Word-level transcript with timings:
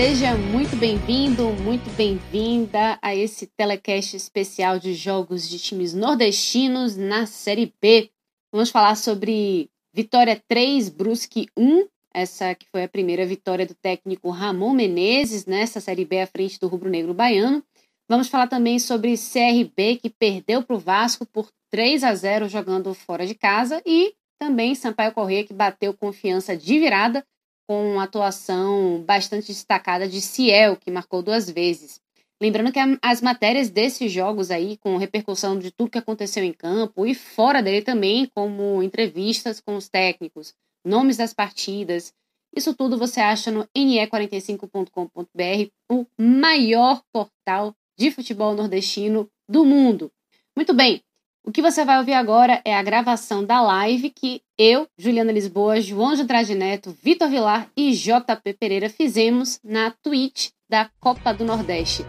Seja 0.00 0.36
muito 0.36 0.76
bem-vindo, 0.76 1.50
muito 1.60 1.90
bem-vinda 1.96 2.96
a 3.02 3.16
esse 3.16 3.48
telecast 3.48 4.16
especial 4.16 4.78
de 4.78 4.94
jogos 4.94 5.48
de 5.48 5.58
times 5.58 5.92
nordestinos 5.92 6.96
na 6.96 7.26
Série 7.26 7.74
B. 7.82 8.08
Vamos 8.52 8.70
falar 8.70 8.94
sobre 8.94 9.68
Vitória 9.92 10.40
3, 10.46 10.88
Brusque 10.88 11.48
1, 11.58 11.88
essa 12.14 12.54
que 12.54 12.64
foi 12.70 12.84
a 12.84 12.88
primeira 12.88 13.26
vitória 13.26 13.66
do 13.66 13.74
técnico 13.74 14.30
Ramon 14.30 14.72
Menezes 14.72 15.46
nessa 15.46 15.80
Série 15.80 16.04
B 16.04 16.20
à 16.20 16.28
frente 16.28 16.60
do 16.60 16.68
Rubro 16.68 16.88
Negro 16.88 17.12
Baiano. 17.12 17.60
Vamos 18.08 18.28
falar 18.28 18.46
também 18.46 18.78
sobre 18.78 19.16
CRB, 19.16 19.96
que 19.96 20.10
perdeu 20.10 20.62
para 20.62 20.76
o 20.76 20.78
Vasco 20.78 21.26
por 21.26 21.48
3 21.72 22.04
a 22.04 22.14
0 22.14 22.48
jogando 22.48 22.94
fora 22.94 23.26
de 23.26 23.34
casa, 23.34 23.82
e 23.84 24.14
também 24.40 24.76
Sampaio 24.76 25.12
Corrêa, 25.12 25.42
que 25.42 25.52
bateu 25.52 25.92
confiança 25.92 26.56
de 26.56 26.78
virada 26.78 27.24
com 27.68 27.92
uma 27.92 28.04
atuação 28.04 29.02
bastante 29.06 29.48
destacada 29.48 30.08
de 30.08 30.22
Ciel, 30.22 30.74
que 30.74 30.90
marcou 30.90 31.22
duas 31.22 31.50
vezes. 31.50 32.00
Lembrando 32.40 32.72
que 32.72 32.78
as 33.02 33.20
matérias 33.20 33.68
desses 33.68 34.10
jogos 34.10 34.50
aí, 34.50 34.78
com 34.78 34.96
repercussão 34.96 35.58
de 35.58 35.70
tudo 35.70 35.90
que 35.90 35.98
aconteceu 35.98 36.42
em 36.42 36.52
campo 36.52 37.04
e 37.04 37.14
fora 37.14 37.62
dele 37.62 37.82
também, 37.82 38.30
como 38.34 38.82
entrevistas 38.82 39.60
com 39.60 39.76
os 39.76 39.88
técnicos, 39.88 40.54
nomes 40.82 41.18
das 41.18 41.34
partidas, 41.34 42.14
isso 42.56 42.74
tudo 42.74 42.96
você 42.96 43.20
acha 43.20 43.50
no 43.50 43.68
ne45.com.br, 43.76 45.70
o 45.90 46.06
maior 46.18 47.02
portal 47.12 47.74
de 47.98 48.10
futebol 48.10 48.54
nordestino 48.54 49.28
do 49.46 49.66
mundo. 49.66 50.10
Muito 50.56 50.72
bem, 50.72 51.02
o 51.48 51.50
que 51.50 51.62
você 51.62 51.82
vai 51.82 51.96
ouvir 51.96 52.12
agora 52.12 52.60
é 52.62 52.76
a 52.76 52.82
gravação 52.82 53.42
da 53.42 53.58
live 53.62 54.10
que 54.10 54.42
eu, 54.58 54.86
Juliana 54.98 55.32
Lisboa, 55.32 55.80
João 55.80 56.14
de 56.14 56.20
Andrade 56.20 56.54
Neto, 56.54 56.94
Vitor 57.02 57.26
Vilar 57.30 57.70
e 57.74 57.92
JP 57.92 58.52
Pereira 58.60 58.90
fizemos 58.90 59.58
na 59.64 59.90
Twitch 60.02 60.50
da 60.68 60.90
Copa 61.00 61.32
do 61.32 61.46
Nordeste. 61.46 62.04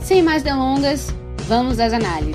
Sem 0.00 0.24
mais 0.24 0.42
delongas, 0.42 1.06
vamos 1.46 1.78
às 1.78 1.92
análises. 1.92 2.34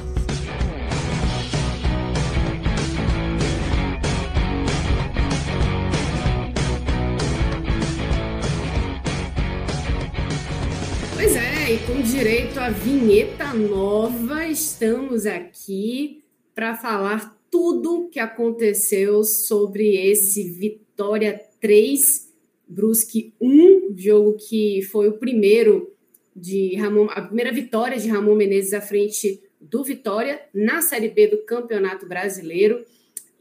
Pois 11.15 11.35
é, 11.35 11.73
e 11.73 11.79
com 11.79 12.01
direito 12.01 12.57
à 12.61 12.69
vinheta 12.69 13.53
nova, 13.53 14.45
estamos 14.45 15.25
aqui 15.25 16.23
para 16.55 16.73
falar 16.73 17.37
tudo 17.51 18.09
que 18.09 18.19
aconteceu 18.19 19.23
sobre 19.23 19.95
esse 20.09 20.49
Vitória 20.49 21.39
3, 21.59 22.33
Brusque 22.67 23.33
1, 23.39 23.93
jogo 23.97 24.37
que 24.37 24.81
foi 24.83 25.09
o 25.09 25.17
primeiro 25.17 25.93
de 26.35 26.75
Ramon, 26.75 27.07
a 27.11 27.21
primeira 27.21 27.51
vitória 27.51 27.97
de 27.97 28.09
Ramon 28.09 28.35
Menezes 28.35 28.73
à 28.73 28.81
frente 28.81 29.41
do 29.59 29.83
Vitória 29.83 30.41
na 30.53 30.81
Série 30.81 31.09
B 31.09 31.27
do 31.27 31.45
Campeonato 31.45 32.07
Brasileiro. 32.07 32.85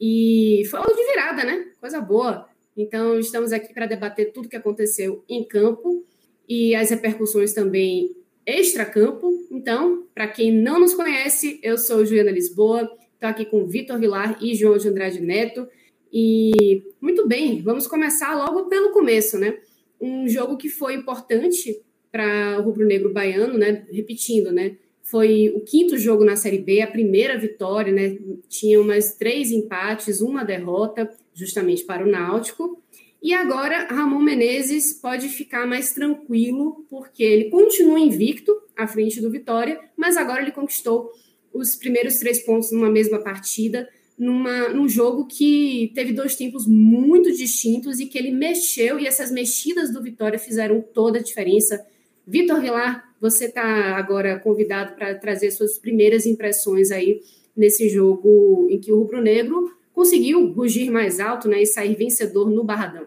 E 0.01 0.65
foi 0.71 0.81
algo 0.81 0.95
de 0.95 1.05
virada, 1.07 1.45
né? 1.45 1.69
Coisa 1.81 2.01
boa. 2.01 2.49
Então, 2.77 3.19
estamos 3.19 3.53
aqui 3.53 3.73
para 3.73 3.87
debater 3.87 4.33
tudo 4.33 4.49
que 4.49 4.57
aconteceu 4.57 5.25
em 5.29 5.45
campo 5.45 6.05
e 6.49 6.75
as 6.75 6.91
repercussões 6.91 7.53
também 7.53 8.15
extra-campo. 8.45 9.33
Então, 9.51 10.07
para 10.15 10.29
quem 10.29 10.53
não 10.53 10.81
nos 10.81 10.95
conhece, 10.95 11.61
eu 11.63 11.79
sou 11.79 12.05
Juliana 12.05 12.31
Lisboa, 12.31 12.91
Estou 13.15 13.29
aqui 13.29 13.45
com 13.45 13.67
Vitor 13.67 13.99
Vilar 13.99 14.39
e 14.43 14.55
João 14.55 14.77
de 14.77 14.89
Andrade 14.89 15.21
Neto. 15.21 15.67
E 16.13 16.83
muito 17.01 17.27
bem, 17.27 17.63
vamos 17.63 17.87
começar 17.87 18.35
logo 18.37 18.69
pelo 18.69 18.91
começo, 18.91 19.39
né? 19.39 19.59
Um 20.01 20.29
jogo 20.29 20.57
que 20.57 20.69
foi 20.69 20.95
importante 20.95 21.81
para 22.13 22.61
o 22.61 22.63
rubro-negro 22.63 23.13
baiano, 23.13 23.59
né? 23.59 23.85
Repetindo, 23.91 24.53
né? 24.53 24.77
Foi 25.03 25.53
o 25.55 25.61
quinto 25.61 25.99
jogo 25.99 26.25
na 26.25 26.37
Série 26.37 26.59
B, 26.59 26.81
a 26.81 26.87
primeira 26.87 27.39
vitória, 27.39 27.93
né? 27.93 28.17
Tinha 28.49 28.81
umas 28.81 29.17
três 29.17 29.51
empates, 29.51 30.21
uma 30.21 30.45
derrota, 30.45 31.11
justamente 31.35 31.85
para 31.85 32.05
o 32.05 32.11
Náutico. 32.11 32.81
E 33.23 33.33
agora 33.33 33.87
Ramon 33.87 34.21
Menezes 34.21 34.93
pode 34.93 35.29
ficar 35.29 35.67
mais 35.67 35.95
tranquilo, 35.95 36.85
porque 36.91 37.23
ele 37.23 37.49
continua 37.49 37.99
invicto 37.99 38.55
à 38.77 38.87
frente 38.87 39.21
do 39.21 39.31
Vitória, 39.31 39.81
mas 39.97 40.17
agora 40.17 40.43
ele 40.43 40.53
conquistou 40.53 41.11
os 41.55 41.77
primeiros 41.77 42.19
três 42.19 42.41
pontos 42.45 42.73
numa 42.73 42.91
mesma 42.91 43.21
partida, 43.21 43.89
numa, 44.19 44.69
num 44.71 44.89
jogo 44.89 45.27
que 45.27 45.93
teve 45.95 46.13
dois 46.13 46.37
tempos 46.37 46.67
muito 46.67 47.33
distintos 47.33 48.01
e 48.01 48.07
que 48.07 48.19
ele 48.19 48.31
mexeu, 48.31 48.99
e 48.99 49.07
essas 49.07 49.31
mexidas 49.31 49.93
do 49.93 50.03
Vitória 50.03 50.39
fizeram 50.39 50.81
toda 50.81 51.19
a 51.19 51.23
diferença. 51.23 51.85
Vitor 52.27 52.61
Vilar, 52.61 53.15
você 53.21 53.47
está 53.47 53.97
agora 53.97 54.39
convidado 54.39 54.95
para 54.95 55.15
trazer 55.15 55.51
suas 55.51 55.79
primeiras 55.79 56.27
impressões 56.27 56.91
aí 56.91 57.21
nesse 57.57 57.89
jogo 57.89 58.67
em 58.69 58.81
que 58.81 58.93
o 58.93 58.99
Rubro 58.99 59.23
Negro 59.23 59.71
conseguiu 59.93 60.53
rugir 60.53 60.91
mais 60.91 61.21
alto 61.21 61.49
né, 61.49 61.63
e 61.63 61.67
sair 61.67 61.95
vencedor 61.95 62.51
no 62.51 62.65
Barradão. 62.65 63.07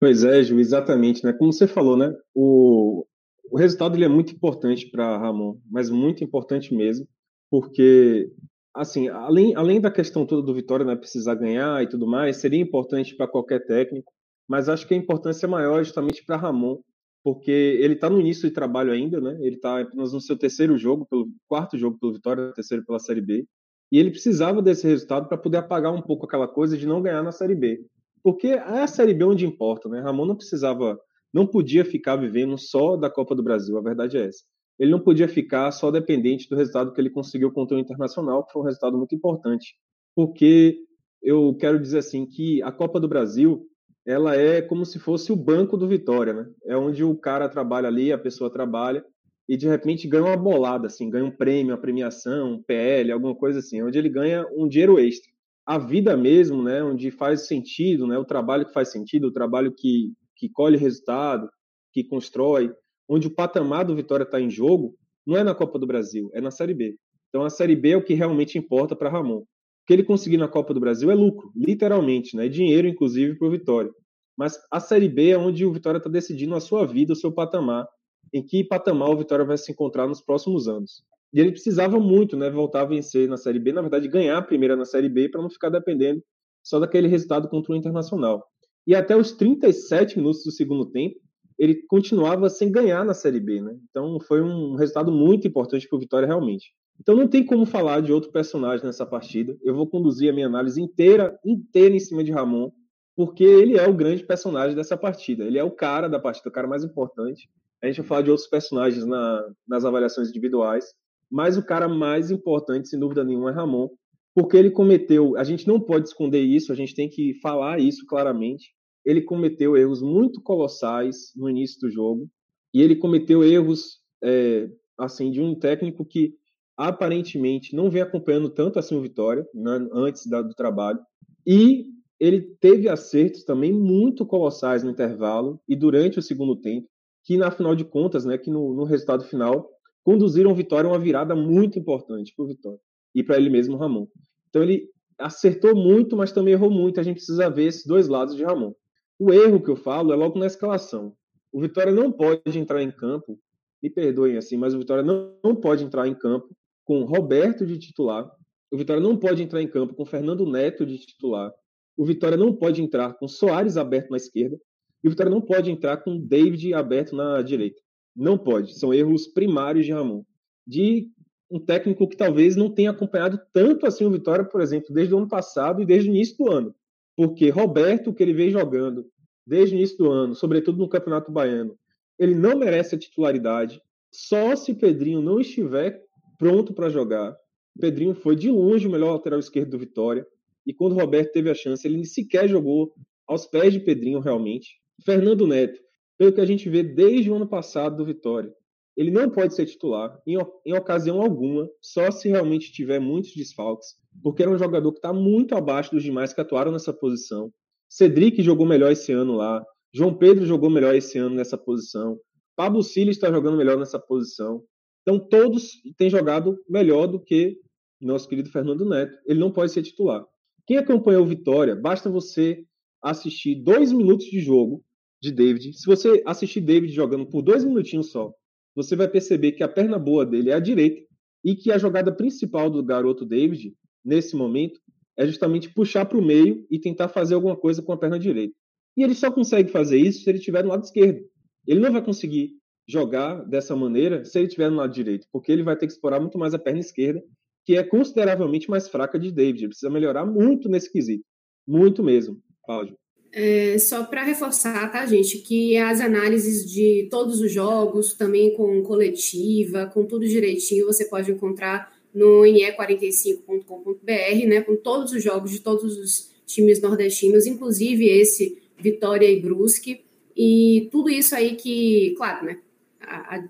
Pois 0.00 0.24
é, 0.24 0.42
Ju, 0.42 0.58
exatamente. 0.58 1.24
Né? 1.24 1.32
Como 1.32 1.52
você 1.52 1.66
falou, 1.66 1.96
né? 1.96 2.12
o, 2.34 3.05
o 3.50 3.56
resultado 3.56 3.96
ele 3.96 4.04
é 4.04 4.08
muito 4.08 4.32
importante 4.32 4.86
para 4.90 5.18
Ramon, 5.18 5.58
mas 5.70 5.90
muito 5.90 6.22
importante 6.24 6.74
mesmo, 6.74 7.06
porque 7.50 8.30
assim, 8.74 9.08
além, 9.08 9.54
além 9.54 9.80
da 9.80 9.90
questão 9.90 10.26
toda 10.26 10.42
do 10.42 10.54
Vitória 10.54 10.84
né, 10.84 10.94
precisar 10.94 11.34
ganhar 11.34 11.82
e 11.82 11.88
tudo 11.88 12.06
mais, 12.06 12.36
seria 12.36 12.60
importante 12.60 13.16
para 13.16 13.26
qualquer 13.26 13.64
técnico, 13.64 14.12
mas 14.46 14.68
acho 14.68 14.86
que 14.86 14.94
a 14.94 14.96
importância 14.96 15.48
maior 15.48 15.80
é 15.80 15.84
justamente 15.84 16.24
para 16.24 16.36
Ramon, 16.36 16.78
porque 17.24 17.50
ele 17.50 17.94
está 17.94 18.08
no 18.08 18.20
início 18.20 18.48
de 18.48 18.54
trabalho 18.54 18.92
ainda, 18.92 19.20
né? 19.20 19.36
Ele 19.40 19.56
está 19.56 19.80
apenas 19.80 20.12
no 20.12 20.20
seu 20.20 20.38
terceiro 20.38 20.78
jogo, 20.78 21.04
pelo 21.06 21.28
quarto 21.48 21.76
jogo 21.76 21.98
pelo 21.98 22.12
Vitória, 22.12 22.52
terceiro 22.52 22.84
pela 22.84 23.00
Série 23.00 23.20
B, 23.20 23.44
e 23.90 23.98
ele 23.98 24.10
precisava 24.10 24.62
desse 24.62 24.86
resultado 24.86 25.26
para 25.26 25.38
poder 25.38 25.56
apagar 25.56 25.92
um 25.92 26.02
pouco 26.02 26.26
aquela 26.26 26.46
coisa 26.46 26.76
de 26.76 26.86
não 26.86 27.02
ganhar 27.02 27.22
na 27.22 27.32
Série 27.32 27.54
B, 27.54 27.84
porque 28.22 28.48
é 28.48 28.82
a 28.82 28.86
Série 28.86 29.14
B 29.14 29.24
onde 29.24 29.46
importa, 29.46 29.88
né? 29.88 30.00
Ramon 30.00 30.26
não 30.26 30.36
precisava 30.36 31.00
não 31.32 31.46
podia 31.46 31.84
ficar 31.84 32.16
vivendo 32.16 32.56
só 32.58 32.96
da 32.96 33.10
Copa 33.10 33.34
do 33.34 33.42
Brasil, 33.42 33.76
a 33.76 33.82
verdade 33.82 34.16
é 34.16 34.26
essa. 34.26 34.42
Ele 34.78 34.90
não 34.90 35.00
podia 35.00 35.28
ficar 35.28 35.70
só 35.72 35.90
dependente 35.90 36.48
do 36.48 36.56
resultado 36.56 36.92
que 36.92 37.00
ele 37.00 37.10
conseguiu 37.10 37.50
contra 37.52 37.76
o 37.76 37.80
Internacional, 37.80 38.44
que 38.44 38.52
foi 38.52 38.62
um 38.62 38.64
resultado 38.66 38.96
muito 38.96 39.14
importante, 39.14 39.74
porque 40.14 40.76
eu 41.22 41.54
quero 41.58 41.80
dizer 41.80 41.98
assim 41.98 42.26
que 42.26 42.62
a 42.62 42.70
Copa 42.70 43.00
do 43.00 43.08
Brasil 43.08 43.66
ela 44.06 44.36
é 44.36 44.62
como 44.62 44.86
se 44.86 45.00
fosse 45.00 45.32
o 45.32 45.36
banco 45.36 45.76
do 45.76 45.88
Vitória, 45.88 46.32
né? 46.32 46.46
É 46.64 46.76
onde 46.76 47.02
o 47.02 47.16
cara 47.16 47.48
trabalha 47.48 47.88
ali, 47.88 48.12
a 48.12 48.18
pessoa 48.18 48.52
trabalha 48.52 49.04
e 49.48 49.56
de 49.56 49.66
repente 49.66 50.08
ganha 50.08 50.24
uma 50.24 50.36
bolada, 50.36 50.86
assim, 50.86 51.10
ganha 51.10 51.24
um 51.24 51.30
prêmio, 51.30 51.72
uma 51.72 51.80
premiação, 51.80 52.54
um 52.54 52.62
PL, 52.62 53.10
alguma 53.10 53.34
coisa 53.34 53.58
assim, 53.58 53.82
onde 53.82 53.98
ele 53.98 54.08
ganha 54.08 54.46
um 54.56 54.68
dinheiro 54.68 54.98
extra. 54.98 55.30
A 55.64 55.78
vida 55.78 56.16
mesmo, 56.16 56.62
né, 56.62 56.82
onde 56.82 57.10
faz 57.10 57.48
sentido, 57.48 58.06
né, 58.06 58.16
o 58.16 58.24
trabalho 58.24 58.66
que 58.66 58.72
faz 58.72 58.92
sentido, 58.92 59.26
o 59.26 59.32
trabalho 59.32 59.72
que 59.76 60.12
que 60.36 60.48
colhe 60.48 60.76
resultado, 60.76 61.48
que 61.92 62.04
constrói, 62.04 62.72
onde 63.08 63.26
o 63.26 63.34
patamar 63.34 63.84
do 63.84 63.96
Vitória 63.96 64.24
está 64.24 64.40
em 64.40 64.50
jogo, 64.50 64.94
não 65.26 65.36
é 65.36 65.42
na 65.42 65.54
Copa 65.54 65.78
do 65.78 65.86
Brasil, 65.86 66.30
é 66.34 66.40
na 66.40 66.50
Série 66.50 66.74
B. 66.74 66.96
Então 67.28 67.44
a 67.44 67.50
Série 67.50 67.74
B 67.74 67.90
é 67.90 67.96
o 67.96 68.04
que 68.04 68.14
realmente 68.14 68.58
importa 68.58 68.94
para 68.94 69.10
Ramon. 69.10 69.38
O 69.38 69.46
que 69.86 69.92
ele 69.92 70.04
conseguir 70.04 70.36
na 70.36 70.48
Copa 70.48 70.74
do 70.74 70.80
Brasil 70.80 71.10
é 71.10 71.14
lucro, 71.14 71.50
literalmente, 71.54 72.36
né? 72.36 72.46
É 72.46 72.48
dinheiro, 72.48 72.88
inclusive, 72.88 73.36
para 73.36 73.48
o 73.48 73.50
Vitória. 73.50 73.90
Mas 74.36 74.58
a 74.70 74.80
Série 74.80 75.08
B 75.08 75.30
é 75.30 75.38
onde 75.38 75.64
o 75.64 75.72
Vitória 75.72 75.98
está 75.98 76.10
decidindo 76.10 76.54
a 76.54 76.60
sua 76.60 76.84
vida, 76.84 77.12
o 77.12 77.16
seu 77.16 77.32
patamar, 77.32 77.86
em 78.32 78.44
que 78.44 78.64
patamar 78.64 79.10
o 79.10 79.16
Vitória 79.16 79.44
vai 79.44 79.56
se 79.56 79.72
encontrar 79.72 80.06
nos 80.06 80.20
próximos 80.20 80.68
anos. 80.68 81.02
E 81.32 81.40
ele 81.40 81.52
precisava 81.52 81.98
muito, 81.98 82.36
né, 82.36 82.50
voltar 82.50 82.82
a 82.82 82.84
vencer 82.84 83.28
na 83.28 83.36
Série 83.36 83.58
B, 83.58 83.72
na 83.72 83.80
verdade, 83.80 84.08
ganhar 84.08 84.38
a 84.38 84.42
primeira 84.42 84.76
na 84.76 84.84
Série 84.84 85.08
B 85.08 85.28
para 85.28 85.40
não 85.40 85.50
ficar 85.50 85.70
dependendo 85.70 86.22
só 86.62 86.80
daquele 86.80 87.08
resultado 87.08 87.48
contra 87.48 87.72
o 87.72 87.76
Internacional. 87.76 88.44
E 88.86 88.94
até 88.94 89.16
os 89.16 89.32
37 89.32 90.18
minutos 90.18 90.44
do 90.44 90.50
segundo 90.50 90.86
tempo, 90.86 91.20
ele 91.58 91.74
continuava 91.88 92.48
sem 92.48 92.70
ganhar 92.70 93.04
na 93.04 93.14
Série 93.14 93.40
B, 93.40 93.60
né? 93.60 93.76
Então 93.90 94.18
foi 94.20 94.42
um 94.42 94.74
resultado 94.76 95.10
muito 95.10 95.48
importante 95.48 95.88
para 95.88 95.96
o 95.96 96.00
Vitória 96.00 96.26
realmente. 96.26 96.72
Então 97.00 97.14
não 97.14 97.28
tem 97.28 97.44
como 97.44 97.66
falar 97.66 98.00
de 98.00 98.12
outro 98.12 98.30
personagem 98.30 98.84
nessa 98.84 99.06
partida. 99.06 99.56
Eu 99.62 99.74
vou 99.74 99.86
conduzir 99.86 100.30
a 100.30 100.34
minha 100.34 100.46
análise 100.46 100.80
inteira, 100.80 101.38
inteira 101.44 101.94
em 101.94 102.00
cima 102.00 102.22
de 102.22 102.30
Ramon, 102.30 102.70
porque 103.14 103.44
ele 103.44 103.76
é 103.76 103.88
o 103.88 103.94
grande 103.94 104.24
personagem 104.24 104.76
dessa 104.76 104.96
partida. 104.96 105.44
Ele 105.44 105.58
é 105.58 105.64
o 105.64 105.70
cara 105.70 106.08
da 106.08 106.18
partida, 106.18 106.48
o 106.48 106.52
cara 106.52 106.68
mais 106.68 106.84
importante. 106.84 107.48
A 107.82 107.86
gente 107.86 107.98
vai 107.98 108.06
falar 108.06 108.22
de 108.22 108.30
outros 108.30 108.48
personagens 108.48 109.04
na, 109.06 109.46
nas 109.66 109.84
avaliações 109.84 110.28
individuais, 110.28 110.94
mas 111.30 111.56
o 111.56 111.64
cara 111.64 111.88
mais 111.88 112.30
importante, 112.30 112.88
sem 112.88 112.98
dúvida 112.98 113.24
nenhuma, 113.24 113.50
é 113.50 113.54
Ramon, 113.54 113.88
porque 114.36 114.54
ele 114.54 114.70
cometeu. 114.70 115.34
A 115.38 115.44
gente 115.44 115.66
não 115.66 115.80
pode 115.80 116.08
esconder 116.08 116.42
isso, 116.42 116.70
a 116.70 116.74
gente 116.74 116.94
tem 116.94 117.08
que 117.08 117.32
falar 117.40 117.80
isso 117.80 118.04
claramente. 118.06 118.74
Ele 119.02 119.22
cometeu 119.22 119.74
erros 119.78 120.02
muito 120.02 120.42
colossais 120.42 121.32
no 121.34 121.48
início 121.48 121.80
do 121.80 121.90
jogo 121.90 122.28
e 122.74 122.82
ele 122.82 122.96
cometeu 122.96 123.42
erros 123.42 124.02
é, 124.22 124.68
assim 124.98 125.30
de 125.30 125.40
um 125.40 125.58
técnico 125.58 126.04
que 126.04 126.34
aparentemente 126.76 127.74
não 127.74 127.88
vem 127.88 128.02
acompanhando 128.02 128.50
tanto 128.50 128.78
assim 128.78 128.94
o 128.94 129.00
Vitória 129.00 129.42
né, 129.54 129.88
antes 129.90 130.26
da, 130.26 130.42
do 130.42 130.52
trabalho 130.52 130.98
e 131.46 131.86
ele 132.20 132.42
teve 132.60 132.90
acertos 132.90 133.42
também 133.44 133.72
muito 133.72 134.26
colossais 134.26 134.82
no 134.82 134.90
intervalo 134.90 135.58
e 135.66 135.74
durante 135.74 136.18
o 136.18 136.22
segundo 136.22 136.60
tempo 136.60 136.86
que 137.24 137.38
na 137.38 137.50
final 137.50 137.74
de 137.74 137.84
contas, 137.84 138.26
né, 138.26 138.36
que 138.36 138.50
no, 138.50 138.74
no 138.74 138.84
resultado 138.84 139.24
final 139.24 139.66
conduziram 140.04 140.50
o 140.50 140.54
Vitória 140.54 140.90
a 140.90 140.92
uma 140.92 140.98
virada 140.98 141.34
muito 141.34 141.78
importante 141.78 142.34
para 142.36 142.44
o 142.44 142.48
Vitória 142.48 142.80
e 143.16 143.22
para 143.22 143.38
ele 143.38 143.48
mesmo, 143.48 143.78
Ramon. 143.78 144.06
Então 144.50 144.62
ele 144.62 144.90
acertou 145.18 145.74
muito, 145.74 146.14
mas 146.14 146.32
também 146.32 146.52
errou 146.52 146.70
muito. 146.70 147.00
A 147.00 147.02
gente 147.02 147.16
precisa 147.16 147.48
ver 147.48 147.64
esses 147.64 147.86
dois 147.86 148.08
lados 148.08 148.36
de 148.36 148.44
Ramon. 148.44 148.74
O 149.18 149.32
erro 149.32 149.62
que 149.62 149.70
eu 149.70 149.76
falo 149.76 150.12
é 150.12 150.16
logo 150.16 150.38
na 150.38 150.44
escalação. 150.44 151.16
O 151.50 151.58
Vitória 151.58 151.92
não 151.92 152.12
pode 152.12 152.58
entrar 152.58 152.82
em 152.82 152.90
campo, 152.90 153.40
me 153.82 153.88
perdoem 153.88 154.36
assim, 154.36 154.58
mas 154.58 154.74
o 154.74 154.78
Vitória 154.78 155.02
não, 155.02 155.34
não 155.42 155.56
pode 155.56 155.82
entrar 155.82 156.06
em 156.06 156.14
campo 156.14 156.54
com 156.84 157.04
Roberto 157.04 157.64
de 157.64 157.78
titular. 157.78 158.30
O 158.70 158.76
Vitória 158.76 159.02
não 159.02 159.16
pode 159.16 159.42
entrar 159.42 159.62
em 159.62 159.68
campo 159.68 159.94
com 159.94 160.04
Fernando 160.04 160.44
Neto 160.44 160.84
de 160.84 160.98
titular. 160.98 161.50
O 161.96 162.04
Vitória 162.04 162.36
não 162.36 162.52
pode 162.52 162.82
entrar 162.82 163.14
com 163.14 163.26
Soares 163.26 163.78
aberto 163.78 164.10
na 164.10 164.18
esquerda. 164.18 164.60
E 165.02 165.08
o 165.08 165.10
Vitória 165.10 165.30
não 165.30 165.40
pode 165.40 165.70
entrar 165.70 165.96
com 165.98 166.18
David 166.18 166.74
aberto 166.74 167.16
na 167.16 167.40
direita. 167.40 167.80
Não 168.14 168.36
pode. 168.36 168.78
São 168.78 168.92
erros 168.92 169.26
primários 169.26 169.86
de 169.86 169.92
Ramon. 169.92 170.22
De 170.66 171.10
um 171.50 171.60
técnico 171.60 172.08
que 172.08 172.16
talvez 172.16 172.56
não 172.56 172.70
tenha 172.70 172.90
acompanhado 172.90 173.40
tanto 173.52 173.86
assim 173.86 174.04
o 174.04 174.10
Vitória, 174.10 174.44
por 174.44 174.60
exemplo, 174.60 174.92
desde 174.92 175.14
o 175.14 175.18
ano 175.18 175.28
passado 175.28 175.80
e 175.80 175.86
desde 175.86 176.08
o 176.08 176.12
início 176.12 176.36
do 176.36 176.50
ano. 176.50 176.74
Porque 177.16 177.48
Roberto, 177.48 178.12
que 178.12 178.22
ele 178.22 178.32
vem 178.32 178.50
jogando 178.50 179.06
desde 179.46 179.74
o 179.74 179.78
início 179.78 179.96
do 179.96 180.10
ano, 180.10 180.34
sobretudo 180.34 180.78
no 180.78 180.88
Campeonato 180.88 181.30
Baiano, 181.30 181.78
ele 182.18 182.34
não 182.34 182.58
merece 182.58 182.94
a 182.94 182.98
titularidade. 182.98 183.80
Só 184.12 184.56
se 184.56 184.74
Pedrinho 184.74 185.20
não 185.20 185.40
estiver 185.40 186.02
pronto 186.38 186.72
para 186.72 186.88
jogar. 186.88 187.36
Pedrinho 187.78 188.14
foi 188.14 188.34
de 188.34 188.50
longe 188.50 188.86
o 188.86 188.90
melhor 188.90 189.12
lateral 189.12 189.38
esquerdo 189.38 189.70
do 189.70 189.78
Vitória. 189.78 190.26
E 190.66 190.74
quando 190.74 190.94
Roberto 190.94 191.32
teve 191.32 191.50
a 191.50 191.54
chance, 191.54 191.86
ele 191.86 192.04
sequer 192.04 192.48
jogou 192.48 192.92
aos 193.26 193.46
pés 193.46 193.72
de 193.72 193.80
Pedrinho 193.80 194.18
realmente. 194.20 194.80
Fernando 195.04 195.46
Neto, 195.46 195.80
pelo 196.18 196.32
que 196.32 196.40
a 196.40 196.46
gente 196.46 196.68
vê 196.68 196.82
desde 196.82 197.30
o 197.30 197.34
ano 197.34 197.46
passado 197.46 197.96
do 197.96 198.04
Vitória. 198.04 198.52
Ele 198.96 199.10
não 199.10 199.28
pode 199.28 199.54
ser 199.54 199.66
titular 199.66 200.18
em, 200.26 200.36
em 200.64 200.74
ocasião 200.74 201.20
alguma, 201.20 201.68
só 201.82 202.10
se 202.10 202.28
realmente 202.28 202.72
tiver 202.72 202.98
muitos 202.98 203.34
desfalques, 203.34 203.88
porque 204.22 204.42
era 204.42 204.50
um 204.50 204.58
jogador 204.58 204.90
que 204.92 204.98
está 204.98 205.12
muito 205.12 205.54
abaixo 205.54 205.90
dos 205.90 206.02
demais 206.02 206.32
que 206.32 206.40
atuaram 206.40 206.72
nessa 206.72 206.92
posição. 206.92 207.52
Cedric 207.88 208.42
jogou 208.42 208.66
melhor 208.66 208.90
esse 208.90 209.12
ano 209.12 209.34
lá, 209.34 209.62
João 209.94 210.16
Pedro 210.16 210.46
jogou 210.46 210.70
melhor 210.70 210.94
esse 210.94 211.18
ano 211.18 211.34
nessa 211.34 211.58
posição, 211.58 212.18
Pablo 212.56 212.82
Silas 212.82 213.16
está 213.16 213.30
jogando 213.30 213.58
melhor 213.58 213.78
nessa 213.78 213.98
posição. 213.98 214.62
Então 215.02 215.18
todos 215.18 215.72
têm 215.96 216.08
jogado 216.08 216.58
melhor 216.68 217.06
do 217.06 217.20
que 217.22 217.56
nosso 218.00 218.28
querido 218.28 218.50
Fernando 218.50 218.88
Neto. 218.88 219.16
Ele 219.26 219.38
não 219.38 219.52
pode 219.52 219.72
ser 219.72 219.82
titular. 219.82 220.24
Quem 220.66 220.78
acompanhou 220.78 221.22
o 221.22 221.26
Vitória, 221.26 221.76
basta 221.76 222.10
você 222.10 222.64
assistir 223.02 223.62
dois 223.62 223.92
minutos 223.92 224.26
de 224.26 224.40
jogo 224.40 224.82
de 225.22 225.30
David. 225.30 225.74
Se 225.74 225.86
você 225.86 226.22
assistir 226.26 226.60
David 226.60 226.92
jogando 226.92 227.26
por 227.26 227.42
dois 227.42 227.62
minutinhos 227.62 228.10
só, 228.10 228.32
você 228.76 228.94
vai 228.94 229.08
perceber 229.08 229.52
que 229.52 229.62
a 229.62 229.68
perna 229.68 229.98
boa 229.98 230.26
dele 230.26 230.50
é 230.50 230.54
a 230.54 230.60
direita 230.60 231.02
e 231.42 231.56
que 231.56 231.72
a 231.72 231.78
jogada 231.78 232.12
principal 232.12 232.68
do 232.68 232.84
garoto 232.84 233.24
David, 233.24 233.74
nesse 234.04 234.36
momento, 234.36 234.78
é 235.16 235.26
justamente 235.26 235.72
puxar 235.72 236.04
para 236.04 236.18
o 236.18 236.24
meio 236.24 236.66
e 236.70 236.78
tentar 236.78 237.08
fazer 237.08 237.34
alguma 237.34 237.56
coisa 237.56 237.80
com 237.80 237.92
a 237.92 237.96
perna 237.96 238.18
direita. 238.18 238.54
E 238.94 239.02
ele 239.02 239.14
só 239.14 239.30
consegue 239.30 239.70
fazer 239.70 239.96
isso 239.96 240.22
se 240.22 240.30
ele 240.30 240.38
estiver 240.38 240.62
no 240.62 240.68
lado 240.70 240.84
esquerdo. 240.84 241.24
Ele 241.66 241.80
não 241.80 241.90
vai 241.90 242.04
conseguir 242.04 242.50
jogar 242.86 243.42
dessa 243.44 243.74
maneira 243.74 244.24
se 244.24 244.38
ele 244.38 244.46
estiver 244.46 244.70
no 244.70 244.76
lado 244.76 244.92
direito, 244.92 245.26
porque 245.32 245.50
ele 245.50 245.62
vai 245.62 245.76
ter 245.76 245.86
que 245.86 245.92
explorar 245.92 246.20
muito 246.20 246.38
mais 246.38 246.52
a 246.52 246.58
perna 246.58 246.80
esquerda, 246.80 247.22
que 247.64 247.76
é 247.76 247.82
consideravelmente 247.82 248.68
mais 248.68 248.88
fraca 248.88 249.18
de 249.18 249.32
David. 249.32 249.62
Ele 249.62 249.68
precisa 249.68 249.90
melhorar 249.90 250.26
muito 250.26 250.68
nesse 250.68 250.92
quesito. 250.92 251.24
Muito 251.66 252.02
mesmo, 252.02 252.40
Cláudio. 252.64 252.96
É, 253.38 253.78
só 253.78 254.02
para 254.02 254.24
reforçar, 254.24 254.90
tá, 254.90 255.04
gente, 255.04 255.36
que 255.40 255.76
as 255.76 256.00
análises 256.00 256.64
de 256.64 257.06
todos 257.10 257.42
os 257.42 257.52
jogos, 257.52 258.14
também 258.14 258.54
com 258.54 258.82
coletiva, 258.82 259.90
com 259.92 260.06
tudo 260.06 260.26
direitinho, 260.26 260.86
você 260.86 261.04
pode 261.04 261.30
encontrar 261.30 261.94
no 262.14 262.44
ne45.com.br, 262.44 264.46
né, 264.48 264.62
com 264.62 264.74
todos 264.76 265.12
os 265.12 265.22
jogos 265.22 265.50
de 265.50 265.60
todos 265.60 265.98
os 265.98 266.30
times 266.46 266.80
nordestinos, 266.80 267.44
inclusive 267.44 268.08
esse 268.08 268.56
Vitória 268.78 269.30
e 269.30 269.38
Brusque, 269.38 270.00
e 270.34 270.88
tudo 270.90 271.10
isso 271.10 271.34
aí 271.34 271.56
que, 271.56 272.14
claro, 272.16 272.46
né, 272.46 272.58
a, 272.98 273.36
a, 273.36 273.44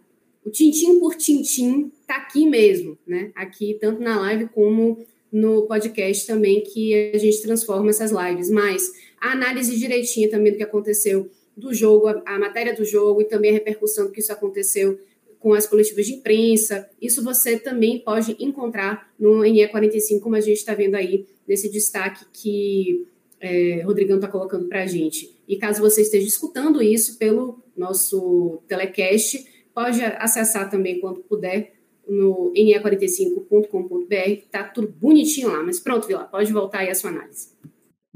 o 0.45 0.51
tintim 0.51 0.99
por 0.99 1.15
tintim 1.15 1.93
tá 2.09 2.17
aqui 2.17 2.45
mesmo, 2.45 2.99
né, 3.07 3.31
aqui 3.37 3.79
tanto 3.81 4.03
na 4.03 4.19
live 4.19 4.49
como 4.49 5.07
no 5.31 5.65
podcast 5.69 6.27
também, 6.27 6.65
que 6.65 7.13
a 7.15 7.19
gente 7.19 7.41
transforma 7.41 7.91
essas 7.91 8.11
lives, 8.11 8.51
mas 8.51 9.06
a 9.21 9.33
análise 9.33 9.77
direitinha 9.77 10.31
também 10.31 10.53
do 10.53 10.59
que 10.59 10.63
aconteceu 10.63 11.31
do 11.57 11.73
jogo, 11.73 12.09
a, 12.09 12.23
a 12.27 12.39
matéria 12.39 12.75
do 12.75 12.85
jogo 12.85 13.23
e 13.23 13.25
também 13.25 13.51
a 13.51 13.55
repercussão 13.55 14.11
que 14.11 14.21
isso 14.21 14.33
aconteceu 14.33 14.99
com 15.39 15.55
as 15.55 15.67
coletivas 15.67 16.07
de 16.07 16.15
imprensa. 16.15 16.89
Isso 17.01 17.23
você 17.23 17.59
também 17.59 18.01
pode 18.01 18.37
encontrar 18.39 19.11
no 19.19 19.41
NE45, 19.41 20.21
como 20.21 20.35
a 20.35 20.41
gente 20.41 20.59
está 20.59 20.75
vendo 20.75 20.95
aí 20.97 21.27
nesse 21.47 21.71
destaque 21.71 22.25
que 22.33 23.07
é, 23.41 23.83
Rodrigão 23.83 24.17
está 24.17 24.29
colocando 24.29 24.69
para 24.69 24.83
a 24.83 24.87
gente. 24.87 25.35
E 25.47 25.57
caso 25.57 25.81
você 25.81 26.03
esteja 26.03 26.27
escutando 26.27 26.83
isso 26.83 27.19
pelo 27.19 27.63
nosso 27.77 28.63
telecast, 28.67 29.45
pode 29.75 30.03
acessar 30.03 30.71
também 30.71 31.01
quando 31.01 31.21
puder 31.21 31.75
no 32.09 32.53
ne45.com.br, 32.53 34.49
tá 34.51 34.65
tudo 34.65 34.89
bonitinho 34.89 35.49
lá. 35.49 35.63
Mas 35.63 35.79
pronto, 35.79 36.07
Vila, 36.07 36.25
pode 36.25 36.53
voltar 36.53 36.81
aí 36.81 36.91
a 36.91 36.95
sua 36.95 37.11
análise. 37.11 37.51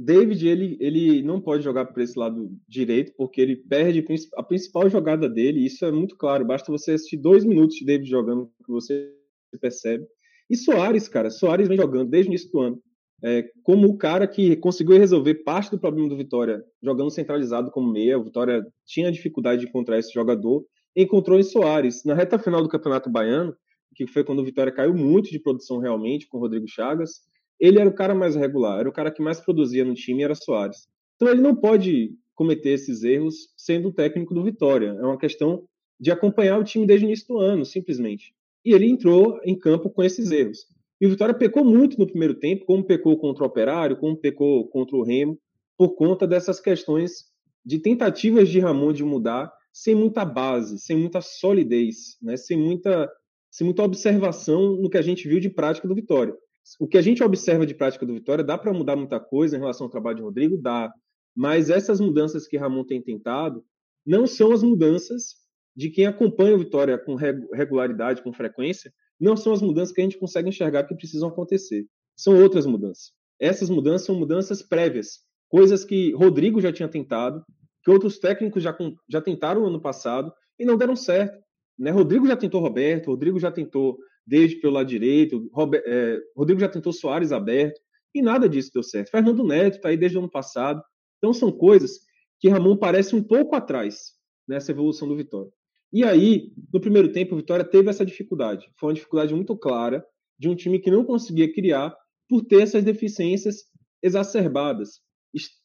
David, 0.02 0.49
ele, 0.49 0.78
ele 0.80 1.23
não 1.23 1.42
pode 1.42 1.62
jogar 1.62 1.85
por 1.85 2.00
esse 2.00 2.19
lado 2.19 2.50
direito, 2.66 3.12
porque 3.19 3.38
ele 3.38 3.54
perde 3.54 4.02
a 4.35 4.42
principal 4.42 4.88
jogada 4.88 5.28
dele, 5.28 5.62
isso 5.62 5.85
é 5.85 5.92
muito 5.92 6.16
claro. 6.16 6.42
Basta 6.42 6.73
você 6.73 6.92
assistir 6.92 7.19
dois 7.19 7.45
minutos 7.45 7.76
de 7.76 7.85
David 7.85 8.09
jogando, 8.09 8.50
que 8.64 8.73
você 8.73 9.12
percebe. 9.61 10.07
E 10.49 10.57
Soares, 10.57 11.07
cara, 11.07 11.28
Soares 11.28 11.69
vem 11.69 11.76
jogando 11.76 12.09
desde 12.09 12.30
o 12.30 12.33
início 12.33 12.50
do 12.50 12.61
ano, 12.61 12.83
é, 13.23 13.47
como 13.62 13.88
o 13.88 13.99
cara 13.99 14.26
que 14.26 14.57
conseguiu 14.57 14.97
resolver 14.97 15.35
parte 15.45 15.71
do 15.71 15.78
problema 15.78 16.09
do 16.09 16.16
Vitória, 16.16 16.64
jogando 16.83 17.11
centralizado 17.11 17.71
como 17.71 17.92
meia. 17.92 18.19
O 18.19 18.25
Vitória 18.25 18.66
tinha 18.87 19.12
dificuldade 19.12 19.61
de 19.61 19.69
encontrar 19.69 19.99
esse 19.99 20.14
jogador, 20.14 20.64
encontrou 20.97 21.38
em 21.38 21.42
Soares. 21.42 22.07
Na 22.07 22.14
reta 22.14 22.38
final 22.38 22.62
do 22.62 22.71
Campeonato 22.71 23.11
Baiano, 23.11 23.54
que 23.95 24.07
foi 24.07 24.25
quando 24.25 24.38
o 24.38 24.45
Vitória 24.47 24.73
caiu 24.73 24.95
muito 24.95 25.30
de 25.30 25.38
produção 25.38 25.78
realmente, 25.78 26.26
com 26.26 26.38
o 26.38 26.40
Rodrigo 26.40 26.66
Chagas, 26.66 27.21
ele 27.61 27.79
era 27.79 27.88
o 27.88 27.95
cara 27.95 28.14
mais 28.14 28.35
regular, 28.35 28.81
era 28.81 28.88
o 28.88 28.93
cara 28.93 29.11
que 29.11 29.23
mais 29.23 29.38
produzia 29.38 29.85
no 29.85 29.95
time, 29.95 30.23
era 30.23 30.35
Soares. 30.35 30.88
Então 31.17 31.29
ele 31.29 31.43
não 31.43 31.55
pode 31.55 32.12
cometer 32.35 32.71
esses 32.71 33.05
erros 33.05 33.52
sendo 33.55 33.88
o 33.88 33.93
técnico 33.93 34.33
do 34.33 34.43
Vitória. 34.43 34.97
É 34.99 35.05
uma 35.05 35.19
questão 35.19 35.64
de 36.00 36.11
acompanhar 36.11 36.59
o 36.59 36.64
time 36.64 36.87
desde 36.87 37.05
o 37.05 37.09
início 37.09 37.29
do 37.29 37.38
ano, 37.38 37.67
simplesmente. 37.67 38.33
E 38.64 38.73
ele 38.73 38.87
entrou 38.88 39.38
em 39.45 39.59
campo 39.59 39.90
com 39.90 40.02
esses 40.02 40.31
erros. 40.31 40.61
E 40.99 41.07
o 41.07 41.11
Vitória 41.11 41.35
pecou 41.35 41.62
muito 41.62 41.99
no 41.99 42.07
primeiro 42.07 42.35
tempo, 42.35 42.64
como 42.64 42.85
pecou 42.85 43.19
contra 43.19 43.45
o 43.45 43.47
Operário, 43.47 43.99
como 43.99 44.17
pecou 44.17 44.67
contra 44.69 44.97
o 44.97 45.02
Remo, 45.02 45.38
por 45.76 45.95
conta 45.95 46.26
dessas 46.26 46.61
questões 46.61 47.26
de 47.64 47.79
tentativas 47.79 48.49
de 48.49 48.59
Ramon 48.59 48.93
de 48.93 49.05
mudar 49.05 49.52
sem 49.73 49.95
muita 49.95 50.25
base, 50.25 50.79
sem 50.79 50.97
muita 50.97 51.21
solidez, 51.21 52.17
né? 52.23 52.37
sem, 52.37 52.57
muita, 52.57 53.11
sem 53.50 53.67
muita 53.67 53.83
observação 53.83 54.76
no 54.76 54.88
que 54.88 54.99
a 54.99 55.02
gente 55.02 55.29
viu 55.29 55.38
de 55.38 55.50
prática 55.50 55.87
do 55.87 55.95
Vitória 55.95 56.35
o 56.79 56.87
que 56.87 56.99
a 56.99 57.02
gente 57.02 57.23
observa 57.23 57.67
de 57.67 57.75
prática 57.75 58.07
do 58.07 58.14
Vitória, 58.14 58.45
dá 58.45 58.57
para 58.57 58.73
mudar 58.73 58.97
muita 58.97 59.19
coisa 59.19 59.57
em 59.57 59.61
relação 59.61 59.87
ao 59.87 59.90
trabalho 59.90 60.17
de 60.17 60.23
Rodrigo? 60.23 60.57
Dá. 60.57 60.93
Mas 61.35 61.71
essas 61.71 62.00
mudanças 62.00 62.47
que 62.47 62.57
Ramon 62.57 62.85
tem 62.85 63.02
tentado 63.02 63.64
não 64.07 64.26
são 64.26 64.52
as 64.52 64.62
mudanças 64.62 65.37
de 65.76 65.90
quem 65.90 66.07
acompanha 66.07 66.55
o 66.55 66.59
Vitória 66.59 66.99
com 66.99 67.14
regularidade, 67.14 68.23
com 68.23 68.33
frequência, 68.33 68.93
não 69.19 69.37
são 69.37 69.52
as 69.52 69.62
mudanças 69.62 69.95
que 69.95 70.00
a 70.00 70.05
gente 70.05 70.19
consegue 70.19 70.49
enxergar 70.49 70.85
que 70.85 70.95
precisam 70.95 71.29
acontecer. 71.29 71.87
São 72.17 72.40
outras 72.40 72.67
mudanças. 72.67 73.12
Essas 73.38 73.71
mudanças 73.71 74.07
são 74.07 74.14
mudanças 74.14 74.62
prévias, 74.62 75.21
coisas 75.49 75.85
que 75.85 76.12
Rodrigo 76.14 76.61
já 76.61 76.73
tinha 76.73 76.88
tentado, 76.88 77.43
que 77.83 77.90
outros 77.90 78.19
técnicos 78.19 78.62
já, 78.62 78.76
já 79.09 79.21
tentaram 79.21 79.62
no 79.62 79.69
ano 79.69 79.81
passado 79.81 80.33
e 80.59 80.64
não 80.64 80.76
deram 80.76 80.97
certo. 80.97 81.38
Né? 81.79 81.90
Rodrigo 81.90 82.26
já 82.26 82.37
tentou 82.37 82.61
Roberto, 82.61 83.07
Rodrigo 83.07 83.38
já 83.38 83.50
tentou 83.50 83.99
desde 84.27 84.57
pelo 84.57 84.75
lado 84.75 84.87
direito, 84.87 85.49
Robert, 85.53 85.83
é, 85.87 86.19
Rodrigo 86.37 86.61
já 86.61 86.69
tentou 86.69 86.93
Soares 86.93 87.33
aberto, 87.33 87.81
e 88.15 88.23
nada 88.23 88.49
disso 88.49 88.71
deu 88.73 88.83
certo. 88.83 89.11
Fernando 89.11 89.45
Neto 89.45 89.77
está 89.77 89.89
aí 89.89 89.97
desde 89.97 90.17
o 90.17 90.21
ano 90.21 90.31
passado. 90.31 90.83
Então 91.19 91.33
são 91.33 91.53
coisas 91.53 92.00
que 92.41 92.49
Ramon 92.49 92.77
parece 92.77 93.15
um 93.15 93.23
pouco 93.23 93.55
atrás 93.55 94.12
nessa 94.49 94.73
evolução 94.73 95.07
do 95.07 95.17
Vitória. 95.17 95.50
E 95.93 96.05
aí, 96.05 96.53
no 96.73 96.81
primeiro 96.81 97.12
tempo, 97.12 97.35
o 97.35 97.39
Vitória 97.39 97.65
teve 97.65 97.91
essa 97.91 98.05
dificuldade. 98.05 98.69
Foi 98.79 98.89
uma 98.89 98.95
dificuldade 98.95 99.35
muito 99.35 99.57
clara 99.57 100.05
de 100.39 100.49
um 100.49 100.55
time 100.55 100.79
que 100.79 100.91
não 100.91 101.05
conseguia 101.05 101.53
criar 101.53 101.95
por 102.29 102.45
ter 102.45 102.62
essas 102.62 102.85
deficiências 102.85 103.65
exacerbadas, 104.03 105.00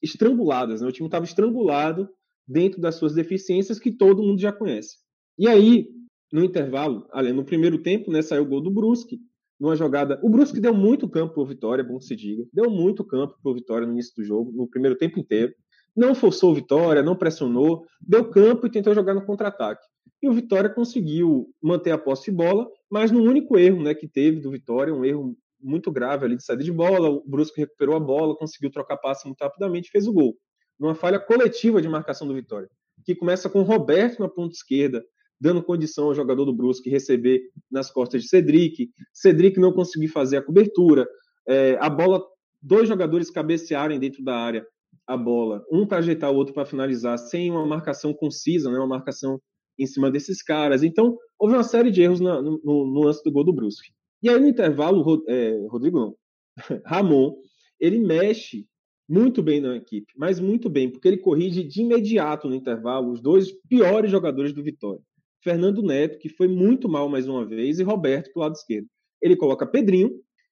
estranguladas. 0.02 0.82
Né? 0.82 0.88
O 0.88 0.92
time 0.92 1.08
estava 1.08 1.26
estrangulado 1.26 2.10
dentro 2.48 2.82
das 2.82 2.96
suas 2.96 3.14
deficiências 3.14 3.80
que 3.80 3.92
todo 3.92 4.24
mundo 4.24 4.42
já 4.42 4.52
conhece. 4.52 4.98
E 5.38 5.48
aí, 5.48 5.88
no 6.36 6.44
intervalo, 6.44 7.08
ali, 7.14 7.32
no 7.32 7.46
primeiro 7.46 7.78
tempo, 7.78 8.12
né, 8.12 8.22
saiu 8.22 8.44
o 8.44 8.46
gol 8.46 8.60
do 8.60 8.70
Brusque, 8.70 9.20
numa 9.58 9.74
jogada. 9.74 10.20
O 10.22 10.30
Brusque 10.30 10.60
deu 10.60 10.74
muito 10.74 11.08
campo 11.08 11.34
para 11.34 11.44
o 11.44 11.46
Vitória, 11.46 11.82
bom 11.82 11.98
que 11.98 12.04
se 12.04 12.14
diga. 12.14 12.44
Deu 12.52 12.70
muito 12.70 13.06
campo 13.06 13.38
para 13.42 13.52
o 13.52 13.56
Vitória 13.56 13.88
no 13.88 13.94
início 13.94 14.14
do 14.18 14.24
jogo, 14.24 14.52
no 14.52 14.68
primeiro 14.68 14.98
tempo 14.98 15.18
inteiro. 15.18 15.54
Não 15.96 16.14
forçou 16.14 16.52
o 16.52 16.56
Vitória, 16.56 17.02
não 17.02 17.16
pressionou, 17.16 17.86
deu 18.02 18.30
campo 18.30 18.68
e 18.68 18.70
tentou 18.70 18.94
jogar 18.94 19.14
no 19.14 19.26
contra-ataque. 19.26 19.88
E 20.22 20.28
o 20.28 20.34
Vitória 20.34 20.70
conseguiu 20.70 21.48
manter 21.64 21.92
a 21.92 21.98
posse 21.98 22.30
de 22.30 22.36
bola, 22.36 22.68
mas 22.92 23.12
no 23.12 23.24
único 23.24 23.58
erro 23.58 23.82
né, 23.82 23.96
que 23.96 24.06
teve 24.08 24.42
do 24.42 24.52
Vitória, 24.52 24.94
um 24.94 25.06
erro 25.06 25.38
muito 25.62 25.90
grave 25.90 26.26
ali 26.26 26.36
de 26.36 26.44
saída 26.44 26.66
de 26.66 26.72
bola, 26.72 27.10
o 27.10 27.24
Brusque 27.26 27.62
recuperou 27.62 27.96
a 27.96 28.00
bola, 28.00 28.36
conseguiu 28.36 28.70
trocar 28.70 28.98
passe 28.98 29.26
muito 29.26 29.40
rapidamente 29.40 29.90
fez 29.90 30.06
o 30.06 30.12
gol. 30.12 30.36
Numa 30.78 30.96
falha 30.96 31.18
coletiva 31.18 31.82
de 31.82 31.88
marcação 31.88 32.28
do 32.28 32.36
Vitória, 32.36 32.70
que 33.06 33.16
começa 33.16 33.50
com 33.50 33.62
o 33.62 33.64
Roberto 33.64 34.20
na 34.20 34.28
ponta 34.28 34.54
esquerda, 34.54 35.02
dando 35.46 35.62
condição 35.62 36.06
ao 36.06 36.16
jogador 36.16 36.44
do 36.44 36.54
Brusque 36.54 36.90
receber 36.90 37.40
nas 37.72 37.92
costas 37.92 38.24
de 38.24 38.30
Cedric. 38.30 38.90
Cedric 39.14 39.60
não 39.60 39.72
conseguiu 39.72 40.10
fazer 40.10 40.38
a 40.38 40.42
cobertura. 40.42 41.08
É, 41.48 41.78
a 41.80 41.88
bola, 41.88 42.20
dois 42.60 42.88
jogadores 42.88 43.30
cabecearem 43.30 44.00
dentro 44.00 44.24
da 44.24 44.36
área 44.36 44.66
a 45.06 45.16
bola, 45.16 45.64
um 45.72 45.86
para 45.86 46.00
ajeitar 46.00 46.32
o 46.32 46.36
outro 46.36 46.52
para 46.52 46.66
finalizar, 46.66 47.20
sem 47.20 47.52
uma 47.52 47.64
marcação 47.64 48.12
concisa, 48.12 48.72
né, 48.72 48.78
uma 48.80 48.88
marcação 48.88 49.40
em 49.78 49.86
cima 49.86 50.10
desses 50.10 50.42
caras. 50.42 50.82
Então, 50.82 51.16
houve 51.38 51.54
uma 51.54 51.64
série 51.64 51.92
de 51.92 52.02
erros 52.02 52.20
no, 52.20 52.42
no, 52.42 52.60
no 52.64 53.04
lance 53.04 53.24
do 53.24 53.32
gol 53.32 53.44
do 53.44 53.54
Brusque. 53.54 53.92
E 54.24 54.28
aí, 54.28 54.40
no 54.40 54.48
intervalo, 54.48 55.24
é, 55.28 55.52
Rodrigo 55.70 56.00
não, 56.00 56.16
Ramon, 56.88 57.36
ele 57.80 58.00
mexe 58.00 58.66
muito 59.08 59.44
bem 59.44 59.62
na 59.62 59.76
equipe, 59.76 60.12
mas 60.18 60.40
muito 60.40 60.68
bem, 60.72 60.90
porque 60.90 61.08
ele 61.08 61.18
corrige 61.18 61.64
de 61.64 61.82
imediato 61.82 62.50
no 62.50 62.56
intervalo 62.56 63.12
os 63.12 63.22
dois 63.22 63.52
piores 63.70 64.10
jogadores 64.10 64.52
do 64.52 64.64
Vitória. 64.64 65.04
Fernando 65.46 65.84
Neto, 65.84 66.18
que 66.18 66.28
foi 66.28 66.48
muito 66.48 66.90
mal 66.90 67.08
mais 67.08 67.28
uma 67.28 67.46
vez, 67.46 67.78
e 67.78 67.84
Roberto 67.84 68.32
para 68.34 68.46
lado 68.46 68.56
esquerdo. 68.56 68.88
Ele 69.22 69.36
coloca 69.36 69.68
Pedrinho 69.68 70.10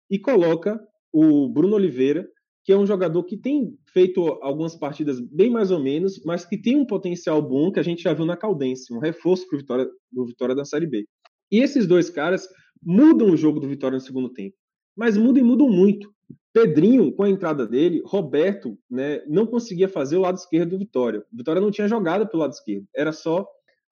e 0.08 0.20
coloca 0.20 0.80
o 1.12 1.50
Bruno 1.50 1.76
Oliveira, 1.76 2.30
que 2.64 2.72
é 2.72 2.78
um 2.78 2.86
jogador 2.86 3.24
que 3.24 3.36
tem 3.36 3.76
feito 3.92 4.22
algumas 4.44 4.76
partidas 4.76 5.20
bem 5.20 5.50
mais 5.50 5.72
ou 5.72 5.80
menos, 5.80 6.22
mas 6.24 6.46
que 6.46 6.62
tem 6.62 6.78
um 6.78 6.86
potencial 6.86 7.42
bom 7.42 7.72
que 7.72 7.80
a 7.80 7.84
gente 7.84 8.04
já 8.04 8.14
viu 8.14 8.24
na 8.24 8.38
Caldense, 8.38 8.94
um 8.94 9.00
reforço 9.00 9.48
para 9.48 9.56
o 9.56 9.60
Vitória, 9.60 9.90
Vitória 10.28 10.56
da 10.56 10.64
Série 10.64 10.86
B. 10.86 11.06
E 11.52 11.60
esses 11.60 11.88
dois 11.88 12.12
caras 12.12 12.48
mudam 12.80 13.32
o 13.32 13.38
jogo 13.38 13.60
do 13.60 13.68
Vitória 13.68 13.96
no 13.96 14.02
segundo 14.02 14.30
tempo, 14.32 14.56
mas 14.96 15.18
mudam 15.18 15.44
e 15.44 15.46
mudam 15.46 15.70
muito. 15.70 16.14
Pedrinho, 16.54 17.12
com 17.12 17.24
a 17.24 17.30
entrada 17.30 17.66
dele, 17.66 18.04
Roberto 18.06 18.78
né, 18.90 19.24
não 19.28 19.48
conseguia 19.48 19.90
fazer 19.90 20.18
o 20.18 20.22
lado 20.22 20.38
esquerdo 20.38 20.70
do 20.70 20.78
Vitória. 20.78 21.26
O 21.34 21.38
Vitória 21.38 21.60
não 21.60 21.72
tinha 21.72 21.88
jogada 21.88 22.28
pelo 22.28 22.44
lado 22.44 22.54
esquerdo, 22.54 22.86
era 22.96 23.12
só 23.12 23.44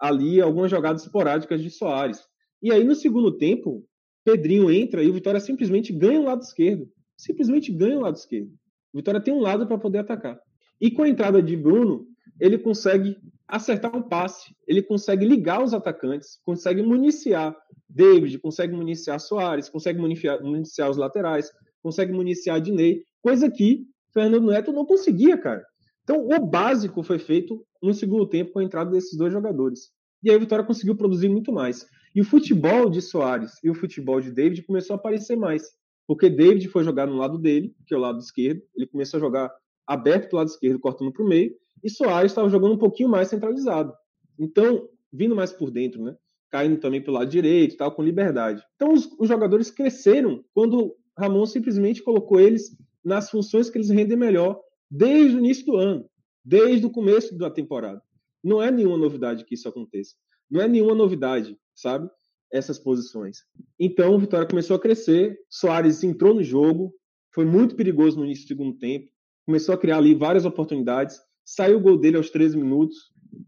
ali 0.01 0.41
algumas 0.41 0.72
jogadas 0.72 1.03
esporádicas 1.03 1.62
de 1.62 1.70
Soares. 1.70 2.20
E 2.62 2.72
aí, 2.72 2.84
no 2.84 2.96
segundo 2.96 3.38
tempo, 3.38 3.86
Pedrinho 4.25 4.72
entra 4.72 5.03
e 5.03 5.10
o 5.10 5.13
Vitória 5.13 5.39
simplesmente 5.39 5.93
ganha 5.93 6.20
o 6.20 6.24
lado 6.24 6.41
esquerdo. 6.41 6.89
Simplesmente 7.15 7.72
ganha 7.72 7.98
o 7.98 8.01
lado 8.01 8.15
esquerdo. 8.15 8.51
O 8.91 8.98
Vitória 8.98 9.22
tem 9.22 9.34
um 9.34 9.39
lado 9.39 9.67
para 9.67 9.77
poder 9.77 10.00
atacar. 10.00 10.39
E 10.79 10.89
com 10.89 11.03
a 11.03 11.10
entrada 11.10 11.41
de 11.41 11.55
Bruno, 11.55 12.08
ele 12.39 12.58
consegue 12.58 13.15
acertar 13.48 13.96
um 13.96 14.01
passe, 14.01 14.55
ele 14.65 14.81
consegue 14.81 15.25
ligar 15.25 15.62
os 15.63 15.74
atacantes, 15.74 16.39
consegue 16.43 16.81
municiar 16.81 17.55
David, 17.88 18.39
consegue 18.39 18.74
municiar 18.74 19.20
Soares, 19.20 19.70
consegue 19.70 20.00
municiar, 20.00 20.41
municiar 20.41 20.89
os 20.89 20.98
laterais, 20.98 21.51
consegue 21.84 22.13
municiar 22.13 22.62
Dinei, 22.62 23.03
coisa 23.22 23.51
que 23.51 23.86
Fernando 24.13 24.48
Neto 24.48 24.72
não 24.72 24.86
conseguia, 24.86 25.38
cara. 25.38 25.63
Então, 26.03 26.27
o 26.27 26.46
básico 26.46 27.03
foi 27.03 27.20
feito 27.20 27.63
no 27.81 27.93
segundo 27.93 28.27
tempo 28.27 28.51
com 28.51 28.59
a 28.59 28.63
entrada 28.63 28.91
desses 28.91 29.17
dois 29.17 29.33
jogadores. 29.33 29.89
E 30.23 30.29
aí 30.29 30.38
o 30.38 30.39
Vitória 30.39 30.65
conseguiu 30.65 30.95
produzir 30.95 31.29
muito 31.29 31.51
mais. 31.51 31.85
E 32.13 32.21
o 32.21 32.25
futebol 32.25 32.89
de 32.89 33.01
Soares 33.01 33.53
e 33.63 33.69
o 33.69 33.73
futebol 33.73 34.21
de 34.21 34.31
David 34.31 34.63
começou 34.63 34.95
a 34.95 34.97
aparecer 34.97 35.35
mais. 35.35 35.63
Porque 36.07 36.29
David 36.29 36.67
foi 36.67 36.83
jogar 36.83 37.07
no 37.07 37.15
lado 37.15 37.38
dele, 37.38 37.73
que 37.88 37.93
é 37.93 37.97
o 37.97 38.01
lado 38.01 38.19
esquerdo. 38.19 38.61
Ele 38.75 38.85
começou 38.85 39.17
a 39.17 39.21
jogar 39.21 39.51
aberto 39.88 40.29
para 40.29 40.35
o 40.35 40.38
lado 40.39 40.50
esquerdo, 40.50 40.79
cortando 40.79 41.11
para 41.11 41.23
o 41.23 41.27
meio. 41.27 41.53
E 41.83 41.89
Soares 41.89 42.31
estava 42.31 42.50
jogando 42.50 42.73
um 42.73 42.77
pouquinho 42.77 43.09
mais 43.09 43.29
centralizado. 43.29 43.93
Então, 44.38 44.88
vindo 45.11 45.35
mais 45.35 45.51
por 45.51 45.71
dentro, 45.71 46.03
né? 46.03 46.15
Caindo 46.50 46.79
também 46.79 47.01
pelo 47.01 47.17
lado 47.17 47.29
direito, 47.29 47.77
tal, 47.77 47.91
com 47.91 48.03
liberdade. 48.03 48.61
Então, 48.75 48.93
os, 48.93 49.09
os 49.17 49.27
jogadores 49.27 49.71
cresceram 49.71 50.43
quando 50.53 50.95
Ramon 51.17 51.45
simplesmente 51.45 52.03
colocou 52.03 52.39
eles 52.39 52.75
nas 53.03 53.29
funções 53.29 53.69
que 53.69 53.77
eles 53.77 53.89
rendem 53.89 54.17
melhor 54.17 54.59
desde 54.89 55.38
o 55.38 55.39
início 55.39 55.65
do 55.65 55.77
ano, 55.77 56.05
desde 56.43 56.86
o 56.86 56.89
começo 56.89 57.38
da 57.38 57.50
temporada. 57.50 58.01
Não 58.43 58.62
é 58.62 58.71
nenhuma 58.71 58.98
novidade 58.98 59.45
que 59.45 59.55
isso 59.55 59.67
aconteça. 59.69 60.15
Não 60.50 60.62
é 60.62 60.67
nenhuma 60.67 60.95
novidade, 60.95 61.57
sabe? 61.75 62.10
Essas 62.51 62.79
posições. 62.79 63.39
Então, 63.79 64.15
o 64.15 64.19
Vitória 64.19 64.48
começou 64.48 64.75
a 64.75 64.79
crescer, 64.79 65.38
Soares 65.50 66.03
entrou 66.03 66.33
no 66.33 66.43
jogo, 66.43 66.93
foi 67.33 67.45
muito 67.45 67.75
perigoso 67.75 68.17
no 68.17 68.25
início 68.25 68.45
do 68.45 68.50
segundo 68.50 68.77
tempo, 68.77 69.10
começou 69.45 69.74
a 69.74 69.77
criar 69.77 69.98
ali 69.98 70.13
várias 70.13 70.45
oportunidades, 70.45 71.19
saiu 71.45 71.77
o 71.77 71.81
gol 71.81 71.98
dele 71.98 72.17
aos 72.17 72.29
13 72.29 72.57
minutos, 72.57 72.98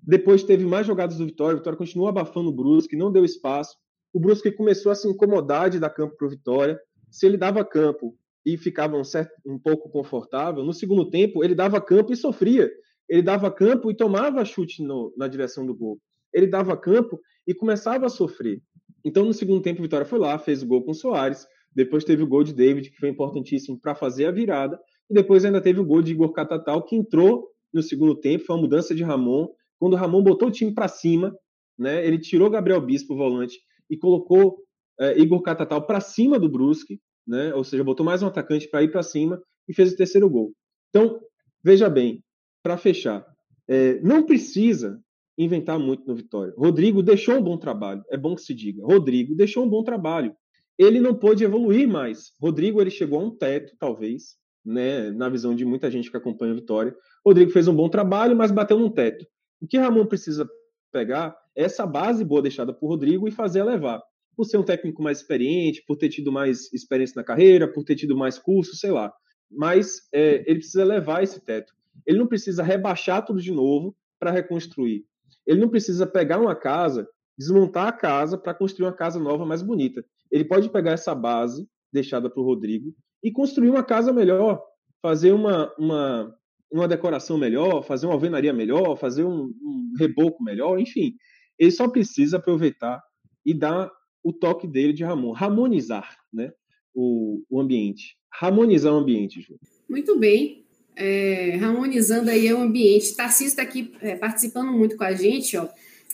depois 0.01 0.43
teve 0.43 0.65
mais 0.65 0.88
jogadas 0.88 1.17
do 1.17 1.25
Vitória, 1.25 1.55
o 1.55 1.57
Vitória 1.57 1.77
continuou 1.77 2.07
abafando 2.07 2.50
o 2.50 2.53
Brusque, 2.53 2.95
não 2.95 3.12
deu 3.12 3.25
espaço, 3.25 3.75
o 4.13 4.19
Brusque 4.19 4.51
começou 4.51 4.91
a 4.91 4.95
se 4.95 5.07
incomodar 5.07 5.69
de 5.69 5.79
dar 5.79 5.89
campo 5.89 6.15
para 6.15 6.27
o 6.27 6.29
Vitória, 6.29 6.79
se 7.12 7.25
ele 7.25 7.38
dava 7.38 7.65
campo 7.65 8.17
e 8.45 8.57
ficava 8.57 8.97
um, 8.97 9.03
certo, 9.03 9.31
um 9.45 9.57
pouco 9.57 9.89
confortável, 9.89 10.63
no 10.63 10.73
segundo 10.73 11.09
tempo 11.09 11.43
ele 11.43 11.55
dava 11.55 11.79
campo 11.79 12.12
e 12.12 12.15
sofria. 12.15 12.69
Ele 13.09 13.21
dava 13.21 13.51
campo 13.51 13.91
e 13.91 13.95
tomava 13.95 14.43
chute 14.45 14.83
no, 14.83 15.13
na 15.17 15.27
direção 15.27 15.65
do 15.65 15.75
gol. 15.75 16.00
Ele 16.33 16.47
dava 16.47 16.75
campo 16.75 17.19
e 17.45 17.53
começava 17.53 18.05
a 18.05 18.09
sofrer. 18.09 18.62
Então, 19.05 19.25
no 19.25 19.33
segundo 19.33 19.62
tempo, 19.62 19.81
Vitória 19.81 20.05
foi 20.05 20.17
lá, 20.17 20.39
fez 20.39 20.63
o 20.63 20.67
gol 20.67 20.83
com 20.83 20.91
o 20.91 20.95
Soares. 20.95 21.45
Depois 21.75 22.03
teve 22.05 22.23
o 22.23 22.27
gol 22.27 22.43
de 22.43 22.53
David, 22.53 22.89
que 22.89 22.97
foi 22.97 23.09
importantíssimo 23.09 23.79
para 23.79 23.93
fazer 23.93 24.25
a 24.25 24.31
virada. 24.31 24.79
E 25.09 25.13
depois 25.13 25.43
ainda 25.43 25.62
teve 25.62 25.79
o 25.79 25.85
gol 25.85 26.01
de 26.01 26.13
Igor 26.13 26.31
Catatal, 26.31 26.83
que 26.85 26.95
entrou 26.95 27.50
no 27.73 27.83
segundo 27.83 28.15
tempo. 28.15 28.45
Foi 28.45 28.55
uma 28.55 28.62
mudança 28.62 28.95
de 28.95 29.03
Ramon. 29.03 29.47
Quando 29.77 29.93
o 29.93 29.97
Ramon 29.97 30.23
botou 30.23 30.47
o 30.47 30.51
time 30.51 30.73
para 30.73 30.88
cima, 30.88 31.35
né, 31.77 32.05
ele 32.05 32.17
tirou 32.17 32.50
Gabriel 32.50 32.79
Bispo, 32.79 33.13
o 33.13 33.17
volante, 33.17 33.59
e 33.89 33.97
colocou 33.97 34.57
é, 35.00 35.19
Igor 35.19 35.41
Catatal 35.41 35.85
para 35.85 36.00
cima 36.00 36.39
do 36.39 36.50
Brusque 36.50 37.00
né? 37.27 37.53
Ou 37.53 37.63
seja, 37.63 37.84
botou 37.84 38.06
mais 38.06 38.22
um 38.22 38.27
atacante 38.27 38.68
para 38.68 38.84
ir 38.84 38.92
para 38.92 39.03
cima 39.03 39.42
e 39.68 39.74
fez 39.74 39.94
o 39.94 39.96
terceiro 39.96 40.30
gol. 40.30 40.53
Então, 40.89 41.20
veja 41.63 41.89
bem, 41.89 42.24
para 42.62 42.77
fechar, 42.77 43.25
é, 43.68 44.00
não 44.01 44.24
precisa 44.24 45.01
inventar 45.38 45.80
muito 45.80 46.06
no 46.08 46.15
Vitória. 46.15 46.53
Rodrigo 46.58 47.01
deixou 47.01 47.36
um 47.36 47.42
bom 47.42 47.58
trabalho, 47.58 48.03
é 48.12 48.18
bom 48.18 48.36
que 48.36 48.42
se 48.42 48.53
diga. 48.53 48.86
Rodrigo 48.86 49.36
deixou 49.36 49.65
um 49.65 49.70
bom 49.70 49.84
trabalho. 49.84 50.36
Ele 50.77 51.00
não 51.00 51.15
pôde 51.15 51.44
evoluir 51.44 51.88
mais. 51.88 52.32
Rodrigo 52.42 52.82
ele 52.82 52.89
chegou 52.89 53.20
a 53.20 53.24
um 53.24 53.36
teto, 53.36 53.75
talvez, 53.80 54.36
né, 54.65 55.12
na 55.12 55.30
visão 55.30 55.56
de 55.56 55.65
muita 55.65 55.89
gente 55.89 56.10
que 56.10 56.18
acompanha 56.18 56.51
a 56.51 56.56
Vitória. 56.56 56.96
Rodrigo 57.25 57.51
fez 57.51 57.68
um 57.68 57.75
bom 57.75 57.89
trabalho, 57.89 58.36
mas 58.36 58.51
bateu 58.51 58.77
num 58.77 58.89
teto. 58.89 59.25
O 59.62 59.68
que 59.68 59.77
Ramon 59.77 60.06
precisa 60.06 60.48
pegar 60.92 61.36
é 61.56 61.63
essa 61.63 61.86
base 61.86 62.24
boa 62.24 62.42
deixada 62.42 62.74
por 62.74 62.88
Rodrigo 62.88 63.27
e 63.27 63.32
fazer 63.32 63.63
levar 63.63 64.01
por 64.35 64.45
ser 64.45 64.57
um 64.57 64.63
técnico 64.63 65.01
mais 65.01 65.19
experiente, 65.19 65.83
por 65.87 65.95
ter 65.95 66.09
tido 66.09 66.31
mais 66.31 66.71
experiência 66.73 67.15
na 67.15 67.23
carreira, 67.23 67.67
por 67.67 67.83
ter 67.83 67.95
tido 67.95 68.15
mais 68.15 68.37
cursos, 68.37 68.79
sei 68.79 68.91
lá. 68.91 69.13
Mas 69.51 70.07
é, 70.13 70.43
ele 70.47 70.59
precisa 70.59 70.83
levar 70.83 71.23
esse 71.23 71.39
teto. 71.39 71.73
Ele 72.05 72.17
não 72.17 72.27
precisa 72.27 72.63
rebaixar 72.63 73.23
tudo 73.23 73.41
de 73.41 73.51
novo 73.51 73.95
para 74.19 74.31
reconstruir. 74.31 75.05
Ele 75.45 75.59
não 75.59 75.69
precisa 75.69 76.07
pegar 76.07 76.39
uma 76.39 76.55
casa, 76.55 77.07
desmontar 77.37 77.87
a 77.87 77.91
casa 77.91 78.37
para 78.37 78.53
construir 78.53 78.85
uma 78.85 78.93
casa 78.93 79.19
nova 79.19 79.45
mais 79.45 79.61
bonita. 79.61 80.03
Ele 80.31 80.45
pode 80.45 80.69
pegar 80.69 80.91
essa 80.91 81.13
base 81.13 81.67
deixada 81.91 82.29
para 82.29 82.41
o 82.41 82.45
Rodrigo 82.45 82.93
e 83.23 83.31
construir 83.31 83.69
uma 83.69 83.83
casa 83.83 84.11
melhor, 84.11 84.61
fazer 85.01 85.31
uma, 85.31 85.73
uma, 85.77 86.35
uma 86.71 86.87
decoração 86.87 87.37
melhor, 87.37 87.83
fazer 87.83 88.07
uma 88.07 88.15
alvenaria 88.15 88.51
melhor, 88.51 88.97
fazer 88.97 89.23
um, 89.23 89.45
um 89.61 89.93
reboco 89.99 90.43
melhor, 90.43 90.79
enfim. 90.79 91.13
Ele 91.59 91.71
só 91.71 91.87
precisa 91.87 92.37
aproveitar 92.37 93.01
e 93.45 93.53
dar 93.53 93.91
o 94.24 94.32
toque 94.32 94.65
dele 94.68 94.94
de 94.94 95.03
Ramon, 95.03 95.36
harmonizar 95.36 96.18
né, 96.32 96.51
o, 96.94 97.44
o 97.50 97.60
ambiente. 97.60 98.15
Harmonizar 98.42 98.94
o 98.94 98.98
ambiente, 98.98 99.42
Ju. 99.42 99.60
Muito 99.89 100.18
bem. 100.18 100.63
É, 100.96 101.56
harmonizando 101.62 102.30
aí 102.30 102.51
o 102.53 102.60
ambiente. 102.60 103.15
Tarcísio 103.15 103.48
está 103.48 103.63
aqui 103.63 103.92
é, 104.01 104.15
participando 104.15 104.72
muito 104.72 104.96
com 104.96 105.03
a 105.03 105.13
gente, 105.13 105.58
ó. 105.58 105.68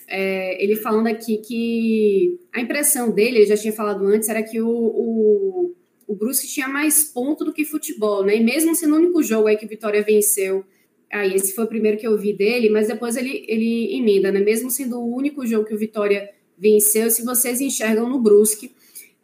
É, 0.08 0.62
ele 0.64 0.76
falando 0.76 1.08
aqui 1.08 1.38
que 1.38 2.40
a 2.52 2.60
impressão 2.60 3.12
dele, 3.12 3.38
ele 3.38 3.46
já 3.46 3.56
tinha 3.56 3.72
falado 3.72 4.06
antes, 4.08 4.28
era 4.28 4.42
que 4.42 4.60
o, 4.60 4.68
o, 4.68 5.76
o 6.08 6.16
Brusque 6.16 6.48
tinha 6.48 6.68
mais 6.68 7.04
ponto 7.04 7.46
do 7.46 7.54
que 7.54 7.64
futebol, 7.64 8.26
né? 8.26 8.36
E 8.36 8.44
mesmo 8.44 8.74
sendo 8.74 8.96
o 8.96 8.98
único 8.98 9.22
jogo 9.22 9.48
aí 9.48 9.56
que 9.56 9.66
o 9.66 9.70
Vitória 9.70 10.02
venceu, 10.02 10.66
aí 11.12 11.36
esse 11.36 11.54
foi 11.54 11.66
o 11.66 11.68
primeiro 11.68 11.98
que 11.98 12.08
eu 12.08 12.18
vi 12.18 12.34
dele, 12.34 12.70
mas 12.70 12.88
depois 12.88 13.16
ele, 13.16 13.46
ele 13.48 13.96
emenda, 13.96 14.32
né? 14.32 14.40
Mesmo 14.40 14.72
sendo 14.72 15.00
o 15.00 15.16
único 15.16 15.46
jogo 15.46 15.66
que 15.66 15.76
o 15.76 15.78
Vitória 15.78 16.28
venceu, 16.60 17.10
se 17.10 17.24
vocês 17.24 17.62
enxergam 17.62 18.10
no 18.10 18.20
Brusque, 18.20 18.76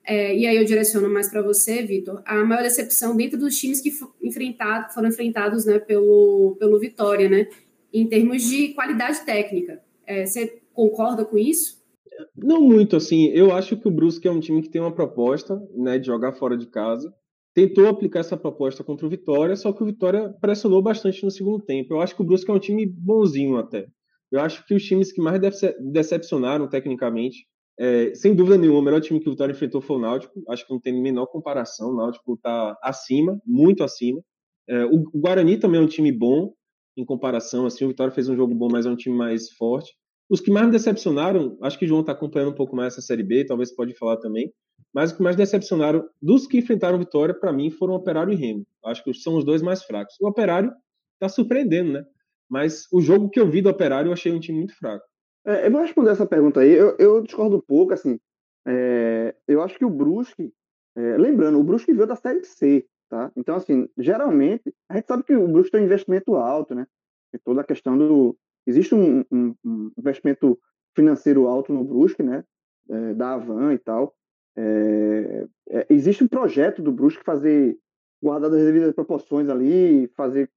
é, 0.07 0.37
e 0.37 0.45
aí 0.45 0.55
eu 0.55 0.63
direciono 0.63 1.09
mais 1.09 1.29
para 1.29 1.41
você, 1.41 1.81
Vitor, 1.81 2.21
a 2.25 2.43
maior 2.45 2.61
decepção 2.61 3.17
dentro 3.17 3.39
dos 3.39 3.57
times 3.57 3.81
que 3.81 3.91
enfrentado, 4.21 4.93
foram 4.93 5.09
enfrentados 5.09 5.65
né, 5.65 5.79
pelo, 5.79 6.55
pelo 6.59 6.79
Vitória, 6.79 7.27
né? 7.27 7.47
Em 7.91 8.07
termos 8.07 8.43
de 8.43 8.69
qualidade 8.69 9.25
técnica. 9.25 9.81
É, 10.05 10.25
você 10.25 10.61
concorda 10.73 11.25
com 11.25 11.37
isso? 11.37 11.83
Não 12.37 12.61
muito, 12.61 12.95
assim. 12.95 13.29
Eu 13.29 13.51
acho 13.51 13.77
que 13.77 13.87
o 13.87 13.91
Brusque 13.91 14.27
é 14.27 14.31
um 14.31 14.39
time 14.39 14.61
que 14.61 14.69
tem 14.69 14.81
uma 14.81 14.93
proposta, 14.93 15.59
né, 15.73 15.97
de 15.97 16.05
jogar 16.05 16.33
fora 16.33 16.55
de 16.55 16.67
casa. 16.67 17.11
Tentou 17.53 17.87
aplicar 17.87 18.19
essa 18.19 18.37
proposta 18.37 18.83
contra 18.83 19.07
o 19.07 19.09
Vitória, 19.09 19.55
só 19.55 19.71
que 19.71 19.81
o 19.81 19.85
Vitória 19.85 20.29
pressionou 20.39 20.81
bastante 20.81 21.23
no 21.23 21.31
segundo 21.31 21.63
tempo. 21.63 21.93
Eu 21.93 22.01
acho 22.01 22.15
que 22.15 22.21
o 22.21 22.25
Brusque 22.25 22.51
é 22.51 22.53
um 22.53 22.59
time 22.59 22.85
bonzinho 22.85 23.57
até. 23.57 23.87
Eu 24.35 24.41
acho 24.41 24.65
que 24.65 24.73
os 24.73 24.83
times 24.83 25.11
que 25.11 25.21
mais 25.21 25.39
decepcionaram 25.79 26.67
tecnicamente, 26.67 27.45
é, 27.77 28.13
sem 28.13 28.33
dúvida 28.33 28.57
nenhuma, 28.57 28.79
o 28.79 28.81
melhor 28.81 29.01
time 29.01 29.19
que 29.19 29.27
o 29.27 29.31
Vitória 29.31 29.51
enfrentou 29.51 29.81
foi 29.81 29.97
o 29.97 29.99
Náutico. 29.99 30.43
Acho 30.49 30.65
que 30.65 30.73
não 30.73 30.79
tem 30.79 31.01
menor 31.01 31.27
comparação. 31.27 31.89
O 31.89 31.95
Náutico 31.95 32.33
está 32.33 32.77
acima, 32.81 33.39
muito 33.45 33.83
acima. 33.83 34.21
É, 34.67 34.85
o, 34.85 35.03
o 35.13 35.19
Guarani 35.19 35.57
também 35.57 35.79
é 35.79 35.83
um 35.83 35.87
time 35.87 36.11
bom 36.11 36.53
em 36.97 37.05
comparação. 37.05 37.65
Assim, 37.65 37.85
o 37.85 37.89
Vitória 37.89 38.13
fez 38.13 38.29
um 38.29 38.35
jogo 38.35 38.55
bom, 38.55 38.69
mas 38.71 38.85
é 38.85 38.89
um 38.89 38.95
time 38.95 39.15
mais 39.15 39.51
forte. 39.51 39.93
Os 40.29 40.39
que 40.41 40.49
mais 40.49 40.65
me 40.65 40.71
decepcionaram, 40.71 41.57
acho 41.61 41.77
que 41.77 41.85
o 41.85 41.87
João 41.87 42.01
está 42.01 42.13
acompanhando 42.13 42.51
um 42.51 42.55
pouco 42.55 42.75
mais 42.75 42.93
essa 42.93 43.01
Série 43.01 43.21
B, 43.21 43.45
talvez 43.45 43.75
pode 43.75 43.93
falar 43.95 44.17
também, 44.17 44.51
mas 44.91 45.11
os 45.11 45.17
que 45.17 45.21
mais 45.21 45.35
decepcionaram 45.35 46.03
dos 46.19 46.47
que 46.47 46.57
enfrentaram 46.57 46.97
Vitória, 46.97 47.33
para 47.33 47.53
mim, 47.53 47.69
foram 47.69 47.93
o 47.93 47.97
Operário 47.97 48.33
e 48.33 48.35
Remo. 48.35 48.65
Acho 48.85 49.03
que 49.03 49.13
são 49.13 49.37
os 49.37 49.43
dois 49.43 49.61
mais 49.61 49.83
fracos. 49.83 50.15
O 50.19 50.27
Operário 50.27 50.73
está 51.13 51.29
surpreendendo, 51.29 51.91
né? 51.91 52.05
Mas 52.55 52.87
o 52.89 53.01
jogo 53.01 53.29
que 53.29 53.37
eu 53.37 53.49
vi 53.49 53.61
do 53.61 53.69
Operário, 53.69 54.07
eu 54.07 54.13
achei 54.13 54.31
um 54.31 54.39
time 54.39 54.59
muito 54.59 54.77
fraco. 54.77 55.03
É, 55.45 55.67
eu 55.67 55.71
vou 55.71 55.81
responder 55.81 56.11
essa 56.11 56.25
pergunta 56.25 56.61
aí. 56.61 56.71
Eu, 56.71 56.95
eu 56.97 57.21
discordo 57.21 57.57
um 57.57 57.61
pouco, 57.61 57.93
assim. 57.93 58.17
É, 58.65 59.35
eu 59.45 59.61
acho 59.61 59.77
que 59.77 59.83
o 59.83 59.89
Brusque, 59.89 60.53
é, 60.95 61.17
lembrando, 61.17 61.59
o 61.59 61.63
Brusque 61.65 61.91
veio 61.91 62.07
da 62.07 62.15
Série 62.15 62.45
C, 62.45 62.87
tá? 63.09 63.29
Então, 63.35 63.57
assim, 63.57 63.89
geralmente, 63.97 64.73
a 64.87 64.95
gente 64.95 65.05
sabe 65.05 65.23
que 65.23 65.35
o 65.35 65.49
Brusque 65.49 65.71
tem 65.71 65.81
um 65.81 65.83
investimento 65.83 66.33
alto, 66.35 66.73
né? 66.73 66.87
E 67.33 67.37
toda 67.37 67.59
a 67.59 67.65
questão 67.65 67.97
do, 67.97 68.37
Existe 68.65 68.95
um, 68.95 69.25
um, 69.29 69.55
um 69.65 69.91
investimento 69.97 70.57
financeiro 70.95 71.47
alto 71.47 71.73
no 71.73 71.83
Brusque, 71.83 72.23
né? 72.23 72.41
É, 72.89 73.13
da 73.15 73.33
Avan 73.33 73.73
e 73.73 73.77
tal. 73.77 74.15
É, 74.55 75.45
é, 75.71 75.87
existe 75.89 76.23
um 76.23 76.27
projeto 76.29 76.81
do 76.81 76.93
Brusque 76.93 77.21
fazer, 77.21 77.77
guardar 78.23 78.49
as 78.49 78.63
devidas 78.63 78.95
proporções 78.95 79.49
ali, 79.49 80.07
fazer 80.15 80.49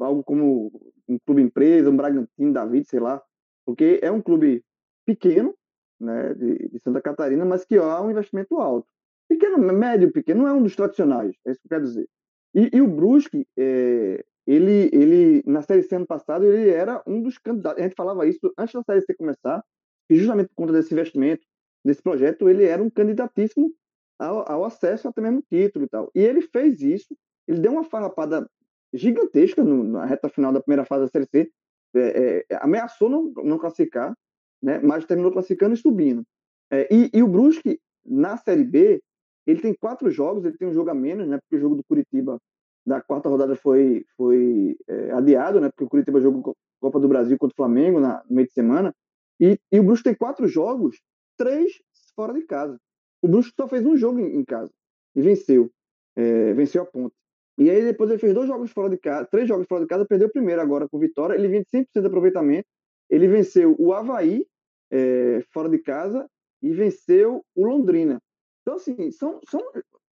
algo 0.00 0.22
como 0.22 0.70
um 1.08 1.18
clube 1.18 1.42
empresa, 1.42 1.90
um 1.90 1.96
Bragantino, 1.96 2.52
David, 2.52 2.88
sei 2.88 3.00
lá, 3.00 3.22
porque 3.64 3.98
é 4.02 4.10
um 4.10 4.20
clube 4.20 4.64
pequeno, 5.06 5.54
né, 6.00 6.34
de, 6.34 6.68
de 6.68 6.78
Santa 6.80 7.00
Catarina, 7.00 7.44
mas 7.44 7.64
que 7.64 7.76
há 7.76 8.00
um 8.00 8.10
investimento 8.10 8.56
alto. 8.56 8.86
Pequeno, 9.28 9.58
médio, 9.58 10.12
pequeno, 10.12 10.42
não 10.42 10.48
é 10.48 10.52
um 10.52 10.62
dos 10.62 10.74
tradicionais, 10.74 11.36
é 11.46 11.52
isso 11.52 11.60
que 11.60 11.66
eu 11.66 11.70
quero 11.70 11.84
dizer. 11.84 12.08
E, 12.54 12.70
e 12.76 12.80
o 12.80 12.88
Brusque, 12.88 13.46
é, 13.56 14.24
ele, 14.46 14.90
ele 14.92 15.42
na 15.46 15.62
Série 15.62 15.82
C 15.82 15.94
ano 15.94 16.06
passado, 16.06 16.44
ele 16.44 16.70
era 16.70 17.02
um 17.06 17.22
dos 17.22 17.38
candidatos. 17.38 17.80
A 17.80 17.84
gente 17.84 17.94
falava 17.94 18.26
isso 18.26 18.52
antes 18.58 18.74
da 18.74 18.82
Série 18.82 19.02
C 19.02 19.14
começar, 19.14 19.62
e 20.08 20.16
justamente 20.16 20.48
por 20.48 20.56
conta 20.56 20.72
desse 20.72 20.92
investimento, 20.92 21.46
desse 21.84 22.02
projeto, 22.02 22.48
ele 22.48 22.64
era 22.64 22.82
um 22.82 22.90
candidatíssimo 22.90 23.72
ao, 24.18 24.50
ao 24.50 24.64
acesso 24.64 25.08
até 25.08 25.20
mesmo 25.20 25.42
título 25.48 25.84
e 25.84 25.88
tal. 25.88 26.10
E 26.14 26.20
ele 26.20 26.42
fez 26.42 26.82
isso, 26.82 27.16
ele 27.46 27.60
deu 27.60 27.72
uma 27.72 27.84
farrapada 27.84 28.48
gigantesca 28.92 29.62
no, 29.62 29.84
na 29.84 30.04
reta 30.04 30.28
final 30.28 30.52
da 30.52 30.60
primeira 30.60 30.84
fase 30.84 31.04
da 31.04 31.08
Série 31.08 31.26
C, 31.26 31.50
é, 31.94 32.44
é, 32.50 32.56
ameaçou 32.60 33.08
não, 33.08 33.32
não 33.44 33.58
classificar, 33.58 34.14
né, 34.62 34.78
mas 34.80 35.04
terminou 35.04 35.32
classificando 35.32 35.74
e 35.74 35.78
subindo. 35.78 36.22
É, 36.70 36.88
e, 36.92 37.10
e, 37.12 37.22
o 37.22 37.28
Brusque, 37.28 37.80
na 38.04 38.36
Série 38.36 38.64
B, 38.64 39.02
ele 39.46 39.60
tem 39.60 39.74
quatro 39.74 40.10
jogos, 40.10 40.44
ele 40.44 40.56
tem 40.56 40.68
um 40.68 40.74
jogo 40.74 40.90
a 40.90 40.94
menos, 40.94 41.26
né, 41.26 41.38
porque 41.38 41.56
o 41.56 41.60
jogo 41.60 41.76
do 41.76 41.84
Curitiba 41.84 42.38
da 42.86 43.00
quarta 43.00 43.28
rodada 43.28 43.56
foi, 43.56 44.04
foi 44.16 44.76
é, 44.88 45.10
adiado, 45.12 45.60
né? 45.60 45.68
Porque 45.68 45.84
o 45.84 45.88
Curitiba 45.88 46.20
jogou 46.20 46.56
Copa 46.80 46.98
do 46.98 47.08
Brasil 47.08 47.36
contra 47.38 47.52
o 47.52 47.56
Flamengo 47.56 48.00
na, 48.00 48.22
no 48.28 48.34
meio 48.34 48.48
de 48.48 48.54
semana. 48.54 48.94
E, 49.38 49.58
e 49.70 49.80
o 49.80 49.82
Brusque 49.82 50.04
tem 50.04 50.14
quatro 50.14 50.48
jogos, 50.48 51.00
três 51.36 51.72
fora 52.16 52.32
de 52.32 52.42
casa. 52.42 52.78
O 53.22 53.28
Brusque 53.28 53.54
só 53.54 53.68
fez 53.68 53.84
um 53.84 53.96
jogo 53.96 54.18
em, 54.18 54.36
em 54.36 54.44
casa 54.44 54.70
e 55.14 55.20
venceu. 55.20 55.70
É, 56.16 56.52
venceu 56.54 56.82
a 56.82 56.86
ponte. 56.86 57.14
E 57.60 57.68
aí 57.68 57.84
depois 57.84 58.08
ele 58.08 58.18
fez 58.18 58.32
dois 58.32 58.48
jogos 58.48 58.70
fora 58.70 58.88
de 58.88 58.96
casa, 58.96 59.26
três 59.26 59.46
jogos 59.46 59.66
fora 59.66 59.82
de 59.82 59.86
casa, 59.86 60.06
perdeu 60.06 60.28
o 60.28 60.32
primeiro 60.32 60.62
agora 60.62 60.88
com 60.88 60.98
vitória. 60.98 61.34
Ele 61.34 61.46
vinha 61.46 61.62
de 61.62 61.68
100% 61.68 62.00
de 62.00 62.06
aproveitamento. 62.06 62.66
Ele 63.10 63.28
venceu 63.28 63.76
o 63.78 63.92
Havaí 63.92 64.46
é, 64.90 65.42
fora 65.52 65.68
de 65.68 65.78
casa 65.78 66.26
e 66.62 66.72
venceu 66.72 67.44
o 67.54 67.66
Londrina. 67.66 68.18
Então, 68.62 68.76
assim, 68.76 69.10
são, 69.10 69.38
são 69.46 69.60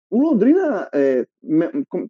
o 0.08 0.22
Londrina 0.22 0.88
é, 0.94 1.26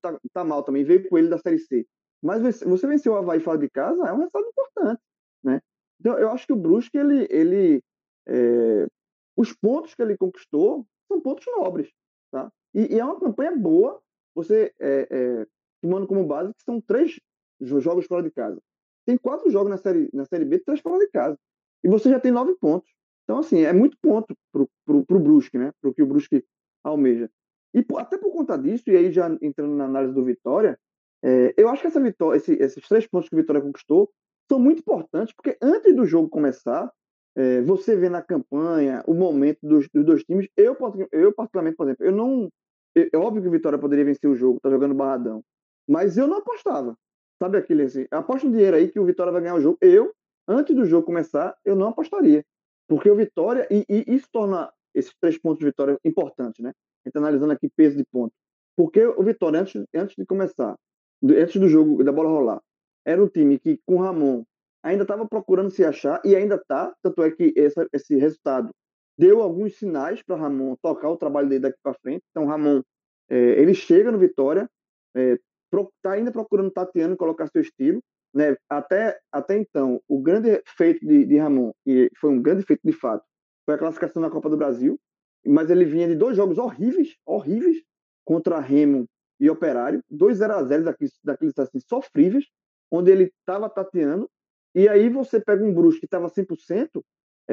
tá, 0.03 0.21
tá, 0.35 0.45
mal 0.45 0.62
também, 0.62 0.85
veio 0.85 1.09
com 1.09 1.16
ele 1.16 1.29
da 1.29 1.38
Série 1.38 1.59
C. 1.59 1.87
Mas 2.23 2.61
você 2.61 2.87
venceu 2.87 3.14
o 3.14 3.16
Havaí 3.16 3.40
fora 3.40 3.57
de 3.57 3.71
casa, 3.71 4.07
é 4.07 4.12
um 4.12 4.18
resultado 4.18 4.47
importante, 4.47 5.01
né? 5.42 5.61
Então, 5.99 6.18
eu 6.18 6.31
acho 6.31 6.47
que 6.47 6.53
o 6.53 6.57
Brusque, 6.57 6.99
ele... 6.99 7.27
ele 7.31 7.83
é, 8.29 8.87
os 9.35 9.55
pontos 9.55 9.95
que 9.95 10.03
ele 10.03 10.14
conquistou 10.14 10.87
são 11.09 11.21
pontos 11.23 11.47
nobres, 11.57 11.90
tá? 12.31 12.53
E, 12.75 12.97
e 12.97 13.01
é 13.01 13.05
uma 13.05 13.18
campanha 13.18 13.57
boa, 13.57 13.99
você 14.35 14.73
é, 14.81 15.09
é, 15.11 15.47
tomando 15.81 16.07
como 16.07 16.27
base 16.27 16.53
que 16.55 16.62
são 16.62 16.81
três 16.81 17.18
jogos 17.61 18.07
fora 18.07 18.23
de 18.23 18.31
casa. 18.31 18.61
Tem 19.07 19.16
quatro 19.16 19.51
jogos 19.51 19.71
na 19.71 19.77
Série, 19.77 20.09
na 20.12 20.25
série 20.25 20.45
B, 20.45 20.59
três 20.61 20.81
fora 20.81 20.99
de 20.99 21.11
casa. 21.11 21.38
E 21.85 21.88
você 21.88 22.09
já 22.09 22.21
tem 22.21 22.31
nove 22.31 22.55
pontos. 22.57 22.90
Então, 23.25 23.38
assim, 23.38 23.62
é 23.62 23.73
muito 23.73 23.97
ponto 24.01 24.35
pro, 24.53 24.68
pro, 24.85 25.05
pro 25.05 25.21
Brusque, 25.21 25.59
né? 25.59 25.73
Pro 25.81 25.95
que 25.95 26.03
o 26.03 26.07
Brusque 26.07 26.45
almeja. 26.85 27.31
E 27.75 27.85
até 27.97 28.18
por 28.18 28.33
conta 28.33 28.57
disso, 28.57 28.85
e 28.88 28.97
aí 28.97 29.11
já 29.11 29.29
entrando 29.40 29.75
na 29.75 29.85
análise 29.85 30.12
do 30.12 30.25
Vitória, 30.25 30.79
é, 31.25 31.55
eu 31.57 31.68
acho 31.68 31.83
que 31.83 31.88
essa 31.88 32.01
vitória, 32.01 32.37
esse, 32.37 32.53
esses 32.55 32.87
três 32.87 33.07
pontos 33.07 33.29
que 33.29 33.35
o 33.35 33.38
Vitória 33.38 33.62
conquistou 33.62 34.11
são 34.51 34.59
muito 34.59 34.81
importantes, 34.81 35.35
porque 35.35 35.57
antes 35.62 35.95
do 35.95 36.05
jogo 36.05 36.29
começar, 36.29 36.90
é, 37.35 37.62
você 37.62 37.97
vê 37.97 38.09
na 38.09 38.21
campanha 38.21 39.03
o 39.07 39.14
momento 39.14 39.59
dos, 39.62 39.88
dos, 39.88 40.05
dois 40.05 40.25
times. 40.25 40.49
Eu, 40.57 40.77
eu, 41.12 41.33
particularmente, 41.33 41.77
por 41.77 41.87
exemplo, 41.87 42.05
eu 42.05 42.12
não. 42.12 42.51
É, 42.96 43.09
é 43.12 43.18
óbvio 43.18 43.42
que 43.42 43.48
o 43.48 43.52
Vitória 43.52 43.78
poderia 43.78 44.05
vencer 44.05 44.28
o 44.28 44.35
jogo, 44.35 44.61
tá 44.61 44.70
jogando 44.70 44.94
barradão. 44.94 45.42
Mas 45.88 46.16
eu 46.16 46.26
não 46.26 46.38
apostava. 46.38 46.96
Sabe 47.42 47.59
aquele 47.59 47.83
assim? 47.83 48.07
Aposta 48.11 48.46
um 48.46 48.50
dinheiro 48.50 48.76
aí 48.76 48.88
que 48.88 49.00
o 49.00 49.05
Vitória 49.05 49.33
vai 49.33 49.40
ganhar 49.40 49.57
o 49.57 49.61
jogo. 49.61 49.78
Eu, 49.81 50.12
antes 50.46 50.74
do 50.74 50.85
jogo 50.85 51.07
começar, 51.07 51.57
eu 51.64 51.74
não 51.74 51.88
apostaria. 51.88 52.44
Porque 52.88 53.11
o 53.11 53.16
Vitória, 53.16 53.66
e, 53.70 53.85
e 53.88 54.14
isso 54.14 54.28
torna 54.31 54.72
esses 54.94 55.12
três 55.20 55.38
pontos 55.38 55.59
de 55.61 55.64
vitória 55.64 55.98
importantes, 56.05 56.62
né? 56.62 56.70
A 56.70 57.09
gente 57.09 57.14
tá 57.14 57.20
analisando 57.20 57.52
aqui 57.52 57.68
peso 57.74 57.96
de 57.96 58.05
ponto. 58.05 58.33
Porque 58.76 59.05
o 59.05 59.22
Vitória, 59.22 59.61
antes, 59.61 59.83
antes 59.94 60.14
de 60.16 60.24
começar, 60.24 60.76
antes 61.24 61.61
do 61.61 61.68
jogo, 61.68 62.05
da 62.05 62.12
bola 62.12 62.28
rolar, 62.28 62.61
era 63.05 63.22
um 63.22 63.28
time 63.28 63.59
que, 63.59 63.81
com 63.87 63.96
o 63.96 64.02
Ramon, 64.02 64.44
ainda 64.83 65.02
estava 65.02 65.26
procurando 65.26 65.70
se 65.70 65.85
achar 65.85 66.20
e 66.24 66.37
ainda 66.37 66.57
está. 66.57 66.94
Tanto 67.02 67.22
é 67.22 67.31
que 67.31 67.52
essa, 67.57 67.88
esse 67.92 68.16
resultado 68.16 68.70
deu 69.18 69.42
alguns 69.42 69.77
sinais 69.77 70.22
para 70.22 70.37
Ramon 70.37 70.77
tocar 70.83 71.09
o 71.09 71.16
trabalho 71.16 71.48
dele 71.48 71.62
daqui 71.62 71.79
para 71.83 71.94
frente. 71.94 72.25
Então, 72.31 72.46
Ramon, 72.46 72.83
é, 73.29 73.37
ele 73.37 73.75
chega 73.75 74.11
no 74.11 74.18
Vitória, 74.18 74.68
está 75.14 76.14
é, 76.14 76.16
ainda 76.16 76.33
procurando 76.33 76.70
Tatiano 76.70 77.16
colocar 77.16 77.46
seu 77.48 77.62
estilo. 77.62 78.03
Né? 78.35 78.57
Até, 78.68 79.18
até 79.31 79.59
então, 79.59 80.01
o 80.09 80.20
grande 80.20 80.62
feito 80.77 81.07
de, 81.07 81.27
de 81.27 81.37
Ramon, 81.37 81.72
e 81.87 82.11
foi 82.18 82.31
um 82.31 82.40
grande 82.40 82.62
feito 82.62 82.81
de 82.85 82.92
fato, 82.92 83.25
foi 83.66 83.75
a 83.75 83.79
classificação 83.79 84.22
na 84.22 84.31
Copa 84.31 84.48
do 84.48 84.57
Brasil 84.57 84.98
mas 85.46 85.70
ele 85.70 85.85
vinha 85.85 86.09
de 86.09 86.14
dois 86.14 86.37
jogos 86.37 86.59
horríveis, 86.59 87.16
horríveis, 87.27 87.83
contra 88.25 88.61
Remo 88.61 89.07
e 89.40 89.51
Operário, 89.51 90.03
dois 90.09 90.38
0 90.38 90.55
a 90.55 90.62
0 90.62 90.85
daqueles, 90.85 91.18
daqueles 91.25 91.59
assim, 91.59 91.81
sofríveis, 91.81 92.46
onde 92.90 93.11
ele 93.11 93.33
estava 93.40 93.68
tateando, 93.68 94.31
e 94.75 94.88
aí 94.88 95.09
você 95.09 95.40
pega 95.40 95.64
um 95.64 95.75
Brusque 95.75 96.01
que 96.01 96.07
estava 96.07 96.31
100%, 96.31 97.03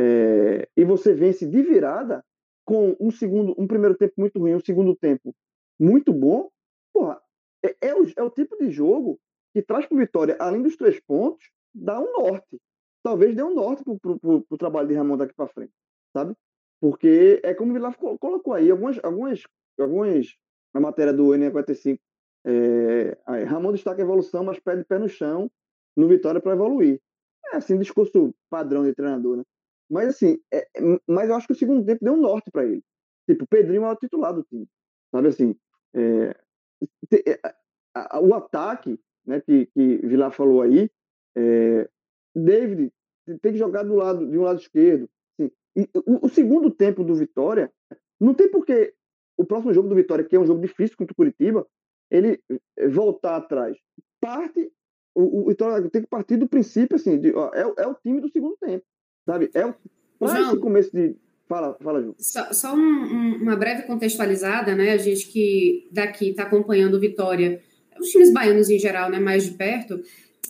é, 0.02 0.66
e 0.78 0.86
você 0.86 1.14
vence 1.14 1.46
de 1.46 1.62
virada 1.62 2.24
com 2.64 2.96
um 3.02 3.12
segundo, 3.12 3.54
um 3.58 3.68
primeiro 3.68 3.98
tempo 3.98 4.14
muito 4.18 4.40
ruim, 4.40 4.56
um 4.56 4.62
segundo 4.62 4.96
tempo 4.96 5.36
muito 5.78 6.14
bom, 6.14 6.50
porra, 6.94 7.22
é, 7.62 7.76
é, 7.82 7.96
o, 7.96 8.06
é 8.16 8.24
o 8.24 8.30
tipo 8.30 8.56
de 8.58 8.72
jogo 8.72 9.20
que 9.54 9.62
traz 9.62 9.86
para 9.86 9.98
Vitória, 9.98 10.38
além 10.40 10.62
dos 10.62 10.78
três 10.78 11.02
pontos, 11.02 11.50
dá 11.74 12.00
um 12.00 12.14
norte. 12.14 12.62
Talvez 13.04 13.36
dê 13.36 13.44
um 13.44 13.54
norte 13.54 13.84
para 13.84 13.94
o 14.24 14.58
trabalho 14.58 14.88
de 14.88 14.94
Ramon 14.94 15.18
daqui 15.18 15.34
para 15.34 15.48
frente, 15.48 15.74
sabe? 16.14 16.34
Porque 16.80 17.42
é 17.44 17.54
como 17.54 17.72
o 17.72 17.74
Vilar 17.74 17.98
colocou 17.98 18.54
aí, 18.54 18.72
algumas, 18.72 19.00
algumas, 19.04 19.44
algumas 19.78 20.34
na 20.74 20.80
matéria 20.80 21.12
do 21.12 21.28
N45, 21.30 22.00
é, 22.46 23.18
Ramon 23.48 23.74
destaca 23.74 24.02
a 24.02 24.06
evolução, 24.06 24.46
mas 24.46 24.60
pede 24.60 24.86
pé 24.86 24.98
no 24.98 25.10
chão 25.10 25.52
no 25.94 26.08
Vitória 26.08 26.40
para 26.40 26.54
evoluir. 26.54 27.02
É 27.52 27.58
assim, 27.58 27.78
discurso 27.78 28.34
padrão 28.50 28.86
de 28.86 28.94
treinador, 28.94 29.38
né? 29.38 29.44
Mas 29.89 30.10
assim, 30.10 30.39
é, 30.54 30.67
mas 31.08 31.30
eu 31.30 31.36
acho 31.36 31.47
que 31.47 31.54
o 31.54 31.58
segundo 31.58 31.86
tempo 31.86 32.04
deu 32.04 32.13
um 32.13 32.21
norte 32.21 32.52
para 32.52 32.65
ele. 32.65 32.84
Tipo, 33.28 33.43
o 33.43 33.47
Pedrinho 33.47 33.86
é 33.86 33.91
o 33.91 33.95
titular 33.95 34.34
do 34.34 34.43
time. 34.43 34.67
Sabe 35.12 35.28
assim, 35.28 35.56
é, 35.93 36.36
é 37.32 38.19
o 38.19 38.34
ataque, 38.34 38.99
né, 39.25 39.41
que, 39.41 39.65
que 39.67 39.97
Vilar 39.97 40.32
falou 40.32 40.62
aí, 40.62 40.89
é, 41.36 41.89
David 42.36 42.91
tem 43.41 43.52
que 43.54 43.58
jogar 43.58 43.84
do 43.84 43.95
lado, 43.95 44.25
de 44.30 44.38
um 44.38 44.43
lado 44.43 44.60
esquerdo. 44.60 45.10
Assim, 45.34 45.52
e 45.75 45.89
o, 45.95 46.25
o, 46.25 46.30
segundo 46.30 46.71
tempo 46.71 47.04
do 47.04 47.15
Vitória, 47.15 47.71
não 48.19 48.34
tem 48.34 48.49
porque 48.49 48.93
o 49.38 49.45
próximo 49.45 49.73
jogo 49.73 49.88
do 49.88 49.95
Vitória, 49.95 50.25
que 50.25 50.36
é 50.36 50.39
um 50.39 50.45
jogo 50.45 50.62
difícil 50.62 50.97
contra 50.97 51.13
o 51.13 51.15
Curitiba, 51.15 51.65
ele 52.10 52.41
voltar 52.91 53.38
atrás. 53.38 53.78
Parte, 54.19 54.71
o, 55.15 55.41
o 55.41 55.47
Vitória 55.47 55.89
tem 55.89 56.02
que 56.02 56.08
partir 56.08 56.38
do 56.38 56.49
princípio, 56.49 56.95
assim, 56.95 57.19
de, 57.19 57.34
ó, 57.34 57.52
é, 57.54 57.62
é 57.84 57.88
o 57.88 57.95
time 57.95 58.19
do 58.19 58.30
segundo 58.30 58.58
tempo, 58.58 58.84
sabe? 59.32 59.50
É 59.54 59.65
o, 59.65 59.74
esse 60.26 60.58
começo 60.58 60.92
de, 60.92 61.15
Fala, 61.48 61.76
fala, 61.82 62.00
Ju. 62.00 62.15
Só, 62.20 62.54
só 62.54 62.76
um, 62.76 62.80
um, 62.80 63.36
uma 63.42 63.56
breve 63.56 63.82
contextualizada, 63.84 64.76
né? 64.76 64.92
A 64.92 64.98
gente 64.98 65.28
que 65.28 65.88
daqui 65.92 66.30
está 66.30 66.44
acompanhando 66.44 66.94
o 66.94 67.00
Vitória, 67.00 67.60
os 68.00 68.10
times 68.10 68.32
baianos 68.32 68.70
em 68.70 68.78
geral, 68.78 69.10
né, 69.10 69.20
mais 69.20 69.46
de 69.46 69.52
perto, 69.52 70.00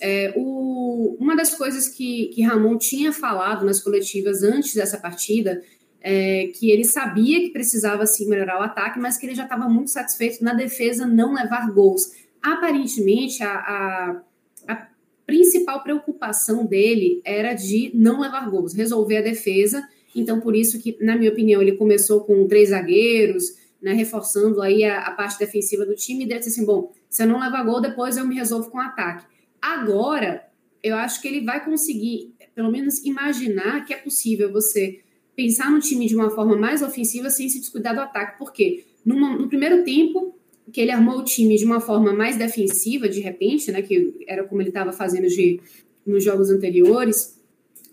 é, 0.01 0.33
o, 0.35 1.15
uma 1.19 1.35
das 1.37 1.55
coisas 1.55 1.87
que, 1.87 2.27
que 2.27 2.41
Ramon 2.41 2.77
tinha 2.77 3.13
falado 3.13 3.65
nas 3.65 3.81
coletivas 3.81 4.43
antes 4.43 4.73
dessa 4.73 4.97
partida 4.97 5.61
é 6.01 6.51
que 6.55 6.69
ele 6.69 6.85
sabia 6.85 7.39
que 7.39 7.49
precisava 7.49 8.05
sim 8.05 8.27
melhorar 8.29 8.59
o 8.59 8.63
ataque, 8.63 8.99
mas 8.99 9.17
que 9.17 9.25
ele 9.25 9.35
já 9.35 9.43
estava 9.43 9.67
muito 9.67 9.91
satisfeito 9.91 10.43
na 10.43 10.53
defesa 10.53 11.05
não 11.05 11.33
levar 11.33 11.71
gols. 11.71 12.11
Aparentemente, 12.41 13.43
a, 13.43 13.51
a 13.51 14.21
principal 15.29 15.83
preocupação 15.83 16.65
dele 16.65 17.21
era 17.23 17.53
de 17.53 17.91
não 17.93 18.19
levar 18.19 18.49
gols, 18.49 18.73
resolver 18.73 19.17
a 19.17 19.21
defesa 19.21 19.83
então, 20.15 20.39
por 20.39 20.55
isso 20.55 20.79
que, 20.79 20.97
na 21.01 21.15
minha 21.15 21.31
opinião, 21.31 21.61
ele 21.61 21.73
começou 21.73 22.21
com 22.21 22.47
três 22.47 22.69
zagueiros, 22.69 23.55
né, 23.81 23.93
reforçando 23.93 24.61
aí 24.61 24.83
a, 24.83 25.01
a, 25.01 25.11
parte 25.11 25.39
defensiva 25.39 25.85
do 25.85 25.95
time, 25.95 26.25
e 26.25 26.27
disse 26.27 26.49
assim, 26.49 26.65
bom, 26.65 26.91
se 27.09 27.23
eu 27.23 27.27
não 27.27 27.39
levar 27.39 27.63
gol, 27.63 27.79
depois 27.79 28.17
eu 28.17 28.25
me 28.25 28.35
resolvo 28.35 28.69
com 28.69 28.79
ataque. 28.79 29.25
Agora, 29.61 30.45
eu 30.83 30.95
acho 30.95 31.21
que 31.21 31.27
ele 31.27 31.45
vai 31.45 31.63
conseguir, 31.63 32.33
pelo 32.55 32.71
menos, 32.71 33.03
imaginar 33.03 33.85
que 33.85 33.93
é 33.93 33.97
possível 33.97 34.51
você 34.51 34.99
pensar 35.35 35.71
no 35.71 35.79
time 35.79 36.07
de 36.07 36.15
uma 36.15 36.29
forma 36.29 36.55
mais 36.55 36.81
ofensiva 36.81 37.29
sem 37.29 37.47
se 37.47 37.59
descuidar 37.59 37.95
do 37.95 38.01
ataque. 38.01 38.37
Por 38.37 38.51
quê? 38.51 38.85
No, 39.05 39.15
no 39.37 39.47
primeiro 39.47 39.83
tempo, 39.85 40.35
que 40.71 40.81
ele 40.81 40.91
armou 40.91 41.19
o 41.19 41.23
time 41.23 41.57
de 41.57 41.65
uma 41.65 41.79
forma 41.79 42.13
mais 42.13 42.37
defensiva, 42.37 43.07
de 43.07 43.19
repente, 43.19 43.71
né, 43.71 43.81
que 43.81 44.25
era 44.27 44.43
como 44.43 44.61
ele 44.61 44.69
estava 44.69 44.91
fazendo 44.91 45.27
de, 45.27 45.59
nos 46.05 46.23
jogos 46.23 46.49
anteriores, 46.49 47.39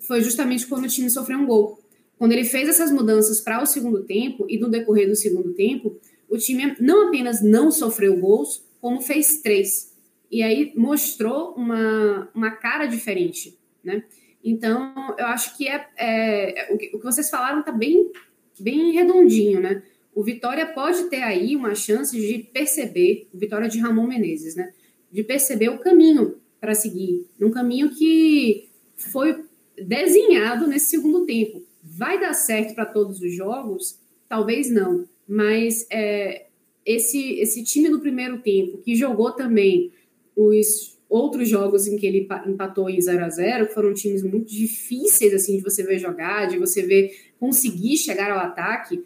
foi 0.00 0.20
justamente 0.20 0.66
quando 0.66 0.84
o 0.84 0.88
time 0.88 1.10
sofreu 1.10 1.38
um 1.38 1.46
gol. 1.46 1.78
Quando 2.18 2.32
ele 2.32 2.44
fez 2.44 2.68
essas 2.68 2.90
mudanças 2.90 3.40
para 3.40 3.62
o 3.62 3.66
segundo 3.66 4.02
tempo 4.04 4.46
e 4.48 4.58
no 4.58 4.68
decorrer 4.68 5.08
do 5.08 5.16
segundo 5.16 5.52
tempo, 5.52 5.98
o 6.28 6.38
time 6.38 6.74
não 6.80 7.08
apenas 7.08 7.42
não 7.42 7.70
sofreu 7.70 8.18
gols, 8.18 8.64
como 8.80 9.00
fez 9.00 9.40
três. 9.42 9.94
E 10.30 10.42
aí 10.42 10.72
mostrou 10.76 11.54
uma, 11.54 12.28
uma 12.34 12.50
cara 12.50 12.86
diferente, 12.86 13.56
né? 13.84 14.02
Então, 14.42 14.94
eu 15.18 15.26
acho 15.26 15.56
que 15.56 15.66
é, 15.66 15.88
é 15.96 16.68
o, 16.72 16.78
que, 16.78 16.90
o 16.94 16.98
que 16.98 17.04
vocês 17.04 17.28
falaram 17.28 17.60
está 17.60 17.72
bem, 17.72 18.10
bem 18.58 18.92
redondinho, 18.92 19.60
né? 19.60 19.82
O 20.16 20.22
Vitória 20.22 20.64
pode 20.64 21.10
ter 21.10 21.22
aí 21.22 21.54
uma 21.54 21.74
chance 21.74 22.18
de 22.18 22.38
perceber, 22.50 23.28
o 23.34 23.38
Vitória 23.38 23.68
de 23.68 23.78
Ramon 23.78 24.06
Menezes, 24.06 24.56
né? 24.56 24.72
De 25.12 25.22
perceber 25.22 25.68
o 25.68 25.78
caminho 25.78 26.36
para 26.58 26.74
seguir, 26.74 27.26
um 27.38 27.50
caminho 27.50 27.90
que 27.90 28.66
foi 28.96 29.44
desenhado 29.76 30.66
nesse 30.66 30.86
segundo 30.86 31.26
tempo. 31.26 31.62
Vai 31.82 32.18
dar 32.18 32.32
certo 32.32 32.74
para 32.74 32.86
todos 32.86 33.20
os 33.20 33.30
jogos? 33.30 34.00
Talvez 34.26 34.70
não, 34.70 35.06
mas 35.28 35.86
é, 35.90 36.46
esse, 36.86 37.38
esse 37.38 37.62
time 37.62 37.90
do 37.90 38.00
primeiro 38.00 38.38
tempo, 38.38 38.78
que 38.78 38.96
jogou 38.96 39.32
também 39.32 39.92
os 40.34 40.96
outros 41.10 41.46
jogos 41.46 41.86
em 41.86 41.98
que 41.98 42.06
ele 42.06 42.26
empatou 42.46 42.88
em 42.88 42.98
0 42.98 43.22
a 43.22 43.28
0 43.28 43.66
que 43.66 43.74
foram 43.74 43.92
times 43.92 44.22
muito 44.22 44.50
difíceis 44.50 45.34
assim 45.34 45.58
de 45.58 45.62
você 45.62 45.82
ver 45.82 45.98
jogar, 45.98 46.46
de 46.46 46.58
você 46.58 46.82
ver 46.82 47.12
conseguir 47.38 47.98
chegar 47.98 48.30
ao 48.30 48.38
ataque, 48.38 49.04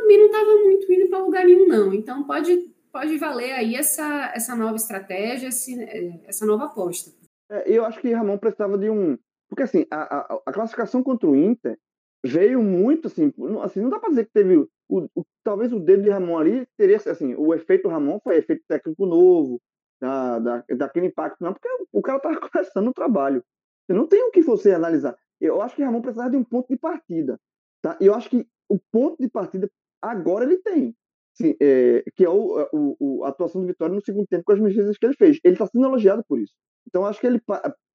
também 0.00 0.18
não 0.18 0.26
estava 0.26 0.54
muito 0.56 0.92
indo 0.92 1.08
para 1.08 1.18
lugar 1.18 1.44
nenhum, 1.44 1.66
não. 1.66 1.92
Então 1.92 2.24
pode, 2.24 2.56
pode 2.92 3.16
valer 3.18 3.52
aí 3.52 3.74
essa, 3.74 4.32
essa 4.34 4.54
nova 4.54 4.76
estratégia, 4.76 5.48
essa 6.26 6.46
nova 6.46 6.66
aposta. 6.66 7.10
É, 7.50 7.70
eu 7.70 7.84
acho 7.84 8.00
que 8.00 8.12
Ramon 8.12 8.38
precisava 8.38 8.76
de 8.76 8.90
um. 8.90 9.18
Porque 9.48 9.62
assim, 9.62 9.86
a, 9.90 10.18
a, 10.18 10.40
a 10.46 10.52
classificação 10.52 11.02
contra 11.02 11.28
o 11.28 11.36
Inter 11.36 11.78
veio 12.24 12.62
muito, 12.62 13.06
assim, 13.06 13.32
assim 13.62 13.80
não 13.80 13.88
dá 13.88 13.98
para 13.98 14.10
dizer 14.10 14.26
que 14.26 14.32
teve, 14.32 14.56
o, 14.56 14.68
o, 15.14 15.24
talvez 15.42 15.72
o 15.72 15.80
dedo 15.80 16.02
de 16.02 16.10
Ramon 16.10 16.38
ali 16.38 16.66
teria, 16.76 16.96
assim, 16.96 17.34
o 17.34 17.54
efeito 17.54 17.88
Ramon 17.88 18.20
foi 18.20 18.36
efeito 18.36 18.64
técnico 18.68 19.06
novo, 19.06 19.60
da, 20.00 20.38
da, 20.38 20.64
daquele 20.76 21.06
impacto, 21.06 21.42
não, 21.42 21.52
porque 21.52 21.68
o 21.92 22.02
cara 22.02 22.18
estava 22.18 22.40
começando 22.50 22.88
o 22.88 22.94
trabalho. 22.94 23.42
Você 23.86 23.92
não 23.92 24.06
tem 24.06 24.22
o 24.22 24.30
que 24.30 24.42
você 24.42 24.72
analisar. 24.72 25.16
Eu 25.40 25.62
acho 25.62 25.76
que 25.76 25.82
Ramon 25.82 26.02
precisava 26.02 26.30
de 26.30 26.36
um 26.36 26.44
ponto 26.44 26.68
de 26.68 26.76
partida, 26.76 27.40
tá? 27.80 27.96
Eu 28.00 28.14
acho 28.14 28.28
que 28.28 28.46
o 28.68 28.78
ponto 28.92 29.16
de 29.20 29.28
partida 29.28 29.70
agora 30.02 30.44
ele 30.44 30.58
tem, 30.58 30.94
sim, 31.34 31.54
é, 31.60 32.04
que 32.14 32.24
é 32.24 32.28
o, 32.28 32.68
o, 32.72 33.24
a 33.24 33.28
atuação 33.28 33.60
do 33.60 33.66
Vitória 33.66 33.94
no 33.94 34.04
segundo 34.04 34.26
tempo 34.26 34.44
com 34.44 34.52
as 34.52 34.60
medidas 34.60 34.96
que 34.96 35.06
ele 35.06 35.14
fez. 35.14 35.38
Ele 35.44 35.54
está 35.54 35.66
sendo 35.66 35.86
elogiado 35.86 36.24
por 36.28 36.38
isso. 36.38 36.52
Então 36.86 37.04
acho 37.04 37.20
que 37.20 37.26
ele 37.26 37.40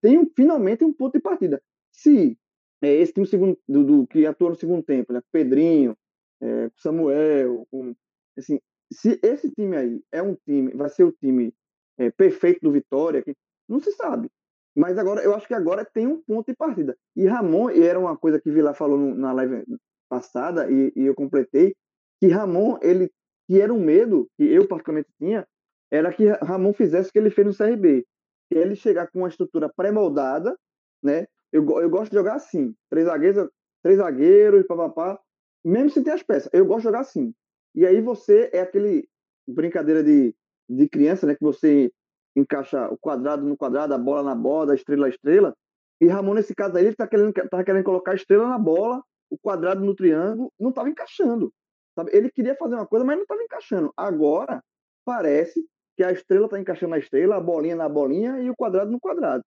tem 0.01 0.29
finalmente 0.35 0.83
um 0.83 0.93
ponto 0.93 1.13
de 1.13 1.21
partida. 1.21 1.61
Se 1.91 2.37
é, 2.81 2.93
esse 2.95 3.13
time 3.13 3.25
segundo, 3.25 3.57
do, 3.67 3.83
do, 3.83 4.07
que 4.07 4.25
atuou 4.25 4.49
no 4.49 4.55
segundo 4.55 4.83
tempo, 4.83 5.13
né? 5.13 5.21
Pedrinho, 5.31 5.95
é, 6.41 6.69
Samuel, 6.77 7.65
um, 7.71 7.95
assim, 8.37 8.59
se 8.91 9.19
esse 9.23 9.49
time 9.51 9.77
aí 9.77 10.01
é 10.11 10.21
um 10.21 10.35
time, 10.45 10.71
vai 10.73 10.89
ser 10.89 11.03
o 11.03 11.11
time 11.11 11.53
é, 11.97 12.11
perfeito 12.11 12.59
do 12.61 12.71
Vitória, 12.71 13.23
que 13.23 13.33
não 13.67 13.79
se 13.79 13.91
sabe. 13.93 14.29
Mas 14.75 14.97
agora, 14.97 15.21
eu 15.23 15.35
acho 15.35 15.47
que 15.47 15.53
agora 15.53 15.85
tem 15.85 16.07
um 16.07 16.21
ponto 16.21 16.47
de 16.47 16.55
partida. 16.55 16.97
E 17.15 17.25
Ramon, 17.25 17.69
e 17.69 17.83
era 17.83 17.99
uma 17.99 18.17
coisa 18.17 18.39
que 18.39 18.51
Vila 18.51 18.73
falou 18.73 18.97
no, 18.97 19.15
na 19.15 19.31
live 19.31 19.63
passada, 20.09 20.69
e, 20.71 20.91
e, 20.95 21.05
eu 21.05 21.15
completei, 21.15 21.75
que 22.23 22.29
Ramon, 22.29 22.77
ele, 22.81 23.11
que 23.49 23.59
era 23.59 23.73
um 23.73 23.83
medo, 23.83 24.29
que 24.37 24.45
eu 24.45 24.65
particularmente 24.65 25.09
tinha, 25.19 25.45
era 25.91 26.13
que 26.13 26.25
Ramon 26.25 26.71
fizesse 26.71 27.09
o 27.09 27.11
que 27.11 27.19
ele 27.19 27.29
fez 27.29 27.45
no 27.45 27.53
CRB. 27.53 28.05
Que 28.49 28.57
ele 28.57 28.77
chegar 28.77 29.07
com 29.11 29.19
uma 29.19 29.27
estrutura 29.27 29.67
pré-moldada, 29.67 30.57
né? 31.03 31.27
Eu, 31.51 31.65
eu 31.81 31.89
gosto 31.89 32.11
de 32.11 32.15
jogar 32.15 32.35
assim. 32.35 32.73
Três 32.89 33.07
zagueiros, 33.07 33.49
três 33.83 33.97
zagueiros, 33.97 34.65
papapá. 34.65 35.19
Mesmo 35.65 35.89
sem 35.89 36.01
ter 36.01 36.11
as 36.11 36.23
peças. 36.23 36.49
Eu 36.53 36.65
gosto 36.65 36.79
de 36.79 36.83
jogar 36.85 37.01
assim. 37.01 37.33
E 37.75 37.85
aí 37.85 37.99
você 37.99 38.49
é 38.53 38.61
aquele 38.61 39.05
brincadeira 39.45 40.01
de, 40.01 40.33
de 40.69 40.87
criança, 40.87 41.27
né? 41.27 41.35
Que 41.35 41.43
você 41.43 41.91
encaixa 42.37 42.87
o 42.87 42.97
quadrado 42.97 43.45
no 43.45 43.57
quadrado, 43.57 43.93
a 43.93 43.97
bola 43.97 44.23
na 44.23 44.33
bola, 44.33 44.71
a 44.71 44.75
estrela 44.75 45.07
na 45.07 45.09
estrela. 45.09 45.53
E 45.99 46.07
Ramon, 46.07 46.35
nesse 46.35 46.55
caso 46.55 46.77
aí, 46.77 46.85
ele 46.85 46.95
tá 46.95 47.05
querendo, 47.05 47.33
tá 47.33 47.61
querendo 47.65 47.83
colocar 47.83 48.13
a 48.13 48.15
estrela 48.15 48.47
na 48.47 48.57
bola, 48.57 49.03
o 49.29 49.37
quadrado 49.37 49.83
no 49.83 49.93
triângulo, 49.93 50.53
não 50.57 50.69
estava 50.69 50.89
encaixando. 50.89 51.51
Sabe? 51.95 52.11
Ele 52.13 52.29
queria 52.29 52.55
fazer 52.55 52.75
uma 52.75 52.87
coisa, 52.87 53.05
mas 53.05 53.15
não 53.15 53.23
estava 53.23 53.43
encaixando. 53.43 53.93
Agora, 53.95 54.63
parece 55.05 55.63
que 55.95 56.03
a 56.03 56.11
estrela 56.11 56.45
está 56.45 56.59
encaixando 56.59 56.91
na 56.91 56.97
estrela, 56.97 57.35
a 57.35 57.41
bolinha 57.41 57.75
na 57.75 57.87
bolinha 57.87 58.39
e 58.39 58.49
o 58.49 58.55
quadrado 58.55 58.91
no 58.91 58.99
quadrado. 58.99 59.43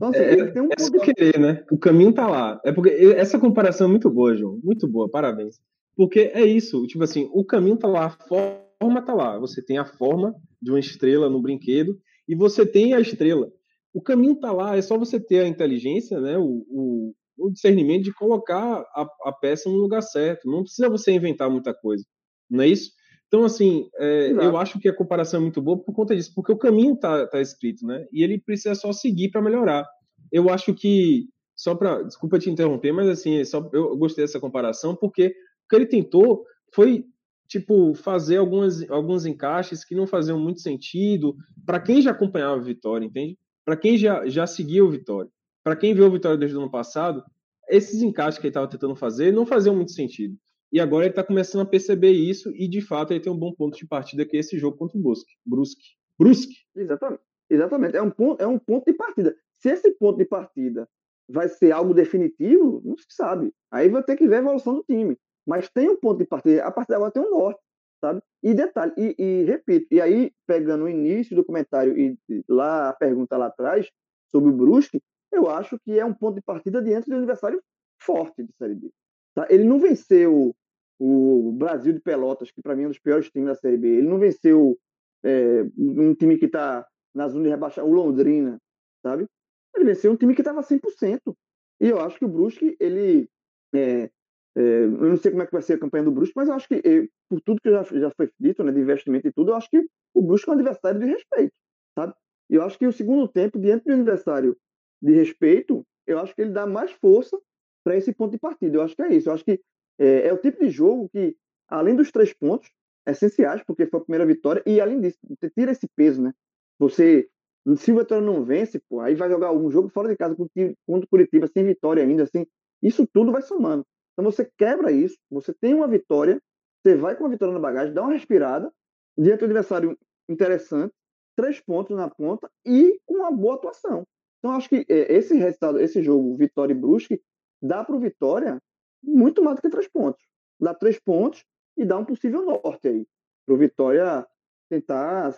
Nossa, 0.00 0.18
é, 0.18 0.32
ele 0.32 0.50
tem 0.50 0.62
um 0.62 0.68
é 0.76 0.80
só 0.80 0.90
querer, 0.98 1.38
né? 1.38 1.64
O 1.70 1.78
caminho 1.78 2.12
tá 2.12 2.26
lá. 2.26 2.60
É 2.64 2.72
porque 2.72 2.90
essa 3.16 3.38
comparação 3.38 3.86
é 3.86 3.90
muito 3.90 4.08
boa, 4.08 4.34
João. 4.34 4.58
Muito 4.62 4.88
boa, 4.88 5.10
parabéns. 5.10 5.60
Porque 5.94 6.30
é 6.32 6.44
isso, 6.44 6.86
tipo 6.86 7.04
assim, 7.04 7.28
o 7.32 7.44
caminho 7.44 7.76
tá 7.76 7.86
lá, 7.86 8.06
a 8.06 8.10
forma 8.10 9.02
tá 9.04 9.12
lá. 9.12 9.38
Você 9.38 9.60
tem 9.60 9.76
a 9.76 9.84
forma 9.84 10.34
de 10.62 10.70
uma 10.70 10.80
estrela 10.80 11.28
no 11.28 11.42
brinquedo 11.42 11.98
e 12.26 12.34
você 12.34 12.64
tem 12.64 12.94
a 12.94 13.00
estrela. 13.00 13.52
O 13.92 14.00
caminho 14.00 14.36
tá 14.36 14.52
lá, 14.52 14.76
é 14.76 14.82
só 14.82 14.96
você 14.96 15.20
ter 15.20 15.40
a 15.40 15.48
inteligência, 15.48 16.20
né? 16.20 16.38
O, 16.38 16.64
o, 16.70 17.14
o 17.40 17.50
discernimento 17.50 18.04
de 18.04 18.14
colocar 18.14 18.84
a, 18.94 19.06
a, 19.24 19.32
peça 19.32 19.68
no 19.68 19.76
lugar 19.76 20.02
certo. 20.02 20.50
Não 20.50 20.62
precisa 20.62 20.88
você 20.88 21.12
inventar 21.12 21.50
muita 21.50 21.74
coisa, 21.74 22.04
não 22.48 22.62
é 22.62 22.68
isso? 22.68 22.90
Então, 23.30 23.44
assim, 23.44 23.88
é, 23.96 24.32
eu 24.32 24.56
acho 24.56 24.80
que 24.80 24.88
a 24.88 24.94
comparação 24.94 25.38
é 25.38 25.42
muito 25.42 25.62
boa 25.62 25.78
por 25.78 25.94
conta 25.94 26.16
disso, 26.16 26.32
porque 26.34 26.50
o 26.50 26.58
caminho 26.58 26.94
está 26.94 27.28
tá 27.28 27.40
escrito, 27.40 27.86
né? 27.86 28.04
E 28.12 28.24
ele 28.24 28.40
precisa 28.40 28.74
só 28.74 28.92
seguir 28.92 29.30
para 29.30 29.40
melhorar. 29.40 29.86
Eu 30.32 30.50
acho 30.50 30.74
que, 30.74 31.28
só 31.56 31.76
para. 31.76 32.02
Desculpa 32.02 32.40
te 32.40 32.50
interromper, 32.50 32.92
mas 32.92 33.08
assim, 33.08 33.44
só, 33.44 33.70
eu 33.72 33.96
gostei 33.96 34.24
dessa 34.24 34.40
comparação, 34.40 34.96
porque 34.96 35.28
o 35.28 35.68
que 35.68 35.76
ele 35.76 35.86
tentou 35.86 36.44
foi, 36.74 37.04
tipo, 37.48 37.94
fazer 37.94 38.38
algumas, 38.38 38.88
alguns 38.90 39.24
encaixes 39.24 39.84
que 39.84 39.94
não 39.94 40.08
faziam 40.08 40.38
muito 40.38 40.60
sentido 40.60 41.36
para 41.64 41.78
quem 41.78 42.02
já 42.02 42.10
acompanhava 42.10 42.56
a 42.56 42.64
Vitória, 42.64 43.06
entende? 43.06 43.38
Para 43.64 43.76
quem 43.76 43.96
já, 43.96 44.26
já 44.26 44.44
seguia 44.44 44.84
o 44.84 44.90
Vitória. 44.90 45.30
Para 45.62 45.76
quem 45.76 45.94
viu 45.94 46.06
o 46.06 46.10
Vitória 46.10 46.38
desde 46.38 46.56
o 46.56 46.60
ano 46.60 46.70
passado, 46.70 47.22
esses 47.68 48.02
encaixes 48.02 48.38
que 48.38 48.46
ele 48.46 48.50
estava 48.50 48.68
tentando 48.68 48.96
fazer 48.96 49.32
não 49.32 49.46
faziam 49.46 49.74
muito 49.74 49.92
sentido. 49.92 50.36
e 50.72 50.78
agora 50.80 51.04
ele 51.04 51.10
está 51.10 51.24
começando 51.24 51.62
a 51.62 51.66
perceber 51.66 52.12
isso 52.12 52.50
e 52.54 52.68
de 52.68 52.80
fato 52.80 53.12
ele 53.12 53.20
tem 53.20 53.32
um 53.32 53.36
bom 53.36 53.52
ponto 53.52 53.76
de 53.76 53.86
partida 53.86 54.24
que 54.24 54.36
é 54.36 54.40
esse 54.40 54.56
jogo 54.58 54.76
contra 54.76 54.96
o 54.96 55.00
Brusque. 55.00 55.32
Brusque. 55.44 55.96
Brusque. 56.18 56.54
Exatamente. 56.76 57.22
Exatamente. 57.50 57.96
É 57.96 58.02
um 58.02 58.10
ponto, 58.10 58.40
é 58.40 58.46
um 58.46 58.58
ponto 58.58 58.84
de 58.84 58.96
partida. 58.96 59.34
Se 59.58 59.70
esse 59.70 59.90
ponto 59.92 60.18
de 60.18 60.24
partida 60.24 60.88
vai 61.28 61.48
ser 61.48 61.72
algo 61.72 61.92
definitivo, 61.92 62.80
não 62.84 62.96
se 62.96 63.06
sabe. 63.08 63.52
Aí 63.70 63.88
vai 63.88 64.02
ter 64.02 64.16
que 64.16 64.28
ver 64.28 64.36
a 64.36 64.38
evolução 64.38 64.74
do 64.74 64.84
time. 64.84 65.16
Mas 65.46 65.68
tem 65.68 65.88
um 65.88 65.96
ponto 65.96 66.18
de 66.18 66.26
partida. 66.26 66.64
A 66.64 66.70
partir 66.70 66.90
de 66.90 66.94
agora 66.94 67.10
tem 67.10 67.22
um 67.22 67.30
norte, 67.30 67.60
sabe? 68.00 68.22
E 68.42 68.54
detalhe, 68.54 68.92
e, 68.96 69.14
e 69.18 69.44
repito, 69.44 69.86
e 69.90 70.00
aí 70.00 70.32
pegando 70.46 70.84
o 70.84 70.88
início 70.88 71.34
do 71.34 71.44
comentário 71.44 71.98
e 71.98 72.16
lá 72.48 72.90
a 72.90 72.92
pergunta 72.92 73.36
lá 73.36 73.46
atrás 73.46 73.90
sobre 74.28 74.50
o 74.50 74.52
Brusque, 74.52 75.02
eu 75.32 75.48
acho 75.48 75.78
que 75.78 75.98
é 75.98 76.04
um 76.04 76.14
ponto 76.14 76.36
de 76.36 76.42
partida 76.42 76.82
diante 76.82 77.08
do 77.08 77.16
adversário 77.16 77.62
forte 78.00 78.42
de 78.42 78.52
Série 78.56 78.74
B. 78.74 78.90
Tá? 79.34 79.46
Ele 79.50 79.64
não 79.64 79.78
venceu 79.78 80.54
o 80.98 81.52
Brasil 81.52 81.92
de 81.92 82.00
Pelotas, 82.00 82.50
que 82.50 82.60
para 82.60 82.76
mim 82.76 82.82
é 82.82 82.86
um 82.86 82.90
dos 82.90 82.98
piores 82.98 83.30
times 83.30 83.48
da 83.48 83.54
Série 83.54 83.76
B. 83.76 83.88
Ele 83.88 84.08
não 84.08 84.18
venceu 84.18 84.78
é, 85.24 85.64
um 85.78 86.14
time 86.14 86.36
que 86.36 86.46
está 86.46 86.86
na 87.14 87.28
zona 87.28 87.44
de 87.44 87.50
rebaixar, 87.50 87.84
o 87.84 87.92
Londrina, 87.92 88.60
sabe? 89.02 89.26
Ele 89.74 89.84
venceu 89.84 90.12
um 90.12 90.16
time 90.16 90.34
que 90.34 90.40
estava 90.40 90.62
100%. 90.62 91.34
E 91.80 91.88
eu 91.88 92.00
acho 92.00 92.18
que 92.18 92.24
o 92.24 92.28
Brusque, 92.28 92.76
ele. 92.78 93.28
É, 93.74 94.10
é, 94.56 94.84
eu 94.84 94.90
não 94.90 95.16
sei 95.16 95.30
como 95.30 95.42
é 95.42 95.46
que 95.46 95.52
vai 95.52 95.62
ser 95.62 95.74
a 95.74 95.78
campanha 95.78 96.04
do 96.04 96.10
Brusque, 96.10 96.34
mas 96.36 96.48
eu 96.48 96.54
acho 96.54 96.68
que, 96.68 96.80
eu, 96.84 97.08
por 97.28 97.40
tudo 97.40 97.60
que 97.62 97.70
já, 97.70 97.82
já 97.84 98.10
foi 98.10 98.30
dito, 98.38 98.64
né, 98.64 98.72
de 98.72 98.80
investimento 98.80 99.28
e 99.28 99.32
tudo, 99.32 99.52
eu 99.52 99.54
acho 99.54 99.70
que 99.70 99.86
o 100.12 100.20
Brusque 100.20 100.50
é 100.50 100.52
um 100.52 100.56
adversário 100.56 100.98
de 100.98 101.06
respeito, 101.06 101.54
sabe? 101.96 102.12
E 102.50 102.56
eu 102.56 102.62
acho 102.62 102.76
que 102.76 102.86
o 102.86 102.92
segundo 102.92 103.28
tempo, 103.28 103.58
diante 103.60 103.84
do 103.84 103.92
adversário 103.92 104.56
de 105.00 105.12
respeito, 105.12 105.84
eu 106.06 106.18
acho 106.18 106.34
que 106.34 106.42
ele 106.42 106.50
dá 106.50 106.66
mais 106.66 106.92
força 106.92 107.38
para 107.84 107.96
esse 107.96 108.12
ponto 108.12 108.32
de 108.32 108.38
partida. 108.38 108.76
Eu 108.76 108.82
acho 108.82 108.94
que 108.94 109.02
é 109.02 109.14
isso. 109.14 109.28
Eu 109.28 109.34
acho 109.34 109.44
que 109.44 109.60
é, 109.98 110.28
é, 110.28 110.32
o 110.32 110.38
tipo 110.38 110.62
de 110.62 110.70
jogo 110.70 111.08
que, 111.08 111.36
além 111.68 111.96
dos 111.96 112.10
três 112.10 112.32
pontos 112.32 112.70
essenciais, 113.06 113.62
porque 113.64 113.86
foi 113.86 114.00
a 114.00 114.02
primeira 114.02 114.26
vitória, 114.26 114.62
e 114.66 114.80
além 114.80 115.00
disso, 115.00 115.18
tira 115.54 115.72
esse 115.72 115.88
peso, 115.96 116.22
né? 116.22 116.32
Você, 116.78 117.28
se 117.76 117.92
o 117.92 117.98
Vitória 117.98 118.24
não 118.24 118.44
vence, 118.44 118.80
pô, 118.88 119.00
aí 119.00 119.14
vai 119.14 119.28
jogar 119.28 119.52
um 119.52 119.70
jogo 119.70 119.88
fora 119.88 120.08
de 120.08 120.16
casa 120.16 120.34
contra 120.34 120.74
o 120.86 121.08
Curitiba 121.08 121.46
sem 121.46 121.64
vitória 121.64 122.02
ainda, 122.02 122.22
assim, 122.22 122.46
isso 122.82 123.06
tudo 123.12 123.32
vai 123.32 123.42
somando. 123.42 123.84
Então 124.12 124.24
você 124.24 124.50
quebra 124.56 124.90
isso, 124.90 125.16
você 125.30 125.52
tem 125.52 125.74
uma 125.74 125.86
vitória, 125.88 126.40
você 126.82 126.96
vai 126.96 127.16
com 127.16 127.24
uma 127.24 127.30
vitória 127.30 127.52
na 127.52 127.60
bagagem, 127.60 127.92
dá 127.92 128.02
uma 128.02 128.12
respirada, 128.12 128.72
diante 129.16 129.40
do 129.40 129.44
adversário 129.46 129.98
interessante, 130.28 130.92
três 131.36 131.60
pontos 131.60 131.96
na 131.96 132.08
ponta 132.08 132.50
e 132.64 132.98
com 133.06 133.16
uma 133.16 133.30
boa 133.30 133.56
atuação. 133.56 134.06
Então 134.40 134.56
acho 134.56 134.68
que 134.68 134.84
é, 134.88 135.14
esse 135.14 135.36
resultado, 135.36 135.78
esse 135.78 136.02
jogo, 136.02 136.36
Vitória 136.36 136.72
e 136.72 136.76
Brusque, 136.76 137.22
dá 137.62 137.84
para 137.84 137.94
o 137.94 138.00
Vitória 138.00 138.60
muito 139.02 139.42
mais 139.42 139.56
do 139.56 139.62
que 139.62 139.70
três 139.70 139.86
pontos. 139.86 140.22
Dá 140.58 140.74
três 140.74 140.98
pontos 140.98 141.44
e 141.76 141.84
dá 141.84 141.96
um 141.96 142.04
possível 142.04 142.44
norte 142.44 142.88
aí. 142.88 143.06
Para 143.46 143.54
o 143.54 143.58
Vitória 143.58 144.26
tentar 144.68 145.32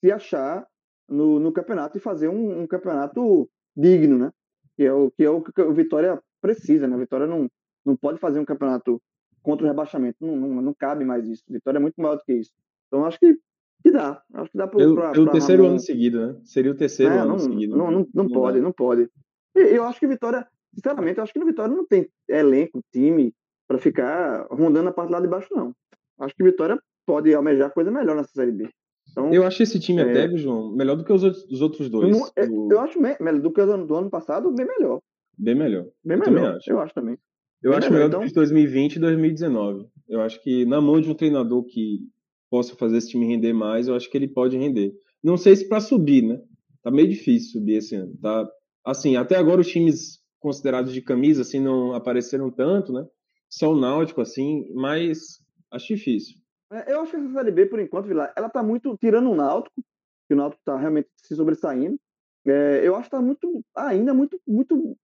se 0.00 0.10
achar 0.12 0.66
no, 1.08 1.38
no 1.38 1.52
campeonato 1.52 1.98
e 1.98 2.00
fazer 2.00 2.28
um, 2.28 2.62
um, 2.62 2.66
campeonato 2.66 3.48
digno, 3.76 4.18
né? 4.18 4.32
Que 4.76 4.84
é 4.84 4.92
o 4.92 5.10
que, 5.10 5.24
é 5.24 5.30
o, 5.30 5.42
que 5.42 5.60
o 5.60 5.74
Vitória 5.74 6.20
precisa, 6.40 6.88
né? 6.88 6.94
A 6.94 6.98
Vitória 6.98 7.26
não, 7.26 7.50
não 7.84 7.96
pode 7.96 8.18
fazer 8.18 8.40
um 8.40 8.44
campeonato 8.44 9.00
contra 9.42 9.66
o 9.66 9.68
rebaixamento, 9.68 10.18
não, 10.20 10.36
não, 10.36 10.62
não 10.62 10.74
cabe 10.74 11.04
mais 11.04 11.26
isso. 11.26 11.42
A 11.48 11.52
Vitória 11.52 11.78
é 11.78 11.80
muito 11.80 12.00
maior 12.00 12.16
do 12.16 12.24
que 12.24 12.32
isso. 12.32 12.52
Então 12.86 13.04
acho 13.04 13.18
que, 13.18 13.38
que 13.82 13.90
dá. 13.90 14.22
Acho 14.34 14.50
que 14.50 14.58
dá 14.58 14.66
para. 14.66 14.78
Pelo, 14.78 15.12
pelo 15.12 15.30
terceiro 15.30 15.62
Ramon... 15.62 15.74
ano 15.74 15.80
seguido, 15.80 16.26
né? 16.26 16.40
Seria 16.44 16.70
o 16.70 16.76
terceiro 16.76 17.12
é, 17.12 17.18
ano 17.18 17.28
não, 17.28 17.38
seguido. 17.38 17.76
Não, 17.76 17.90
não, 17.90 18.06
não, 18.14 18.28
pode, 18.28 18.60
não 18.60 18.72
pode. 18.72 19.08
Eu 19.54 19.84
acho 19.84 19.98
que 19.98 20.06
Vitória, 20.06 20.46
sinceramente, 20.74 21.18
eu 21.18 21.24
acho 21.24 21.32
que 21.32 21.38
no 21.38 21.46
Vitória 21.46 21.74
não 21.74 21.86
tem 21.86 22.08
elenco, 22.28 22.82
time 22.92 23.34
para 23.66 23.78
ficar 23.78 24.46
rondando 24.50 24.88
a 24.88 24.92
parte 24.92 25.10
lá 25.10 25.20
de 25.20 25.28
baixo, 25.28 25.48
não. 25.52 25.74
Acho 26.18 26.34
que 26.34 26.44
Vitória 26.44 26.78
pode 27.06 27.34
almejar 27.34 27.72
coisa 27.72 27.90
melhor 27.90 28.16
nessa 28.16 28.30
Série 28.32 28.52
B. 28.52 28.68
Então, 29.10 29.32
eu 29.32 29.44
acho 29.44 29.62
esse 29.62 29.78
time 29.78 30.00
é... 30.00 30.10
até, 30.10 30.36
João, 30.36 30.74
melhor 30.74 30.96
do 30.96 31.04
que 31.04 31.12
os 31.12 31.22
outros, 31.22 31.44
os 31.50 31.60
outros 31.60 31.90
dois. 31.90 32.16
Eu, 32.36 32.46
do... 32.48 32.72
eu 32.72 32.80
acho 32.80 33.00
melhor 33.00 33.40
do 33.40 33.52
que 33.52 33.60
o 33.60 33.86
do 33.86 33.94
ano 33.94 34.10
passado, 34.10 34.52
bem 34.52 34.66
melhor. 34.66 35.00
Bem 35.36 35.54
melhor. 35.54 35.86
Bem 36.04 36.18
eu 36.18 36.32
melhor. 36.32 36.56
Acho. 36.56 36.70
Eu 36.70 36.80
acho 36.80 36.94
também. 36.94 37.18
Eu 37.62 37.70
bem 37.70 37.78
acho 37.78 37.92
melhor, 37.92 38.08
melhor 38.08 38.08
então... 38.08 38.20
do 38.20 38.26
que 38.26 38.34
2020 38.34 38.96
e 38.96 38.98
2019. 39.00 39.86
Eu 40.08 40.20
acho 40.20 40.42
que 40.42 40.64
na 40.64 40.80
mão 40.80 41.00
de 41.00 41.10
um 41.10 41.14
treinador 41.14 41.64
que 41.64 42.00
possa 42.52 42.76
fazer 42.76 42.98
esse 42.98 43.08
time 43.08 43.26
render 43.26 43.54
mais, 43.54 43.88
eu 43.88 43.94
acho 43.94 44.10
que 44.10 44.16
ele 44.18 44.28
pode 44.28 44.58
render. 44.58 44.92
Não 45.24 45.38
sei 45.38 45.56
se 45.56 45.66
para 45.66 45.80
subir, 45.80 46.20
né? 46.22 46.38
Tá 46.82 46.90
meio 46.90 47.08
difícil 47.08 47.52
subir 47.52 47.76
esse 47.76 47.96
ano. 47.96 48.14
Tá, 48.20 48.46
assim, 48.84 49.16
até 49.16 49.36
agora 49.36 49.62
os 49.62 49.68
times 49.68 50.20
considerados 50.38 50.92
de 50.92 51.00
camisa 51.00 51.40
assim 51.40 51.58
não 51.58 51.94
apareceram 51.94 52.50
tanto, 52.50 52.92
né? 52.92 53.06
Só 53.48 53.72
o 53.72 53.80
Náutico 53.80 54.20
assim, 54.20 54.66
mas 54.74 55.38
acho 55.70 55.94
difícil. 55.94 56.36
É, 56.70 56.92
eu 56.92 57.00
acho 57.00 57.12
que 57.12 57.16
essa 57.16 57.32
Série 57.32 57.50
B, 57.52 57.66
por 57.66 57.80
enquanto, 57.80 58.08
Vila, 58.08 58.30
ela 58.36 58.50
tá 58.50 58.62
muito 58.62 58.98
tirando 58.98 59.30
o 59.30 59.34
Náutico, 59.34 59.82
que 60.28 60.34
o 60.34 60.36
Náutico 60.36 60.62
tá 60.62 60.76
realmente 60.76 61.08
se 61.16 61.34
sobressaindo. 61.34 61.98
É, 62.46 62.86
eu 62.86 62.94
acho 62.96 63.04
que 63.04 63.16
tá 63.16 63.22
muito, 63.22 63.64
ainda 63.74 64.12
muito, 64.12 64.38
muito 64.46 64.94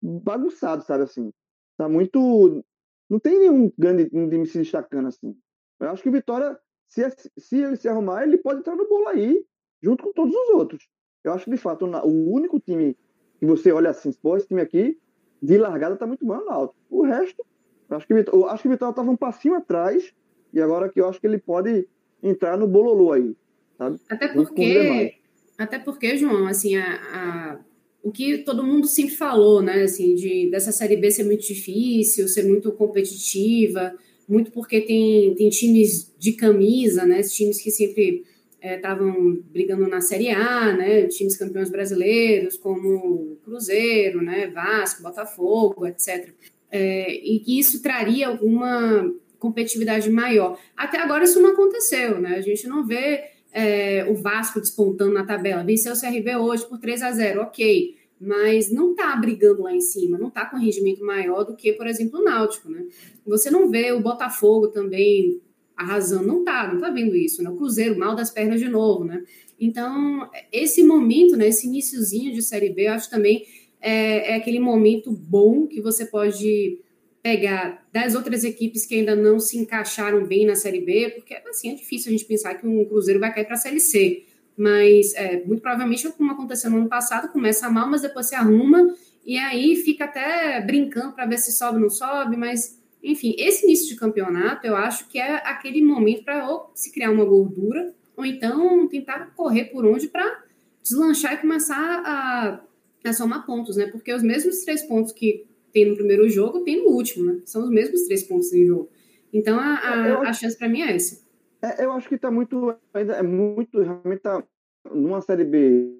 bagunçado, 0.00 0.84
sabe 0.84 1.02
assim. 1.02 1.32
Tá 1.76 1.88
muito. 1.88 2.64
Não 3.10 3.18
tem 3.18 3.40
nenhum 3.40 3.72
grande 3.76 4.08
time 4.08 4.46
se 4.46 4.58
destacando 4.58 5.08
assim. 5.08 5.34
Eu 5.80 5.90
acho 5.90 6.02
que 6.02 6.08
o 6.08 6.12
Vitória, 6.12 6.56
se, 6.88 7.02
se 7.38 7.58
ele 7.58 7.76
se 7.76 7.88
arrumar, 7.88 8.22
ele 8.22 8.38
pode 8.38 8.60
entrar 8.60 8.76
no 8.76 8.88
bolo 8.88 9.08
aí, 9.08 9.44
junto 9.82 10.04
com 10.04 10.12
todos 10.12 10.34
os 10.34 10.48
outros. 10.50 10.88
Eu 11.22 11.32
acho 11.32 11.44
que, 11.44 11.50
de 11.50 11.56
fato, 11.56 11.86
o 11.86 12.32
único 12.32 12.60
time 12.60 12.96
que 13.38 13.46
você 13.46 13.72
olha 13.72 13.90
assim, 13.90 14.12
pô, 14.12 14.36
esse 14.36 14.46
time 14.46 14.60
aqui, 14.60 14.98
de 15.42 15.58
largada, 15.58 15.96
tá 15.96 16.06
muito 16.06 16.24
bom 16.24 16.36
no 16.36 16.44
Náutico. 16.44 16.78
O 16.90 17.02
resto, 17.02 17.44
acho 17.90 18.06
que, 18.06 18.12
eu 18.12 18.48
acho 18.48 18.62
que 18.62 18.68
o 18.68 18.70
Vitória 18.70 18.94
tava 18.94 19.10
um 19.10 19.16
passinho 19.16 19.54
atrás 19.54 20.14
e 20.52 20.60
agora 20.60 20.88
que 20.88 21.00
eu 21.00 21.08
acho 21.08 21.20
que 21.20 21.26
ele 21.26 21.38
pode 21.38 21.86
entrar 22.22 22.56
no 22.56 22.66
bololô 22.66 23.12
aí, 23.12 23.36
sabe? 23.76 23.98
Até 24.08 24.28
porque, 24.28 25.14
até 25.58 25.78
porque, 25.78 26.16
João, 26.16 26.46
assim, 26.46 26.76
a, 26.76 26.94
a, 26.94 27.60
o 28.02 28.10
que 28.10 28.38
todo 28.38 28.64
mundo 28.64 28.86
sempre 28.86 29.14
falou, 29.14 29.60
né, 29.60 29.82
assim, 29.82 30.14
de 30.14 30.50
dessa 30.50 30.72
série 30.72 30.96
B 30.96 31.10
ser 31.10 31.24
muito 31.24 31.46
difícil, 31.46 32.28
ser 32.28 32.44
muito 32.44 32.72
competitiva, 32.72 33.94
muito 34.28 34.50
porque 34.50 34.80
tem, 34.80 35.34
tem 35.34 35.48
times 35.50 36.12
de 36.18 36.32
camisa, 36.32 37.04
né, 37.04 37.22
times 37.22 37.60
que 37.60 37.70
sempre 37.70 38.24
estavam 38.62 39.32
é, 39.32 39.52
brigando 39.52 39.86
na 39.86 40.00
Série 40.00 40.30
A, 40.30 40.72
né, 40.72 41.06
times 41.06 41.36
campeões 41.36 41.70
brasileiros 41.70 42.56
como 42.56 43.36
Cruzeiro, 43.44 44.22
né, 44.22 44.48
Vasco, 44.48 45.02
Botafogo, 45.02 45.86
etc. 45.86 46.30
É, 46.70 47.12
e 47.12 47.38
que 47.40 47.58
isso 47.58 47.82
traria 47.82 48.28
alguma 48.28 49.12
competitividade 49.38 50.10
maior. 50.10 50.58
Até 50.76 50.98
agora 50.98 51.24
isso 51.24 51.40
não 51.40 51.50
aconteceu, 51.50 52.18
né? 52.18 52.36
A 52.36 52.40
gente 52.40 52.66
não 52.66 52.86
vê 52.86 53.24
é, 53.52 54.04
o 54.08 54.14
Vasco 54.14 54.58
despontando 54.58 55.12
na 55.12 55.24
tabela. 55.24 55.62
Venceu 55.62 55.92
o 55.92 56.00
CRB 56.00 56.36
hoje 56.36 56.66
por 56.66 56.78
3 56.78 57.02
a 57.02 57.12
0 57.12 57.42
ok. 57.42 57.94
Mas 58.20 58.70
não 58.70 58.92
está 58.92 59.14
brigando 59.16 59.62
lá 59.62 59.74
em 59.74 59.80
cima, 59.80 60.16
não 60.16 60.28
está 60.28 60.46
com 60.46 60.56
rendimento 60.56 61.04
maior 61.04 61.44
do 61.44 61.56
que, 61.56 61.72
por 61.72 61.86
exemplo, 61.86 62.20
o 62.20 62.24
Náutico, 62.24 62.70
né? 62.70 62.86
Você 63.26 63.50
não 63.50 63.68
vê 63.68 63.92
o 63.92 64.00
Botafogo 64.00 64.68
também 64.68 65.40
arrasando, 65.76 66.26
não 66.26 66.44
tá, 66.44 66.72
não 66.72 66.80
tá 66.80 66.90
vendo 66.90 67.16
isso, 67.16 67.42
né? 67.42 67.50
O 67.50 67.56
Cruzeiro 67.56 67.98
mal 67.98 68.14
das 68.14 68.30
pernas 68.30 68.60
de 68.60 68.68
novo, 68.68 69.04
né? 69.04 69.24
Então, 69.58 70.30
esse 70.52 70.82
momento, 70.82 71.36
né, 71.36 71.48
esse 71.48 71.66
iníciozinho 71.66 72.32
de 72.32 72.42
Série 72.42 72.70
B, 72.70 72.86
eu 72.88 72.92
acho 72.92 73.10
também 73.10 73.44
é, 73.80 74.32
é 74.32 74.34
aquele 74.36 74.58
momento 74.58 75.10
bom 75.10 75.66
que 75.66 75.80
você 75.80 76.06
pode 76.06 76.78
pegar 77.22 77.86
das 77.92 78.14
outras 78.14 78.44
equipes 78.44 78.84
que 78.84 78.96
ainda 78.96 79.16
não 79.16 79.40
se 79.40 79.56
encaixaram 79.56 80.26
bem 80.26 80.44
na 80.44 80.54
Série 80.54 80.80
B, 80.80 81.10
porque 81.16 81.34
assim 81.48 81.70
é 81.70 81.74
difícil 81.74 82.10
a 82.10 82.12
gente 82.12 82.26
pensar 82.26 82.54
que 82.54 82.66
um 82.66 82.84
Cruzeiro 82.84 83.18
vai 83.18 83.32
cair 83.32 83.46
para 83.46 83.54
a 83.54 83.58
Série 83.58 83.80
C. 83.80 84.24
Mas 84.56 85.14
é, 85.14 85.44
muito 85.44 85.60
provavelmente, 85.60 86.08
como 86.12 86.32
aconteceu 86.32 86.70
no 86.70 86.78
ano 86.78 86.88
passado, 86.88 87.32
começa 87.32 87.68
mal, 87.68 87.88
mas 87.88 88.02
depois 88.02 88.26
se 88.26 88.34
arruma 88.34 88.94
e 89.24 89.36
aí 89.38 89.74
fica 89.76 90.04
até 90.04 90.60
brincando 90.60 91.14
para 91.14 91.26
ver 91.26 91.38
se 91.38 91.52
sobe 91.52 91.76
ou 91.76 91.82
não 91.82 91.90
sobe. 91.90 92.36
Mas, 92.36 92.80
enfim, 93.02 93.34
esse 93.38 93.64
início 93.64 93.88
de 93.88 93.96
campeonato 93.96 94.66
eu 94.66 94.76
acho 94.76 95.08
que 95.08 95.18
é 95.18 95.36
aquele 95.36 95.82
momento 95.82 96.24
para 96.24 96.48
ou 96.48 96.70
se 96.74 96.92
criar 96.92 97.10
uma 97.10 97.24
gordura, 97.24 97.92
ou 98.16 98.24
então 98.24 98.86
tentar 98.88 99.32
correr 99.34 99.64
por 99.66 99.84
onde 99.84 100.08
para 100.08 100.44
deslanchar 100.82 101.34
e 101.34 101.38
começar 101.38 102.02
a, 102.04 102.60
a 103.04 103.12
somar 103.12 103.44
pontos, 103.44 103.76
né? 103.76 103.86
Porque 103.86 104.12
os 104.12 104.22
mesmos 104.22 104.58
três 104.58 104.82
pontos 104.82 105.12
que 105.12 105.46
tem 105.72 105.88
no 105.88 105.96
primeiro 105.96 106.28
jogo, 106.28 106.60
tem 106.60 106.84
no 106.84 106.90
último, 106.90 107.24
né? 107.24 107.40
São 107.44 107.64
os 107.64 107.70
mesmos 107.70 108.02
três 108.02 108.22
pontos 108.22 108.52
em 108.52 108.66
jogo. 108.66 108.88
Então 109.32 109.58
a, 109.58 109.74
a, 109.74 110.28
a 110.28 110.32
chance 110.32 110.56
para 110.56 110.68
mim 110.68 110.82
é 110.82 110.94
essa. 110.94 111.23
É, 111.64 111.84
eu 111.84 111.92
acho 111.92 112.08
que 112.08 112.16
está 112.16 112.30
muito, 112.30 112.76
ainda 112.92 113.14
é 113.14 113.22
muito, 113.22 113.80
realmente 113.80 114.20
tá 114.20 114.44
numa 114.92 115.22
série 115.22 115.44
B 115.44 115.98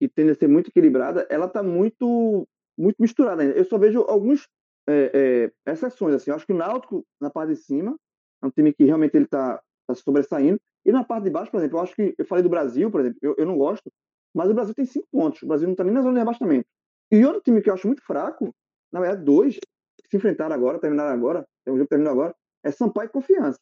que 0.00 0.08
tende 0.08 0.30
a 0.30 0.34
ser 0.34 0.48
muito 0.48 0.68
equilibrada, 0.68 1.26
ela 1.28 1.46
está 1.46 1.62
muito, 1.62 2.48
muito 2.76 2.96
misturada. 2.98 3.44
Eu 3.44 3.64
só 3.66 3.76
vejo 3.76 4.00
algumas 4.00 4.48
é, 4.88 5.52
é, 5.66 5.70
exceções, 5.70 6.14
assim. 6.14 6.30
Eu 6.30 6.36
acho 6.36 6.46
que 6.46 6.52
o 6.52 6.56
Náutico 6.56 7.04
na 7.20 7.28
parte 7.28 7.50
de 7.50 7.56
cima 7.56 7.94
é 8.42 8.46
um 8.46 8.50
time 8.50 8.72
que 8.72 8.84
realmente 8.84 9.14
ele 9.14 9.26
está 9.26 9.60
tá 9.86 9.94
sobressaindo. 9.94 10.58
E 10.84 10.90
na 10.90 11.04
parte 11.04 11.24
de 11.24 11.30
baixo, 11.30 11.50
por 11.50 11.58
exemplo, 11.58 11.78
eu 11.78 11.82
acho 11.82 11.94
que 11.94 12.14
eu 12.18 12.24
falei 12.24 12.42
do 12.42 12.48
Brasil, 12.48 12.90
por 12.90 13.00
exemplo, 13.00 13.18
eu, 13.22 13.34
eu 13.38 13.46
não 13.46 13.58
gosto, 13.58 13.92
mas 14.34 14.50
o 14.50 14.54
Brasil 14.54 14.74
tem 14.74 14.86
cinco 14.86 15.06
pontos. 15.12 15.42
O 15.42 15.46
Brasil 15.46 15.68
não 15.68 15.74
está 15.74 15.84
nem 15.84 15.92
na 15.92 16.00
zona 16.00 16.14
de 16.14 16.18
rebaixamento. 16.20 16.66
E 17.12 17.24
outro 17.24 17.42
time 17.42 17.60
que 17.60 17.68
eu 17.68 17.74
acho 17.74 17.86
muito 17.86 18.02
fraco 18.02 18.52
na 18.92 19.00
verdade, 19.00 19.24
dois 19.24 19.54
que 19.56 20.10
se 20.10 20.16
enfrentaram 20.18 20.54
agora, 20.54 20.78
terminaram 20.78 21.12
agora, 21.12 21.46
é 21.66 21.72
um 21.72 21.76
jogo 21.76 21.88
terminou 21.88 22.12
agora, 22.12 22.34
é 22.62 22.70
Sampaio 22.70 23.06
e 23.06 23.12
Confiança. 23.12 23.60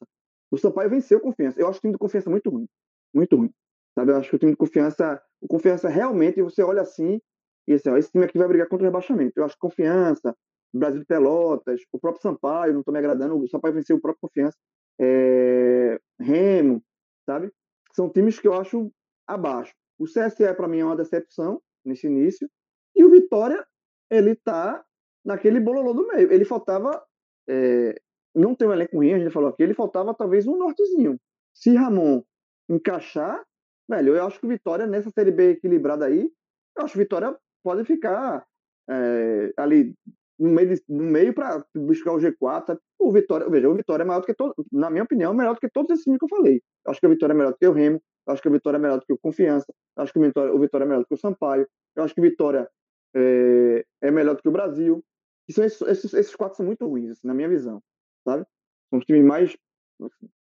O 0.51 0.59
Sampaio 0.59 0.91
venceu 0.91 1.21
Confiança. 1.21 1.61
Eu 1.61 1.69
acho 1.69 1.79
o 1.79 1.81
time 1.81 1.93
de 1.93 1.99
Confiança 1.99 2.31
muito 2.31 2.51
ruim. 2.51 2.67
Muito 3.15 3.37
ruim. 3.37 3.53
Sabe? 3.95 4.13
Eu 4.13 4.17
acho 4.17 4.31
que 4.31 4.37
o 4.37 4.39
time 4.39 4.53
de 4.53 4.57
Confiança, 4.57 5.23
o 5.41 5.49
Confiança 5.49 5.89
realmente, 5.89 6.43
você 6.43 6.63
olha 6.63 6.83
assim, 6.83 7.21
e 7.67 7.75
assim, 7.75 7.91
ó, 7.91 7.97
esse 7.97 8.11
time 8.11 8.25
aqui 8.25 8.39
vai 8.39 8.49
brigar 8.49 8.69
contra 8.69 8.85
o 8.85 8.89
rebaixamento. 8.89 9.33
Eu 9.37 9.45
acho 9.45 9.55
que 9.55 9.61
Confiança, 9.61 10.37
Brasil 10.73 11.01
de 11.01 11.07
Pelotas, 11.07 11.81
o 11.93 11.99
próprio 11.99 12.23
Sampaio, 12.23 12.73
não 12.73 12.81
estou 12.81 12.93
me 12.93 12.99
agradando, 12.99 13.37
o 13.39 13.49
Sampaio 13.49 13.75
venceu 13.75 13.97
o 13.97 14.01
próprio 14.01 14.29
Confiança, 14.29 14.57
é... 15.01 15.99
Remo, 16.19 16.83
sabe? 17.27 17.53
São 17.93 18.09
times 18.09 18.39
que 18.39 18.49
eu 18.49 18.55
acho 18.55 18.93
abaixo. 19.27 19.73
O 19.99 20.05
CSE, 20.05 20.55
para 20.55 20.69
mim, 20.69 20.81
é 20.81 20.85
uma 20.85 20.97
decepção 20.97 21.61
nesse 21.85 22.07
início, 22.07 22.49
e 22.95 23.05
o 23.05 23.11
Vitória, 23.11 23.67
ele 24.11 24.35
tá 24.35 24.85
naquele 25.25 25.61
bololô 25.61 25.93
do 25.93 26.07
meio. 26.09 26.33
Ele 26.33 26.45
faltava. 26.45 27.03
É, 27.49 28.01
não 28.35 28.55
tem 28.55 28.69
um 28.69 28.73
elenco 28.73 28.97
ruim, 28.97 29.13
a 29.13 29.19
gente 29.19 29.33
falou 29.33 29.51
aqui, 29.51 29.63
ele 29.63 29.75
faltava 29.75 30.15
talvez 30.15 30.47
um 30.47 30.57
nortezinho. 30.57 31.19
Se 31.55 31.75
Ramon 31.75 32.23
encaixar, 32.69 33.43
velho, 33.89 34.15
eu 34.15 34.27
acho 34.27 34.41
que 34.41 34.47
Vitória, 34.47 34.87
nessa 34.87 35.11
Série 35.11 35.33
B 35.33 35.51
equilibrada 35.51 36.07
aí, 36.07 36.31
eu 36.77 36.85
acho 36.85 36.93
que 36.93 36.99
Vitória 36.99 37.37
pode 37.63 37.85
ficar 37.85 38.47
é, 38.89 39.53
ali 39.57 39.95
no 40.39 40.51
meio, 40.51 40.75
no 40.89 41.05
meio 41.05 41.35
para 41.35 41.65
buscar 41.75 42.13
o 42.13 42.19
G4. 42.19 42.79
O 42.99 43.13
Vitória, 43.13 43.49
veja, 43.49 43.69
o 43.69 43.75
Vitória 43.75 44.03
é 44.03 44.07
maior 44.07 44.21
do 44.21 44.27
que 44.27 44.35
todo, 44.35 44.55
na 44.73 44.89
minha 44.89 45.05
opinião, 45.05 45.33
é 45.33 45.37
melhor 45.37 45.55
do 45.55 45.61
que 45.61 45.69
todos 45.69 45.91
esses 45.91 46.05
times 46.05 46.19
que 46.19 46.25
eu 46.25 46.29
falei. 46.29 46.63
Eu 46.87 46.91
acho 46.91 47.01
que 47.01 47.07
o 47.07 47.11
Vitória 47.11 47.33
é 47.33 47.37
melhor 47.37 47.53
do 47.53 47.59
que 47.59 47.67
o 47.67 47.73
Remo, 47.73 48.01
eu 48.27 48.33
acho 48.33 48.43
que 48.43 48.49
o 48.49 48.53
Vitória 48.53 48.79
é 48.79 48.81
melhor 48.81 48.99
do 48.99 49.07
que 49.07 49.13
o 49.13 49.19
Confiança, 49.19 49.73
eu 49.97 50.03
acho 50.03 50.13
que 50.13 50.19
o 50.19 50.23
Vitória, 50.23 50.55
o 50.55 50.59
Vitória 50.59 50.85
é 50.85 50.89
melhor 50.89 51.01
do 51.03 51.07
que 51.07 51.15
o 51.15 51.19
Sampaio, 51.19 51.67
eu 51.97 52.03
acho 52.03 52.15
que 52.15 52.21
o 52.21 52.25
Vitória 52.25 52.69
é, 53.15 53.85
é 54.03 54.11
melhor 54.11 54.35
do 54.37 54.43
que 54.43 54.49
o 54.49 54.53
Brasil. 54.53 55.05
E 55.49 55.53
são 55.53 55.65
esses, 55.65 55.81
esses, 55.83 56.15
esses 56.15 56.37
quatro 56.37 56.57
são 56.57 56.65
muito 56.65 56.87
ruins, 56.87 57.11
assim, 57.11 57.27
na 57.27 57.35
minha 57.35 57.49
visão, 57.49 57.83
sabe? 58.25 58.45
São 58.91 58.99
os 58.99 59.05
times 59.05 59.25
mais. 59.25 59.57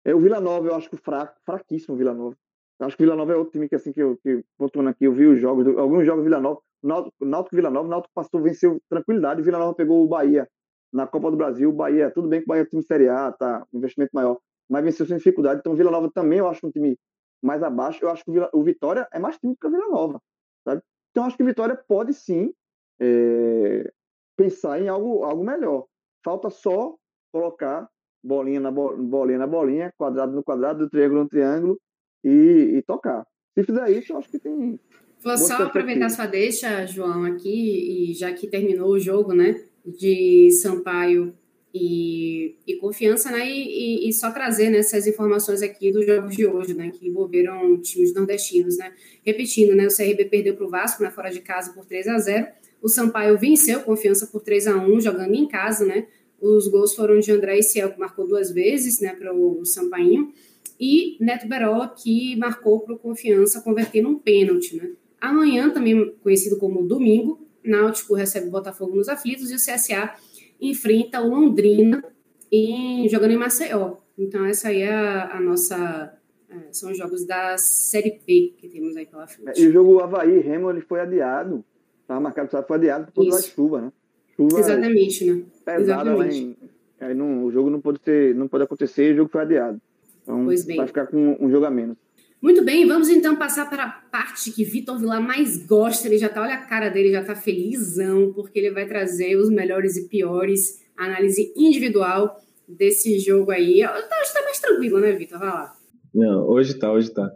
É, 0.04 0.14
o 0.14 0.20
Vila 0.20 0.40
Nova, 0.40 0.68
eu 0.68 0.74
acho 0.74 0.88
que 0.88 0.96
fraco, 0.96 1.38
fraquíssimo 1.44 1.94
o 1.94 1.98
Vila 1.98 2.14
Nova. 2.14 2.37
Eu 2.81 2.87
acho 2.87 2.96
que 2.96 3.02
o 3.02 3.07
Vila 3.07 3.16
Nova 3.16 3.33
é 3.33 3.37
outro 3.37 3.52
time 3.52 3.68
que, 3.68 3.74
assim, 3.74 3.92
que, 3.92 4.00
eu, 4.00 4.16
que 4.18 4.44
voltando 4.57 4.88
aqui, 4.88 5.04
eu 5.04 5.12
vi 5.12 5.26
os 5.26 5.40
jogos, 5.40 5.66
alguns 5.76 6.07
jogos 6.07 6.22
do 6.22 6.24
Vila 6.24 6.40
Nova. 6.40 6.61
Náutico, 6.83 7.57
Vila 7.57 7.70
Nova, 7.70 7.88
Náutico 7.88 8.14
passou, 8.14 8.40
venceu 8.40 8.81
tranquilidade. 8.88 9.40
O 9.40 9.44
Vila 9.44 9.59
Nova 9.59 9.74
pegou 9.74 10.04
o 10.04 10.09
Bahia 10.09 10.48
na 10.92 11.07
Copa 11.07 11.31
do 11.31 11.37
Brasil. 11.37 11.70
O 11.70 11.72
Bahia, 11.72 12.11
tudo 12.11 12.28
bem 12.28 12.40
que 12.40 12.44
o 12.44 12.48
Bahia 12.48 12.62
é 12.62 12.66
time 12.66 12.83
Série 12.83 13.09
A, 13.09 13.33
tá? 13.33 13.66
Investimento 13.72 14.11
maior, 14.14 14.38
mas 14.68 14.85
venceu 14.85 15.04
sem 15.07 15.16
dificuldade. 15.16 15.61
Então, 15.61 15.72
o 15.72 15.76
Vila 15.76 15.90
Nova 15.90 16.11
também 16.12 16.38
eu 16.38 16.48
acho 16.48 16.64
um 16.64 16.70
time 16.70 16.96
mais 17.42 17.62
abaixo. 17.62 18.04
Eu 18.04 18.11
acho 18.11 18.24
que 18.24 18.31
o, 18.31 18.33
Vila, 18.35 18.50
o 18.52 18.62
Vitória 18.62 19.09
é 19.12 19.18
mais 19.18 19.37
time 19.38 19.54
do 19.54 19.59
que 19.59 19.66
o 19.66 19.70
Vila 19.70 19.88
Nova, 19.88 20.22
sabe? 20.64 20.81
Então, 21.11 21.24
acho 21.24 21.37
que 21.37 21.42
o 21.42 21.46
Vitória 21.46 21.76
pode 21.88 22.14
sim 22.14 22.54
é, 23.00 23.92
pensar 24.37 24.81
em 24.81 24.88
algo, 24.88 25.24
algo 25.24 25.44
melhor. 25.44 25.87
Falta 26.24 26.48
só 26.48 26.96
colocar 27.33 27.88
bolinha 28.23 28.61
na 28.61 28.71
bolinha 28.71 29.38
na 29.38 29.47
bolinha, 29.47 29.93
quadrado 29.97 30.33
no 30.33 30.43
quadrado, 30.43 30.88
triângulo 30.88 31.23
no 31.23 31.29
triângulo 31.29 31.81
e, 32.25 32.77
e 32.77 32.83
tocar. 32.83 33.27
Se 33.57 33.64
fizer 33.64 33.91
isso, 33.91 34.12
eu 34.12 34.19
acho 34.19 34.29
que 34.29 34.38
tem. 34.38 34.79
Vou 35.21 35.37
só 35.37 35.62
aproveitar 35.62 36.09
sua 36.11 36.27
deixa, 36.27 36.87
João, 36.87 37.25
aqui, 37.25 38.11
e 38.11 38.14
já 38.14 38.33
que 38.33 38.47
terminou 38.47 38.91
o 38.91 39.01
jogo, 39.01 39.33
né, 39.35 39.64
de 39.85 40.49
Sampaio 40.62 41.35
e, 41.75 42.57
e 42.64 42.77
Confiança, 42.77 43.33
né, 43.33 43.45
e, 43.51 44.05
e, 44.07 44.09
e, 44.09 44.12
só 44.12 44.31
trazer 44.31 44.71
né, 44.71 44.79
essas 44.79 45.09
informações 45.09 45.61
aqui 45.61 45.91
dos 45.91 46.07
jogos 46.07 46.37
de 46.37 46.47
hoje, 46.47 46.73
né, 46.73 46.91
que 46.91 47.09
envolveram 47.09 47.81
times 47.81 48.14
nordestinos, 48.14 48.79
né. 48.79 48.93
Repetindo, 49.27 49.75
né, 49.75 49.88
o 49.88 49.97
CRB 49.97 50.27
perdeu 50.27 50.55
para 50.55 50.67
o 50.67 50.71
Vasco, 50.71 51.03
né, 51.03 51.11
fora 51.11 51.31
de 51.31 51.41
casa, 51.41 51.73
por 51.73 51.85
3 51.85 52.07
a 52.07 52.19
0 52.19 52.47
o 52.81 52.88
Sampaio 52.88 53.38
venceu 53.38 53.81
Confiança 53.81 54.27
por 54.27 54.41
3 54.41 54.69
a 54.69 54.77
1 54.77 55.01
jogando 55.01 55.35
em 55.35 55.49
casa, 55.49 55.85
né? 55.85 56.07
Os 56.40 56.68
gols 56.68 56.94
foram 56.94 57.18
de 57.18 57.33
André 57.33 57.61
Ciel, 57.62 57.92
que 57.92 57.98
marcou 57.98 58.27
duas 58.27 58.51
vezes, 58.51 59.01
né, 59.01 59.14
para 59.14 59.35
o 59.35 59.64
Sampainho, 59.64 60.33
e 60.79 61.16
Neto 61.20 61.48
Berola, 61.48 61.88
que 61.88 62.37
marcou 62.37 62.81
para 62.81 62.94
o 62.94 62.98
Confiança, 62.98 63.61
convertendo 63.61 64.09
um 64.09 64.18
pênalti, 64.18 64.77
né? 64.77 64.92
Amanhã, 65.20 65.70
também 65.70 66.14
conhecido 66.22 66.57
como 66.59 66.87
domingo, 66.87 67.44
Náutico 67.64 68.14
recebe 68.14 68.46
o 68.46 68.51
Botafogo 68.51 68.94
nos 68.94 69.09
aflitos 69.09 69.51
e 69.51 69.55
o 69.55 69.57
CSA 69.57 70.14
enfrenta 70.61 71.20
o 71.20 71.29
Londrina 71.29 72.05
em, 72.53 73.09
jogando 73.09 73.33
em 73.33 73.37
Maceió. 73.37 73.96
Então, 74.16 74.44
essa 74.44 74.68
aí 74.68 74.83
é 74.83 74.92
a, 74.92 75.37
a 75.37 75.40
nossa. 75.40 76.14
É, 76.48 76.72
são 76.72 76.92
os 76.92 76.96
jogos 76.96 77.27
da 77.27 77.59
Série 77.59 78.20
B 78.24 78.55
que 78.57 78.68
temos 78.68 78.96
aí 78.96 79.05
pela 79.05 79.27
frente. 79.27 79.61
E 79.61 79.66
o 79.66 79.72
jogo 79.72 79.98
Havaí 79.98 80.38
Remo 80.38 80.70
ele 80.70 80.81
foi 80.81 81.01
adiado 81.01 81.64
Estava 82.09 82.20
marcado, 82.22 82.66
foi 82.66 82.77
adiado 82.79 83.12
por 83.12 83.22
causa 83.22 83.37
da 83.37 83.55
chuva, 83.55 83.81
né? 83.83 83.92
Chuva 84.35 84.61
Exatamente, 84.61 85.27
né? 85.27 85.42
Pesada 85.76 86.11
Exatamente. 86.11 86.37
Em, 86.38 86.57
aí 87.00 87.14
não, 87.14 87.44
o 87.44 87.52
jogo 87.52 87.70
não 87.70 87.81
pode, 87.81 87.98
ter, 88.00 88.35
não 88.35 88.48
pode 88.48 88.64
acontecer 88.64 89.11
e 89.11 89.12
o 89.12 89.16
jogo 89.16 89.31
foi 89.31 89.42
adiado. 89.42 89.81
Então 90.22 90.44
pois 90.44 90.64
bem. 90.64 90.76
vai 90.76 90.87
ficar 90.87 91.07
com 91.07 91.37
um 91.40 91.50
jogo 91.50 91.66
a 91.66 91.70
menos. 91.70 91.96
Muito 92.40 92.64
bem, 92.64 92.87
vamos 92.87 93.09
então 93.09 93.35
passar 93.35 93.68
para 93.68 93.85
a 93.85 93.90
parte 93.90 94.52
que 94.52 94.64
Vitor 94.64 94.98
Vilar 94.98 95.20
mais 95.20 95.66
gosta. 95.66 96.07
Ele 96.07 96.18
já 96.18 96.28
tá, 96.28 96.40
olha 96.40 96.54
a 96.54 96.64
cara 96.66 96.88
dele, 96.88 97.11
já 97.11 97.24
tá 97.24 97.35
felizão, 97.35 98.33
porque 98.33 98.59
ele 98.61 98.70
vai 98.70 98.87
trazer 98.87 99.37
os 99.37 99.50
melhores 99.50 99.96
e 99.96 100.09
piores, 100.09 100.85
análise 100.96 101.52
individual 101.57 102.37
desse 102.68 103.18
jogo 103.18 103.50
aí. 103.50 103.85
Hoje 103.85 104.33
tá 104.33 104.42
mais 104.44 104.61
tranquilo, 104.61 105.00
né, 105.00 105.12
Vitor? 105.12 105.38
Vai 105.38 105.48
lá. 105.48 105.74
Não, 106.14 106.48
hoje 106.48 106.78
tá, 106.78 106.92
hoje 106.92 107.12
tá. 107.12 107.28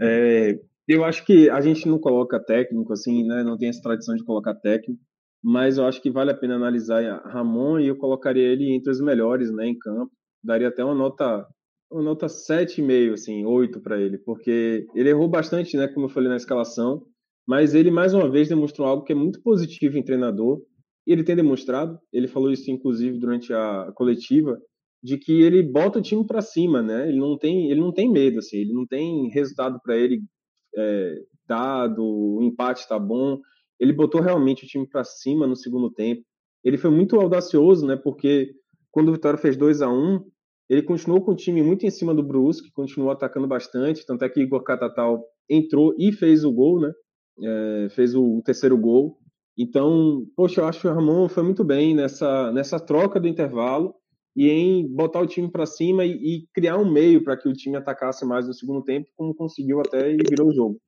É, 0.00 0.58
eu 0.86 1.04
acho 1.04 1.26
que 1.26 1.50
a 1.50 1.60
gente 1.60 1.86
não 1.86 1.98
coloca 1.98 2.40
técnico, 2.40 2.92
assim, 2.92 3.24
né? 3.24 3.42
Não 3.42 3.58
tem 3.58 3.68
essa 3.68 3.82
tradição 3.82 4.14
de 4.14 4.24
colocar 4.24 4.54
técnico, 4.54 5.00
mas 5.42 5.78
eu 5.78 5.86
acho 5.86 6.00
que 6.02 6.10
vale 6.10 6.30
a 6.30 6.36
pena 6.36 6.56
analisar 6.56 7.22
Ramon 7.26 7.78
e 7.78 7.88
eu 7.88 7.96
colocaria 7.96 8.46
ele 8.46 8.72
entre 8.72 8.90
os 8.90 9.00
melhores, 9.00 9.52
né, 9.52 9.66
em 9.66 9.78
campo. 9.78 10.12
Daria 10.42 10.68
até 10.68 10.84
uma 10.84 10.94
nota 10.94 11.46
uma 11.90 12.02
nota 12.02 12.26
7,5, 12.26 13.14
assim, 13.14 13.46
8 13.46 13.80
para 13.80 13.98
ele, 13.98 14.18
porque 14.18 14.86
ele 14.94 15.08
errou 15.08 15.26
bastante, 15.26 15.76
né, 15.76 15.88
como 15.88 16.06
eu 16.06 16.10
falei 16.10 16.28
na 16.28 16.36
escalação, 16.36 17.02
mas 17.46 17.74
ele 17.74 17.90
mais 17.90 18.12
uma 18.12 18.30
vez 18.30 18.48
demonstrou 18.48 18.86
algo 18.86 19.04
que 19.04 19.12
é 19.12 19.16
muito 19.16 19.40
positivo 19.42 19.96
em 19.96 20.04
treinador. 20.04 20.60
E 21.06 21.12
ele 21.12 21.24
tem 21.24 21.34
demonstrado, 21.34 21.98
ele 22.12 22.28
falou 22.28 22.52
isso 22.52 22.70
inclusive 22.70 23.18
durante 23.18 23.54
a 23.54 23.90
coletiva, 23.94 24.60
de 25.02 25.16
que 25.16 25.40
ele 25.40 25.62
bota 25.62 25.98
o 25.98 26.02
time 26.02 26.26
para 26.26 26.42
cima, 26.42 26.82
né? 26.82 27.08
Ele 27.08 27.18
não 27.18 27.38
tem, 27.38 27.70
ele 27.70 27.80
não 27.80 27.92
tem 27.92 28.10
medo 28.10 28.40
assim, 28.40 28.58
ele 28.58 28.74
não 28.74 28.86
tem 28.86 29.30
resultado 29.30 29.80
para 29.82 29.96
ele 29.96 30.20
é, 30.76 31.14
dado, 31.46 32.04
o 32.04 32.42
empate 32.42 32.80
está 32.80 32.98
bom. 32.98 33.40
Ele 33.80 33.92
botou 33.92 34.20
realmente 34.20 34.64
o 34.64 34.68
time 34.68 34.86
para 34.86 35.04
cima 35.04 35.46
no 35.46 35.56
segundo 35.56 35.90
tempo. 35.90 36.22
Ele 36.64 36.76
foi 36.76 36.90
muito 36.90 37.18
audacioso, 37.20 37.86
né? 37.86 37.96
Porque 37.96 38.52
quando 38.90 39.08
o 39.08 39.12
Vitória 39.12 39.38
fez 39.38 39.56
2 39.56 39.82
a 39.82 39.88
1 39.88 40.24
ele 40.68 40.82
continuou 40.82 41.22
com 41.22 41.32
o 41.32 41.36
time 41.36 41.62
muito 41.62 41.86
em 41.86 41.90
cima 41.90 42.14
do 42.14 42.22
Brusque, 42.22 42.70
continuou 42.72 43.10
atacando 43.10 43.46
bastante, 43.46 44.04
tanto 44.04 44.24
é 44.24 44.28
que 44.28 44.40
Igor 44.40 44.62
Catatal 44.62 45.24
entrou 45.48 45.94
e 45.98 46.12
fez 46.12 46.44
o 46.44 46.52
gol, 46.52 46.80
né? 46.80 46.92
É, 47.42 47.88
fez 47.90 48.14
o 48.14 48.42
terceiro 48.44 48.76
gol. 48.76 49.16
Então, 49.56 50.26
poxa, 50.36 50.60
eu 50.60 50.66
acho 50.66 50.80
que 50.80 50.88
o 50.88 50.92
Ramon 50.92 51.28
foi 51.28 51.42
muito 51.42 51.64
bem 51.64 51.94
nessa, 51.94 52.52
nessa 52.52 52.78
troca 52.78 53.18
do 53.18 53.26
intervalo 53.26 53.94
e 54.36 54.48
em 54.48 54.86
botar 54.86 55.20
o 55.20 55.26
time 55.26 55.50
para 55.50 55.66
cima 55.66 56.04
e, 56.04 56.12
e, 56.12 56.46
criar 56.52 56.76
um 56.76 56.90
meio 56.90 57.24
para 57.24 57.36
que 57.36 57.48
o 57.48 57.52
time 57.52 57.76
atacasse 57.76 58.24
mais 58.26 58.46
no 58.46 58.52
segundo 58.52 58.84
tempo, 58.84 59.08
como 59.16 59.34
conseguiu 59.34 59.80
até 59.80 60.12
e 60.12 60.18
virou 60.28 60.48
o 60.48 60.54
jogo. 60.54 60.78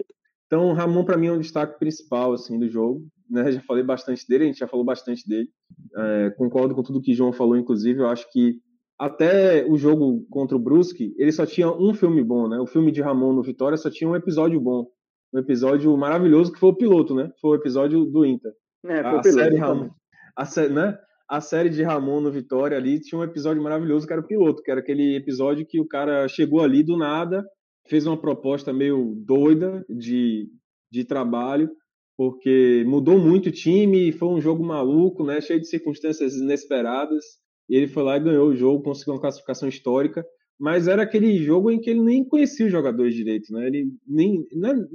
Então, 0.51 0.69
o 0.69 0.73
Ramon 0.73 1.05
para 1.05 1.17
mim 1.17 1.29
é 1.29 1.33
um 1.33 1.39
destaque 1.39 1.79
principal 1.79 2.33
assim 2.33 2.59
do 2.59 2.69
jogo. 2.69 3.07
Né? 3.31 3.53
Já 3.53 3.61
falei 3.61 3.85
bastante 3.85 4.27
dele, 4.27 4.43
a 4.43 4.47
gente 4.49 4.59
já 4.59 4.67
falou 4.67 4.85
bastante 4.85 5.29
dele. 5.29 5.49
É, 5.97 6.31
concordo 6.31 6.75
com 6.75 6.83
tudo 6.83 7.01
que 7.01 7.13
o 7.13 7.15
João 7.15 7.33
falou, 7.33 7.57
inclusive. 7.57 8.01
Eu 8.01 8.09
acho 8.09 8.29
que 8.33 8.59
até 8.99 9.65
o 9.65 9.79
jogo 9.79 10.27
contra 10.29 10.57
o 10.57 10.61
Brusque, 10.61 11.15
ele 11.17 11.31
só 11.31 11.47
tinha 11.47 11.71
um 11.71 11.95
filme 11.95 12.25
bom, 12.25 12.49
né? 12.49 12.59
O 12.59 12.67
filme 12.67 12.91
de 12.91 13.01
Ramon 13.01 13.33
no 13.33 13.45
Vitória 13.45 13.79
só 13.79 13.89
tinha 13.89 14.11
um 14.11 14.17
episódio 14.17 14.61
bom, 14.61 14.87
um 15.33 15.39
episódio 15.39 15.97
maravilhoso 15.97 16.53
que 16.53 16.59
foi 16.59 16.71
o 16.71 16.77
piloto, 16.77 17.15
né? 17.15 17.31
Foi 17.41 17.53
o 17.53 17.61
episódio 17.61 18.05
do 18.05 18.27
Inter. 18.27 18.51
É, 18.87 19.03
foi 19.03 19.13
a 19.13 19.19
o 19.19 19.23
piloto, 19.23 19.39
série 19.39 19.57
Ramon. 19.57 19.91
A 20.37 20.45
série, 20.45 20.75
né? 20.75 20.99
a 21.31 21.41
série 21.41 21.71
de 21.71 21.85
Ramon 21.85 22.21
no 22.21 22.33
Vitória 22.33 22.77
ali 22.77 23.01
tinha 23.01 23.17
um 23.17 23.23
episódio 23.23 23.63
maravilhoso 23.63 24.05
que 24.05 24.13
era 24.13 24.21
o 24.21 24.27
piloto, 24.27 24.65
que 24.65 24.71
era 24.71 24.81
aquele 24.81 25.15
episódio 25.15 25.65
que 25.65 25.81
o 25.81 25.87
cara 25.87 26.27
chegou 26.27 26.61
ali 26.61 26.83
do 26.83 26.99
nada, 26.99 27.47
fez 27.91 28.07
uma 28.07 28.17
proposta 28.17 28.73
meio 28.73 29.17
doida 29.17 29.85
de, 29.91 30.49
de 30.91 31.05
trabalho, 31.05 31.69
porque 32.17 32.85
mudou 32.87 33.19
muito 33.19 33.49
o 33.49 33.53
time, 33.53 34.13
foi 34.13 34.29
um 34.29 34.41
jogo 34.41 34.65
maluco, 34.65 35.25
né, 35.25 35.41
cheio 35.41 35.61
de 35.61 35.67
circunstâncias 35.67 36.37
inesperadas, 36.37 37.25
e 37.69 37.77
ele 37.77 37.89
foi 37.89 38.05
lá 38.05 38.17
e 38.17 38.21
ganhou 38.21 38.49
o 38.49 38.55
jogo, 38.55 38.85
conseguiu 38.85 39.15
uma 39.15 39.21
classificação 39.21 39.69
histórica, 39.69 40.25
mas 40.59 40.87
era 40.87 41.03
aquele 41.03 41.37
jogo 41.39 41.71
em 41.71 41.81
que 41.81 41.91
ele 41.91 42.01
nem 42.01 42.25
conhecia 42.25 42.67
os 42.67 42.73
jogadores 42.73 43.15
direito, 43.15 43.53
né? 43.53 43.67
Ele 43.67 43.91
nem, 44.07 44.47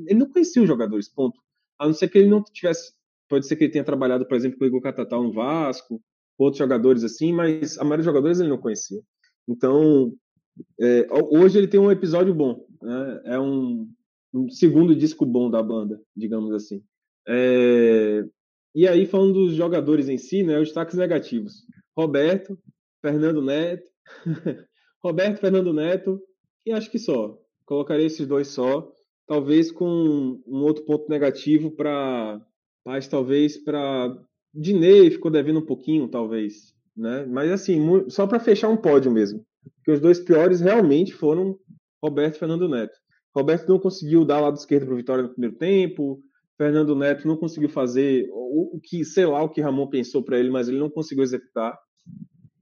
ele 0.07 0.19
não 0.19 0.29
conhecia 0.29 0.61
os 0.61 0.67
jogadores, 0.67 1.09
ponto. 1.09 1.37
A 1.79 1.87
não 1.87 1.93
ser 1.93 2.07
que 2.07 2.19
ele 2.19 2.29
não 2.29 2.43
tivesse, 2.43 2.93
pode 3.27 3.47
ser 3.47 3.55
que 3.55 3.63
ele 3.63 3.71
tenha 3.73 3.83
trabalhado, 3.83 4.27
por 4.27 4.37
exemplo, 4.37 4.57
com 4.57 4.63
o 4.63 4.67
Igor 4.67 4.81
Catatal 4.81 5.23
no 5.23 5.33
Vasco, 5.33 5.99
outros 6.37 6.59
jogadores 6.59 7.03
assim, 7.03 7.33
mas 7.33 7.77
a 7.77 7.83
maioria 7.83 7.97
dos 7.97 8.05
jogadores 8.05 8.39
ele 8.39 8.49
não 8.49 8.59
conhecia. 8.59 9.01
Então, 9.49 10.13
é, 10.79 11.07
hoje 11.31 11.57
ele 11.57 11.67
tem 11.67 11.79
um 11.79 11.91
episódio 11.91 12.33
bom, 12.33 12.65
né? 12.81 13.21
é 13.25 13.39
um, 13.39 13.89
um, 14.33 14.49
segundo 14.49 14.95
disco 14.95 15.25
bom 15.25 15.49
da 15.49 15.61
banda, 15.61 16.01
digamos 16.15 16.53
assim. 16.53 16.83
É, 17.27 18.23
e 18.73 18.87
aí, 18.87 19.05
falando 19.05 19.33
dos 19.33 19.55
jogadores 19.55 20.09
em 20.09 20.17
si, 20.17 20.43
né, 20.43 20.59
os 20.59 20.67
destaques 20.67 20.95
negativos. 20.95 21.63
Roberto, 21.97 22.59
Fernando 23.01 23.41
Neto, 23.41 23.89
Roberto 25.01 25.39
Fernando 25.39 25.73
Neto, 25.73 26.21
e 26.65 26.71
acho 26.71 26.91
que 26.91 26.99
só. 26.99 27.39
Colocaria 27.65 28.05
esses 28.05 28.27
dois 28.27 28.49
só. 28.49 28.91
Talvez 29.27 29.71
com 29.71 30.41
um 30.45 30.63
outro 30.63 30.83
ponto 30.83 31.09
negativo 31.09 31.71
para. 31.71 32.41
Mas 32.85 33.07
talvez 33.07 33.57
para. 33.57 34.15
Dinei 34.53 35.09
ficou 35.09 35.31
devendo 35.31 35.59
um 35.59 35.65
pouquinho, 35.65 36.07
talvez. 36.07 36.73
Né? 36.95 37.25
Mas 37.25 37.51
assim, 37.51 38.09
só 38.09 38.25
para 38.25 38.39
fechar 38.39 38.69
um 38.69 38.77
pódio 38.77 39.11
mesmo. 39.11 39.45
Porque 39.75 39.91
os 39.91 39.99
dois 39.99 40.19
piores 40.19 40.61
realmente 40.61 41.13
foram 41.13 41.57
Roberto 42.03 42.35
e 42.35 42.39
Fernando 42.39 42.69
Neto. 42.69 42.95
Roberto 43.35 43.67
não 43.67 43.79
conseguiu 43.79 44.23
dar 44.23 44.39
lado 44.39 44.55
esquerdo 44.55 44.85
para 44.85 44.93
o 44.93 44.97
Vitória 44.97 45.23
no 45.23 45.29
primeiro 45.29 45.57
tempo. 45.57 46.21
Fernando 46.57 46.95
Neto 46.95 47.27
não 47.27 47.35
conseguiu 47.35 47.69
fazer 47.69 48.29
o, 48.31 48.77
o 48.77 48.79
que, 48.81 49.03
sei 49.03 49.25
lá, 49.25 49.43
o 49.43 49.49
que 49.49 49.61
Ramon 49.61 49.87
pensou 49.87 50.23
para 50.23 50.39
ele, 50.39 50.49
mas 50.49 50.69
ele 50.69 50.79
não 50.79 50.89
conseguiu 50.89 51.23
executar. 51.23 51.77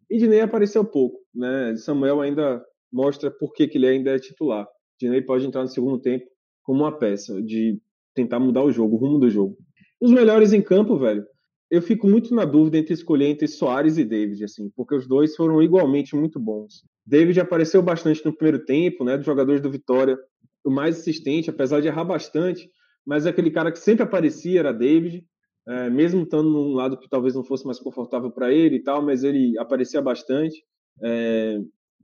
E 0.09 0.17
Dinei 0.17 0.41
apareceu 0.41 0.83
pouco, 0.83 1.19
né? 1.33 1.75
Samuel 1.75 2.21
ainda 2.21 2.63
mostra 2.91 3.31
por 3.31 3.53
que, 3.53 3.67
que 3.67 3.77
ele 3.77 3.87
ainda 3.87 4.11
é 4.11 4.19
titular. 4.19 4.67
Dinei 4.99 5.21
pode 5.21 5.45
entrar 5.45 5.61
no 5.61 5.67
segundo 5.67 5.99
tempo 5.99 6.25
como 6.63 6.83
uma 6.83 6.97
peça 6.97 7.41
de 7.41 7.79
tentar 8.15 8.39
mudar 8.39 8.63
o 8.63 8.71
jogo, 8.71 8.95
o 8.95 8.99
rumo 8.99 9.19
do 9.19 9.29
jogo. 9.29 9.57
Os 10.01 10.11
melhores 10.11 10.53
em 10.53 10.61
campo, 10.61 10.97
velho. 10.97 11.25
Eu 11.69 11.81
fico 11.81 12.07
muito 12.07 12.33
na 12.35 12.45
dúvida 12.45 12.77
entre 12.77 12.93
escolher 12.93 13.27
entre 13.27 13.47
Soares 13.47 13.97
e 13.97 14.05
David, 14.05 14.43
assim, 14.43 14.69
porque 14.75 14.95
os 14.95 15.07
dois 15.07 15.35
foram 15.35 15.61
igualmente 15.61 16.15
muito 16.15 16.39
bons. 16.39 16.83
David 17.05 17.39
apareceu 17.39 17.81
bastante 17.81 18.23
no 18.25 18.33
primeiro 18.33 18.63
tempo, 18.63 19.03
né, 19.03 19.17
dos 19.17 19.25
jogadores 19.25 19.61
do 19.61 19.69
Vitória, 19.69 20.17
o 20.63 20.71
mais 20.71 20.99
assistente, 20.99 21.49
apesar 21.49 21.81
de 21.81 21.87
errar 21.87 22.05
bastante, 22.05 22.69
mas 23.05 23.25
aquele 23.25 23.51
cara 23.51 23.71
que 23.71 23.79
sempre 23.79 24.03
aparecia 24.03 24.59
era 24.59 24.73
David, 24.73 25.25
é, 25.67 25.89
mesmo 25.89 26.23
estando 26.23 26.49
num 26.49 26.73
lado 26.73 26.97
que 26.97 27.09
talvez 27.09 27.35
não 27.35 27.43
fosse 27.43 27.65
mais 27.65 27.79
confortável 27.79 28.31
para 28.31 28.51
ele 28.51 28.77
e 28.77 28.83
tal, 28.83 29.01
mas 29.01 29.23
ele 29.23 29.57
aparecia 29.57 30.01
bastante. 30.01 30.63
É, 31.01 31.59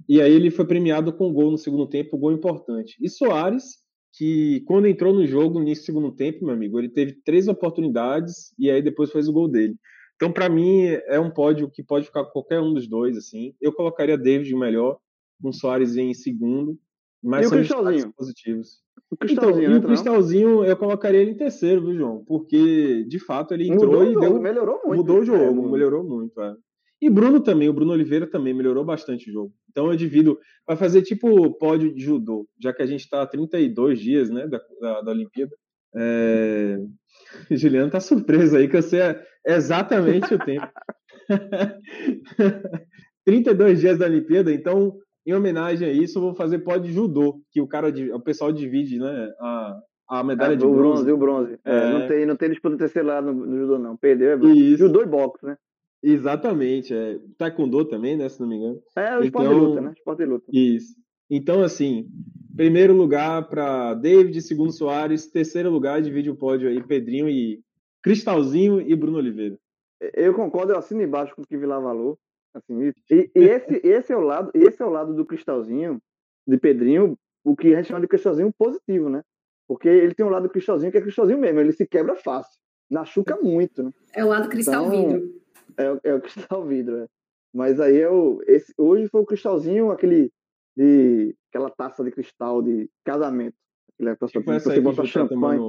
e 0.07 0.21
aí 0.21 0.33
ele 0.33 0.51
foi 0.51 0.65
premiado 0.65 1.13
com 1.13 1.27
um 1.27 1.33
gol 1.33 1.51
no 1.51 1.57
segundo 1.57 1.87
tempo, 1.87 2.15
um 2.15 2.19
gol 2.19 2.31
importante. 2.31 2.95
E 3.01 3.09
Soares, 3.09 3.79
que 4.13 4.61
quando 4.65 4.87
entrou 4.87 5.13
no 5.13 5.25
jogo 5.25 5.59
no 5.59 5.75
segundo 5.75 6.11
tempo, 6.11 6.45
meu 6.45 6.53
amigo, 6.53 6.79
ele 6.79 6.89
teve 6.89 7.13
três 7.23 7.47
oportunidades 7.47 8.53
e 8.57 8.69
aí 8.69 8.81
depois 8.81 9.11
fez 9.11 9.27
o 9.27 9.33
gol 9.33 9.47
dele. 9.47 9.75
Então, 10.19 10.33
para 10.33 10.49
mim, 10.49 10.83
é 11.07 11.17
um 11.17 11.31
pódio 11.31 11.71
que 11.71 11.81
pode 11.81 12.05
ficar 12.05 12.25
com 12.25 12.31
qualquer 12.31 12.59
um 12.59 12.73
dos 12.73 12.89
dois, 12.89 13.15
assim. 13.15 13.55
Eu 13.61 13.71
colocaria 13.71 14.17
David 14.17 14.53
melhor, 14.53 14.97
com 15.41 15.53
Soares 15.53 15.95
em 15.95 16.13
segundo, 16.13 16.77
mas 17.23 17.45
e 17.45 17.49
são 17.49 17.57
Cristalzinho? 17.57 18.13
positivos. 18.17 18.81
O 19.09 19.15
Cristalzinho, 19.15 19.63
então, 19.63 19.75
e 19.75 19.79
o 19.79 19.81
Cristalzinho, 19.81 20.65
eu 20.65 20.75
colocaria 20.75 21.21
ele 21.21 21.31
em 21.31 21.37
terceiro, 21.37 21.85
viu, 21.85 21.95
João? 21.95 22.25
Porque, 22.25 23.05
de 23.05 23.17
fato, 23.17 23.53
ele 23.53 23.69
entrou 23.69 24.05
mudou 24.05 24.11
e 24.11 24.19
deu, 24.19 24.41
melhorou 24.41 24.81
muito. 24.83 24.97
mudou 24.97 25.19
o 25.19 25.25
jogo, 25.25 25.67
é, 25.67 25.71
melhorou 25.71 26.03
muito. 26.03 26.41
É. 26.41 26.53
E 27.01 27.09
Bruno 27.09 27.39
também, 27.39 27.69
o 27.69 27.73
Bruno 27.73 27.93
Oliveira 27.93 28.27
também 28.27 28.53
melhorou 28.53 28.83
bastante 28.83 29.29
o 29.29 29.33
jogo. 29.33 29.53
Então 29.69 29.89
eu 29.89 29.95
divido, 29.95 30.37
vai 30.67 30.75
fazer 30.75 31.01
tipo 31.01 31.53
pódio 31.53 31.95
de 31.95 32.03
judô, 32.03 32.45
já 32.61 32.73
que 32.73 32.81
a 32.81 32.85
gente 32.85 33.01
está 33.01 33.25
32 33.25 33.99
dias 33.99 34.29
né, 34.29 34.45
da, 34.47 34.59
da, 34.81 35.01
da 35.01 35.11
Olimpíada. 35.11 35.55
É... 35.95 36.77
Juliano 37.49 37.89
tá 37.89 38.01
surpreso 38.01 38.57
aí, 38.57 38.67
que 38.67 38.75
eu 38.75 38.81
sei 38.81 39.01
exatamente 39.45 40.33
o 40.33 40.39
tempo. 40.39 40.67
32 43.25 43.79
dias 43.79 43.97
da 43.97 44.05
Olimpíada, 44.07 44.51
então, 44.51 44.97
em 45.25 45.33
homenagem 45.33 45.87
a 45.87 45.91
isso, 45.91 46.17
eu 46.17 46.23
vou 46.23 46.33
fazer 46.33 46.59
pódio 46.59 46.87
de 46.87 46.93
judô, 46.93 47.41
que 47.51 47.61
o 47.61 47.67
cara, 47.67 47.93
o 48.13 48.19
pessoal 48.19 48.51
divide 48.51 48.97
né, 48.97 49.31
a, 49.39 49.79
a 50.09 50.23
medalha 50.23 50.53
é, 50.53 50.55
de 50.55 50.65
bronze. 50.65 51.03
bronze. 51.03 51.11
O 51.11 51.17
bronze, 51.17 51.59
é, 51.63 51.91
Não, 51.91 52.07
tem, 52.07 52.25
não 52.25 52.35
tem 52.35 52.49
disputa 52.49 52.77
terceiro 52.77 53.07
lado 53.07 53.31
no, 53.31 53.45
no 53.45 53.57
judô, 53.59 53.77
não. 53.77 53.95
Perdeu, 53.95 54.31
é 54.31 54.77
judô 54.77 55.03
e 55.03 55.05
boxe, 55.05 55.45
né? 55.45 55.55
Exatamente, 56.01 56.93
é 56.93 57.19
taekwondo 57.37 57.83
também, 57.85 58.17
né, 58.17 58.29
se 58.29 58.39
não 58.39 58.47
me 58.47 58.55
engano. 58.55 58.79
É, 58.95 59.17
o 59.17 59.23
esporte 59.23 59.47
então, 59.47 59.59
de 59.59 59.65
luta, 59.65 59.81
né? 59.81 59.93
Esporte 59.95 60.19
de 60.19 60.25
luta. 60.25 60.45
Isso. 60.51 60.95
Então, 61.29 61.61
assim, 61.61 62.07
primeiro 62.55 62.95
lugar 62.95 63.47
para 63.49 63.93
David, 63.93 64.41
segundo 64.41 64.71
Soares, 64.71 65.27
terceiro 65.27 65.69
lugar 65.69 66.01
divide 66.01 66.29
o 66.29 66.35
pódio 66.35 66.69
aí 66.69 66.81
Pedrinho 66.81 67.29
e 67.29 67.59
Cristalzinho 68.01 68.81
e 68.81 68.95
Bruno 68.95 69.17
Oliveira. 69.17 69.57
Eu 70.13 70.33
concordo, 70.33 70.73
eu 70.73 70.77
assino 70.77 71.01
embaixo 71.01 71.35
com 71.35 71.41
o 71.41 71.45
que 71.45 71.57
Vila 71.57 71.81
falou. 71.81 72.17
Assim, 72.53 72.93
e, 73.11 73.31
e 73.35 73.43
esse, 73.43 73.81
esse 73.85 74.13
é 74.13 74.17
o 74.17 74.21
lado, 74.21 74.51
esse 74.53 74.81
é 74.81 74.85
o 74.85 74.89
lado 74.89 75.13
do 75.13 75.25
Cristalzinho, 75.25 76.01
de 76.47 76.57
Pedrinho, 76.57 77.17
o 77.43 77.55
que 77.55 77.73
a 77.73 77.77
gente 77.77 77.87
chama 77.87 78.01
de 78.01 78.07
Cristalzinho 78.07 78.51
positivo, 78.57 79.09
né? 79.09 79.21
Porque 79.67 79.87
ele 79.87 80.15
tem 80.15 80.25
um 80.25 80.29
lado 80.29 80.43
do 80.43 80.49
Cristalzinho 80.49 80.91
que 80.91 80.97
é 80.97 81.01
Cristalzinho 81.01 81.37
mesmo, 81.37 81.59
ele 81.59 81.73
se 81.73 81.85
quebra 81.85 82.15
fácil, 82.15 82.59
machuca 82.89 83.37
muito, 83.37 83.83
né? 83.83 83.91
É 84.13 84.25
o 84.25 84.29
lado 84.29 84.49
cristal 84.49 84.87
então, 84.87 85.09
vidro. 85.09 85.41
É, 85.77 86.09
é 86.09 86.13
o 86.15 86.21
cristal 86.21 86.65
vidro, 86.65 86.97
é. 86.97 87.07
Mas 87.53 87.79
aí 87.79 87.99
é 87.99 88.09
o, 88.09 88.41
esse, 88.47 88.73
hoje 88.77 89.07
foi 89.09 89.21
o 89.21 89.25
cristalzinho, 89.25 89.91
aquele 89.91 90.31
de 90.75 91.35
aquela 91.49 91.69
taça 91.69 92.03
de 92.03 92.11
cristal 92.11 92.61
de 92.61 92.89
casamento. 93.03 93.55
Aquela 93.93 94.15
taça 94.15 94.31
tipo 94.31 94.51
que 94.51 94.59
você 94.59 94.81
bota 94.81 95.01
tá 95.01 95.07
champanhe. 95.07 95.59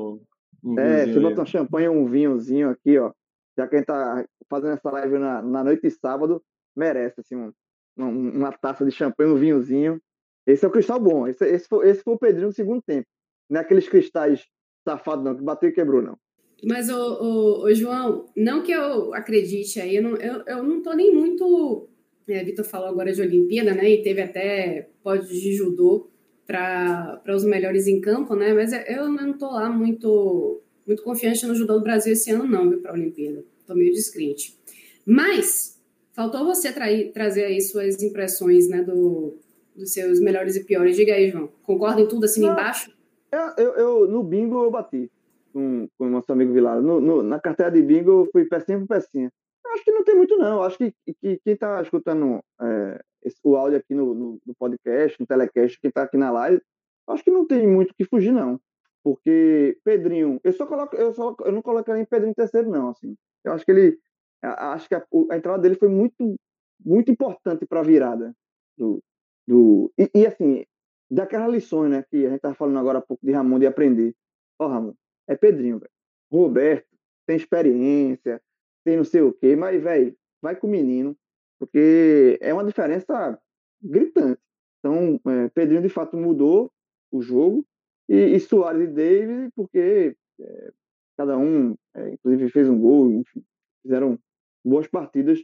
Um 0.63 0.79
é, 0.79 1.07
você 1.07 1.21
bota 1.21 1.43
um 1.43 1.47
champanhe 1.47 1.89
um 1.89 2.07
vinhozinho 2.07 2.71
aqui, 2.71 2.99
ó. 2.99 3.13
Já 3.57 3.67
que 3.67 3.77
a 3.77 3.79
gente 3.79 3.87
tá 3.87 4.25
fazendo 4.49 4.73
essa 4.73 4.91
live 4.91 5.19
na, 5.19 5.43
na 5.43 5.65
noite 5.65 5.83
de 5.83 5.91
sábado, 5.91 6.43
merece 6.77 7.21
assim 7.21 7.37
um, 7.37 7.53
uma 7.97 8.53
taça 8.53 8.85
de 8.85 8.91
champanhe, 8.91 9.31
um 9.31 9.37
vinhozinho. 9.37 10.01
Esse 10.47 10.65
é 10.65 10.69
o 10.69 10.71
cristal 10.71 11.01
bom. 11.01 11.27
Esse, 11.27 11.45
esse, 11.47 11.69
foi, 11.69 11.89
esse 11.89 12.03
foi 12.03 12.15
o 12.15 12.19
Pedrinho 12.19 12.49
no 12.49 12.53
segundo 12.53 12.83
tempo. 12.83 13.07
Não 13.49 13.61
é 13.61 13.63
aqueles 13.63 13.89
cristais 13.89 14.47
safados, 14.85 15.25
não, 15.25 15.37
que 15.37 15.43
bateu 15.43 15.69
e 15.69 15.73
quebrou, 15.73 16.03
não. 16.03 16.17
Mas, 16.65 16.91
o, 16.91 16.95
o, 16.95 17.65
o, 17.65 17.75
João, 17.75 18.27
não 18.37 18.63
que 18.63 18.73
eu 18.73 19.15
acredite 19.15 19.81
aí, 19.81 19.97
eu 19.97 20.03
não, 20.03 20.17
eu, 20.17 20.43
eu 20.47 20.63
não 20.63 20.83
tô 20.83 20.93
nem 20.93 21.15
muito. 21.15 21.89
É, 22.29 22.45
Vitor 22.45 22.65
falou 22.65 22.89
agora 22.89 23.13
de 23.13 23.21
Olimpíada, 23.21 23.75
né? 23.75 23.91
E 23.91 24.03
teve 24.03 24.21
até 24.21 24.91
pódio 25.03 25.29
de 25.29 25.55
judô 25.55 26.10
para 26.51 27.23
os 27.29 27.45
melhores 27.45 27.87
em 27.87 28.01
campo, 28.01 28.35
né? 28.35 28.53
Mas 28.53 28.73
eu 28.89 29.09
não 29.09 29.33
tô 29.39 29.47
lá 29.47 29.71
muito, 29.71 30.61
muito 30.85 31.03
confiante 31.05 31.47
no 31.47 31.55
judô 31.55 31.75
do 31.75 31.85
Brasil 31.85 32.13
esse 32.13 32.33
ano, 32.33 32.45
não, 32.45 32.69
viu, 32.69 32.81
para 32.81 32.91
a 32.91 32.95
Olimpíada. 32.95 33.45
Tô 33.65 33.75
meio 33.75 33.93
descrente. 33.93 34.59
Mas 35.07 35.81
faltou 36.13 36.45
você 36.45 36.73
trair, 36.73 37.13
trazer 37.13 37.45
aí 37.45 37.61
suas 37.61 38.03
impressões, 38.03 38.69
né, 38.69 38.83
do, 38.83 39.37
dos 39.77 39.93
seus 39.93 40.19
melhores 40.19 40.57
e 40.57 40.65
piores. 40.65 40.97
Diga 40.97 41.15
aí, 41.15 41.31
João. 41.31 41.49
Concorda 41.63 42.01
em 42.01 42.09
tudo 42.09 42.25
assim 42.25 42.41
não, 42.41 42.53
embaixo? 42.53 42.93
Eu, 43.31 43.65
eu, 43.65 43.75
eu, 43.75 44.09
no 44.09 44.25
bingo 44.25 44.65
eu 44.65 44.73
bati 44.73 45.09
com, 45.53 45.87
com 45.97 46.07
o 46.07 46.11
nosso 46.11 46.33
amigo 46.33 46.53
Vilar. 46.53 46.83
No, 46.83 47.01
no, 47.01 47.23
na 47.23 47.39
carteira 47.39 47.71
de 47.71 47.81
bingo, 47.81 48.11
eu 48.11 48.29
fui 48.33 48.45
pecinha 48.45 48.79
por 48.81 48.89
pecinha. 48.89 49.31
Acho 49.73 49.85
que 49.85 49.93
não 49.93 50.03
tem 50.03 50.17
muito, 50.17 50.37
não. 50.37 50.65
Acho 50.65 50.77
que, 50.79 50.93
que 51.07 51.41
quem 51.45 51.55
está 51.55 51.81
escutando 51.81 52.41
é, 52.61 53.01
esse, 53.23 53.37
o 53.43 53.57
áudio 53.57 53.79
aqui 53.79 53.95
no, 53.95 54.15
no, 54.15 54.41
no, 54.45 54.55
podcast, 54.55 55.19
no 55.21 55.27
telecast, 55.27 55.79
quem 55.81 55.89
está 55.89 56.03
aqui 56.03 56.17
na 56.17 56.31
live, 56.31 56.63
acho 57.09 57.25
que 57.25 57.31
não 57.31 57.47
tem 57.47 57.67
muito 57.67 57.95
que 57.95 58.05
fugir, 58.05 58.33
não. 58.33 58.61
Porque 59.03 59.79
Pedrinho, 59.85 60.41
eu 60.45 60.53
só 60.53 60.67
coloco, 60.67 60.95
eu 60.97 61.13
só 61.13 61.35
eu 61.45 61.53
não 61.53 61.63
colocaria 61.63 62.03
em 62.03 62.07
Pedrinho 62.07 62.35
terceiro, 62.35 62.71
não. 62.71 62.91
Assim. 62.91 63.17
Eu 63.45 63.53
acho 63.53 63.65
que 63.65 63.71
ele. 63.71 63.99
Acho 64.43 64.89
que 64.89 64.95
a, 64.95 65.05
a 65.31 65.37
entrada 65.37 65.63
dele 65.63 65.75
foi 65.75 65.89
muito, 65.89 66.39
muito 66.85 67.11
importante 67.11 67.67
para 67.67 67.81
a 67.81 67.83
virada. 67.83 68.35
Do, 68.77 69.03
do, 69.47 69.93
e, 69.99 70.11
e, 70.15 70.27
assim, 70.27 70.65
daquelas 71.11 71.51
lições, 71.51 71.91
né, 71.91 72.05
que 72.11 72.19
a 72.19 72.29
gente 72.29 72.37
estava 72.37 72.55
falando 72.55 72.79
agora 72.79 72.99
há 72.99 73.03
pouco 73.03 73.25
de 73.25 73.33
Ramon 73.33 73.59
de 73.59 73.67
aprender. 73.67 74.15
Ó, 74.59 74.67
oh, 74.67 74.69
Ramon, 74.69 74.95
é 75.29 75.37
Pedrinho, 75.37 75.79
velho. 75.79 75.91
Roberto 76.31 76.87
tem 77.27 77.37
experiência, 77.37 78.41
tem 78.85 78.97
não 78.97 79.05
sei 79.05 79.21
o 79.21 79.33
quê, 79.33 79.57
mas, 79.57 79.83
velho, 79.83 80.17
vai 80.41 80.57
com 80.57 80.67
o 80.67 80.71
menino, 80.71 81.17
porque 81.61 82.39
é 82.41 82.53
uma 82.53 82.65
diferença 82.65 83.39
gritante. 83.83 84.41
Então, 84.79 85.21
é, 85.27 85.49
Pedrinho 85.51 85.83
de 85.83 85.91
fato 85.91 86.17
mudou 86.17 86.73
o 87.13 87.21
jogo, 87.21 87.65
e, 88.09 88.35
e 88.35 88.41
Soares 88.41 88.89
e 88.89 88.93
David, 88.93 89.53
porque 89.55 90.17
é, 90.41 90.73
cada 91.17 91.37
um, 91.37 91.77
é, 91.95 92.15
inclusive, 92.15 92.51
fez 92.51 92.69
um 92.69 92.81
gol, 92.81 93.11
enfim, 93.11 93.45
fizeram 93.83 94.19
boas 94.65 94.89
partidas, 94.89 95.39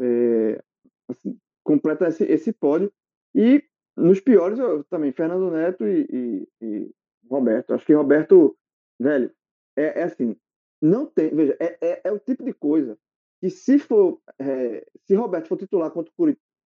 é, 0.00 0.62
assim, 1.08 1.38
completa 1.64 2.08
esse, 2.08 2.24
esse 2.24 2.52
pódio. 2.52 2.92
E 3.34 3.62
nos 3.96 4.20
piores, 4.20 4.58
eu, 4.58 4.82
também, 4.84 5.12
Fernando 5.12 5.50
Neto 5.50 5.86
e, 5.86 6.06
e, 6.10 6.48
e 6.60 6.90
Roberto. 7.28 7.72
Acho 7.72 7.86
que 7.86 7.94
Roberto 7.94 8.56
velho, 9.00 9.32
é, 9.76 10.00
é 10.00 10.02
assim, 10.02 10.36
não 10.80 11.06
tem, 11.06 11.34
veja, 11.34 11.56
é, 11.58 11.78
é, 11.80 12.00
é, 12.04 12.12
o 12.12 12.18
tipo 12.18 12.44
de 12.44 12.52
coisa 12.52 12.98
que 13.40 13.50
se 13.50 13.78
for, 13.78 14.20
é, 14.38 14.86
se 15.06 15.14
Roberto 15.14 15.48
for 15.48 15.56
titular 15.56 15.90
contra 15.90 16.12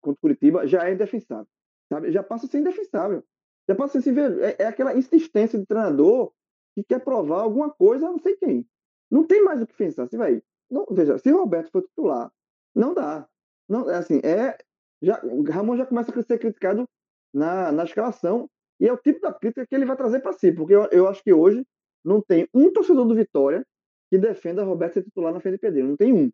o 0.03 0.15
Curitiba, 0.15 0.67
já 0.67 0.87
é 0.87 0.93
indefensável, 0.93 1.47
sabe? 1.87 2.11
Já 2.11 2.23
passa 2.23 2.45
a 2.45 2.49
ser 2.49 2.59
indefensável. 2.59 3.23
Já 3.67 3.75
passa 3.75 3.99
a 3.99 4.01
ser, 4.01 4.11
velho, 4.11 4.43
é, 4.43 4.55
é 4.59 4.65
aquela 4.65 4.95
insistência 4.95 5.57
de 5.57 5.65
treinador 5.65 6.33
que 6.75 6.83
quer 6.83 6.99
provar 6.99 7.41
alguma 7.41 7.69
coisa 7.69 8.09
não 8.09 8.19
sei 8.19 8.35
quem. 8.35 8.67
Não 9.09 9.25
tem 9.25 9.43
mais 9.43 9.61
o 9.61 9.67
que 9.67 9.75
pensar, 9.75 10.07
se 10.07 10.17
vai. 10.17 10.41
Não, 10.69 10.85
veja, 10.89 11.17
se 11.17 11.29
Roberto 11.31 11.71
for 11.71 11.83
titular, 11.83 12.31
não 12.75 12.93
dá. 12.93 13.27
Não, 13.69 13.89
é 13.89 13.95
assim, 13.95 14.19
é 14.23 14.57
já 15.01 15.21
Ramon 15.49 15.77
já 15.77 15.85
começa 15.85 16.17
a 16.17 16.23
ser 16.23 16.39
criticado 16.39 16.87
na, 17.33 17.71
na 17.71 17.83
escalação 17.83 18.49
e 18.79 18.87
é 18.87 18.93
o 18.93 18.97
tipo 18.97 19.21
da 19.21 19.33
crítica 19.33 19.67
que 19.67 19.75
ele 19.75 19.85
vai 19.85 19.95
trazer 19.95 20.21
para 20.21 20.33
si, 20.33 20.51
porque 20.51 20.73
eu, 20.73 20.85
eu 20.91 21.07
acho 21.07 21.23
que 21.23 21.31
hoje 21.31 21.65
não 22.03 22.21
tem 22.21 22.47
um 22.53 22.71
torcedor 22.71 23.05
do 23.05 23.15
Vitória 23.15 23.65
que 24.09 24.17
defenda 24.17 24.63
Roberto 24.63 24.95
ser 24.95 25.03
titular 25.03 25.33
na 25.33 25.39
frente 25.39 25.55
de 25.55 25.59
Pedrinho. 25.59 25.89
Não 25.89 25.97
tem 25.97 26.13
um. 26.13 26.31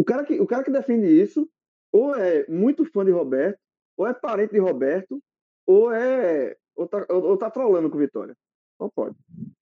O 0.00 0.04
cara 0.04 0.24
que, 0.24 0.40
o 0.40 0.46
cara 0.46 0.64
que 0.64 0.70
defende 0.70 1.06
isso 1.06 1.46
ou 1.92 2.14
é 2.14 2.46
muito 2.48 2.86
fã 2.86 3.04
de 3.04 3.10
Roberto, 3.10 3.58
ou 3.98 4.06
é 4.06 4.14
parente 4.14 4.54
de 4.54 4.58
Roberto, 4.58 5.20
ou 5.66 5.92
é 5.92 6.56
ou 6.74 6.88
tá, 6.88 7.06
ou, 7.10 7.36
tá 7.36 7.50
trolando 7.50 7.90
com 7.90 7.98
Vitória. 7.98 8.34
Ou 8.78 8.90
pode. 8.90 9.14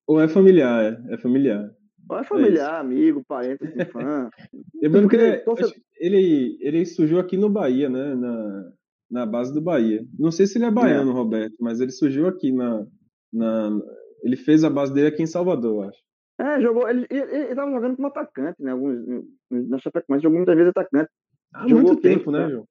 Ou 0.06 0.20
é 0.20 0.28
familiar, 0.28 0.84
é, 0.84 1.14
é 1.14 1.18
familiar. 1.18 1.68
Ou 2.08 2.18
é 2.18 2.22
familiar, 2.22 2.76
é 2.76 2.80
amigo, 2.80 3.24
parente, 3.26 3.64
fã. 3.86 4.30
Lembrando 4.80 5.08
que 5.08 5.16
ele, 5.16 5.42
ele, 5.98 6.58
ele 6.60 6.86
surgiu 6.86 7.18
aqui 7.18 7.36
no 7.36 7.50
Bahia, 7.50 7.88
né? 7.88 8.14
Na, 8.14 8.72
na 9.10 9.26
base 9.26 9.52
do 9.52 9.60
Bahia. 9.60 10.06
Não 10.16 10.30
sei 10.30 10.46
se 10.46 10.56
ele 10.56 10.66
é 10.66 10.70
baiano, 10.70 11.10
é. 11.10 11.14
Roberto, 11.14 11.56
mas 11.58 11.80
ele 11.80 11.90
surgiu 11.90 12.28
aqui 12.28 12.52
na, 12.52 12.86
na. 13.32 13.76
Ele 14.22 14.36
fez 14.36 14.62
a 14.62 14.70
base 14.70 14.94
dele 14.94 15.08
aqui 15.08 15.20
em 15.20 15.26
Salvador, 15.26 15.88
acho. 15.88 16.07
É, 16.38 16.60
jogou. 16.60 16.88
Ele, 16.88 17.06
ele, 17.10 17.20
ele 17.20 17.54
tava 17.54 17.70
jogando 17.70 17.96
como 17.96 18.08
atacante, 18.08 18.62
né? 18.62 18.70
Alguns, 18.70 19.24
na 19.50 19.78
Chapecoense 19.78 20.22
jogou 20.22 20.38
muitas 20.38 20.56
vezes 20.56 20.70
atacante. 20.70 21.10
Há 21.52 21.66
jogou 21.66 21.84
muito 21.84 22.02
tempo, 22.02 22.30
né, 22.30 22.48
João? 22.48 22.68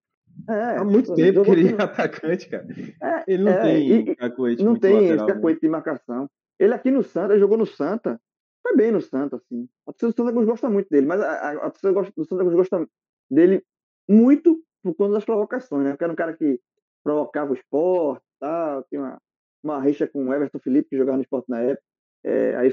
É, 0.47 0.78
Há 0.78 0.84
muito 0.84 1.15
tempo 1.15 1.43
que 1.43 1.49
ele 1.49 1.70
é 1.70 1.82
atacante, 1.82 2.47
cara. 2.49 2.68
É, 3.01 3.24
ele 3.28 3.43
não 3.43 3.51
é, 3.51 3.61
tem 3.61 4.15
cacoete 4.15 4.63
Não 4.63 4.76
tem 4.76 5.05
esse 5.05 5.18
né? 5.18 5.26
cacoete 5.26 5.61
de 5.61 5.70
marcação. 5.70 6.30
Ele 6.59 6.74
aqui 6.74 6.91
no 6.91 7.03
Santa, 7.03 7.34
ele 7.34 7.39
jogou 7.39 7.57
no 7.57 7.65
Santa. 7.65 8.20
Foi 8.61 8.76
bem 8.76 8.91
no 8.91 9.01
Santa, 9.01 9.38
assim. 9.38 9.68
A 9.88 9.93
torcida 9.93 10.11
do 10.11 10.15
Santa 10.15 10.32
Cruz 10.32 10.45
gosta 10.45 10.70
muito 10.70 10.89
dele, 10.89 11.05
mas 11.05 11.22
a, 11.22 11.51
a, 11.51 11.72
torcida 11.72 11.93
do 12.15 12.26
Santa 12.26 12.43
Cruz 12.43 12.55
gosta 12.55 12.88
dele 13.30 13.63
muito 14.07 14.61
por 14.84 14.93
conta 14.93 15.13
das 15.13 15.26
provocações, 15.26 15.84
né? 15.84 15.91
Porque 15.91 16.03
era 16.03 16.13
um 16.13 16.18
cara 16.18 16.34
que 16.34 16.59
provocava 17.03 17.51
o 17.51 17.55
esporte, 17.55 18.24
tal, 18.39 18.84
tinha 18.84 19.01
uma, 19.01 19.22
uma 19.63 19.82
rixa 19.82 20.07
com 20.07 20.28
o 20.28 20.34
Everton 20.34 20.59
Felipe, 20.59 20.89
que 20.89 20.97
jogava 20.97 21.18
no 21.18 21.24
esporte 21.24 21.49
na 21.49 21.61
época. 21.61 21.84
É, 22.24 22.55
aí 22.57 22.72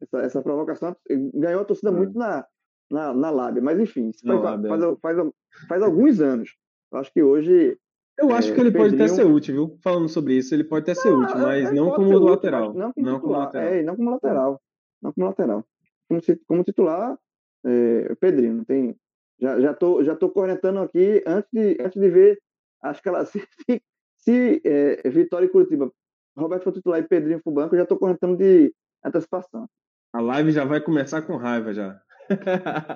essa, 0.00 0.18
essa, 0.18 0.42
provocação 0.42 0.96
ganhou 1.34 1.62
a 1.62 1.64
torcida 1.64 1.90
é. 1.90 1.94
muito 1.94 2.18
na, 2.18 2.46
na, 2.90 3.12
na 3.14 3.30
lábia. 3.30 3.62
Mas 3.62 3.78
enfim, 3.78 4.10
faz, 4.24 4.40
lábia. 4.40 4.68
Faz, 4.68 4.82
é. 4.82 4.96
faz, 4.96 5.32
faz, 5.68 5.82
alguns 5.82 6.20
anos. 6.20 6.56
Eu 6.92 6.98
acho 6.98 7.12
que 7.12 7.22
hoje. 7.22 7.78
Eu 8.16 8.32
acho 8.32 8.52
é, 8.52 8.54
que 8.54 8.60
ele 8.60 8.70
pode 8.70 8.94
até 8.94 9.08
ser 9.08 9.26
útil, 9.26 9.54
viu? 9.54 9.78
Falando 9.82 10.08
sobre 10.08 10.34
isso, 10.34 10.54
ele 10.54 10.62
pode 10.62 10.84
até 10.84 10.94
ser 10.94 11.10
não, 11.10 11.22
útil, 11.22 11.38
mas 11.38 11.72
não 11.72 11.90
como 11.90 12.08
útil, 12.08 12.20
lateral. 12.20 12.72
Não 12.72 12.92
como, 12.92 13.06
não 13.06 13.20
como 13.20 13.32
lateral. 13.32 13.68
É, 13.68 13.82
não 13.82 13.96
como 13.96 14.10
lateral. 14.10 14.62
Não 15.02 15.12
como 15.12 15.26
lateral. 15.26 15.66
Como, 16.08 16.20
como 16.46 16.64
titular, 16.64 17.18
é, 17.64 18.14
Pedrinho, 18.16 18.54
não 18.54 18.64
tem. 18.64 18.96
Já, 19.40 19.60
já, 19.60 19.74
tô, 19.74 20.04
já 20.04 20.14
tô 20.14 20.30
cornetando 20.30 20.78
aqui 20.78 21.24
antes 21.26 21.50
de, 21.52 21.76
antes 21.80 22.00
de 22.00 22.08
ver. 22.08 22.40
Acho 22.82 23.02
que 23.02 23.08
ela. 23.08 23.24
Se, 23.26 23.82
se, 24.16 24.62
é, 24.64 25.10
Vitória 25.10 25.44
e 25.44 25.50
Curitiba, 25.50 25.92
Roberto 26.34 26.64
for 26.64 26.72
titular 26.72 26.98
e 26.98 27.06
Pedrinho 27.06 27.40
for 27.44 27.52
banco, 27.52 27.74
eu 27.74 27.80
já 27.80 27.86
tô 27.86 27.98
cornetando 27.98 28.36
de 28.38 28.72
antecipação. 29.04 29.68
A 30.12 30.20
live 30.20 30.52
já 30.52 30.64
vai 30.64 30.80
começar 30.80 31.22
com 31.22 31.36
raiva 31.36 31.72
já. 31.74 32.00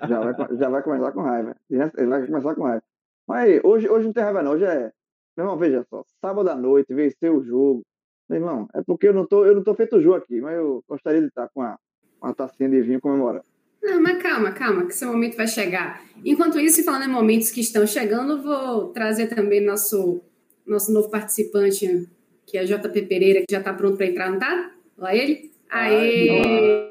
já, 0.08 0.20
vai, 0.20 0.56
já 0.56 0.68
vai 0.68 0.82
começar 0.82 1.12
com 1.12 1.22
raiva. 1.22 1.56
Vai 1.70 2.26
começar 2.26 2.54
com 2.54 2.62
raiva. 2.62 2.82
Mas 3.26 3.60
hoje, 3.62 3.88
hoje 3.88 4.06
não 4.06 4.12
tem 4.12 4.22
raiva, 4.22 4.42
não. 4.42 4.52
Hoje 4.52 4.64
é. 4.64 4.90
Meu 5.36 5.44
irmão, 5.44 5.58
veja 5.58 5.84
só. 5.90 6.02
Sábado 6.20 6.48
à 6.48 6.56
noite, 6.56 6.94
vencer 6.94 7.30
o 7.30 7.42
jogo. 7.42 7.82
Meu 8.28 8.40
irmão, 8.40 8.68
é 8.74 8.82
porque 8.82 9.08
eu 9.08 9.14
não 9.14 9.26
tô, 9.26 9.44
eu 9.44 9.54
não 9.54 9.62
tô 9.62 9.74
feito 9.74 9.96
o 9.96 10.02
jogo 10.02 10.16
aqui, 10.16 10.40
mas 10.40 10.56
eu 10.56 10.82
gostaria 10.88 11.20
de 11.20 11.28
estar 11.28 11.48
com 11.48 11.62
a, 11.62 11.78
uma 12.22 12.34
tacinha 12.34 12.68
de 12.68 12.80
vinho 12.82 13.00
comemorando. 13.00 13.44
Não, 13.82 14.02
mas 14.02 14.22
calma, 14.22 14.52
calma, 14.52 14.86
que 14.86 14.94
seu 14.94 15.10
momento 15.10 15.36
vai 15.36 15.46
chegar. 15.46 16.02
Enquanto 16.24 16.58
isso, 16.58 16.84
falando 16.84 17.04
em 17.04 17.12
momentos 17.12 17.50
que 17.50 17.60
estão 17.60 17.86
chegando, 17.86 18.42
vou 18.42 18.88
trazer 18.92 19.28
também 19.28 19.64
nosso, 19.64 20.20
nosso 20.66 20.92
novo 20.92 21.08
participante, 21.10 22.08
que 22.46 22.58
é 22.58 22.64
JP 22.64 23.02
Pereira, 23.02 23.40
que 23.40 23.52
já 23.52 23.60
está 23.60 23.72
pronto 23.72 23.96
para 23.96 24.06
entrar, 24.06 24.30
não 24.30 24.38
tá? 24.38 24.72
Lá 24.96 25.14
ele. 25.14 25.50
Aê! 25.70 26.88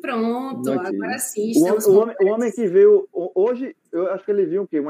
Pronto, 0.00 0.70
agora 0.70 1.18
sim. 1.18 1.52
O, 1.56 1.90
o, 1.90 1.96
homem, 1.96 2.16
o 2.20 2.26
homem 2.26 2.52
que 2.52 2.66
veio 2.66 3.08
hoje, 3.12 3.74
eu 3.92 4.10
acho 4.12 4.24
que 4.24 4.30
ele 4.30 4.46
viu 4.46 4.62
o 4.62 4.68
quê? 4.68 4.80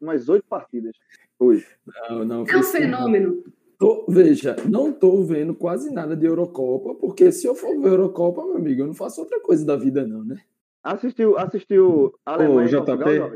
Umas, 0.00 0.28
oito 0.28 0.44
partidas 0.48 0.94
hoje. 1.38 1.66
Não, 2.08 2.24
não, 2.24 2.44
é 2.46 2.56
um 2.56 2.62
fenômeno. 2.62 3.42
Tô, 3.78 4.04
veja, 4.06 4.56
não 4.68 4.90
estou 4.90 5.24
vendo 5.24 5.54
quase 5.54 5.90
nada 5.90 6.14
de 6.14 6.26
Eurocopa, 6.26 6.94
porque 6.96 7.32
se 7.32 7.46
eu 7.46 7.54
for 7.54 7.80
ver 7.80 7.88
Eurocopa, 7.88 8.44
meu 8.44 8.56
amigo, 8.56 8.82
eu 8.82 8.86
não 8.86 8.94
faço 8.94 9.22
outra 9.22 9.40
coisa 9.40 9.64
da 9.64 9.74
vida, 9.74 10.06
não, 10.06 10.22
né? 10.22 10.36
Assistiu, 10.82 11.38
assistiu 11.38 12.14
Alemanha 12.26 12.78
Ô, 12.78 12.82
e 12.82 12.84
Portugal, 12.84 13.30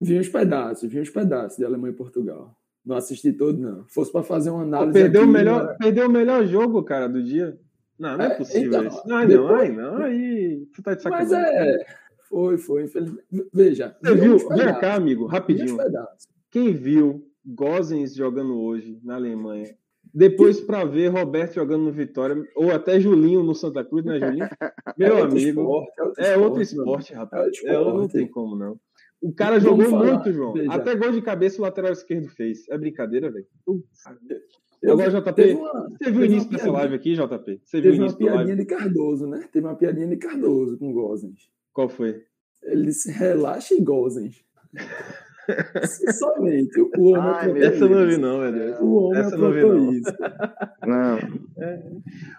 Vi 0.00 0.18
uns 0.18 0.28
pedaços, 0.28 0.90
vi 0.90 1.00
uns 1.00 1.10
pedaços 1.10 1.58
de 1.58 1.64
Alemanha 1.64 1.92
e 1.92 1.96
Portugal. 1.96 2.54
Não 2.84 2.96
assisti 2.96 3.32
todo, 3.32 3.58
não. 3.58 3.84
Fosse 3.88 4.12
para 4.12 4.22
fazer 4.22 4.50
uma 4.50 4.62
análise. 4.62 4.92
perdeu, 4.92 5.22
aqui, 5.22 5.30
o 5.30 5.32
melhor, 5.32 5.64
né? 5.64 5.76
perdeu 5.78 6.06
o 6.06 6.10
melhor 6.10 6.46
jogo, 6.46 6.82
cara, 6.82 7.08
do 7.08 7.22
dia. 7.22 7.58
Não, 8.04 8.18
não 8.18 8.24
é, 8.26 8.28
é 8.28 8.34
possível 8.34 8.68
então, 8.68 8.86
isso. 8.86 9.02
Não, 9.08 9.26
depois... 9.26 9.48
não, 9.48 9.56
ai, 9.56 9.72
não, 9.72 9.96
aí 10.02 10.66
tu 10.74 10.82
tá 10.82 10.92
de 10.92 11.00
sacanagem. 11.00 11.30
Mas 11.30 11.42
é, 11.56 11.86
foi, 12.28 12.58
foi, 12.58 12.84
infelizmente. 12.84 13.24
Veja. 13.50 13.96
Você 14.02 14.14
viu? 14.14 14.48
Vem 14.50 14.78
cá, 14.78 14.94
amigo, 14.94 15.24
rapidinho. 15.24 15.78
Quem 16.50 16.74
viu 16.74 17.26
Gozens 17.46 18.14
jogando 18.14 18.60
hoje 18.60 19.00
na 19.02 19.14
Alemanha, 19.14 19.74
depois 20.12 20.60
para 20.60 20.84
ver 20.84 21.08
Roberto 21.08 21.54
jogando 21.54 21.84
no 21.84 21.92
Vitória, 21.92 22.36
ou 22.54 22.70
até 22.70 23.00
Julinho 23.00 23.42
no 23.42 23.54
Santa 23.54 23.82
Cruz, 23.82 24.04
né, 24.04 24.18
Julinho? 24.20 24.48
Meu 24.98 25.16
é 25.16 25.22
amigo. 25.22 25.60
Esporte, 25.62 25.98
é 25.98 26.04
outro, 26.04 26.24
é 26.24 26.36
outro 26.36 26.62
esporte, 26.62 27.12
esporte 27.12 27.14
rapaz. 27.14 27.46
É 27.46 27.50
esporte. 27.50 27.68
É, 27.68 27.84
não 27.84 28.08
tem 28.08 28.26
como, 28.28 28.54
não. 28.54 28.78
O 29.22 29.32
cara 29.32 29.58
jogou 29.58 29.90
muito, 29.90 30.30
João. 30.30 30.52
Veja. 30.52 30.70
Até 30.70 30.94
gol 30.94 31.10
de 31.10 31.22
cabeça 31.22 31.58
o 31.58 31.62
lateral 31.62 31.92
esquerdo 31.92 32.28
fez. 32.28 32.68
É 32.68 32.76
brincadeira, 32.76 33.30
velho. 33.30 33.46
Agora, 34.90 35.10
JP, 35.10 35.54
uma, 35.54 35.88
você 35.88 36.10
viu 36.10 36.20
o 36.20 36.24
início 36.24 36.50
dessa 36.50 36.70
live 36.70 36.94
aqui, 36.94 37.14
JP? 37.14 37.60
Você 37.64 37.80
viu 37.80 37.92
o 37.92 37.94
início 37.94 38.18
uma 38.18 38.32
piadinha 38.32 38.56
de 38.56 38.64
Cardoso, 38.64 39.26
né? 39.26 39.48
Teve 39.52 39.66
uma 39.66 39.76
piadinha 39.76 40.06
de 40.06 40.16
Cardoso 40.16 40.78
com 40.78 40.92
Gozens. 40.92 41.50
Qual 41.72 41.88
foi? 41.88 42.22
Ele 42.62 42.86
disse, 42.86 43.10
relaxa 43.10 43.74
e 43.74 43.80
Gozens. 43.80 44.44
Somente. 46.18 46.80
O 46.80 47.10
homem 47.10 47.20
Ai, 47.20 47.64
essa 47.64 47.84
eu 47.84 47.90
não 47.90 48.06
vi, 48.06 48.16
não, 48.16 48.40
velho. 48.40 48.82
O 48.82 48.94
homem 48.94 49.20
essa 49.20 49.36
não 49.36 49.52
vi, 49.52 49.60
não. 49.60 49.92
isso. 49.92 50.12
Não. 50.86 51.16
É. 51.58 51.82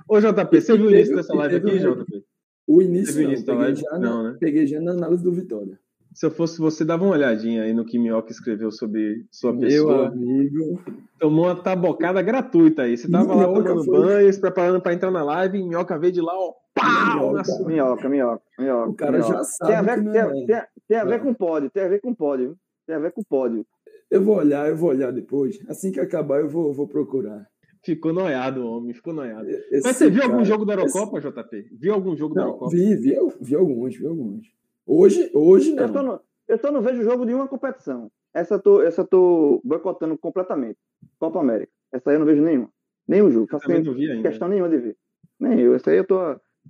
Ô, 0.08 0.20
JP, 0.20 0.62
você 0.62 0.78
viu 0.78 0.86
o 0.86 0.92
início 0.92 1.16
dessa 1.16 1.34
live 1.34 1.56
aqui, 1.56 1.80
JP? 1.80 2.24
O 2.68 2.82
início, 2.82 3.14
você 3.14 3.20
viu 3.20 3.28
o 3.28 3.32
início 3.32 3.46
da 3.46 3.56
live? 3.56 3.80
Já 3.80 4.00
não, 4.00 4.24
né? 4.24 4.38
Peguei 4.40 4.68
já 4.68 4.80
na 4.80 4.92
análise 4.92 5.24
do 5.24 5.32
Vitória. 5.32 5.80
Se 6.16 6.26
eu 6.26 6.32
fosse 6.32 6.60
você, 6.60 6.86
dava 6.86 7.04
uma 7.04 7.12
olhadinha 7.12 7.64
aí 7.64 7.74
no 7.74 7.84
que 7.84 8.00
Minhoca 8.00 8.32
escreveu 8.32 8.72
sobre 8.72 9.26
sua 9.30 9.54
pessoa. 9.54 10.10
Meu 10.12 10.30
amigo. 10.30 10.82
Tomou 11.20 11.48
uma 11.48 11.62
tabocada 11.62 12.22
gratuita 12.22 12.84
aí. 12.84 12.98
Você 12.98 13.12
tava 13.12 13.36
Minhoca 13.36 13.60
lá 13.60 13.64
tomando 13.66 13.84
foi... 13.84 14.00
banho, 14.00 14.34
se 14.34 14.40
preparando 14.40 14.80
para 14.80 14.94
entrar 14.94 15.12
na 15.12 15.26
live, 15.26 15.62
Minhoca 15.62 16.00
veio 16.00 16.14
de 16.14 16.22
lá, 16.22 16.32
ó. 16.34 16.54
Pau! 16.74 17.34
Minhoca, 17.68 18.08
minhoca, 18.08 18.50
minhoca. 18.58 18.90
O 18.90 18.94
cara 18.94 19.12
minhoca. 19.18 19.34
já 19.34 19.44
sabe. 19.44 19.72
Tem 19.72 19.76
a 19.76 19.82
ver, 19.82 20.04
tem, 20.04 20.22
é. 20.22 20.46
tem, 20.46 20.68
tem 20.88 20.98
a 20.98 21.04
ver 21.04 21.22
com 21.22 21.34
pódio, 21.34 21.70
tem 21.70 21.84
a 21.84 21.88
ver 21.90 22.00
com 22.00 22.16
pódio. 22.16 22.58
Tem 22.88 22.96
a 22.96 23.00
ver 23.00 23.12
com 23.12 23.22
pódio. 23.22 23.66
Eu 24.10 24.24
vou 24.24 24.38
olhar, 24.38 24.70
eu 24.70 24.78
vou 24.78 24.92
olhar 24.92 25.12
depois. 25.12 25.60
Assim 25.68 25.92
que 25.92 26.00
acabar, 26.00 26.40
eu 26.40 26.48
vou, 26.48 26.74
vou 26.74 26.88
procurar. 26.88 27.46
Ficou 27.84 28.14
noiado 28.14 28.62
o 28.62 28.72
homem, 28.72 28.94
ficou 28.94 29.14
noiado. 29.14 29.50
Esse 29.50 29.84
Mas 29.84 29.98
você 29.98 30.10
viu 30.10 30.22
cara, 30.22 30.32
algum 30.32 30.46
jogo 30.46 30.64
da 30.64 30.74
Eurocopa, 30.76 31.18
esse... 31.18 31.30
JP? 31.30 31.70
Viu 31.78 31.94
algum 31.94 32.16
jogo 32.16 32.34
não, 32.34 32.42
da 32.42 32.48
Eurocopa? 32.48 32.72
Vi, 32.72 32.96
vi, 32.96 33.18
vi 33.42 33.56
alguns, 33.56 33.98
vi 33.98 34.08
alguns. 34.08 34.56
Hoje, 34.86 35.32
hoje 35.34 35.74
não. 35.74 35.84
Eu 35.84 35.94
só 35.94 36.04
não, 36.04 36.20
eu 36.48 36.58
só 36.58 36.72
não 36.72 36.82
vejo 36.82 37.04
jogo 37.04 37.26
de 37.26 37.34
uma 37.34 37.48
competição. 37.48 38.12
Essa 38.34 38.56
eu 38.56 38.62
tô, 38.62 38.82
essa 38.82 39.02
eu 39.02 39.08
tô 39.08 39.62
boicotando 39.64 40.18
completamente. 40.18 40.78
Copa 41.18 41.40
América. 41.40 41.72
Essa 41.92 42.10
aí 42.10 42.16
eu 42.16 42.20
não 42.20 42.26
vejo 42.26 42.42
nenhuma. 42.42 42.70
Nenhum 43.08 43.32
jogo. 43.32 43.48
Faço 43.48 43.68
nem 43.70 44.22
questão 44.22 44.48
nenhuma 44.48 44.70
de 44.70 44.78
ver. 44.78 44.98
Nem 45.40 45.60
eu. 45.60 45.76
Essa 45.76 45.92
aí 45.92 45.98
eu 45.98 46.06
tô. 46.06 46.18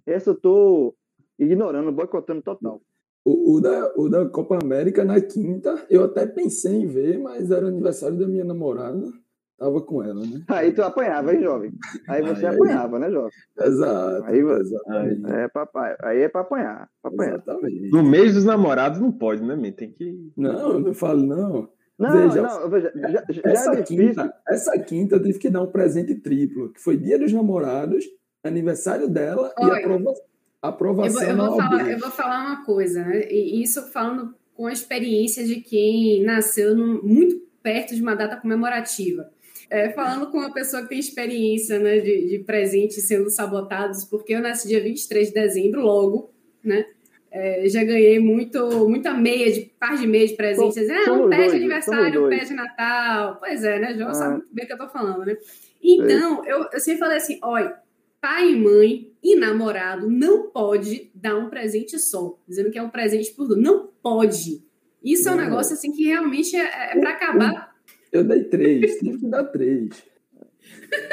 Essa 0.05 0.29
eu 0.29 0.35
tô 0.35 0.95
ignorando, 1.39 1.91
boicotando 1.91 2.41
total. 2.41 2.81
O, 3.23 3.55
o, 3.55 3.61
da, 3.61 3.93
o 3.95 4.07
da 4.07 4.29
Copa 4.29 4.59
América 4.61 5.03
na 5.03 5.19
quinta, 5.19 5.83
eu 5.89 6.03
até 6.03 6.27
pensei 6.27 6.75
em 6.75 6.85
ver, 6.85 7.17
mas 7.17 7.49
era 7.49 7.67
aniversário 7.67 8.17
da 8.17 8.27
minha 8.27 8.45
namorada. 8.45 9.11
Tava 9.57 9.81
com 9.81 10.03
ela, 10.03 10.19
né? 10.19 10.43
Aí 10.49 10.73
tu 10.73 10.81
apanhava, 10.81 11.33
hein, 11.33 11.41
jovem? 11.41 11.71
Aí 12.09 12.21
você 12.21 12.45
aí, 12.45 12.55
apanhava, 12.55 12.99
né, 12.99 13.09
jovem? 13.09 13.31
Exato. 13.61 14.25
Aí, 14.25 14.39
exatamente. 14.39 15.31
É 15.31 15.47
pra, 15.47 15.97
aí 16.03 16.21
é 16.23 16.29
pra 16.29 16.41
apanhar. 16.41 16.89
Pra 17.01 17.11
apanhar. 17.11 17.35
Exatamente. 17.35 17.89
No 17.89 18.03
mês 18.03 18.33
dos 18.33 18.43
namorados 18.43 18.99
não 18.99 19.11
pode, 19.11 19.41
né, 19.41 19.55
man? 19.55 19.71
Tem 19.71 19.91
que. 19.91 20.31
Não, 20.35 20.73
eu 20.73 20.79
não 20.79 20.93
falo, 20.93 21.25
não. 21.25 21.69
Não, 21.97 22.11
veja, 22.11 22.41
não, 22.41 22.69
veja, 22.69 22.91
já, 22.93 23.23
já 23.29 23.41
essa, 23.45 23.71
é 23.71 23.81
quinta, 23.81 24.33
essa 24.49 24.77
quinta 24.79 25.15
eu 25.15 25.23
tive 25.23 25.39
que 25.39 25.49
dar 25.49 25.61
um 25.61 25.71
presente 25.71 26.13
triplo, 26.15 26.73
que 26.73 26.81
foi 26.81 26.97
dia 26.97 27.17
dos 27.17 27.31
namorados, 27.31 28.03
aniversário 28.43 29.07
dela 29.07 29.53
Olha, 29.57 29.79
e 29.79 29.83
aprova, 29.83 30.13
aprovação 30.61 31.23
eu 31.23 31.37
vou, 31.37 31.45
eu 31.45 31.51
vou, 31.51 31.57
falar, 31.57 31.91
eu 31.91 31.99
vou 31.99 32.11
falar 32.11 32.47
uma 32.47 32.65
coisa, 32.65 33.01
né? 33.01 33.31
E 33.31 33.63
isso 33.63 33.81
falando 33.93 34.35
com 34.53 34.67
a 34.67 34.73
experiência 34.73 35.45
de 35.45 35.61
quem 35.61 36.21
nasceu 36.21 36.75
no, 36.75 37.01
muito 37.01 37.41
perto 37.63 37.95
de 37.95 38.01
uma 38.01 38.13
data 38.13 38.35
comemorativa. 38.37 39.31
É, 39.69 39.89
falando 39.89 40.29
com 40.29 40.37
uma 40.37 40.53
pessoa 40.53 40.83
que 40.83 40.89
tem 40.89 40.99
experiência 40.99 41.79
né, 41.79 41.99
de, 41.99 42.27
de 42.27 42.39
presentes 42.39 43.07
sendo 43.07 43.29
sabotados, 43.29 44.05
porque 44.05 44.33
eu 44.33 44.41
nasci 44.41 44.67
dia 44.67 44.81
23 44.81 45.29
de 45.29 45.33
dezembro, 45.33 45.81
logo, 45.81 46.33
né? 46.63 46.85
É, 47.31 47.67
já 47.67 47.83
ganhei 47.83 48.17
muito, 48.17 48.87
muita 48.87 49.13
meia, 49.13 49.51
de 49.51 49.69
par 49.77 49.97
de 49.97 50.07
meia 50.07 50.25
de 50.25 50.35
presentes. 50.35 50.89
Ah, 50.89 51.11
um 51.11 51.29
pé 51.29 51.47
de 51.47 51.55
aniversário, 51.57 52.25
um 52.25 52.29
pé 52.29 52.45
de 52.45 52.53
Natal. 52.53 53.37
Pois 53.41 53.61
é, 53.61 53.77
né? 53.77 53.93
João 53.93 54.09
ah. 54.09 54.13
sabe 54.13 54.33
muito 54.35 54.53
bem 54.53 54.63
o 54.63 54.67
que 54.67 54.73
eu 54.73 54.77
tô 54.77 54.87
falando, 54.87 55.25
né? 55.25 55.35
Então, 55.83 56.45
eu, 56.45 56.65
eu 56.71 56.79
sempre 56.79 56.99
falei 56.99 57.17
assim: 57.17 57.37
olha, 57.43 57.75
pai 58.21 58.53
e 58.53 58.55
mãe 58.55 59.11
e 59.21 59.35
namorado 59.35 60.09
não 60.09 60.49
pode 60.49 61.11
dar 61.13 61.35
um 61.35 61.49
presente 61.49 61.99
só, 61.99 62.39
dizendo 62.47 62.71
que 62.71 62.79
é 62.79 62.81
um 62.81 62.89
presente 62.89 63.33
por. 63.33 63.49
Não 63.57 63.89
pode. 64.01 64.63
Isso 65.03 65.27
é 65.27 65.33
um 65.33 65.35
negócio 65.35 65.73
assim 65.73 65.91
que 65.91 66.05
realmente 66.05 66.55
é, 66.55 66.93
é 66.93 66.99
para 66.99 67.09
acabar. 67.09 67.74
Eu 68.11 68.23
dei 68.23 68.43
três, 68.45 68.97
tive 68.97 69.19
que 69.19 69.27
dar 69.27 69.43
três. 69.45 70.03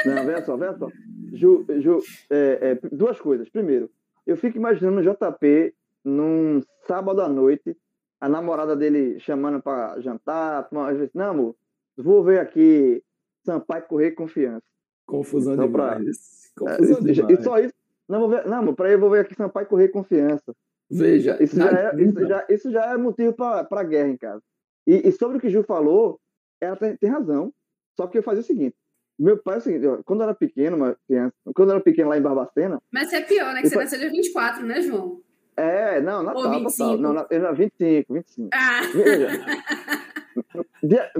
Não, 0.05 0.25
vê 0.25 0.41
só, 0.41 0.57
vê 0.57 0.73
só. 0.77 0.89
Ju, 1.33 1.65
Ju 1.79 1.99
é, 2.29 2.79
é, 2.83 2.87
duas 2.91 3.19
coisas. 3.19 3.49
Primeiro, 3.49 3.89
eu 4.25 4.37
fico 4.37 4.57
imaginando 4.57 4.99
o 4.99 5.03
JP 5.03 5.73
num 6.03 6.61
sábado 6.87 7.21
à 7.21 7.29
noite, 7.29 7.75
a 8.19 8.29
namorada 8.29 8.75
dele 8.75 9.19
chamando 9.19 9.61
para 9.61 9.99
jantar, 9.99 10.67
às 10.71 10.97
vezes, 10.97 11.13
não, 11.13 11.31
amor, 11.31 11.55
vou 11.97 12.23
ver 12.23 12.39
aqui 12.39 13.03
Sampaio 13.43 13.83
Correr 13.83 14.11
Confiança. 14.11 14.63
Confusão 15.05 15.53
então, 15.53 15.67
demais. 15.67 16.51
Pra... 16.55 16.77
Confusão 16.77 16.97
é, 16.97 17.11
demais. 17.11 17.39
E 17.39 17.43
só 17.43 17.59
isso. 17.59 17.73
Não, 18.07 18.19
vou 18.19 18.29
ver, 18.29 18.45
não, 18.47 18.73
para 18.73 18.91
eu 18.91 18.99
vou 18.99 19.09
ver 19.09 19.21
aqui 19.21 19.35
Sampaio 19.35 19.67
Correr 19.67 19.89
Confiança. 19.89 20.53
Veja, 20.89 21.41
isso 21.41 21.55
já, 21.55 21.71
é, 21.71 22.01
isso, 22.01 22.27
já, 22.27 22.45
isso 22.49 22.71
já 22.71 22.93
é 22.93 22.97
motivo 22.97 23.33
para 23.33 23.83
guerra 23.83 24.09
em 24.09 24.17
casa. 24.17 24.41
E, 24.85 25.07
e, 25.07 25.11
sobre 25.11 25.37
o 25.37 25.41
que 25.41 25.47
o 25.47 25.49
Ju 25.49 25.63
falou, 25.63 26.19
ela 26.61 26.75
tem, 26.75 27.09
razão. 27.09 27.53
Só 27.95 28.07
que 28.07 28.17
eu 28.17 28.23
fazia 28.23 28.41
o 28.41 28.45
seguinte: 28.45 28.75
meu 29.17 29.37
pai 29.37 29.55
é 29.55 29.57
o 29.57 29.61
seguinte, 29.61 29.85
quando 30.05 30.21
eu 30.21 30.25
era 30.25 30.35
pequeno, 30.35 30.77
uma 30.77 30.97
criança, 31.07 31.35
quando 31.55 31.69
eu 31.69 31.75
era 31.75 31.83
pequeno 31.83 32.09
lá 32.09 32.17
em 32.17 32.21
Barbacena. 32.21 32.81
Mas 32.91 33.11
é 33.13 33.21
pior, 33.21 33.53
né? 33.53 33.61
Que 33.61 33.69
você 33.69 33.75
nasceu 33.75 33.99
dia 33.99 34.09
24, 34.09 34.65
né, 34.65 34.81
João? 34.81 35.21
É, 35.55 36.01
não, 36.01 36.23
Natal, 36.23 36.43
Ou 36.43 36.49
25. 36.49 36.97
Natal. 36.97 37.13
Não, 37.13 37.27
eu 37.29 37.45
era 37.45 37.53
25, 37.53 38.13
25. 38.13 38.49
Ah. 38.53 38.81
Veja, 38.93 39.29
dia, 40.83 41.11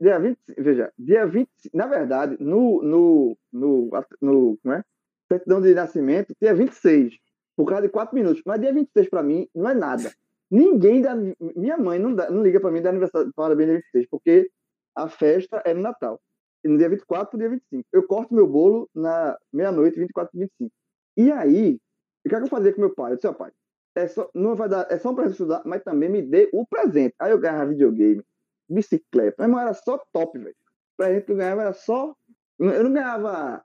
dia 0.00 0.18
20, 0.18 0.38
veja, 0.58 0.92
dia 0.98 1.26
20, 1.26 1.48
na 1.74 1.86
verdade, 1.86 2.36
no, 2.40 2.82
no, 2.82 3.36
no, 3.52 3.90
no, 4.22 4.58
como 4.62 4.74
é? 4.74 4.82
Certidão 5.30 5.60
de 5.60 5.74
nascimento, 5.74 6.34
dia 6.40 6.54
26 6.54 7.14
por 7.56 7.66
causa 7.66 7.82
de 7.82 7.88
quatro 7.88 8.14
minutos. 8.14 8.42
Mas 8.44 8.60
dia 8.60 8.72
26 8.72 9.08
para 9.08 9.22
mim 9.22 9.48
não 9.54 9.68
é 9.68 9.74
nada. 9.74 10.12
Ninguém 10.50 11.00
da 11.00 11.14
minha 11.14 11.76
mãe 11.76 11.98
não, 11.98 12.14
dá, 12.14 12.30
não 12.30 12.42
liga 12.42 12.60
para 12.60 12.70
mim 12.70 12.82
dar 12.82 12.90
aniversário 12.90 13.32
parabéns 13.34 13.68
dia 13.68 13.76
26, 13.76 14.06
porque 14.10 14.50
a 14.94 15.08
festa 15.08 15.62
é 15.64 15.74
no 15.74 15.82
Natal. 15.82 16.20
No 16.64 16.78
dia 16.78 16.88
24 16.88 17.30
pro 17.30 17.38
dia 17.38 17.50
25. 17.50 17.84
Eu 17.92 18.06
corto 18.06 18.34
meu 18.34 18.46
bolo 18.46 18.88
na 18.94 19.36
meia-noite, 19.52 19.98
24 19.98 20.30
e 20.34 20.40
25. 20.40 20.72
E 21.16 21.30
aí, 21.30 21.78
o 22.24 22.28
que, 22.28 22.34
é 22.34 22.38
que 22.38 22.44
eu 22.44 22.48
fazia 22.48 22.72
com 22.72 22.80
meu 22.80 22.94
pai? 22.94 23.12
Eu 23.12 23.16
disse, 23.16 23.32
pai, 23.34 23.52
é 23.94 24.08
só, 24.08 24.30
não 24.34 24.54
vai 24.54 24.68
dar, 24.68 24.86
é 24.90 24.98
só 24.98 25.10
um 25.10 25.14
presente 25.14 25.34
estudar, 25.34 25.62
mas 25.64 25.82
também 25.82 26.08
me 26.08 26.22
dê 26.22 26.48
o 26.52 26.66
presente. 26.66 27.14
Aí 27.18 27.30
eu 27.30 27.38
ganhava 27.38 27.70
videogame, 27.70 28.22
bicicleta. 28.68 29.36
Meu 29.38 29.48
irmão 29.48 29.60
era 29.60 29.74
só 29.74 30.02
top, 30.12 30.38
velho. 30.38 30.56
O 30.94 30.96
presente 30.96 31.26
que 31.26 31.32
eu 31.32 31.36
ganhava 31.36 31.62
era 31.62 31.72
só. 31.72 32.14
Eu 32.58 32.84
não 32.84 32.92
ganhava 32.92 33.64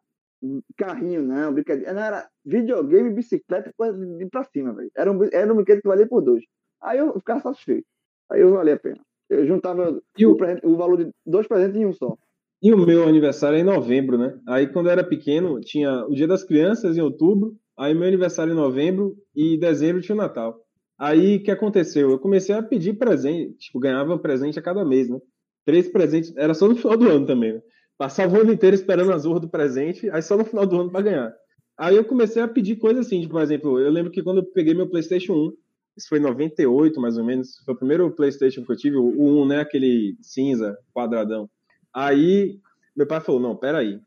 carrinho, 0.77 1.21
não, 1.21 1.53
brincadeira. 1.53 1.93
Não, 1.93 2.01
era 2.01 2.29
videogame, 2.45 3.11
bicicleta, 3.11 3.73
coisa 3.77 3.97
de 4.05 4.25
pra 4.27 4.43
cima, 4.43 4.73
velho. 4.73 4.91
Era 4.95 5.11
um, 5.11 5.23
era 5.31 5.51
um 5.51 5.55
brinquedo 5.55 5.81
que 5.81 5.87
valia 5.87 6.07
por 6.07 6.21
dois. 6.21 6.43
Aí 6.81 6.99
eu 6.99 7.13
ficava 7.13 7.41
satisfeito. 7.41 7.87
Aí 8.29 8.41
eu 8.41 8.53
valia 8.53 8.75
a 8.75 8.79
pena. 8.79 9.01
Eu 9.29 9.45
juntava 9.45 10.01
e 10.17 10.25
o, 10.25 10.35
o 10.63 10.75
valor 10.75 10.97
de 10.97 11.11
dois 11.25 11.47
presentes 11.47 11.75
em 11.75 11.85
um 11.85 11.93
só. 11.93 12.17
E 12.61 12.73
o 12.73 12.77
meu 12.77 13.07
aniversário 13.07 13.57
é 13.57 13.61
em 13.61 13.63
novembro, 13.63 14.17
né? 14.17 14.37
Aí 14.47 14.67
quando 14.67 14.87
eu 14.87 14.91
era 14.91 15.03
pequeno, 15.03 15.61
tinha 15.61 16.05
o 16.05 16.13
Dia 16.13 16.27
das 16.27 16.43
Crianças 16.43 16.97
em 16.97 17.01
outubro, 17.01 17.55
aí 17.77 17.93
meu 17.93 18.07
aniversário 18.07 18.51
em 18.51 18.55
novembro 18.55 19.15
e 19.35 19.57
dezembro 19.57 20.01
tinha 20.01 20.15
o 20.15 20.17
Natal. 20.17 20.59
Aí 20.97 21.37
o 21.37 21.43
que 21.43 21.51
aconteceu? 21.51 22.11
Eu 22.11 22.19
comecei 22.19 22.53
a 22.53 22.61
pedir 22.61 22.97
presente, 22.97 23.53
tipo, 23.57 23.79
ganhava 23.79 24.19
presente 24.19 24.59
a 24.59 24.61
cada 24.61 24.83
mês, 24.83 25.07
né? 25.07 25.17
Três 25.65 25.87
presentes, 25.87 26.35
era 26.35 26.53
só 26.53 26.67
no 26.67 26.75
final 26.75 26.97
do 26.97 27.07
ano 27.07 27.25
também, 27.25 27.53
né? 27.53 27.61
Passava 27.97 28.37
o 28.37 28.41
ano 28.41 28.51
inteiro 28.51 28.75
esperando 28.75 29.13
as 29.13 29.25
urras 29.25 29.41
do 29.41 29.49
presente, 29.49 30.09
aí 30.09 30.21
só 30.21 30.35
no 30.35 30.43
final 30.43 30.65
do 30.65 30.81
ano 30.81 30.91
para 30.91 31.01
ganhar. 31.01 31.33
Aí 31.77 31.95
eu 31.95 32.03
comecei 32.03 32.41
a 32.41 32.47
pedir 32.47 32.75
coisas 32.75 33.05
assim, 33.05 33.21
tipo, 33.21 33.33
por 33.33 33.41
exemplo, 33.41 33.79
eu 33.79 33.89
lembro 33.89 34.11
que 34.11 34.21
quando 34.21 34.39
eu 34.39 34.45
peguei 34.51 34.73
meu 34.73 34.89
PlayStation 34.89 35.33
1, 35.33 35.53
isso 35.99 36.07
foi 36.07 36.17
em 36.17 36.23
98 36.23 36.99
mais 36.99 37.17
ou 37.17 37.25
menos, 37.25 37.57
foi 37.65 37.73
o 37.73 37.77
primeiro 37.77 38.09
PlayStation 38.11 38.63
que 38.63 38.71
eu 38.71 38.77
tive, 38.77 38.95
o 38.95 39.41
1, 39.41 39.47
né, 39.47 39.59
aquele 39.59 40.17
cinza, 40.21 40.77
quadradão. 40.93 41.49
Aí 41.93 42.59
meu 42.95 43.05
pai 43.05 43.19
falou: 43.19 43.41
"Não, 43.41 43.55
pera 43.55 43.79
aí. 43.79 43.99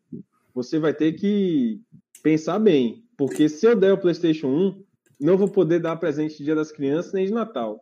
Você 0.55 0.79
vai 0.79 0.95
ter 0.95 1.13
que 1.13 1.81
pensar 2.23 2.59
bem, 2.59 3.05
porque 3.17 3.49
se 3.49 3.67
eu 3.67 3.77
der 3.77 3.93
o 3.93 3.99
PlayStation 3.99 4.49
1, 4.49 4.83
não 5.21 5.37
vou 5.37 5.49
poder 5.49 5.81
dar 5.81 5.97
presente 5.97 6.39
de 6.39 6.45
Dia 6.45 6.55
das 6.55 6.73
Crianças 6.73 7.13
nem 7.13 7.27
de 7.27 7.33
Natal". 7.33 7.81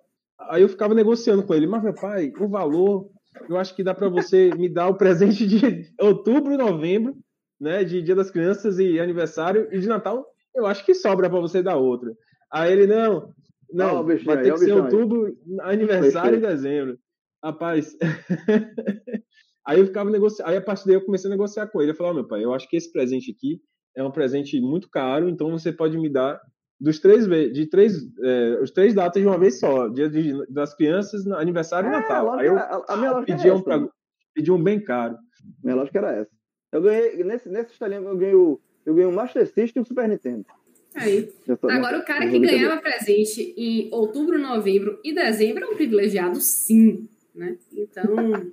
Aí 0.51 0.63
eu 0.63 0.69
ficava 0.69 0.95
negociando 0.95 1.43
com 1.43 1.55
ele, 1.55 1.67
mas 1.67 1.83
meu 1.83 1.95
pai, 1.95 2.33
o 2.41 2.49
valor 2.49 3.09
eu 3.49 3.57
acho 3.57 3.75
que 3.75 3.85
dá 3.85 3.95
para 3.95 4.09
você 4.09 4.51
me 4.55 4.69
dar 4.69 4.89
o 4.89 4.97
presente 4.97 5.47
de 5.47 5.87
outubro 6.01 6.57
novembro, 6.57 7.17
né, 7.61 7.85
de 7.85 8.03
Dia 8.03 8.15
das 8.15 8.31
Crianças 8.31 8.79
e 8.79 8.99
aniversário, 8.99 9.69
e 9.71 9.79
de 9.79 9.87
Natal, 9.87 10.27
eu 10.55 10.67
acho 10.67 10.85
que 10.85 10.95
sobra 10.95 11.31
para 11.31 11.39
você 11.39 11.63
dar 11.63 11.77
outro. 11.77 12.17
Aí 12.51 12.73
ele, 12.73 12.87
não, 12.87 13.33
não, 13.73 14.05
vai 14.05 14.43
ter 14.43 14.53
que 14.53 14.59
ser 14.59 14.73
outubro, 14.73 15.37
aniversário 15.61 16.39
e 16.39 16.41
dezembro. 16.41 16.99
Rapaz, 17.43 17.97
aí 19.67 19.81
eu 19.81 19.87
ficava 19.87 20.11
negociando, 20.11 20.51
aí 20.51 20.57
a 20.57 20.63
partir 20.63 20.87
daí 20.87 20.95
eu 20.95 21.05
comecei 21.05 21.29
a 21.29 21.31
negociar 21.31 21.67
com 21.69 21.81
ele, 21.81 21.93
eu 21.93 21.95
falei, 21.95 22.13
oh, 22.13 22.15
meu 22.17 22.29
pai, 22.29 22.45
eu 22.45 22.53
acho 22.53 22.69
que 22.69 22.77
esse 22.77 22.93
presente 22.93 23.31
aqui 23.31 23.61
é 23.97 24.05
um 24.05 24.11
presente 24.11 24.61
muito 24.61 24.91
caro, 24.91 25.29
então 25.29 25.51
você 25.51 25.73
pode 25.73 25.97
me 25.97 26.09
dar 26.11 26.41
dos 26.81 26.99
três 26.99 27.27
de 27.27 27.67
três 27.67 27.95
é, 28.23 28.59
os 28.63 28.71
três 28.71 28.95
datas 28.95 29.21
de 29.21 29.29
uma 29.29 29.39
vez 29.39 29.59
só 29.59 29.89
dia 29.89 30.09
de, 30.09 30.35
das 30.51 30.75
crianças 30.75 31.27
aniversário 31.27 31.91
e 31.91 31.95
é, 31.95 31.97
Natal. 31.97 32.33
aí 32.33 32.47
eu 32.47 32.57
a, 32.57 32.85
a 32.89 32.97
minha 32.97 33.23
pedi 33.23 33.51
um 33.51 33.61
pra, 33.61 33.87
pedi 34.35 34.51
um 34.51 34.63
bem 34.63 34.83
caro. 34.83 35.17
Minha 35.63 35.77
lógica 35.77 35.99
era 35.99 36.13
essa. 36.13 36.31
Eu 36.73 36.81
ganhei 36.81 37.23
nesse 37.23 37.49
nesse 37.51 37.73
estalinho 37.73 38.09
eu 38.09 38.17
ganhei 38.17 38.35
o 38.35 38.61
eu 38.87 38.95
ganhei 38.95 39.11
o 39.11 39.15
Master 39.15 39.47
System 39.47 39.73
e 39.77 39.81
o 39.81 39.87
Super 39.87 40.09
Nintendo 40.09 40.47
aí 40.95 41.29
agora 41.63 41.99
o 41.99 42.05
cara 42.05 42.29
que 42.29 42.39
ganhava 42.39 42.81
presente 42.81 43.55
em 43.57 43.89
outubro 43.93 44.39
novembro 44.39 44.99
e 45.05 45.15
dezembro 45.15 45.65
é 45.65 45.69
um 45.69 45.77
privilegiado 45.77 46.41
sim 46.41 47.09
né 47.35 47.57
então 47.73 48.51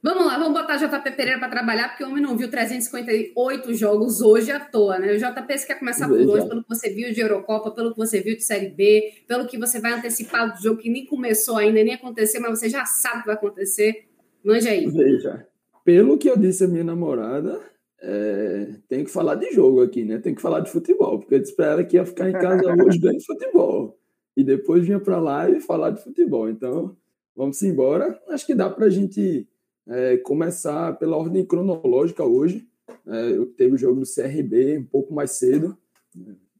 Vamos 0.00 0.26
lá, 0.26 0.38
vamos 0.38 0.58
botar 0.58 0.76
JP 0.76 1.10
Pereira 1.16 1.40
para 1.40 1.48
trabalhar, 1.48 1.88
porque 1.88 2.04
o 2.04 2.08
homem 2.08 2.22
não 2.22 2.36
viu 2.36 2.48
358 2.48 3.74
jogos 3.74 4.20
hoje 4.20 4.52
à 4.52 4.60
toa, 4.60 4.96
né? 4.96 5.12
O 5.12 5.18
JP, 5.18 5.58
você 5.58 5.66
quer 5.66 5.78
começar 5.78 6.06
por 6.06 6.20
hoje, 6.20 6.48
pelo 6.48 6.62
que 6.62 6.68
você 6.68 6.88
viu 6.90 7.12
de 7.12 7.20
Eurocopa, 7.20 7.72
pelo 7.72 7.90
que 7.90 7.96
você 7.96 8.20
viu 8.20 8.36
de 8.36 8.44
Série 8.44 8.68
B, 8.68 9.12
pelo 9.26 9.46
que 9.46 9.58
você 9.58 9.80
vai 9.80 9.92
antecipar 9.92 10.54
do 10.54 10.62
jogo 10.62 10.80
que 10.80 10.88
nem 10.88 11.04
começou 11.04 11.56
ainda, 11.56 11.82
nem 11.82 11.94
aconteceu, 11.94 12.40
mas 12.40 12.58
você 12.58 12.68
já 12.68 12.84
sabe 12.84 13.18
o 13.18 13.20
que 13.22 13.26
vai 13.26 13.34
acontecer. 13.34 14.04
Manja 14.44 14.70
aí. 14.70 14.86
Veja, 14.86 15.44
pelo 15.84 16.16
que 16.16 16.30
eu 16.30 16.38
disse 16.38 16.62
à 16.62 16.68
minha 16.68 16.84
namorada, 16.84 17.60
é, 18.00 18.74
tem 18.88 19.04
que 19.04 19.10
falar 19.10 19.34
de 19.34 19.50
jogo 19.52 19.82
aqui, 19.82 20.04
né? 20.04 20.18
Tem 20.18 20.34
que 20.34 20.42
falar 20.42 20.60
de 20.60 20.70
futebol, 20.70 21.18
porque 21.18 21.34
eu 21.34 21.40
disse 21.40 21.54
para 21.54 21.66
ela 21.66 21.84
que 21.84 21.96
ia 21.96 22.04
ficar 22.04 22.28
em 22.28 22.32
casa 22.32 22.62
hoje 22.84 22.98
vendo 22.98 23.24
futebol. 23.24 23.98
E 24.36 24.44
depois 24.44 24.84
vinha 24.84 25.00
para 25.00 25.18
lá 25.18 25.50
e 25.50 25.60
falar 25.60 25.90
de 25.90 26.02
futebol. 26.02 26.48
Então, 26.48 26.96
vamos 27.34 27.60
embora. 27.62 28.20
Acho 28.28 28.46
que 28.46 28.54
dá 28.54 28.70
para 28.70 28.86
a 28.86 28.90
gente 28.90 29.48
é, 29.88 30.16
começar 30.18 30.96
pela 30.98 31.16
ordem 31.16 31.44
cronológica 31.44 32.24
hoje. 32.24 32.66
É, 33.06 33.32
eu 33.32 33.46
teve 33.46 33.74
o 33.74 33.78
jogo 33.78 34.00
do 34.00 34.06
CRB 34.06 34.78
um 34.78 34.84
pouco 34.84 35.12
mais 35.12 35.32
cedo. 35.32 35.76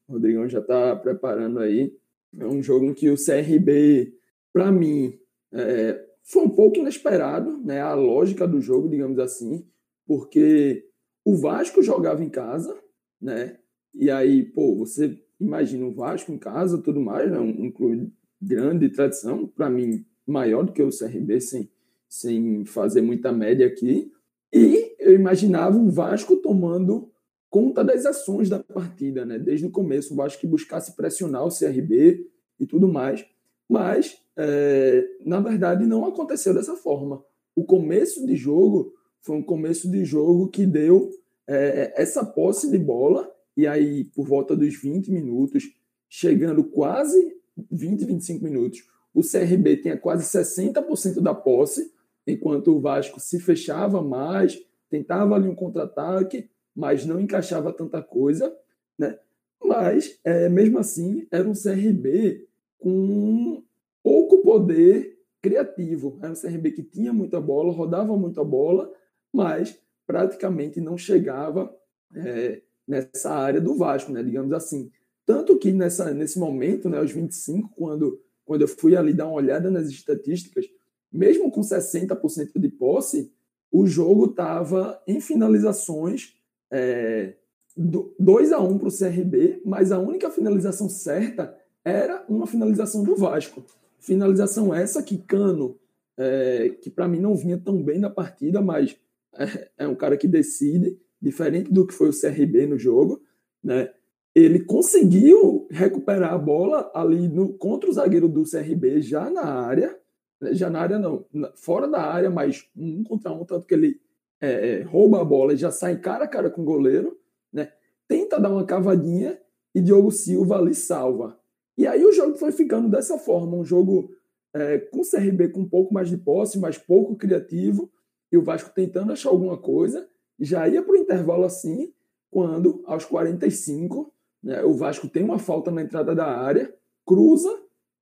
O 0.09 0.14
Rodrigão 0.14 0.49
já 0.49 0.59
está 0.59 0.97
preparando 0.97 1.61
aí. 1.61 1.95
É 2.36 2.47
um 2.47 2.62
jogo 2.62 2.86
em 2.86 2.95
que 2.95 3.09
o 3.11 3.16
CRB, 3.16 4.12
para 4.53 4.72
mim, 4.72 5.16
é, 5.53 6.05
foi 6.24 6.43
um 6.43 6.51
pouco 6.51 6.78
inesperado, 6.78 7.59
né? 7.64 7.80
A 7.80 7.95
lógica 7.95 8.47
do 8.47 8.61
jogo, 8.61 8.89
digamos 8.89 9.18
assim, 9.18 9.64
porque 10.07 10.88
o 11.28 11.36
Vasco 11.36 11.82
jogava 11.82 12.24
em 12.24 12.30
casa, 12.30 12.74
né? 13.20 13.58
E 13.94 14.10
aí, 14.10 14.42
pô, 14.42 14.74
você 14.76 15.22
imagina 15.38 15.84
o 15.84 15.92
Vasco 15.92 16.32
em 16.32 16.38
casa, 16.38 16.78
tudo 16.78 16.98
mais, 17.00 17.30
né? 17.30 17.38
Um, 17.38 17.66
um 17.66 17.70
clube 17.70 18.10
grande 18.40 18.88
de 18.88 18.94
tradição, 18.94 19.46
para 19.46 19.68
mim 19.68 20.06
maior 20.26 20.64
do 20.64 20.72
que 20.72 20.82
o 20.82 20.88
CRB, 20.88 21.38
sim 21.38 21.68
sem 22.08 22.64
fazer 22.64 23.02
muita 23.02 23.30
média 23.30 23.66
aqui. 23.66 24.10
E 24.50 24.96
eu 24.98 25.12
imaginava 25.12 25.76
o 25.76 25.90
Vasco 25.90 26.36
tomando 26.36 27.12
conta 27.50 27.84
das 27.84 28.06
ações 28.06 28.48
da 28.48 28.60
partida, 28.60 29.26
né? 29.26 29.38
Desde 29.38 29.66
o 29.66 29.70
começo, 29.70 30.14
o 30.14 30.16
Vasco 30.16 30.40
que 30.40 30.46
buscasse 30.46 30.96
pressionar 30.96 31.44
o 31.44 31.50
CRB 31.50 32.26
e 32.58 32.66
tudo 32.66 32.88
mais. 32.88 33.22
Mas, 33.68 34.16
é, 34.34 35.06
na 35.26 35.40
verdade, 35.40 35.84
não 35.84 36.06
aconteceu 36.06 36.54
dessa 36.54 36.74
forma. 36.74 37.22
O 37.54 37.64
começo 37.64 38.26
de 38.26 38.34
jogo 38.34 38.94
foi 39.20 39.36
um 39.36 39.42
começo 39.42 39.90
de 39.90 40.04
jogo 40.04 40.48
que 40.48 40.66
deu 40.66 41.10
é, 41.46 41.92
essa 41.96 42.24
posse 42.24 42.70
de 42.70 42.78
bola, 42.78 43.30
e 43.56 43.66
aí, 43.66 44.04
por 44.04 44.26
volta 44.26 44.56
dos 44.56 44.80
20 44.80 45.10
minutos, 45.10 45.64
chegando 46.08 46.62
quase 46.62 47.36
20, 47.70 48.04
25 48.04 48.44
minutos, 48.44 48.84
o 49.12 49.20
CRB 49.22 49.78
tinha 49.78 49.96
quase 49.96 50.24
60% 50.24 51.20
da 51.20 51.34
posse, 51.34 51.92
enquanto 52.26 52.76
o 52.76 52.80
Vasco 52.80 53.18
se 53.18 53.40
fechava 53.40 54.00
mais, 54.02 54.62
tentava 54.88 55.34
ali 55.34 55.48
um 55.48 55.54
contra-ataque, 55.54 56.48
mas 56.74 57.04
não 57.04 57.18
encaixava 57.18 57.72
tanta 57.72 58.00
coisa, 58.02 58.54
né? 58.96 59.18
Mas, 59.64 60.18
é, 60.22 60.48
mesmo 60.48 60.78
assim, 60.78 61.26
era 61.30 61.48
um 61.48 61.52
CRB 61.52 62.46
com 62.78 63.62
pouco 64.02 64.38
poder 64.38 65.18
criativo. 65.42 66.18
Era 66.22 66.32
um 66.32 66.40
CRB 66.40 66.70
que 66.72 66.82
tinha 66.82 67.12
muita 67.12 67.40
bola, 67.40 67.72
rodava 67.72 68.16
muita 68.16 68.44
bola, 68.44 68.90
mas 69.39 69.78
praticamente 70.05 70.80
não 70.80 70.99
chegava 70.99 71.72
é, 72.12 72.61
nessa 72.86 73.30
área 73.30 73.61
do 73.61 73.76
Vasco, 73.76 74.11
né? 74.11 74.20
digamos 74.20 74.53
assim. 74.53 74.91
Tanto 75.24 75.57
que 75.57 75.70
nessa, 75.70 76.12
nesse 76.12 76.41
momento, 76.41 76.89
né, 76.89 76.99
aos 76.99 77.12
25, 77.12 77.70
quando, 77.76 78.20
quando 78.45 78.62
eu 78.62 78.68
fui 78.68 78.97
ali 78.97 79.12
dar 79.12 79.26
uma 79.26 79.36
olhada 79.36 79.70
nas 79.70 79.89
estatísticas, 79.89 80.66
mesmo 81.12 81.53
com 81.53 81.61
60% 81.61 82.59
de 82.59 82.68
posse, 82.68 83.32
o 83.70 83.86
jogo 83.86 84.26
estava 84.26 85.01
em 85.07 85.20
finalizações 85.20 86.34
é, 86.70 87.34
2 87.76 88.53
a 88.53 88.61
1 88.61 88.78
para 88.78 88.89
o 88.89 88.99
CRB, 88.99 89.62
mas 89.64 89.93
a 89.93 90.01
única 90.01 90.30
finalização 90.30 90.89
certa 90.89 91.57
era 91.84 92.24
uma 92.28 92.47
finalização 92.47 93.05
do 93.05 93.14
Vasco. 93.14 93.64
Finalização 94.01 94.74
essa 94.74 95.01
que 95.01 95.16
Cano, 95.16 95.78
é, 96.16 96.70
que 96.80 96.91
para 96.91 97.07
mim 97.07 97.20
não 97.20 97.36
vinha 97.36 97.57
tão 97.57 97.80
bem 97.80 98.01
na 98.01 98.11
partida, 98.11 98.61
mas 98.61 98.97
é, 99.34 99.70
é, 99.78 99.88
um 99.88 99.94
cara 99.94 100.16
que 100.16 100.28
decide, 100.28 100.98
diferente 101.20 101.72
do 101.72 101.86
que 101.86 101.94
foi 101.94 102.08
o 102.08 102.18
CRB 102.18 102.66
no 102.66 102.78
jogo, 102.78 103.22
né? 103.62 103.92
Ele 104.34 104.60
conseguiu 104.60 105.66
recuperar 105.70 106.32
a 106.32 106.38
bola 106.38 106.90
ali 106.94 107.28
no, 107.28 107.54
contra 107.54 107.90
o 107.90 107.92
zagueiro 107.92 108.28
do 108.28 108.44
CRB 108.44 109.00
já 109.02 109.28
na 109.28 109.44
área, 109.44 109.98
né? 110.40 110.54
já 110.54 110.70
na 110.70 110.80
área 110.80 110.98
não, 110.98 111.24
fora 111.56 111.88
da 111.88 112.00
área, 112.00 112.30
mas 112.30 112.68
um 112.76 113.02
contra 113.02 113.32
um, 113.32 113.44
tanto 113.44 113.66
que 113.66 113.74
ele 113.74 114.00
é, 114.40 114.50
é, 114.50 114.82
rouba 114.82 115.20
a 115.20 115.24
bola 115.24 115.52
e 115.52 115.56
já 115.56 115.70
sai 115.70 115.98
cara 115.98 116.24
a 116.24 116.28
cara 116.28 116.50
com 116.50 116.62
o 116.62 116.64
goleiro, 116.64 117.18
né? 117.52 117.72
Tenta 118.06 118.38
dar 118.38 118.50
uma 118.50 118.64
cavadinha 118.64 119.38
e 119.74 119.80
Diogo 119.80 120.10
Silva 120.10 120.58
ali 120.58 120.74
salva. 120.74 121.38
E 121.76 121.86
aí 121.86 122.04
o 122.04 122.12
jogo 122.12 122.36
foi 122.36 122.52
ficando 122.52 122.88
dessa 122.88 123.18
forma, 123.18 123.56
um 123.56 123.64
jogo 123.64 124.10
é, 124.54 124.78
com 124.78 125.00
o 125.00 125.08
CRB 125.08 125.48
com 125.48 125.60
um 125.60 125.68
pouco 125.68 125.92
mais 125.92 126.08
de 126.08 126.16
posse, 126.16 126.58
mas 126.58 126.78
pouco 126.78 127.16
criativo, 127.16 127.90
e 128.30 128.36
o 128.36 128.42
Vasco 128.42 128.70
tentando 128.74 129.12
achar 129.12 129.30
alguma 129.30 129.56
coisa, 129.56 130.08
já 130.38 130.68
ia 130.68 130.82
para 130.82 130.92
o 130.92 130.96
intervalo 130.96 131.44
assim, 131.44 131.92
quando 132.30 132.82
aos 132.86 133.04
45, 133.04 134.12
né, 134.42 134.62
o 134.62 134.74
Vasco 134.74 135.08
tem 135.08 135.24
uma 135.24 135.38
falta 135.38 135.70
na 135.70 135.82
entrada 135.82 136.14
da 136.14 136.26
área, 136.26 136.72
cruza, 137.06 137.50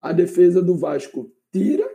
a 0.03 0.13
defesa 0.13 0.63
do 0.63 0.77
Vasco 0.77 1.33
tira, 1.53 1.89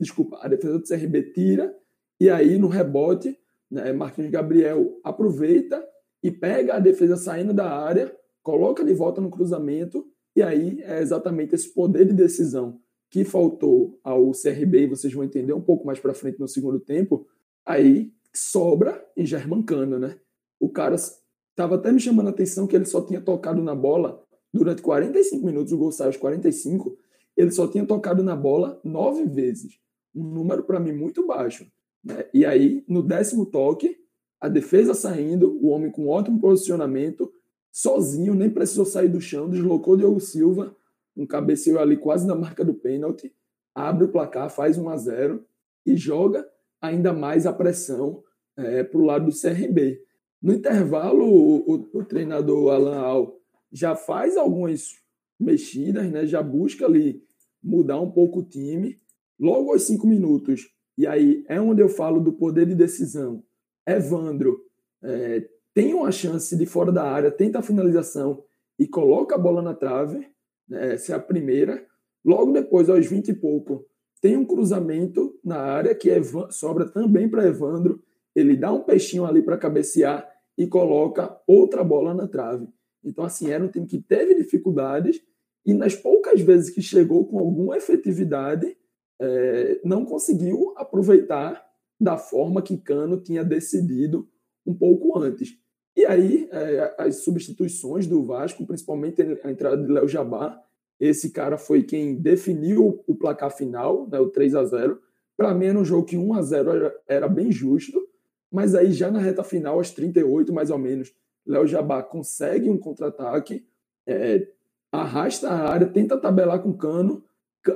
desculpa, 0.00 0.38
a 0.40 0.48
defesa 0.48 0.78
do 0.78 0.86
CRB 0.86 1.32
tira, 1.32 1.76
e 2.20 2.30
aí 2.30 2.58
no 2.58 2.68
rebote, 2.68 3.38
né, 3.70 3.92
Marquinhos 3.92 4.30
Gabriel 4.30 4.98
aproveita 5.04 5.84
e 6.22 6.30
pega 6.30 6.74
a 6.74 6.80
defesa 6.80 7.16
saindo 7.16 7.52
da 7.52 7.70
área, 7.70 8.14
coloca 8.42 8.84
de 8.84 8.94
volta 8.94 9.20
no 9.20 9.30
cruzamento 9.30 10.06
e 10.34 10.42
aí 10.42 10.82
é 10.82 11.00
exatamente 11.00 11.54
esse 11.54 11.72
poder 11.72 12.04
de 12.04 12.12
decisão 12.12 12.78
que 13.10 13.24
faltou 13.24 13.98
ao 14.02 14.32
CRB, 14.32 14.82
e 14.82 14.86
vocês 14.86 15.12
vão 15.12 15.24
entender 15.24 15.52
um 15.52 15.60
pouco 15.60 15.86
mais 15.86 15.98
para 15.98 16.12
frente 16.12 16.38
no 16.38 16.48
segundo 16.48 16.78
tempo, 16.78 17.26
aí 17.66 18.12
sobra 18.32 19.04
em 19.16 19.26
Germancano, 19.26 19.98
né? 19.98 20.18
O 20.60 20.70
cara 20.70 20.94
estava 20.94 21.74
até 21.74 21.90
me 21.90 21.98
chamando 21.98 22.28
a 22.28 22.30
atenção 22.30 22.66
que 22.66 22.76
ele 22.76 22.84
só 22.84 23.02
tinha 23.02 23.20
tocado 23.20 23.62
na 23.62 23.74
bola 23.74 24.24
durante 24.52 24.80
45 24.80 25.44
minutos, 25.44 25.72
o 25.72 25.78
gol 25.78 25.92
saiu 25.92 26.08
aos 26.08 26.16
45, 26.16 26.96
ele 27.36 27.50
só 27.50 27.68
tinha 27.68 27.84
tocado 27.84 28.22
na 28.22 28.34
bola 28.34 28.80
nove 28.82 29.24
vezes. 29.24 29.78
Um 30.14 30.24
número 30.24 30.62
para 30.62 30.80
mim 30.80 30.92
muito 30.92 31.26
baixo. 31.26 31.66
Né? 32.02 32.24
E 32.32 32.44
aí, 32.44 32.82
no 32.88 33.02
décimo 33.02 33.44
toque, 33.44 33.98
a 34.40 34.48
defesa 34.48 34.94
saindo, 34.94 35.58
o 35.62 35.68
homem 35.68 35.90
com 35.90 36.08
ótimo 36.08 36.40
posicionamento, 36.40 37.30
sozinho, 37.70 38.34
nem 38.34 38.48
precisou 38.48 38.86
sair 38.86 39.08
do 39.08 39.20
chão, 39.20 39.50
deslocou 39.50 39.96
Diogo 39.96 40.20
Silva, 40.20 40.74
um 41.14 41.26
cabeceio 41.26 41.78
ali 41.78 41.96
quase 41.96 42.26
na 42.26 42.34
marca 42.34 42.64
do 42.64 42.74
pênalti, 42.74 43.34
abre 43.74 44.04
o 44.04 44.08
placar, 44.08 44.50
faz 44.50 44.78
1 44.78 44.88
a 44.88 44.96
0 44.96 45.44
e 45.84 45.96
joga 45.96 46.46
ainda 46.80 47.12
mais 47.12 47.46
a 47.46 47.52
pressão 47.52 48.22
é, 48.56 48.82
para 48.82 48.98
o 48.98 49.04
lado 49.04 49.26
do 49.26 49.40
CRB. 49.40 50.00
No 50.42 50.52
intervalo, 50.52 51.24
o, 51.24 51.74
o, 51.74 51.88
o, 51.98 52.04
treinador 52.04 52.72
Alan 52.72 52.98
Al 52.98 53.40
já 53.72 53.94
faz 53.94 54.36
algumas 54.36 54.92
mexidas, 55.38 56.10
né? 56.10 56.26
já 56.26 56.42
busca 56.42 56.86
ali 56.86 57.22
mudar 57.62 58.00
um 58.00 58.10
pouco 58.10 58.40
o 58.40 58.44
time. 58.44 59.00
Logo 59.38 59.72
aos 59.72 59.82
cinco 59.82 60.06
minutos, 60.06 60.68
e 60.96 61.06
aí 61.06 61.44
é 61.48 61.60
onde 61.60 61.82
eu 61.82 61.88
falo 61.88 62.20
do 62.20 62.32
poder 62.32 62.66
de 62.66 62.74
decisão. 62.74 63.42
Evandro 63.86 64.58
é, 65.02 65.46
tem 65.74 65.92
uma 65.92 66.10
chance 66.10 66.56
de 66.56 66.64
fora 66.64 66.90
da 66.90 67.04
área, 67.04 67.30
tenta 67.30 67.58
a 67.58 67.62
finalização 67.62 68.42
e 68.78 68.86
coloca 68.86 69.34
a 69.34 69.38
bola 69.38 69.60
na 69.60 69.74
trave, 69.74 70.26
né, 70.68 70.94
essa 70.94 71.12
é 71.12 71.16
a 71.16 71.20
primeira. 71.20 71.86
Logo 72.24 72.52
depois, 72.52 72.88
aos 72.88 73.06
20 73.06 73.28
e 73.28 73.34
pouco, 73.34 73.86
tem 74.20 74.36
um 74.36 74.44
cruzamento 74.44 75.38
na 75.44 75.58
área 75.58 75.94
que 75.94 76.10
sobra 76.50 76.88
também 76.88 77.28
para 77.28 77.46
Evandro. 77.46 78.02
Ele 78.34 78.56
dá 78.56 78.72
um 78.72 78.82
peixinho 78.82 79.24
ali 79.24 79.42
para 79.42 79.58
cabecear 79.58 80.28
e 80.56 80.66
coloca 80.66 81.38
outra 81.46 81.84
bola 81.84 82.14
na 82.14 82.26
trave. 82.26 82.66
Então, 83.04 83.24
assim, 83.24 83.50
era 83.50 83.64
um 83.64 83.68
time 83.68 83.86
que 83.86 84.00
teve 84.00 84.34
dificuldades 84.34 85.22
e 85.64 85.74
nas 85.74 85.94
poucas 85.94 86.40
vezes 86.40 86.70
que 86.70 86.80
chegou 86.80 87.26
com 87.26 87.38
alguma 87.38 87.76
efetividade, 87.76 88.76
é, 89.20 89.80
não 89.84 90.04
conseguiu 90.04 90.72
aproveitar 90.76 91.64
da 92.00 92.16
forma 92.16 92.62
que 92.62 92.76
Cano 92.76 93.20
tinha 93.20 93.44
decidido 93.44 94.28
um 94.64 94.74
pouco 94.74 95.18
antes. 95.18 95.58
E 95.96 96.04
aí, 96.04 96.48
é, 96.52 96.94
as 96.98 97.24
substituições 97.24 98.06
do 98.06 98.22
Vasco, 98.22 98.66
principalmente 98.66 99.22
a 99.22 99.50
entrada 99.50 99.82
de 99.82 99.90
Léo 99.90 100.06
Jabá, 100.06 100.62
esse 100.98 101.30
cara 101.30 101.58
foi 101.58 101.82
quem 101.82 102.14
definiu 102.14 103.02
o 103.06 103.14
placar 103.14 103.50
final, 103.50 104.08
né, 104.08 104.18
o 104.18 104.28
3 104.28 104.54
a 104.54 104.64
0 104.64 105.00
Para 105.36 105.54
mim, 105.54 105.66
era 105.66 105.78
um 105.78 105.84
jogo 105.84 106.06
que 106.06 106.16
1 106.16 106.34
a 106.34 106.42
0 106.42 106.70
era, 106.70 107.00
era 107.06 107.28
bem 107.28 107.52
justo, 107.52 108.06
mas 108.50 108.74
aí 108.74 108.92
já 108.92 109.10
na 109.10 109.18
reta 109.18 109.44
final, 109.44 109.76
aos 109.76 109.90
38 109.90 110.52
mais 110.52 110.70
ou 110.70 110.78
menos, 110.78 111.12
Léo 111.46 111.66
Jabá 111.66 112.02
consegue 112.02 112.68
um 112.70 112.78
contra-ataque, 112.78 113.64
é, 114.06 114.48
arrasta 114.90 115.48
a 115.48 115.70
área, 115.70 115.86
tenta 115.86 116.16
tabelar 116.16 116.62
com 116.62 116.70
o 116.70 116.76
cano, 116.76 117.22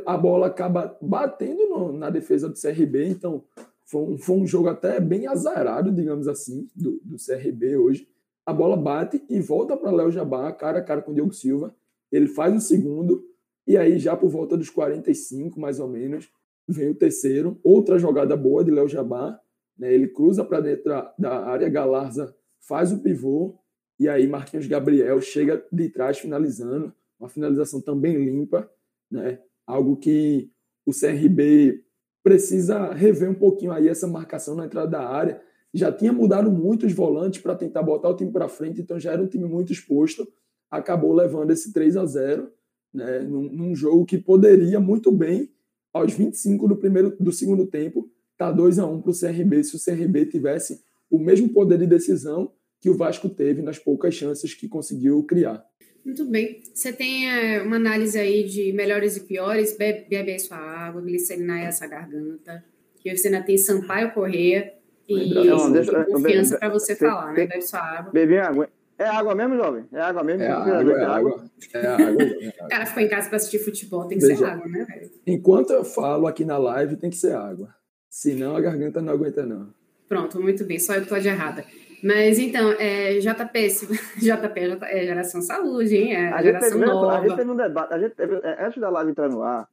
a 0.06 0.16
bola 0.16 0.46
acaba 0.46 0.96
batendo 1.00 1.68
no, 1.68 1.92
na 1.92 2.10
defesa 2.10 2.48
do 2.48 2.60
CRB, 2.60 3.08
então 3.08 3.44
foi 3.84 4.02
um, 4.02 4.18
foi 4.18 4.36
um 4.36 4.46
jogo 4.46 4.68
até 4.68 5.00
bem 5.00 5.26
azarado, 5.26 5.92
digamos 5.92 6.28
assim, 6.28 6.68
do, 6.74 7.00
do 7.04 7.16
CRB 7.16 7.76
hoje. 7.76 8.08
A 8.46 8.52
bola 8.52 8.76
bate 8.76 9.22
e 9.28 9.40
volta 9.40 9.76
para 9.76 9.90
Léo 9.90 10.10
Jabá, 10.10 10.50
cara 10.52 10.78
a 10.78 10.82
cara 10.82 11.02
com 11.02 11.10
o 11.10 11.14
Diogo 11.14 11.32
Silva. 11.32 11.74
Ele 12.10 12.26
faz 12.26 12.54
o 12.54 12.60
segundo, 12.60 13.24
e 13.66 13.76
aí 13.76 13.98
já 13.98 14.16
por 14.16 14.30
volta 14.30 14.56
dos 14.56 14.70
45, 14.70 15.60
mais 15.60 15.78
ou 15.78 15.88
menos, 15.88 16.28
vem 16.68 16.90
o 16.90 16.94
terceiro. 16.94 17.58
Outra 17.62 17.98
jogada 17.98 18.36
boa 18.36 18.64
de 18.64 18.70
Léo 18.70 18.88
Jabá. 18.88 19.38
Né? 19.78 19.92
Ele 19.92 20.08
cruza 20.08 20.44
para 20.44 20.60
dentro 20.60 20.92
da 21.18 21.44
área, 21.44 21.68
Galarza 21.68 22.34
faz 22.60 22.92
o 22.92 22.98
pivô, 22.98 23.58
e 23.98 24.08
aí 24.08 24.26
Marquinhos 24.28 24.66
Gabriel 24.66 25.20
chega 25.20 25.64
de 25.72 25.88
trás 25.88 26.18
finalizando. 26.18 26.92
Uma 27.18 27.28
finalização 27.28 27.80
também 27.80 28.16
limpa, 28.16 28.70
né? 29.10 29.40
algo 29.66 29.96
que 29.96 30.50
o 30.86 30.92
CRB 30.92 31.84
precisa 32.22 32.92
rever 32.92 33.30
um 33.30 33.34
pouquinho 33.34 33.72
aí 33.72 33.88
essa 33.88 34.06
marcação 34.06 34.54
na 34.54 34.66
entrada 34.66 34.90
da 34.90 35.08
área. 35.08 35.42
Já 35.72 35.92
tinha 35.92 36.12
mudado 36.12 36.50
muito 36.50 36.86
os 36.86 36.92
volantes 36.92 37.40
para 37.40 37.54
tentar 37.54 37.82
botar 37.82 38.08
o 38.08 38.16
time 38.16 38.32
para 38.32 38.48
frente, 38.48 38.80
então 38.80 38.98
já 38.98 39.12
era 39.12 39.22
um 39.22 39.26
time 39.26 39.44
muito 39.44 39.72
exposto. 39.72 40.26
Acabou 40.70 41.12
levando 41.12 41.50
esse 41.50 41.72
3 41.72 41.96
a 41.96 42.06
0 42.06 42.50
né, 42.92 43.20
num, 43.20 43.42
num 43.42 43.74
jogo 43.74 44.04
que 44.04 44.18
poderia 44.18 44.80
muito 44.80 45.10
bem, 45.10 45.50
aos 45.92 46.12
25 46.12 46.68
do, 46.68 46.76
primeiro, 46.76 47.16
do 47.18 47.32
segundo 47.32 47.66
tempo, 47.66 48.10
tá 48.36 48.50
2 48.50 48.78
a 48.78 48.86
1 48.86 49.02
para 49.02 49.10
o 49.10 49.18
CRB, 49.18 49.64
se 49.64 49.76
o 49.76 49.84
CRB 49.84 50.26
tivesse 50.26 50.82
o 51.10 51.18
mesmo 51.18 51.48
poder 51.48 51.78
de 51.78 51.86
decisão 51.86 52.52
que 52.80 52.88
o 52.88 52.96
Vasco 52.96 53.28
teve 53.28 53.60
nas 53.60 53.78
poucas 53.78 54.14
chances 54.14 54.54
que 54.54 54.68
conseguiu 54.68 55.22
criar. 55.24 55.64
Muito 56.04 56.24
bem. 56.24 56.62
Você 56.72 56.92
tem 56.92 57.28
é, 57.28 57.62
uma 57.62 57.76
análise 57.76 58.18
aí 58.18 58.44
de 58.44 58.72
melhores 58.72 59.16
e 59.16 59.20
piores, 59.20 59.76
bebe, 59.76 60.06
bebe 60.08 60.38
sua 60.38 60.56
água, 60.56 61.02
glicerinar 61.02 61.60
essa 61.60 61.86
garganta, 61.86 62.64
que 63.00 63.14
você 63.14 63.28
ainda 63.28 63.42
tem 63.42 63.58
Sampaio 63.58 64.12
Correia 64.12 64.72
e 65.06 65.34
não, 65.34 65.70
deixa, 65.72 66.04
confiança 66.04 66.58
para 66.58 66.68
você 66.70 66.94
tem, 66.94 67.08
falar, 67.08 67.34
tem, 67.34 67.44
né? 67.44 67.50
Bebe 67.50 67.62
sua 67.62 67.80
água. 67.80 68.12
Bebi 68.12 68.38
água. 68.38 68.68
É 69.00 69.06
água 69.06 69.34
mesmo, 69.34 69.56
jovem? 69.56 69.86
É 69.94 69.98
água 69.98 70.22
mesmo? 70.22 70.42
É 70.42 70.50
água, 70.50 70.72
é 70.72 71.04
água. 71.06 71.44
É 71.72 71.86
água. 71.86 72.22
o 72.66 72.68
cara 72.68 72.84
ficou 72.84 73.02
em 73.02 73.08
casa 73.08 73.28
para 73.28 73.36
assistir 73.36 73.58
futebol, 73.58 74.06
tem 74.06 74.18
que 74.18 74.26
Veja, 74.26 74.36
ser 74.36 74.44
água, 74.44 74.68
né, 74.68 74.84
velho? 74.84 75.10
Enquanto 75.26 75.70
eu 75.70 75.82
falo 75.82 76.26
aqui 76.26 76.44
na 76.44 76.58
live, 76.58 76.98
tem 76.98 77.08
que 77.08 77.16
ser 77.16 77.34
água. 77.34 77.74
Senão 78.10 78.54
a 78.54 78.60
garganta 78.60 79.00
não 79.00 79.14
aguenta, 79.14 79.46
não. 79.46 79.72
Pronto, 80.06 80.38
muito 80.38 80.64
bem. 80.66 80.78
Só 80.78 80.96
eu 80.96 81.00
que 81.00 81.08
tô 81.08 81.18
de 81.18 81.28
errada. 81.28 81.64
Mas 82.04 82.38
então, 82.38 82.72
é, 82.72 83.18
JP, 83.18 83.68
JP 84.20 84.60
é 84.82 85.06
geração 85.06 85.40
saúde, 85.40 85.96
hein? 85.96 86.14
É 86.16 86.28
a 86.34 86.42
geração 86.42 86.78
teve, 86.78 86.84
nova. 86.84 87.18
A 87.18 87.26
gente 87.26 87.36
teve 87.36 87.50
um 87.50 87.56
debate, 87.56 87.94
a 87.94 87.98
gente 87.98 88.14
teve, 88.14 88.34
é, 88.42 88.66
antes 88.66 88.78
da 88.78 88.90
live 88.90 89.12
entrar 89.12 89.30
no 89.30 89.42
ar, 89.42 89.66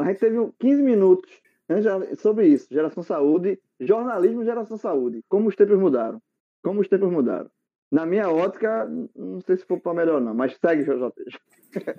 a 0.00 0.04
gente 0.06 0.18
teve 0.18 0.36
15 0.58 0.82
minutos 0.82 1.30
sobre 2.18 2.48
isso, 2.48 2.66
geração 2.68 3.04
saúde, 3.04 3.60
jornalismo 3.78 4.44
geração 4.44 4.76
saúde, 4.76 5.22
como 5.28 5.48
os 5.48 5.54
tempos 5.54 5.78
mudaram. 5.78 6.20
Como 6.64 6.80
os 6.80 6.88
tempos 6.88 7.12
mudaram. 7.12 7.50
Na 7.90 8.04
minha 8.04 8.28
ótica, 8.28 8.88
não 9.14 9.40
sei 9.42 9.56
se 9.56 9.64
for 9.64 9.78
para 9.78 9.94
melhor 9.94 10.20
não, 10.20 10.34
mas 10.34 10.56
segue, 10.60 10.82
JP. 10.84 11.24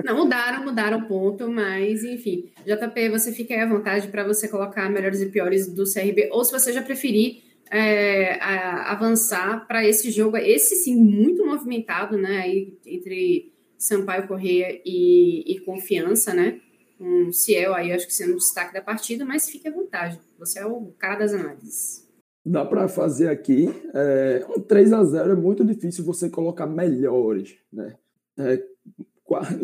Não, 0.03 0.17
mudaram, 0.17 0.63
mudaram 0.63 0.99
o 0.99 1.07
ponto, 1.07 1.49
mas 1.49 2.03
enfim. 2.03 2.51
JP, 2.65 3.09
você 3.09 3.31
fica 3.31 3.53
aí 3.53 3.61
à 3.61 3.65
vontade 3.65 4.07
para 4.07 4.23
você 4.23 4.47
colocar 4.47 4.89
melhores 4.89 5.21
e 5.21 5.27
piores 5.27 5.67
do 5.67 5.83
CRB, 5.83 6.29
ou 6.31 6.43
se 6.43 6.51
você 6.51 6.71
já 6.71 6.81
preferir, 6.81 7.43
é, 7.71 8.39
avançar 8.41 9.67
para 9.67 9.85
esse 9.85 10.11
jogo, 10.11 10.37
esse 10.37 10.75
sim, 10.75 10.95
muito 10.95 11.45
movimentado, 11.45 12.17
né? 12.17 12.37
Aí, 12.37 12.77
entre 12.85 13.51
Sampaio 13.77 14.27
Correia 14.27 14.81
e, 14.85 15.43
e 15.45 15.59
Confiança, 15.59 16.33
né? 16.33 16.59
Um 16.99 17.31
Ciel 17.31 17.73
aí, 17.73 17.91
acho 17.91 18.07
que 18.07 18.13
sendo 18.13 18.33
o 18.33 18.37
destaque 18.37 18.73
da 18.73 18.81
partida, 18.81 19.25
mas 19.25 19.49
fique 19.49 19.67
à 19.67 19.71
vontade. 19.71 20.19
Você 20.39 20.59
é 20.59 20.65
o 20.65 20.93
cara 20.97 21.19
das 21.19 21.33
análises. 21.33 22.04
Dá 22.45 22.63
para 22.63 22.87
fazer 22.87 23.29
aqui. 23.29 23.67
É, 23.93 24.45
um 24.55 24.61
3 24.61 24.93
a 24.93 25.03
0 25.03 25.31
é 25.31 25.35
muito 25.35 25.65
difícil 25.65 26.05
você 26.05 26.29
colocar 26.29 26.67
melhores. 26.67 27.57
Né? 27.73 27.95
É, 28.37 28.63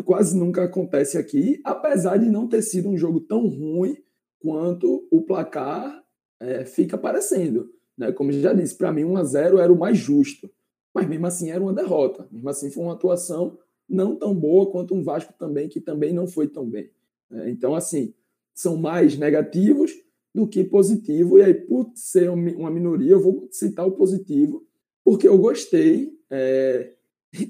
quase, 0.04 0.36
nunca 0.36 0.64
acontece 0.64 1.16
aqui, 1.16 1.60
apesar 1.62 2.16
de 2.16 2.28
não 2.28 2.48
ter 2.48 2.60
sido 2.62 2.88
um 2.88 2.96
jogo 2.96 3.20
tão 3.20 3.46
ruim 3.46 3.96
quanto 4.40 5.06
o 5.12 5.22
placar 5.22 6.02
é, 6.40 6.64
fica 6.64 6.98
parecendo. 6.98 7.70
Né? 7.96 8.10
Como 8.10 8.32
já 8.32 8.52
disse, 8.52 8.76
para 8.76 8.90
mim 8.90 9.04
1 9.04 9.16
a 9.16 9.24
0 9.24 9.58
era 9.58 9.72
o 9.72 9.78
mais 9.78 9.96
justo. 9.96 10.50
Mas 10.92 11.08
mesmo 11.08 11.26
assim 11.26 11.50
era 11.50 11.62
uma 11.62 11.72
derrota. 11.72 12.26
Mesmo 12.32 12.48
assim 12.48 12.70
foi 12.70 12.82
uma 12.82 12.94
atuação 12.94 13.56
não 13.88 14.16
tão 14.16 14.34
boa 14.34 14.70
quanto 14.70 14.94
um 14.94 15.04
Vasco 15.04 15.32
também, 15.38 15.68
que 15.68 15.80
também 15.80 16.12
não 16.12 16.26
foi 16.26 16.48
tão 16.48 16.68
bem. 16.68 16.90
É, 17.30 17.48
então, 17.48 17.76
assim, 17.76 18.12
são 18.52 18.76
mais 18.76 19.16
negativos 19.16 19.92
do 20.34 20.46
que 20.46 20.64
positivo. 20.64 21.38
E 21.38 21.42
aí, 21.42 21.54
por 21.54 21.90
ser 21.94 22.30
uma 22.30 22.70
minoria, 22.70 23.12
eu 23.12 23.20
vou 23.20 23.48
citar 23.50 23.86
o 23.86 23.92
positivo, 23.92 24.64
porque 25.04 25.28
eu 25.28 25.38
gostei. 25.38 26.12
É... 26.30 26.92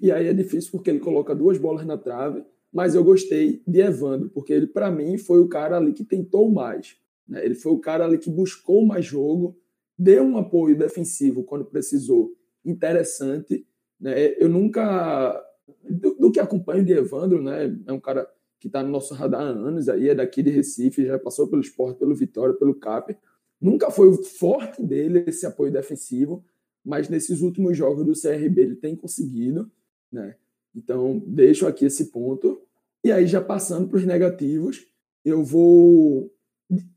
E 0.01 0.13
aí 0.13 0.29
é 0.29 0.33
difícil 0.33 0.71
porque 0.71 0.91
ele 0.91 1.01
coloca 1.01 1.35
duas 1.35 1.59
bolas 1.59 1.85
na 1.85 1.99
trave, 1.99 2.45
mas 2.73 2.95
eu 2.95 3.03
gostei 3.03 3.63
de 3.67 3.81
Evandro, 3.81 4.31
porque 4.31 4.53
ele, 4.53 4.67
para 4.67 4.91
mim, 4.91 5.19
foi 5.19 5.41
o 5.41 5.49
cara 5.49 5.77
ali 5.77 5.93
que 5.93 6.05
tentou 6.05 6.51
mais. 6.51 6.97
Né? 7.29 7.45
Ele 7.45 7.55
foi 7.55 7.73
o 7.73 7.79
cara 7.79 8.05
ali 8.05 8.17
que 8.17 8.31
buscou 8.31 8.87
mais 8.87 9.05
jogo, 9.05 9.59
deu 9.99 10.23
um 10.23 10.39
apoio 10.39 10.79
defensivo 10.79 11.43
quando 11.45 11.65
precisou, 11.65 12.33
interessante. 12.65 13.67
Né? 14.01 14.35
Eu 14.39 14.49
nunca. 14.49 15.39
Do, 15.89 16.15
do, 16.15 16.33
que 16.33 16.41
acompanho 16.41 16.85
de 16.85 16.93
Evandro, 16.93 17.43
né? 17.43 17.77
é 17.87 17.93
um 17.93 18.01
cara 18.01 18.29
que 18.63 18.69
está 18.69 18.81
no 18.81 18.91
nosso 18.91 19.13
radar 19.13 19.41
há 19.41 19.49
anos, 19.49 19.89
aí 19.89 20.09
é 20.09 20.15
daqui 20.15 20.41
de 20.41 20.49
Recife, 20.49 21.05
já 21.05 21.19
passou 21.19 21.49
pelo 21.49 21.61
esporte, 21.61 21.99
pelo 21.99 22.15
Vitória, 22.15 22.55
pelo 22.55 22.77
CAP. 22.77 23.17
Nunca 23.61 23.91
foi 23.91 24.07
o 24.07 24.23
forte 24.23 24.81
dele 24.81 25.25
esse 25.27 25.45
apoio 25.45 25.73
defensivo, 25.73 26.45
mas 26.85 27.09
nesses 27.09 27.41
últimos 27.41 27.77
jogos 27.77 28.07
do 28.07 28.13
CRB 28.13 28.63
ele 28.63 28.77
tem 28.77 28.95
conseguido. 28.95 29.69
Né? 30.13 30.37
Então, 30.77 31.21
deixo 31.27 31.67
aqui 31.67 31.87
esse 31.87 32.13
ponto. 32.13 32.63
E 33.03 33.11
aí, 33.11 33.27
já 33.27 33.41
passando 33.41 33.89
para 33.89 33.97
os 33.97 34.07
negativos, 34.07 34.87
eu 35.25 35.43
vou, 35.43 36.33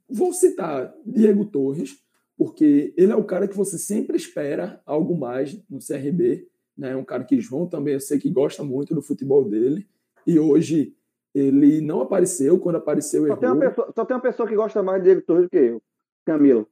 vou 0.08 0.34
citar 0.34 0.94
Diego 1.04 1.46
Torres, 1.46 1.98
porque 2.38 2.94
ele 2.96 3.12
é 3.12 3.16
o 3.16 3.24
cara 3.24 3.48
que 3.48 3.58
você 3.58 3.80
sempre 3.80 4.18
espera 4.18 4.80
algo 4.86 5.18
mais 5.18 5.60
no 5.68 5.80
CRB. 5.80 6.48
Né? 6.78 6.92
É 6.92 6.96
um 6.96 7.04
cara 7.04 7.24
que 7.24 7.42
João 7.42 7.66
também 7.66 7.96
eu 7.96 8.00
sei 8.00 8.20
que 8.20 8.30
gosta 8.30 8.64
muito 8.64 8.94
do 8.94 9.02
futebol 9.02 9.50
dele. 9.50 9.88
E 10.28 10.38
hoje 10.38 10.94
ele 11.36 11.82
não 11.82 12.00
apareceu, 12.00 12.58
quando 12.58 12.78
apareceu 12.78 13.22
só 13.22 13.28
errou. 13.28 13.38
Tem 13.38 13.50
uma 13.50 13.60
pessoa, 13.60 13.94
só 13.94 14.06
tem 14.06 14.16
uma 14.16 14.22
pessoa 14.22 14.48
que 14.48 14.56
gosta 14.56 14.82
mais 14.82 15.04
de 15.04 15.10
Diego 15.10 15.22
Torres 15.22 15.44
do 15.44 15.50
que 15.50 15.58
eu. 15.58 15.82
Camila. 16.26 16.66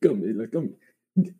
Camila, 0.00 0.48
Camila. 0.48 0.74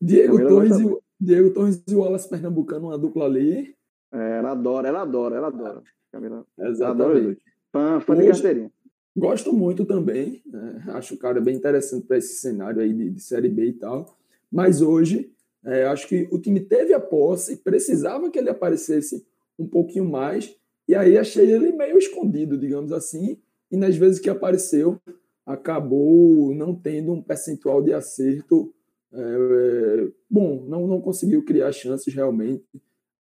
Diego, 0.00 0.38
Camila 0.38 0.48
Torres 0.48 0.78
e, 0.78 0.98
Diego 1.20 1.50
Torres 1.50 1.82
e 1.88 1.94
o 1.94 1.98
Wallace 1.98 2.28
Pernambucano, 2.28 2.86
uma 2.86 2.96
dupla 2.96 3.24
ali. 3.24 3.74
É, 4.12 4.38
ela 4.38 4.52
adora, 4.52 4.88
ela 4.88 5.02
adora, 5.02 5.36
ela 5.36 5.48
adora. 5.48 5.82
Camila. 6.12 6.46
Exatamente. 6.56 7.42
Fã, 7.72 8.00
fã 8.00 8.16
de 8.16 8.26
carteirinha. 8.28 8.70
Gosto 9.16 9.52
muito 9.52 9.84
também. 9.84 10.40
Né? 10.46 10.84
Acho 10.88 11.14
o 11.14 11.18
cara 11.18 11.40
bem 11.40 11.56
interessante 11.56 12.06
para 12.06 12.18
esse 12.18 12.34
cenário 12.34 12.80
aí 12.80 12.92
de, 12.92 13.10
de, 13.10 13.20
Série 13.20 13.48
B 13.48 13.66
e 13.66 13.72
tal. 13.72 14.16
Mas 14.52 14.80
hoje, 14.80 15.32
é, 15.64 15.84
acho 15.86 16.06
que 16.06 16.28
o 16.30 16.38
time 16.38 16.60
teve 16.60 16.94
a 16.94 17.00
posse, 17.00 17.56
precisava 17.56 18.30
que 18.30 18.38
ele 18.38 18.50
aparecesse 18.50 19.26
um 19.58 19.66
pouquinho 19.66 20.04
mais 20.04 20.54
e 20.88 20.94
aí 20.94 21.18
achei 21.18 21.50
ele 21.50 21.72
meio 21.72 21.98
escondido, 21.98 22.56
digamos 22.56 22.92
assim, 22.92 23.38
e 23.70 23.76
nas 23.76 23.96
vezes 23.96 24.20
que 24.20 24.30
apareceu, 24.30 25.00
acabou 25.44 26.54
não 26.54 26.74
tendo 26.74 27.12
um 27.12 27.22
percentual 27.22 27.82
de 27.82 27.92
acerto 27.92 28.72
é, 29.12 30.08
bom, 30.28 30.64
não, 30.68 30.86
não 30.86 31.00
conseguiu 31.00 31.42
criar 31.44 31.72
chances 31.72 32.12
realmente. 32.12 32.64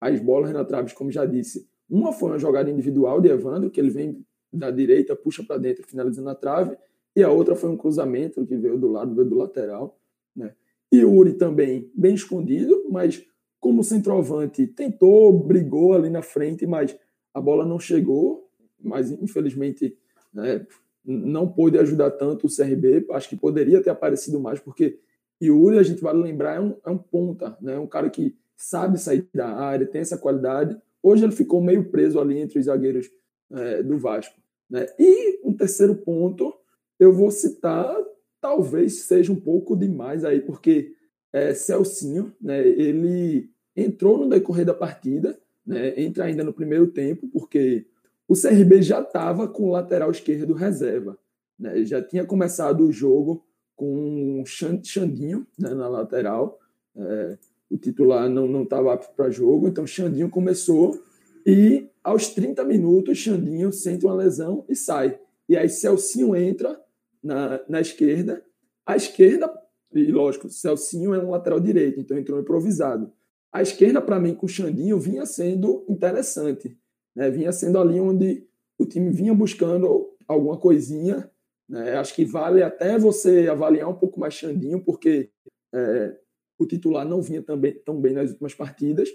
As 0.02 0.20
bolas 0.20 0.52
na 0.52 0.66
trave, 0.66 0.94
como 0.94 1.12
já 1.12 1.26
disse, 1.26 1.68
uma 1.90 2.12
foi 2.12 2.30
uma 2.30 2.40
jogada 2.40 2.70
individual 2.70 3.22
de 3.22 3.30
Evandro, 3.30 3.70
que 3.70 3.80
ele 3.80 3.90
vem 3.90 4.26
da 4.52 4.72
direita, 4.72 5.16
puxa 5.16 5.44
para 5.44 5.58
dentro, 5.58 5.88
finalizando 5.88 6.30
a 6.30 6.36
trave, 6.36 6.76
e 7.16 7.24
a 7.24 7.30
outra 7.30 7.56
foi 7.56 7.70
um 7.70 7.78
cruzamento 7.78 8.46
que 8.46 8.58
veio 8.58 8.78
do 8.78 8.88
lado, 8.88 9.14
veio 9.14 9.30
do 9.30 9.36
lateral. 9.36 10.00
Né? 10.36 10.54
E 10.92 11.04
o 11.06 11.14
Uri 11.14 11.34
também 11.34 11.92
bem 11.96 12.16
escondido, 12.16 12.86
mas 12.90 13.24
como 13.60 13.84
centroavante 13.84 14.68
tentou, 14.68 15.32
brigou 15.32 15.94
ali 15.94 16.10
na 16.10 16.22
frente, 16.22 16.66
mas 16.66 16.98
a 17.34 17.42
bola 17.42 17.66
não 17.66 17.80
chegou, 17.80 18.50
mas 18.82 19.12
infelizmente 19.12 19.98
né, 20.34 20.66
não 21.04 21.48
pôde 21.48 21.78
ajudar 21.78 22.12
tanto 22.12 22.48
o 22.48 22.56
CRB. 22.56 23.08
Acho 23.12 23.30
que 23.30 23.36
poderia 23.36 23.82
ter 23.82 23.90
aparecido 23.90 24.40
mais, 24.40 24.60
porque 24.60 25.00
Yuri, 25.42 25.78
a 25.78 25.84
gente 25.84 26.02
vale 26.02 26.22
lembrar, 26.22 26.56
é 26.56 26.60
um, 26.60 26.76
é 26.86 26.90
um 26.90 26.98
ponta, 26.98 27.58
né, 27.62 27.78
um 27.78 27.88
cara 27.88 28.10
que 28.10 28.36
sabe 28.56 29.00
sair 29.00 29.28
da 29.34 29.50
área, 29.50 29.88
tem 29.88 30.02
essa 30.02 30.18
qualidade. 30.18 30.78
Hoje 31.02 31.26
ele 31.26 31.34
ficou 31.34 31.62
meio 31.62 31.90
preso 31.90 32.20
ali 32.20 32.40
entre 32.40 32.60
os 32.60 32.66
zagueiros 32.66 33.10
é, 33.52 33.84
do 33.84 33.98
Vasco. 33.98 34.40
Né? 34.70 34.86
E 34.98 35.40
um 35.44 35.54
terceiro 35.54 35.96
ponto, 35.96 36.54
eu 37.00 37.12
vou 37.12 37.30
citar, 37.30 37.96
talvez 38.40 39.02
seja 39.02 39.32
um 39.32 39.40
pouco 39.40 39.76
demais 39.76 40.24
aí, 40.24 40.40
porque 40.40 40.94
é, 41.34 41.54
Celcinho, 41.54 42.34
né, 42.40 42.66
ele 42.66 43.50
entrou 43.76 44.18
no 44.18 44.30
decorrer 44.30 44.66
da 44.66 44.74
partida, 44.74 45.38
né, 45.66 46.00
entra 46.02 46.26
ainda 46.26 46.44
no 46.44 46.54
primeiro 46.54 46.88
tempo, 46.88 47.28
porque 47.28 47.86
o 48.28 48.34
CRB 48.34 48.82
já 48.82 49.02
estava 49.02 49.48
com 49.48 49.64
o 49.64 49.72
lateral 49.72 50.12
esquerdo 50.12 50.54
reserva. 50.54 51.18
Né, 51.58 51.86
já 51.86 52.02
tinha 52.02 52.26
começado 52.26 52.86
o 52.86 52.92
jogo 52.92 53.46
com 53.76 54.42
o 54.42 54.46
Xandinho 54.46 55.48
né, 55.58 55.74
na 55.74 55.88
lateral. 55.88 56.60
É, 56.96 57.38
o 57.70 57.78
titular 57.78 58.30
não 58.30 58.64
estava 58.64 58.94
apto 58.94 59.16
para 59.16 59.32
jogo, 59.32 59.68
então 59.68 59.88
Xandinho 59.88 60.30
começou 60.30 61.02
e 61.46 61.90
aos 62.04 62.30
30 62.30 62.64
minutos 62.64 63.18
Xandinho 63.18 63.72
sente 63.72 64.06
uma 64.06 64.14
lesão 64.14 64.66
e 64.70 64.76
sai. 64.76 65.20
E 65.48 65.58
aí 65.58 65.68
Celcinho 65.68 66.36
entra 66.36 66.80
na, 67.22 67.60
na 67.68 67.82
esquerda. 67.82 68.44
A 68.86 68.96
esquerda, 68.96 69.52
e 69.94 70.12
lógico, 70.12 70.50
Celcinho 70.50 71.14
é 71.14 71.20
um 71.20 71.32
lateral 71.32 71.60
direito, 71.60 72.00
então 72.00 72.18
entrou 72.18 72.40
improvisado. 72.40 73.12
A 73.54 73.62
esquerda, 73.62 74.02
para 74.02 74.20
mim, 74.20 74.34
com 74.34 74.48
o 74.48 74.50
Xandinho, 74.50 75.00
vinha 75.00 75.28
sendo 75.28 75.86
interessante. 75.88 76.76
Né? 77.16 77.30
Vinha 77.30 77.52
sendo 77.52 77.78
ali 77.78 78.00
onde 78.00 78.48
o 78.80 78.86
time 78.86 79.12
vinha 79.12 79.32
buscando 79.32 80.10
alguma 80.28 80.58
coisinha. 80.58 81.30
Né? 81.70 81.96
Acho 81.96 82.16
que 82.16 82.26
vale 82.26 82.64
até 82.64 82.98
você 82.98 83.48
avaliar 83.48 83.88
um 83.88 83.94
pouco 83.94 84.20
mais 84.20 84.34
Xandinho, 84.34 84.84
porque 84.84 85.30
é, 85.72 86.18
o 86.58 86.66
titular 86.66 87.06
não 87.06 87.22
vinha 87.22 87.44
também, 87.44 87.74
tão 87.86 88.02
bem 88.02 88.14
nas 88.14 88.32
últimas 88.32 88.56
partidas. 88.56 89.08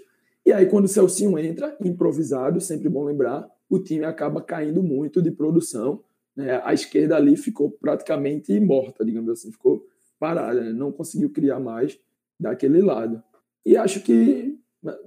E 0.45 0.53
aí, 0.53 0.65
quando 0.67 0.85
o 0.85 0.87
Celcinho 0.87 1.37
entra, 1.37 1.75
improvisado, 1.83 2.61
sempre 2.61 2.87
bom 2.87 3.03
lembrar, 3.03 3.45
o 3.69 3.77
time 3.77 4.05
acaba 4.05 4.41
caindo 4.41 4.81
muito 4.81 5.21
de 5.21 5.31
produção. 5.31 6.01
Né? 6.33 6.61
A 6.63 6.73
esquerda 6.73 7.17
ali 7.17 7.35
ficou 7.35 7.69
praticamente 7.71 8.57
morta, 8.61 9.03
digamos 9.03 9.29
assim, 9.31 9.51
ficou 9.51 9.85
parada, 10.17 10.61
né? 10.61 10.71
não 10.71 10.93
conseguiu 10.93 11.29
criar 11.29 11.59
mais 11.59 11.99
daquele 12.39 12.81
lado. 12.81 13.21
E 13.65 13.75
acho 13.77 14.01
que 14.01 14.57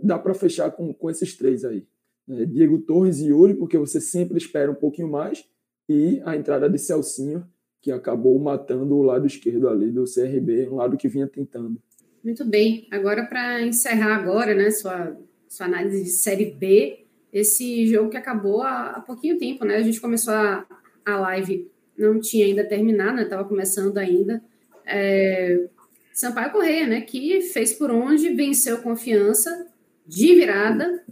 dá 0.02 0.18
para 0.18 0.34
fechar 0.34 0.70
com, 0.70 0.92
com 0.92 1.10
esses 1.10 1.36
três 1.36 1.64
aí. 1.64 1.86
É, 2.28 2.44
Diego 2.44 2.78
Torres 2.78 3.18
e 3.20 3.26
Yuri, 3.26 3.54
porque 3.54 3.76
você 3.76 4.00
sempre 4.00 4.38
espera 4.38 4.70
um 4.70 4.76
pouquinho 4.76 5.10
mais, 5.10 5.44
e 5.88 6.22
a 6.24 6.36
entrada 6.36 6.68
de 6.68 6.78
Celcinho, 6.78 7.46
que 7.80 7.90
acabou 7.90 8.38
matando 8.38 8.96
o 8.96 9.02
lado 9.02 9.26
esquerdo 9.26 9.68
ali 9.68 9.90
do 9.90 10.04
CRB, 10.04 10.68
um 10.68 10.76
lado 10.76 10.96
que 10.96 11.08
vinha 11.08 11.26
tentando. 11.26 11.80
Muito 12.22 12.44
bem. 12.44 12.86
Agora, 12.92 13.26
para 13.26 13.60
encerrar 13.62 14.14
agora, 14.14 14.54
né, 14.54 14.70
sua, 14.70 15.16
sua 15.48 15.66
análise 15.66 16.04
de 16.04 16.10
Série 16.10 16.52
B, 16.52 17.04
esse 17.32 17.86
jogo 17.86 18.10
que 18.10 18.16
acabou 18.16 18.62
há, 18.62 18.90
há 18.90 19.00
pouquinho 19.00 19.38
tempo, 19.38 19.64
né? 19.64 19.76
A 19.76 19.82
gente 19.82 20.00
começou 20.00 20.32
a, 20.32 20.64
a 21.04 21.18
live, 21.18 21.68
não 21.98 22.20
tinha 22.20 22.46
ainda 22.46 22.62
terminado, 22.62 23.16
né? 23.16 23.22
Estava 23.24 23.44
começando 23.44 23.98
ainda. 23.98 24.40
É, 24.86 25.66
Sampaio 26.14 26.52
Correia, 26.52 26.86
né? 26.86 27.00
Que 27.00 27.40
fez 27.40 27.72
por 27.72 27.90
onde, 27.90 28.34
venceu 28.34 28.78
confiança 28.78 29.66
de 30.06 30.34
virada, 30.34 31.04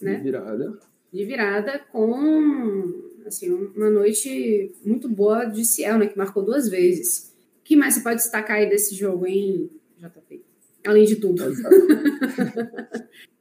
né? 0.00 0.16
De 0.16 0.22
virada. 0.22 0.78
De 1.12 1.24
virada 1.24 1.78
com 1.90 3.08
assim, 3.26 3.52
uma 3.52 3.90
noite 3.90 4.74
muito 4.84 5.08
boa 5.08 5.44
de 5.44 5.64
Ciel, 5.64 5.98
né? 5.98 6.06
Que 6.06 6.18
marcou 6.18 6.44
duas 6.44 6.68
vezes. 6.68 7.34
O 7.60 7.64
que 7.64 7.76
mais 7.76 7.94
você 7.94 8.00
pode 8.00 8.16
destacar 8.16 8.56
aí 8.56 8.68
desse 8.68 8.94
jogo, 8.94 9.26
hein, 9.26 9.70
JP? 9.98 10.42
Além 10.86 11.04
de 11.04 11.16
tudo. 11.16 11.42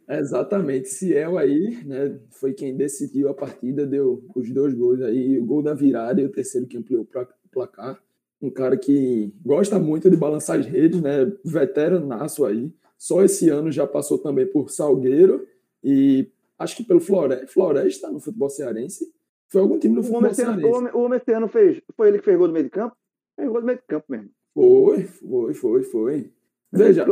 Exatamente. 0.10 0.90
Ciel 0.90 1.38
aí, 1.38 1.84
né? 1.86 2.20
Foi 2.32 2.54
quem 2.54 2.76
decidiu 2.76 3.30
a 3.30 3.34
partida, 3.34 3.86
deu 3.86 4.24
os 4.36 4.50
dois 4.52 4.74
gols 4.74 5.02
aí, 5.02 5.40
o 5.40 5.46
gol 5.46 5.62
da 5.62 5.74
virada 5.74 6.22
e 6.22 6.26
o 6.26 6.32
terceiro 6.32 6.68
que 6.68 6.78
ampliou 6.78 7.04
o 7.04 7.50
placar 7.50 8.02
um 8.42 8.50
cara 8.50 8.78
que 8.78 9.34
gosta 9.44 9.80
muito 9.80 10.10
de 10.10 10.18
balançar 10.18 10.60
as 10.60 10.66
redes, 10.66 11.02
né? 11.02 11.32
Veteranaço 11.44 12.46
aí. 12.46 12.72
Só 12.98 13.24
esse 13.24 13.50
ano 13.50 13.72
já 13.72 13.86
passou 13.86 14.18
também 14.18 14.46
por 14.46 14.70
Salgueiro 14.70 15.46
e 15.84 16.32
acho 16.58 16.76
que 16.78 16.84
pelo 16.84 17.00
Floresta, 17.00 17.48
Floresta 17.48 18.12
no 18.12 18.20
futebol 18.20 18.50
cearense. 18.50 19.06
Foi 19.50 19.62
algum 19.62 19.80
time 19.80 19.96
do 19.96 20.04
futebol 20.04 20.24
o 20.24 20.52
homem, 20.52 20.66
o, 20.66 20.76
homem, 20.76 20.94
o 20.94 21.00
homem 21.00 21.20
esse 21.20 21.32
ano 21.32 21.48
fez. 21.48 21.82
Foi 21.96 22.10
ele 22.10 22.20
que 22.20 22.26
fez 22.26 22.38
gol 22.38 22.48
do 22.48 22.54
meio 22.54 22.66
de 22.66 22.72
campo? 22.72 22.96
Fez 23.36 23.50
gol 23.50 23.62
do 23.62 23.66
meio 23.66 23.78
de 23.78 23.86
campo 23.86 24.06
mesmo. 24.10 24.30
Foi, 24.54 25.04
foi, 25.04 25.54
foi, 25.54 25.84
foi. 25.84 26.32
Veja, 26.72 27.06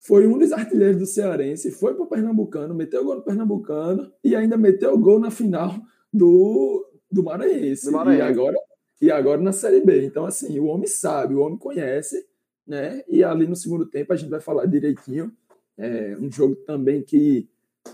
foi 0.00 0.26
um 0.26 0.38
dos 0.38 0.52
artilheiros 0.52 0.98
do 0.98 1.06
Cearense, 1.06 1.70
foi 1.70 1.94
para 1.94 2.04
o 2.04 2.08
Pernambucano, 2.08 2.74
meteu 2.74 3.04
gol 3.04 3.16
no 3.16 3.22
Pernambucano 3.22 4.12
e 4.24 4.34
ainda 4.34 4.56
meteu 4.56 4.96
gol 4.98 5.20
na 5.20 5.30
final 5.30 5.74
do, 6.12 6.84
do 7.10 7.22
Maranhense. 7.22 7.86
Do 7.86 7.92
Maranhense. 7.92 8.22
E, 8.22 8.28
agora, 8.28 8.56
e 9.00 9.10
agora 9.10 9.40
na 9.40 9.52
Série 9.52 9.80
B. 9.80 10.04
Então, 10.04 10.24
assim, 10.24 10.58
o 10.58 10.66
homem 10.66 10.86
sabe, 10.86 11.34
o 11.34 11.40
homem 11.40 11.58
conhece, 11.58 12.26
né? 12.66 13.02
E 13.08 13.22
ali 13.22 13.46
no 13.46 13.56
segundo 13.56 13.86
tempo 13.86 14.12
a 14.12 14.16
gente 14.16 14.30
vai 14.30 14.40
falar 14.40 14.66
direitinho. 14.66 15.32
É 15.78 16.16
um 16.18 16.30
jogo 16.30 16.56
também 16.56 17.02
que 17.02 17.48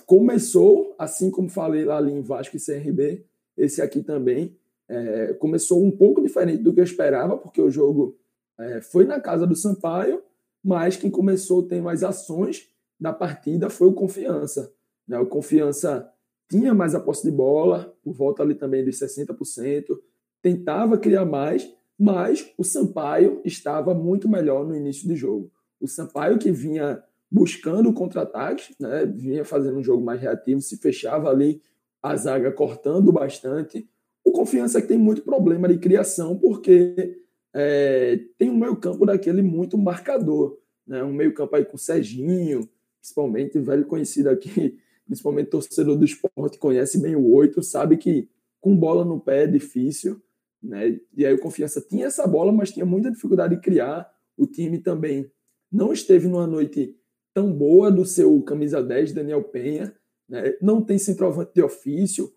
começou, 0.07 0.95
assim 0.99 1.31
como 1.31 1.49
falei 1.49 1.85
lá 1.85 1.99
ali 1.99 2.13
em 2.13 2.23
Vasco 2.23 2.57
e 2.57 2.61
CRB, 2.61 3.25
esse 3.57 3.83
aqui 3.83 4.03
também 4.03 4.57
é, 4.89 5.33
começou 5.35 5.83
um 5.83 5.91
pouco 5.91 6.23
diferente 6.23 6.63
do 6.63 6.73
que 6.73 6.81
eu 6.81 6.85
esperava, 6.85 7.37
porque 7.37 7.61
o 7.61 7.71
jogo 7.71 8.17
é, 8.59 8.81
foi 8.81 9.05
na 9.05 9.21
casa 9.21 9.47
do 9.47 9.57
Sampaio, 9.57 10.23
mas 10.63 10.97
quem 10.97 11.11
começou 11.11 11.65
a 11.65 11.69
ter 11.69 11.83
mais 11.83 12.05
ações 12.05 12.69
da 12.99 13.13
partida 13.13 13.69
foi 13.69 13.89
o 13.89 13.93
Confiança. 13.93 14.73
Né? 15.07 15.19
O 15.19 15.27
Confiança 15.27 16.09
tinha 16.49 16.75
mais 16.75 16.95
a 16.95 17.01
posse 17.01 17.25
de 17.25 17.31
bola, 17.31 17.95
por 18.03 18.13
volta 18.13 18.43
ali 18.43 18.55
também 18.55 18.85
dos 18.85 18.99
60%, 18.99 19.99
tentava 20.43 20.99
criar 20.99 21.25
mais, 21.25 21.73
mas 21.99 22.53
o 22.59 22.65
Sampaio 22.65 23.41
estava 23.45 23.95
muito 23.95 24.29
melhor 24.29 24.67
no 24.67 24.77
início 24.77 25.07
do 25.07 25.15
jogo. 25.15 25.51
O 25.81 25.87
Sampaio 25.87 26.39
que 26.39 26.51
vinha 26.51 27.03
buscando 27.31 27.93
contra-ataques, 27.93 28.77
né? 28.79 29.07
vinha 29.07 29.45
fazendo 29.45 29.79
um 29.79 29.83
jogo 29.83 30.05
mais 30.05 30.21
reativo, 30.21 30.61
se 30.61 30.77
fechava 30.77 31.31
ali 31.31 31.63
a 32.03 32.15
zaga 32.17 32.51
cortando 32.53 33.11
bastante. 33.13 33.89
O 34.25 34.33
Confiança 34.33 34.83
que 34.83 34.89
tem 34.89 34.99
muito 34.99 35.23
problema 35.23 35.69
de 35.69 35.79
criação, 35.79 36.37
porque 36.37 37.19
é, 37.55 38.21
tem 38.37 38.51
um 38.51 38.59
meio-campo 38.59 39.07
daquele 39.07 39.41
muito 39.41 39.79
marcador. 39.79 40.59
Né? 40.87 41.03
Um 41.03 41.13
meio-campo 41.13 41.57
aí 41.57 41.65
com 41.65 41.79
Serginho, 41.79 42.69
principalmente, 43.01 43.59
velho 43.59 43.87
conhecido 43.87 44.29
aqui, 44.29 44.79
principalmente 45.07 45.51
torcedor 45.51 45.97
do 45.97 46.05
esporte, 46.05 46.59
conhece 46.59 47.01
bem 47.01 47.17
o 47.17 47.33
oito, 47.33 47.63
sabe 47.63 47.97
que 47.97 48.29
com 48.61 48.77
bola 48.77 49.05
no 49.05 49.21
pé 49.21 49.45
é 49.45 49.47
difícil. 49.47 50.21
Né? 50.63 51.01
E 51.17 51.27
aí 51.27 51.35
o 51.35 51.41
Confiança 51.41 51.81
tinha 51.81 52.07
essa 52.07 52.27
bola, 52.27 52.53
mas 52.53 52.71
tinha 52.71 52.87
muita 52.87 53.11
dificuldade 53.11 53.57
de 53.57 53.61
criar. 53.61 54.11
O 54.37 54.47
time 54.47 54.79
também 54.79 55.31
não 55.71 55.93
esteve 55.93 56.29
numa 56.29 56.47
noite 56.47 56.97
tão 57.35 57.53
boa 57.53 57.91
do 57.91 58.05
seu 58.05 58.41
camisa 58.43 58.83
10, 58.83 59.13
Daniel 59.13 59.43
Penha, 59.43 59.95
né? 60.29 60.57
não 60.61 60.83
tem 60.83 60.99
centroavante 60.99 61.53
de 61.55 61.63
ofício. 61.63 62.31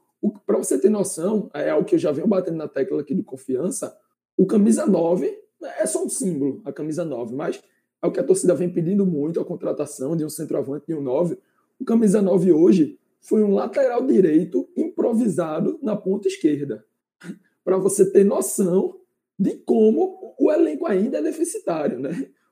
Para 0.46 0.58
você 0.58 0.80
ter 0.80 0.90
noção, 0.90 1.50
é 1.54 1.70
algo 1.70 1.86
que 1.86 1.96
eu 1.96 2.00
já 2.00 2.12
venho 2.12 2.28
batendo 2.28 2.58
na 2.58 2.68
tecla 2.68 3.02
aqui 3.02 3.14
de 3.14 3.22
confiança, 3.22 3.96
o 4.38 4.46
camisa 4.46 4.86
9 4.86 5.46
é 5.80 5.86
só 5.86 6.04
um 6.04 6.10
símbolo, 6.10 6.62
a 6.66 6.72
camisa 6.72 7.06
9, 7.06 7.36
mas 7.36 7.62
é 8.02 8.08
o 8.08 8.12
que 8.12 8.20
a 8.20 8.24
torcida 8.24 8.54
vem 8.54 8.70
pedindo 8.70 9.06
muito, 9.06 9.40
a 9.40 9.46
contratação 9.46 10.16
de 10.16 10.26
um 10.26 10.30
centroavante 10.30 10.88
de 10.88 10.94
um 10.94 11.02
9. 11.02 11.38
O 11.80 11.86
camisa 11.86 12.22
9 12.22 12.52
hoje 12.52 13.00
foi 13.22 13.44
um 13.44 13.54
lateral 13.54 14.06
direito 14.06 14.70
improvisado 14.76 15.80
na 15.82 15.96
ponta 15.96 16.28
esquerda. 16.28 16.86
Para 17.66 17.78
você 17.78 18.10
ter 18.10 18.24
noção 18.24 18.98
de 19.38 19.58
como 19.66 20.36
o 20.40 20.52
elenco 20.52 20.86
ainda 20.86 21.18
é 21.18 21.22
deficitário, 21.22 22.00
né? 22.00 22.12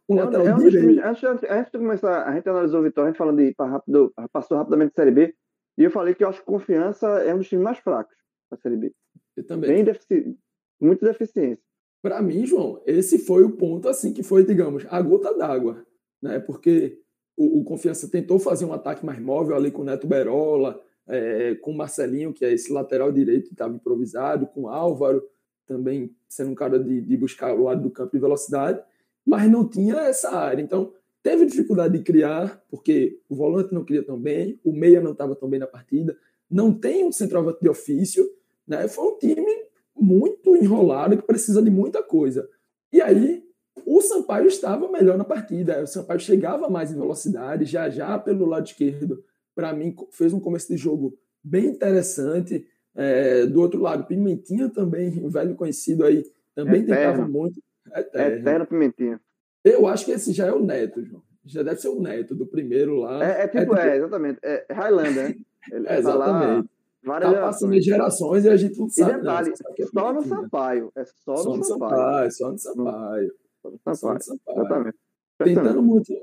um 0.10 0.20
é 0.20 0.24
lateral 0.24 0.48
é 0.48 0.56
um 0.56 0.58
direito. 0.58 1.02
Antes, 1.06 1.24
antes 1.24 1.72
de 1.72 1.78
começar, 1.78 2.28
a 2.28 2.36
gente 2.36 2.50
analisou 2.50 2.82
o 2.82 2.84
Vitória, 2.84 3.08
a 3.08 3.12
gente 3.12 3.18
falando 3.18 3.38
de 3.38 3.56
rápido, 3.58 4.14
passou 4.32 4.58
rapidamente 4.58 4.90
de 4.90 4.96
Série 4.96 5.12
B, 5.12 5.34
e 5.78 5.84
eu 5.84 5.92
falei 5.92 6.14
que 6.14 6.24
eu 6.24 6.30
acho 6.30 6.40
que 6.40 6.46
Confiança 6.46 7.08
é 7.24 7.34
um 7.34 7.38
dos 7.38 7.48
times 7.48 7.64
mais 7.64 7.80
fracos 7.80 8.16
da 8.52 8.58
Série 8.58 8.76
B. 8.76 8.94
Eu 9.36 9.46
também. 9.46 9.70
Bem 9.70 9.84
defici... 9.84 10.38
Muito 10.82 11.06
deficiência. 11.06 11.64
Para 12.02 12.22
mim, 12.22 12.46
João, 12.46 12.82
esse 12.86 13.18
foi 13.18 13.44
o 13.44 13.56
ponto 13.56 13.88
assim 13.88 14.14
que 14.14 14.22
foi, 14.22 14.44
digamos, 14.46 14.86
a 14.90 15.02
gota 15.02 15.34
d'água, 15.34 15.86
né? 16.22 16.40
Porque 16.40 17.00
o, 17.38 17.62
o, 17.62 17.64
Confiança 17.64 18.10
tentou 18.10 18.38
fazer 18.38 18.66
um 18.66 18.74
ataque 18.74 19.06
mais 19.06 19.20
móvel 19.20 19.56
ali 19.56 19.72
com 19.72 19.82
o 19.82 19.86
Neto 19.86 20.06
Berola, 20.06 20.82
é, 21.08 21.56
com 21.56 21.72
o 21.72 21.78
Marcelinho, 21.78 22.34
que 22.34 22.46
é 22.46 22.54
esse 22.54 22.72
lateral 22.72 23.12
direito 23.12 23.48
que 23.48 23.54
estava 23.54 23.76
improvisado, 23.76 24.48
com 24.48 24.68
Álvaro, 24.68 25.24
também 25.66 26.16
sendo 26.28 26.52
um 26.52 26.56
cara 26.56 26.80
de, 26.80 27.02
de 27.02 27.18
buscar 27.18 27.54
o 27.54 27.64
lado 27.64 27.82
do 27.82 27.92
campo 27.92 28.12
de 28.12 28.20
velocidade 28.20 28.84
mas 29.26 29.50
não 29.50 29.68
tinha 29.68 29.96
essa 30.02 30.32
área. 30.32 30.62
Então, 30.62 30.94
teve 31.22 31.46
dificuldade 31.46 31.98
de 31.98 32.04
criar, 32.04 32.62
porque 32.70 33.20
o 33.30 33.36
volante 33.36 33.74
não 33.74 33.86
cria 33.86 34.04
tão 34.04 34.20
bem, 34.20 34.60
o 34.64 34.74
meia 34.74 35.02
não 35.02 35.14
estava 35.14 35.36
tão 35.36 35.50
bem 35.50 35.60
na 35.60 35.68
partida, 35.68 36.18
não 36.50 36.74
tem 36.74 37.06
um 37.06 37.12
centroavante 37.12 37.60
de 37.62 37.70
ofício, 37.70 38.30
né? 38.68 38.88
Foi 38.88 39.06
um 39.06 39.18
time 39.18 39.64
muito 39.96 40.56
enrolado 40.56 41.18
que 41.18 41.24
precisa 41.24 41.62
de 41.62 41.72
muita 41.72 42.04
coisa. 42.04 42.48
E 42.92 43.02
aí, 43.02 43.44
o 43.86 44.02
Sampaio 44.02 44.48
estava 44.48 44.92
melhor 44.92 45.18
na 45.18 45.24
partida, 45.24 45.82
o 45.82 45.88
Sampaio 45.88 46.20
chegava 46.20 46.70
mais 46.70 46.92
em 46.92 46.96
velocidade, 46.96 47.66
já 47.66 47.90
já 47.90 48.20
pelo 48.20 48.46
lado 48.46 48.68
esquerdo, 48.68 49.24
para 49.56 49.74
mim, 49.74 49.96
fez 50.12 50.34
um 50.34 50.40
começo 50.40 50.68
de 50.68 50.78
jogo 50.78 51.18
bem 51.44 51.66
interessante. 51.66 52.66
É, 52.96 53.46
do 53.46 53.60
outro 53.60 53.82
lado, 53.82 54.06
Pimentinha 54.06 54.70
também, 54.70 55.10
um 55.24 55.30
velho 55.30 55.56
conhecido 55.56 56.06
aí, 56.06 56.24
também 56.56 56.82
é 56.84 56.86
tentava 56.86 57.28
muito. 57.28 57.62
Eterno. 57.94 58.38
Eterno 58.38 58.68
Pimentinha. 58.68 59.22
Eu 59.64 59.88
acho 59.88 60.06
que 60.06 60.12
esse 60.12 60.34
já 60.34 60.48
é 60.48 60.54
o 60.54 60.64
neto, 60.64 61.04
João. 61.04 61.24
Já 61.46 61.64
deve 61.64 61.82
ser 61.82 61.90
o 61.90 62.02
neto 62.02 62.36
do 62.36 62.46
primeiro 62.46 62.98
lá. 62.98 63.24
É, 63.24 63.44
é 63.44 63.48
tipo, 63.48 63.76
é, 63.76 63.90
é 63.90 63.98
exatamente. 63.98 64.40
É 64.44 64.66
Highlander, 64.70 65.30
né? 65.30 65.36
É, 65.88 65.98
exatamente. 65.98 66.70
Várias 67.06 67.32
tá 67.32 67.42
passando 67.42 67.82
gerações 67.82 68.44
e 68.44 68.50
a 68.50 68.58
gente 68.58 68.78
não 68.78 68.90
sabe. 68.90 69.12
E 69.12 69.16
detalhe, 69.16 69.50
não, 69.50 69.80
é 69.80 69.86
só 69.86 70.14
no 70.14 70.24
Sampaio. 70.24 70.92
É 70.94 71.06
só, 71.06 71.38
só 71.38 71.56
no 71.56 71.64
Sampaio. 71.64 71.92
Sampaio. 71.92 72.32
Só 72.32 72.52
no 72.52 72.58
Sampaio. 72.58 73.34
Só 73.62 73.70
no 73.72 73.78
Sampaio. 73.78 73.96
Só 73.96 74.14
no 74.14 74.22
Sampaio. 74.22 74.58
Exatamente. 74.58 74.98
Tentando 75.38 75.82
muito, 75.82 76.14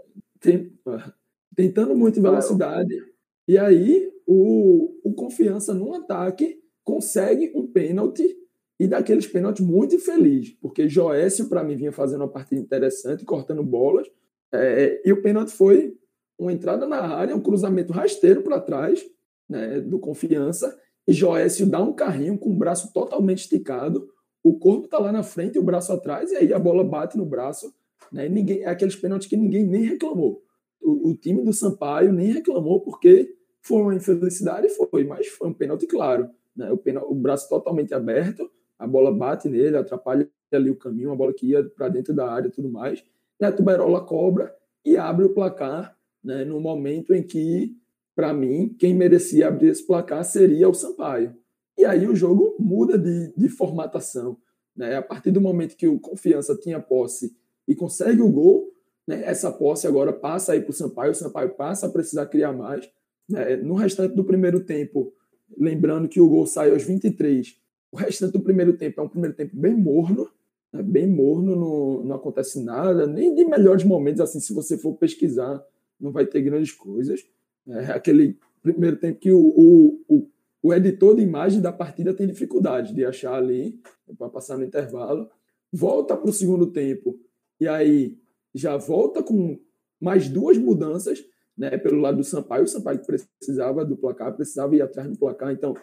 tentando 1.54 1.96
muito 1.96 2.18
em 2.18 2.22
velocidade. 2.22 3.09
E 3.50 3.58
aí, 3.58 4.08
o, 4.28 4.96
o 5.02 5.12
Confiança 5.12 5.74
num 5.74 5.92
ataque 5.92 6.62
consegue 6.84 7.50
um 7.52 7.66
pênalti 7.66 8.38
e 8.78 8.86
daqueles 8.86 9.26
pênaltis 9.26 9.66
muito 9.66 9.96
infeliz, 9.96 10.50
porque 10.60 10.88
Joécio, 10.88 11.48
para 11.48 11.64
mim, 11.64 11.74
vinha 11.74 11.90
fazendo 11.90 12.20
uma 12.20 12.30
partida 12.30 12.60
interessante, 12.60 13.24
cortando 13.24 13.64
bolas, 13.64 14.06
é, 14.54 15.02
e 15.04 15.12
o 15.12 15.20
pênalti 15.20 15.50
foi 15.50 15.98
uma 16.38 16.52
entrada 16.52 16.86
na 16.86 17.00
área, 17.00 17.34
um 17.34 17.40
cruzamento 17.40 17.92
rasteiro 17.92 18.40
para 18.42 18.60
trás, 18.60 19.04
né, 19.48 19.80
do 19.80 19.98
Confiança, 19.98 20.78
e 21.04 21.12
Joécio 21.12 21.66
dá 21.66 21.82
um 21.82 21.92
carrinho 21.92 22.38
com 22.38 22.50
o 22.50 22.56
braço 22.56 22.92
totalmente 22.92 23.38
esticado, 23.40 24.08
o 24.44 24.60
corpo 24.60 24.84
está 24.84 25.00
lá 25.00 25.10
na 25.10 25.24
frente 25.24 25.56
e 25.56 25.58
o 25.58 25.64
braço 25.64 25.92
atrás, 25.92 26.30
e 26.30 26.36
aí 26.36 26.52
a 26.52 26.58
bola 26.60 26.84
bate 26.84 27.18
no 27.18 27.26
braço, 27.26 27.74
né, 28.12 28.28
ninguém, 28.28 28.60
é 28.60 28.68
aqueles 28.68 28.94
pênaltis 28.94 29.26
que 29.26 29.36
ninguém 29.36 29.64
nem 29.64 29.82
reclamou. 29.82 30.40
O, 30.80 31.10
o 31.10 31.16
time 31.16 31.42
do 31.42 31.52
Sampaio 31.52 32.12
nem 32.12 32.30
reclamou, 32.30 32.80
porque 32.80 33.39
foi 33.62 33.82
uma 33.82 33.94
infelicidade, 33.94 34.68
foi, 34.70 35.04
mas 35.04 35.26
foi 35.28 35.48
um 35.48 35.54
pênalti 35.54 35.86
claro. 35.86 36.30
Né, 36.56 36.70
o, 36.70 36.76
pênalti, 36.76 37.10
o 37.10 37.14
braço 37.14 37.48
totalmente 37.48 37.94
aberto, 37.94 38.50
a 38.78 38.86
bola 38.86 39.12
bate 39.12 39.48
nele, 39.48 39.76
atrapalha 39.76 40.28
ali 40.52 40.70
o 40.70 40.76
caminho, 40.76 41.12
a 41.12 41.16
bola 41.16 41.32
que 41.32 41.46
ia 41.46 41.62
para 41.62 41.88
dentro 41.88 42.14
da 42.14 42.30
área 42.30 42.48
e 42.48 42.50
tudo 42.50 42.68
mais. 42.68 43.04
Neto 43.40 43.62
Berola 43.62 44.04
cobra 44.04 44.54
e 44.84 44.96
abre 44.96 45.24
o 45.24 45.34
placar 45.34 45.96
né, 46.22 46.44
no 46.44 46.60
momento 46.60 47.14
em 47.14 47.22
que, 47.22 47.76
para 48.14 48.32
mim, 48.32 48.74
quem 48.78 48.94
merecia 48.94 49.48
abrir 49.48 49.68
esse 49.68 49.86
placar 49.86 50.24
seria 50.24 50.68
o 50.68 50.74
Sampaio. 50.74 51.34
E 51.78 51.84
aí 51.84 52.06
o 52.06 52.14
jogo 52.14 52.56
muda 52.58 52.98
de, 52.98 53.32
de 53.34 53.48
formatação. 53.48 54.36
Né? 54.76 54.96
A 54.96 55.02
partir 55.02 55.30
do 55.30 55.40
momento 55.40 55.76
que 55.76 55.86
o 55.86 55.98
Confiança 55.98 56.56
tinha 56.56 56.80
posse 56.80 57.34
e 57.66 57.74
consegue 57.74 58.20
o 58.20 58.30
gol, 58.30 58.70
né, 59.06 59.22
essa 59.24 59.50
posse 59.50 59.86
agora 59.86 60.12
passa 60.12 60.52
aí 60.52 60.60
para 60.60 60.70
o 60.70 60.74
Sampaio, 60.74 61.12
o 61.12 61.14
Sampaio 61.14 61.50
passa 61.50 61.86
a 61.86 61.90
precisar 61.90 62.26
criar 62.26 62.52
mais. 62.52 62.90
Né? 63.30 63.56
No 63.56 63.74
restante 63.74 64.14
do 64.14 64.24
primeiro 64.24 64.60
tempo, 64.60 65.12
lembrando 65.56 66.08
que 66.08 66.20
o 66.20 66.28
gol 66.28 66.46
sai 66.46 66.70
aos 66.70 66.82
23, 66.82 67.56
o 67.92 67.96
restante 67.96 68.32
do 68.32 68.40
primeiro 68.40 68.76
tempo 68.76 69.00
é 69.00 69.04
um 69.04 69.08
primeiro 69.08 69.36
tempo 69.36 69.56
bem 69.56 69.74
morno, 69.74 70.28
né? 70.72 70.82
bem 70.82 71.06
morno, 71.06 71.56
não, 71.56 72.04
não 72.04 72.16
acontece 72.16 72.62
nada, 72.62 73.06
nem 73.06 73.34
de 73.34 73.44
melhores 73.44 73.84
momentos, 73.84 74.20
assim, 74.20 74.40
se 74.40 74.52
você 74.52 74.76
for 74.76 74.94
pesquisar, 74.94 75.62
não 75.98 76.12
vai 76.12 76.26
ter 76.26 76.42
grandes 76.42 76.72
coisas. 76.72 77.24
É 77.66 77.92
aquele 77.92 78.38
primeiro 78.62 78.96
tempo 78.96 79.18
que 79.18 79.32
o, 79.32 79.40
o, 79.40 80.04
o, 80.08 80.28
o 80.62 80.74
editor 80.74 81.16
de 81.16 81.22
imagem 81.22 81.60
da 81.60 81.72
partida 81.72 82.14
tem 82.14 82.26
dificuldade 82.26 82.94
de 82.94 83.04
achar 83.04 83.34
ali, 83.34 83.80
para 84.18 84.28
passar 84.28 84.56
no 84.56 84.64
intervalo. 84.64 85.28
Volta 85.72 86.16
para 86.16 86.30
o 86.30 86.32
segundo 86.32 86.66
tempo, 86.66 87.18
e 87.60 87.68
aí 87.68 88.18
já 88.54 88.76
volta 88.76 89.22
com 89.22 89.58
mais 90.00 90.28
duas 90.28 90.56
mudanças, 90.56 91.22
né, 91.60 91.76
pelo 91.76 92.00
lado 92.00 92.16
do 92.16 92.24
Sampaio. 92.24 92.64
O 92.64 92.66
Sampaio 92.66 92.98
precisava 93.04 93.84
do 93.84 93.94
placar, 93.94 94.34
precisava 94.34 94.74
ir 94.74 94.80
atrás 94.80 95.06
do 95.10 95.18
placar, 95.18 95.52
então 95.52 95.76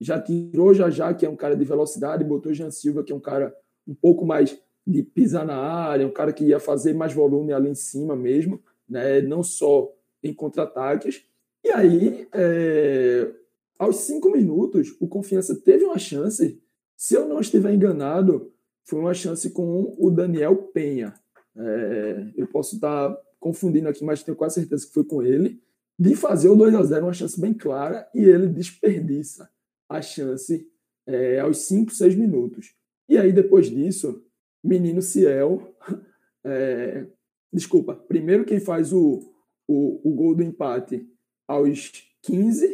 já 0.00 0.20
tirou 0.20 0.72
já 0.72 0.88
já, 0.88 1.12
que 1.12 1.26
é 1.26 1.28
um 1.28 1.34
cara 1.34 1.56
de 1.56 1.64
velocidade, 1.64 2.22
botou 2.22 2.54
Jean 2.54 2.70
Silva, 2.70 3.02
que 3.02 3.12
é 3.12 3.16
um 3.16 3.20
cara 3.20 3.52
um 3.84 3.94
pouco 3.94 4.24
mais 4.24 4.56
de 4.86 5.02
pisar 5.02 5.44
na 5.44 5.56
área, 5.56 6.06
um 6.06 6.12
cara 6.12 6.32
que 6.32 6.44
ia 6.44 6.60
fazer 6.60 6.94
mais 6.94 7.12
volume 7.12 7.52
ali 7.52 7.68
em 7.68 7.74
cima 7.74 8.14
mesmo, 8.14 8.62
né? 8.88 9.20
não 9.22 9.42
só 9.42 9.92
em 10.22 10.32
contra-ataques. 10.32 11.24
E 11.64 11.70
aí, 11.70 12.28
é... 12.32 13.32
Aos 13.76 13.96
cinco 13.96 14.30
minutos, 14.30 14.94
o 15.00 15.08
Confiança 15.08 15.60
teve 15.60 15.84
uma 15.84 15.98
chance. 15.98 16.62
Se 16.96 17.16
eu 17.16 17.26
não 17.26 17.40
estiver 17.40 17.74
enganado, 17.74 18.52
foi 18.84 19.00
uma 19.00 19.12
chance 19.12 19.50
com 19.50 19.96
o 19.98 20.10
Daniel 20.12 20.56
Penha. 20.72 21.12
É, 21.56 22.32
eu 22.36 22.46
posso 22.46 22.76
estar 22.76 23.16
confundindo 23.44 23.90
aqui, 23.90 24.02
mas 24.02 24.22
tenho 24.22 24.34
quase 24.34 24.54
certeza 24.54 24.86
que 24.86 24.94
foi 24.94 25.04
com 25.04 25.22
ele. 25.22 25.60
De 25.98 26.16
fazer 26.16 26.48
o 26.48 26.56
2 26.56 26.74
a 26.74 26.82
0 26.82 27.04
uma 27.04 27.12
chance 27.12 27.38
bem 27.38 27.52
clara, 27.52 28.08
e 28.14 28.24
ele 28.24 28.48
desperdiça 28.48 29.50
a 29.86 30.00
chance 30.00 30.66
é, 31.06 31.38
aos 31.38 31.58
5, 31.58 31.92
6 31.92 32.14
minutos. 32.14 32.74
E 33.06 33.18
aí, 33.18 33.32
depois 33.32 33.70
disso, 33.70 34.24
menino 34.62 35.02
Ciel. 35.02 35.76
É, 36.46 37.06
desculpa, 37.50 37.94
primeiro 37.94 38.44
quem 38.44 38.60
faz 38.60 38.92
o, 38.92 39.18
o, 39.66 40.10
o, 40.10 40.14
gol 40.14 40.34
do 40.34 40.42
empate 40.42 41.08
aos 41.48 41.90
15, 42.20 42.68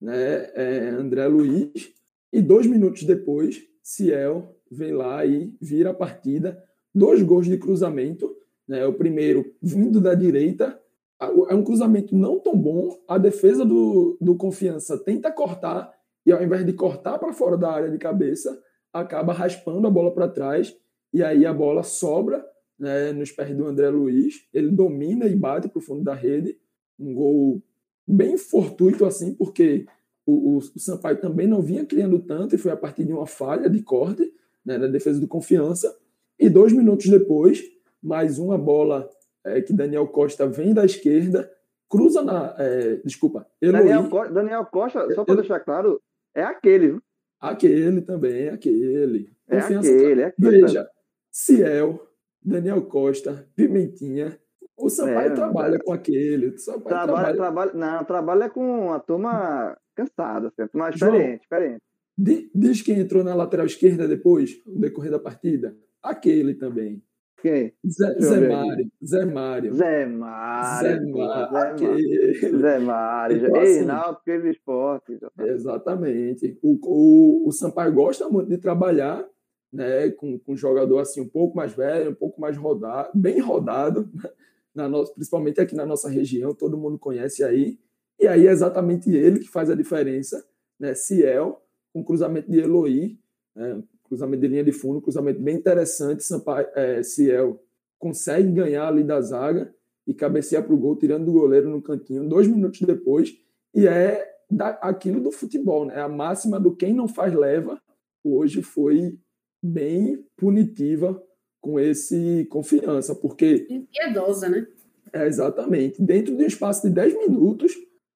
né, 0.00 0.50
é 0.56 0.88
André 0.88 1.28
Luiz, 1.28 1.92
e 2.32 2.42
dois 2.42 2.66
minutos 2.66 3.04
depois, 3.04 3.62
Ciel 3.80 4.58
vem 4.68 4.92
lá 4.92 5.24
e 5.24 5.54
vira 5.60 5.90
a 5.90 5.94
partida. 5.94 6.60
Dois 6.92 7.22
gols 7.22 7.46
de 7.46 7.56
cruzamento, 7.56 8.36
né, 8.72 8.86
o 8.86 8.94
primeiro 8.94 9.54
vindo 9.60 10.00
da 10.00 10.14
direita, 10.14 10.80
é 11.20 11.54
um 11.54 11.62
cruzamento 11.62 12.16
não 12.16 12.40
tão 12.40 12.56
bom, 12.56 12.98
a 13.06 13.18
defesa 13.18 13.66
do, 13.66 14.16
do 14.18 14.34
Confiança 14.34 14.98
tenta 14.98 15.30
cortar, 15.30 15.92
e 16.24 16.32
ao 16.32 16.42
invés 16.42 16.64
de 16.64 16.72
cortar 16.72 17.18
para 17.18 17.34
fora 17.34 17.56
da 17.58 17.70
área 17.70 17.90
de 17.90 17.98
cabeça, 17.98 18.58
acaba 18.90 19.34
raspando 19.34 19.86
a 19.86 19.90
bola 19.90 20.10
para 20.10 20.26
trás 20.26 20.74
e 21.12 21.22
aí 21.22 21.44
a 21.44 21.52
bola 21.52 21.82
sobra 21.82 22.42
né, 22.78 23.12
nos 23.12 23.30
pés 23.30 23.54
do 23.54 23.66
André 23.66 23.90
Luiz. 23.90 24.46
Ele 24.54 24.70
domina 24.70 25.26
e 25.26 25.36
bate 25.36 25.68
para 25.68 25.78
o 25.78 25.82
fundo 25.82 26.02
da 26.02 26.14
rede. 26.14 26.56
Um 26.98 27.12
gol 27.12 27.62
bem 28.06 28.38
fortuito 28.38 29.04
assim, 29.04 29.34
porque 29.34 29.84
o, 30.24 30.54
o, 30.54 30.56
o, 30.58 30.78
Sampaio 30.78 31.20
também 31.20 31.46
não 31.46 31.60
vinha 31.60 31.84
criando 31.84 32.18
tanto 32.20 32.54
e 32.54 32.58
foi 32.58 32.72
a 32.72 32.76
partir 32.76 33.04
de 33.04 33.12
uma 33.12 33.26
falha 33.26 33.68
de 33.68 33.82
corte 33.82 34.32
né, 34.64 34.78
na 34.78 34.86
defesa 34.86 35.20
do 35.20 35.28
Confiança. 35.28 35.94
E 36.38 36.48
dois 36.48 36.72
minutos 36.72 37.08
depois, 37.08 37.62
mais 38.02 38.38
uma 38.38 38.58
bola 38.58 39.08
é, 39.44 39.60
que 39.60 39.72
Daniel 39.72 40.06
Costa 40.08 40.46
vem 40.46 40.74
da 40.74 40.84
esquerda, 40.84 41.50
cruza 41.88 42.22
na. 42.22 42.54
É, 42.58 42.96
desculpa, 43.04 43.46
Eloy, 43.60 43.82
Daniel, 43.82 44.08
Co 44.08 44.28
Daniel 44.28 44.66
Costa, 44.66 45.14
só 45.14 45.24
para 45.24 45.36
deixar 45.36 45.60
claro, 45.60 46.00
é 46.34 46.42
aquele. 46.42 46.98
Aquele 47.40 48.00
também, 48.02 48.48
aquele. 48.48 49.32
É 49.48 49.58
aquele, 49.58 50.22
é 50.22 50.26
aquele. 50.26 50.60
Veja, 50.62 50.88
Ciel, 51.30 52.00
Daniel 52.42 52.82
Costa, 52.82 53.48
Pimentinha. 53.54 54.38
O 54.76 54.88
Sampaio 54.88 55.32
é, 55.32 55.34
trabalha 55.34 55.78
com 55.78 55.92
aquele. 55.92 56.48
O 56.48 56.58
Sampaio 56.58 57.06
trabalha, 57.06 57.36
trabalha... 57.36 57.72
Não, 57.72 58.04
trabalha 58.04 58.50
com 58.50 58.92
a 58.92 58.98
turma 58.98 59.76
cansada, 59.94 60.50
certo? 60.56 60.76
mas 60.76 60.94
diferente, 60.94 61.42
diferente. 61.42 61.82
Diz 62.16 62.82
quem 62.82 63.00
entrou 63.00 63.22
na 63.22 63.34
lateral 63.34 63.66
esquerda 63.66 64.08
depois, 64.08 64.62
no 64.66 64.80
decorrer 64.80 65.10
da 65.10 65.18
partida. 65.18 65.76
Aquele 66.02 66.54
também. 66.54 67.02
Quem? 67.42 67.72
Zé, 67.84 68.20
Zé 68.20 68.48
Mário. 68.48 68.92
Zé 69.04 69.24
Mário. 69.24 69.74
Zé 69.74 70.06
Mário. 70.06 70.78
Zé 70.78 71.00
Mário. 71.00 72.60
Zé 72.60 72.78
Mário. 72.78 73.36
Então, 73.36 73.60
assim, 73.60 73.72
Reinaldo 73.78 74.20
Pedro 74.24 74.48
Esporte. 74.48 75.18
Exatamente. 75.40 76.56
O, 76.62 76.78
o, 76.84 77.48
o 77.48 77.52
Sampaio 77.52 77.92
gosta 77.92 78.28
muito 78.28 78.48
de 78.48 78.58
trabalhar 78.58 79.26
né, 79.72 80.08
com, 80.10 80.38
com 80.38 80.52
um 80.52 80.56
jogador 80.56 81.00
assim 81.00 81.20
um 81.20 81.28
pouco 81.28 81.56
mais 81.56 81.72
velho, 81.72 82.12
um 82.12 82.14
pouco 82.14 82.40
mais 82.40 82.56
rodado, 82.56 83.10
bem 83.12 83.40
rodado, 83.40 84.08
né, 84.14 84.30
na 84.72 84.88
nossa, 84.88 85.12
principalmente 85.12 85.60
aqui 85.60 85.74
na 85.74 85.84
nossa 85.84 86.08
região, 86.08 86.54
todo 86.54 86.78
mundo 86.78 86.98
conhece 86.98 87.42
aí. 87.42 87.76
E 88.20 88.28
aí 88.28 88.46
é 88.46 88.50
exatamente 88.50 89.10
ele 89.10 89.40
que 89.40 89.48
faz 89.48 89.68
a 89.68 89.74
diferença, 89.74 90.46
né? 90.78 90.94
Ciel, 90.94 91.60
com 91.92 92.04
cruzamento 92.04 92.50
de 92.50 92.60
Eloy, 92.60 93.18
né, 93.54 93.82
cruzamento 94.12 94.42
de 94.42 94.48
linha 94.48 94.64
de 94.64 94.72
fundo, 94.72 95.00
cruzamento 95.00 95.40
bem 95.40 95.56
interessante. 95.56 96.22
Sampaio, 96.22 96.68
é, 96.74 97.02
Ciel 97.02 97.62
consegue 97.98 98.50
ganhar 98.52 98.86
ali 98.86 99.02
da 99.02 99.20
zaga 99.22 99.74
e 100.06 100.12
cabecear 100.12 100.62
para 100.62 100.74
o 100.74 100.76
gol, 100.76 100.96
tirando 100.96 101.24
do 101.24 101.32
goleiro 101.32 101.70
no 101.70 101.80
cantinho, 101.80 102.28
dois 102.28 102.46
minutos 102.46 102.80
depois. 102.82 103.34
E 103.74 103.86
é 103.86 104.30
da, 104.50 104.68
aquilo 104.82 105.20
do 105.20 105.32
futebol, 105.32 105.86
né? 105.86 105.98
A 105.98 106.08
máxima 106.08 106.60
do 106.60 106.76
quem 106.76 106.92
não 106.92 107.08
faz 107.08 107.32
leva 107.32 107.80
hoje 108.22 108.60
foi 108.60 109.18
bem 109.62 110.22
punitiva 110.36 111.20
com 111.58 111.80
esse 111.80 112.46
confiança, 112.50 113.14
porque. 113.14 113.66
Impiedosa, 113.70 114.48
né? 114.48 114.66
É, 115.10 115.26
exatamente. 115.26 116.02
Dentro 116.02 116.36
de 116.36 116.44
um 116.44 116.46
espaço 116.46 116.86
de 116.86 116.92
10 116.92 117.16
minutos, 117.16 117.72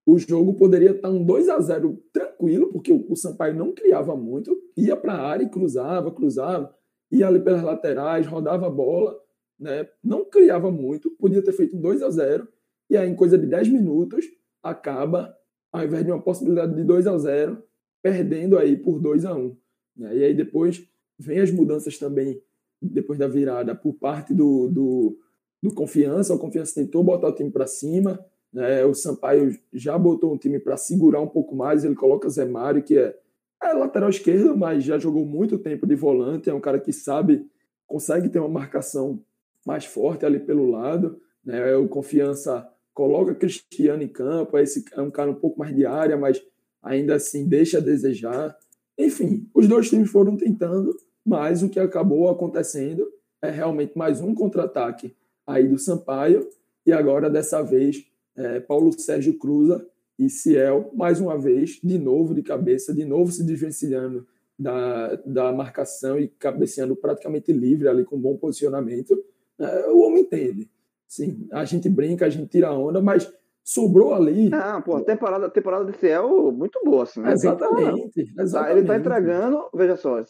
o 0.06 0.18
jogo 0.18 0.54
poderia 0.54 0.92
estar 0.92 1.10
um 1.10 1.24
2 1.24 1.48
a 1.48 1.58
0 1.60 2.00
tranquilo, 2.12 2.72
porque 2.72 2.92
o, 2.92 3.16
Sampaio 3.16 3.54
não 3.54 3.72
criava 3.72 4.16
muito, 4.16 4.56
ia 4.76 4.96
para 4.96 5.14
a 5.14 5.20
área 5.20 5.44
e 5.44 5.50
cruzava, 5.50 6.12
cruzava, 6.12 6.72
ia 7.10 7.26
ali 7.26 7.40
pelas 7.40 7.62
laterais, 7.62 8.26
rodava 8.26 8.68
a 8.68 8.70
bola, 8.70 9.18
né? 9.58 9.88
não 10.02 10.24
criava 10.24 10.70
muito, 10.70 11.10
podia 11.18 11.42
ter 11.42 11.52
feito 11.52 11.76
um 11.76 11.80
2 11.80 12.02
a 12.02 12.10
0 12.10 12.46
e 12.88 12.96
aí 12.96 13.08
em 13.08 13.16
coisa 13.16 13.36
de 13.36 13.46
10 13.46 13.68
minutos 13.68 14.24
acaba, 14.62 15.36
ao 15.72 15.84
invés 15.84 16.04
de 16.04 16.12
uma 16.12 16.22
possibilidade 16.22 16.74
de 16.74 16.84
2 16.84 17.06
a 17.06 17.18
0 17.18 17.62
perdendo 18.00 18.56
aí 18.56 18.76
por 18.76 19.00
2 19.00 19.24
a 19.24 19.34
1 19.34 19.56
né? 19.96 20.16
E 20.16 20.24
aí 20.24 20.34
depois 20.34 20.86
vem 21.18 21.40
as 21.40 21.50
mudanças 21.50 21.98
também, 21.98 22.40
depois 22.80 23.18
da 23.18 23.26
virada, 23.26 23.74
por 23.74 23.94
parte 23.94 24.34
do, 24.34 24.68
do, 24.68 25.18
do 25.62 25.74
Confiança. 25.74 26.34
O 26.34 26.38
Confiança 26.38 26.74
tentou 26.74 27.02
botar 27.02 27.28
o 27.28 27.34
time 27.34 27.50
para 27.50 27.66
cima, 27.66 28.24
né? 28.52 28.84
o 28.84 28.94
Sampaio 28.94 29.56
já 29.72 29.98
botou 29.98 30.32
o 30.32 30.38
time 30.38 30.58
para 30.58 30.76
segurar 30.76 31.20
um 31.20 31.26
pouco 31.26 31.54
mais. 31.54 31.84
Ele 31.84 31.94
coloca 31.94 32.28
Zé 32.28 32.44
Mário, 32.44 32.82
que 32.82 32.98
é, 32.98 33.16
é 33.62 33.72
lateral 33.72 34.08
esquerdo, 34.08 34.56
mas 34.56 34.84
já 34.84 34.98
jogou 34.98 35.24
muito 35.24 35.58
tempo 35.58 35.86
de 35.86 35.94
volante. 35.94 36.48
É 36.50 36.54
um 36.54 36.60
cara 36.60 36.80
que 36.80 36.92
sabe, 36.92 37.46
consegue 37.86 38.28
ter 38.28 38.38
uma 38.38 38.48
marcação 38.48 39.22
mais 39.66 39.84
forte 39.84 40.24
ali 40.24 40.40
pelo 40.40 40.70
lado. 40.70 41.20
Né? 41.44 41.76
O 41.76 41.88
Confiança 41.88 42.68
coloca 42.94 43.34
Cristiano 43.34 44.02
em 44.02 44.08
campo, 44.08 44.56
é, 44.56 44.62
esse, 44.62 44.84
é 44.92 45.02
um 45.02 45.10
cara 45.10 45.30
um 45.30 45.34
pouco 45.34 45.58
mais 45.58 45.74
de 45.74 45.84
área, 45.84 46.16
mas 46.16 46.42
ainda 46.82 47.16
assim 47.16 47.46
deixa 47.46 47.76
a 47.76 47.80
desejar. 47.80 48.56
Enfim, 48.96 49.46
os 49.52 49.68
dois 49.68 49.90
times 49.90 50.10
foram 50.10 50.34
tentando, 50.34 50.96
mas 51.24 51.62
o 51.62 51.68
que 51.68 51.78
acabou 51.78 52.30
acontecendo 52.30 53.06
é 53.42 53.50
realmente 53.50 53.98
mais 53.98 54.22
um 54.22 54.34
contra-ataque 54.34 55.14
aí 55.46 55.68
do 55.68 55.78
Sampaio, 55.78 56.48
e 56.86 56.92
agora 56.92 57.28
dessa 57.28 57.62
vez 57.62 58.06
é, 58.36 58.60
Paulo 58.60 58.92
Sérgio 58.98 59.38
Cruza 59.38 59.86
e 60.18 60.28
Ciel, 60.30 60.90
mais 60.94 61.20
uma 61.20 61.36
vez, 61.38 61.78
de 61.82 61.98
novo 61.98 62.34
de 62.34 62.42
cabeça, 62.42 62.94
de 62.94 63.04
novo 63.04 63.30
se 63.30 63.44
desvencilhando 63.44 64.26
da, 64.58 65.14
da 65.26 65.52
marcação 65.52 66.18
e 66.18 66.28
cabeceando 66.28 66.96
praticamente 66.96 67.52
livre 67.52 67.88
ali 67.88 68.04
com 68.04 68.18
bom 68.18 68.36
posicionamento. 68.36 69.22
É, 69.58 69.88
o 69.88 70.00
homem 70.00 70.22
entende. 70.22 70.70
Sim, 71.06 71.46
a 71.52 71.64
gente 71.64 71.88
brinca, 71.88 72.26
a 72.26 72.30
gente 72.30 72.48
tira 72.48 72.72
onda, 72.72 73.00
mas 73.00 73.32
sobrou 73.62 74.14
ali. 74.14 74.50
Ah, 74.52 74.80
pô, 74.84 75.00
temporada, 75.00 75.50
temporada 75.50 75.84
de 75.84 75.98
Ciel 75.98 76.52
muito 76.52 76.80
boa, 76.84 77.02
assim, 77.02 77.20
né? 77.20 77.32
Exatamente, 77.32 78.32
exatamente. 78.38 78.78
Ele 78.78 78.86
tá 78.86 78.96
entregando, 78.96 79.68
veja 79.74 79.96
só, 79.96 80.24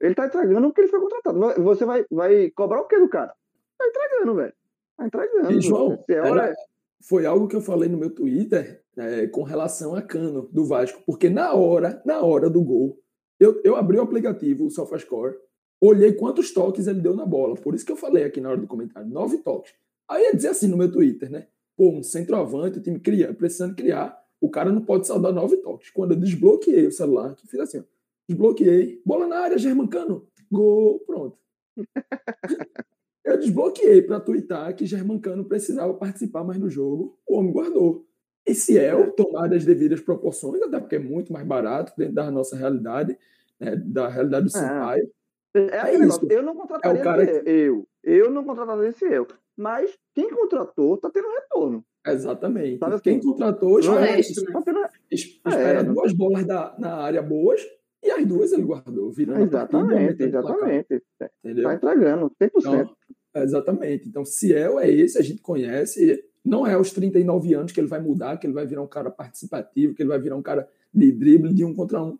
ele 0.00 0.14
tá 0.14 0.26
entregando 0.26 0.68
o 0.68 0.72
que 0.72 0.80
ele 0.80 0.88
foi 0.88 1.00
contratado. 1.00 1.62
Você 1.62 1.84
vai, 1.84 2.04
vai 2.10 2.50
cobrar 2.50 2.80
o 2.80 2.86
que 2.86 2.98
do 2.98 3.08
cara? 3.08 3.32
Tá 3.78 3.86
entregando, 3.86 4.34
velho. 4.34 4.52
Tá 4.96 5.06
entregando. 5.06 5.52
E, 5.52 5.60
João, 5.60 6.04
era, 6.08 6.50
é... 6.50 6.54
foi 7.02 7.26
algo 7.26 7.48
que 7.48 7.56
eu 7.56 7.60
falei 7.60 7.88
no 7.88 7.98
meu 7.98 8.10
Twitter 8.10 8.82
é, 8.96 9.26
com 9.26 9.42
relação 9.42 9.94
a 9.94 10.02
Cano, 10.02 10.48
do 10.52 10.64
Vasco. 10.64 11.02
Porque 11.06 11.28
na 11.28 11.52
hora, 11.54 12.02
na 12.04 12.20
hora 12.20 12.48
do 12.50 12.62
gol, 12.62 12.98
eu, 13.38 13.60
eu 13.64 13.76
abri 13.76 13.98
o 13.98 14.02
aplicativo, 14.02 14.64
o 14.64 14.70
SofaScore, 14.70 15.36
olhei 15.80 16.12
quantos 16.12 16.52
toques 16.52 16.86
ele 16.86 17.00
deu 17.00 17.14
na 17.14 17.26
bola. 17.26 17.54
Por 17.54 17.74
isso 17.74 17.84
que 17.84 17.92
eu 17.92 17.96
falei 17.96 18.24
aqui 18.24 18.40
na 18.40 18.50
hora 18.50 18.60
do 18.60 18.66
comentário, 18.66 19.08
nove 19.08 19.38
toques. 19.38 19.72
Aí 20.08 20.22
ia 20.24 20.34
dizer 20.34 20.48
assim 20.48 20.68
no 20.68 20.76
meu 20.76 20.90
Twitter, 20.90 21.30
né? 21.30 21.48
Pô, 21.76 21.90
um 21.90 22.02
centroavante, 22.02 22.78
o 22.78 22.82
time 22.82 22.98
cria, 22.98 23.34
precisando 23.34 23.74
criar, 23.74 24.18
o 24.40 24.48
cara 24.48 24.72
não 24.72 24.82
pode 24.82 25.06
saudar 25.06 25.32
nove 25.32 25.58
toques. 25.58 25.90
Quando 25.90 26.12
eu 26.12 26.16
desbloqueei 26.20 26.86
o 26.86 26.92
celular, 26.92 27.34
que 27.34 27.46
fiz 27.46 27.60
assim, 27.60 27.80
ó, 27.80 27.82
Desbloqueei. 28.28 29.00
Bola 29.04 29.26
na 29.26 29.38
área, 29.38 29.58
Germancano. 29.58 30.26
Gol. 30.50 31.00
Pronto. 31.00 31.38
eu 33.26 33.36
desbloqueei 33.36 34.00
para 34.00 34.20
twittar 34.20 34.74
que 34.74 34.86
Germancano 34.86 35.44
precisava 35.44 35.92
participar 35.92 36.44
mais 36.44 36.60
do 36.60 36.70
jogo. 36.70 37.18
O 37.26 37.36
homem 37.36 37.52
guardou. 37.52 38.06
E 38.46 38.54
se 38.54 38.78
é 38.78 38.94
o 38.94 39.10
tomar 39.10 39.52
as 39.52 39.64
devidas 39.64 40.00
proporções, 40.00 40.62
até 40.62 40.78
porque 40.78 40.94
é 40.94 41.00
muito 41.00 41.32
mais 41.32 41.44
barato 41.44 41.92
dentro 41.98 42.14
da 42.14 42.30
nossa 42.30 42.54
realidade, 42.54 43.18
né, 43.58 43.74
da 43.74 44.08
realidade 44.08 44.46
do 44.46 44.56
é. 44.56 44.60
Sampaio. 44.60 45.10
É, 45.56 45.60
é, 45.60 45.94
é 45.96 46.06
isso. 46.06 46.20
Eu 46.30 46.42
não 46.42 46.54
contrataria 46.54 46.98
é 46.98 47.00
o 47.00 47.04
cara 47.04 47.26
que... 47.26 47.50
eu. 47.50 47.88
Eu 48.04 48.30
não 48.30 48.44
contrataria 48.44 48.88
esse 48.90 49.04
eu. 49.04 49.26
Mas 49.56 49.90
quem 50.14 50.30
contratou 50.30 50.94
está 50.94 51.10
tendo 51.10 51.28
retorno. 51.28 51.84
Exatamente. 52.06 52.78
Sabe 52.78 53.00
quem 53.00 53.18
assim? 53.18 53.28
contratou 53.28 53.80
espera, 53.80 54.20
espera, 54.20 54.90
espera 55.10 55.80
é, 55.80 55.82
duas 55.82 56.12
bolas 56.12 56.46
da, 56.46 56.76
na 56.78 56.94
área 56.98 57.20
boas 57.20 57.60
e 58.02 58.10
as 58.10 58.26
duas 58.26 58.52
ele 58.52 58.62
guardou, 58.62 59.10
virando 59.10 59.42
Exatamente, 59.42 60.22
exatamente. 60.22 61.02
Entendeu? 61.42 61.64
Tá 61.64 61.74
entregando, 61.74 62.32
100%. 62.40 62.50
Então, 62.56 62.96
exatamente. 63.34 64.08
Então, 64.08 64.24
Ciel 64.24 64.78
é 64.78 64.90
esse, 64.90 65.18
a 65.18 65.22
gente 65.22 65.40
conhece. 65.40 66.22
Não 66.44 66.66
é 66.66 66.74
aos 66.74 66.92
39 66.92 67.54
anos 67.54 67.72
que 67.72 67.80
ele 67.80 67.88
vai 67.88 68.00
mudar, 68.00 68.36
que 68.36 68.46
ele 68.46 68.54
vai 68.54 68.66
virar 68.66 68.82
um 68.82 68.86
cara 68.86 69.10
participativo, 69.10 69.94
que 69.94 70.02
ele 70.02 70.10
vai 70.10 70.20
virar 70.20 70.36
um 70.36 70.42
cara 70.42 70.68
de 70.92 71.10
drible 71.10 71.52
de 71.52 71.64
um 71.64 71.74
contra 71.74 72.02
um. 72.02 72.18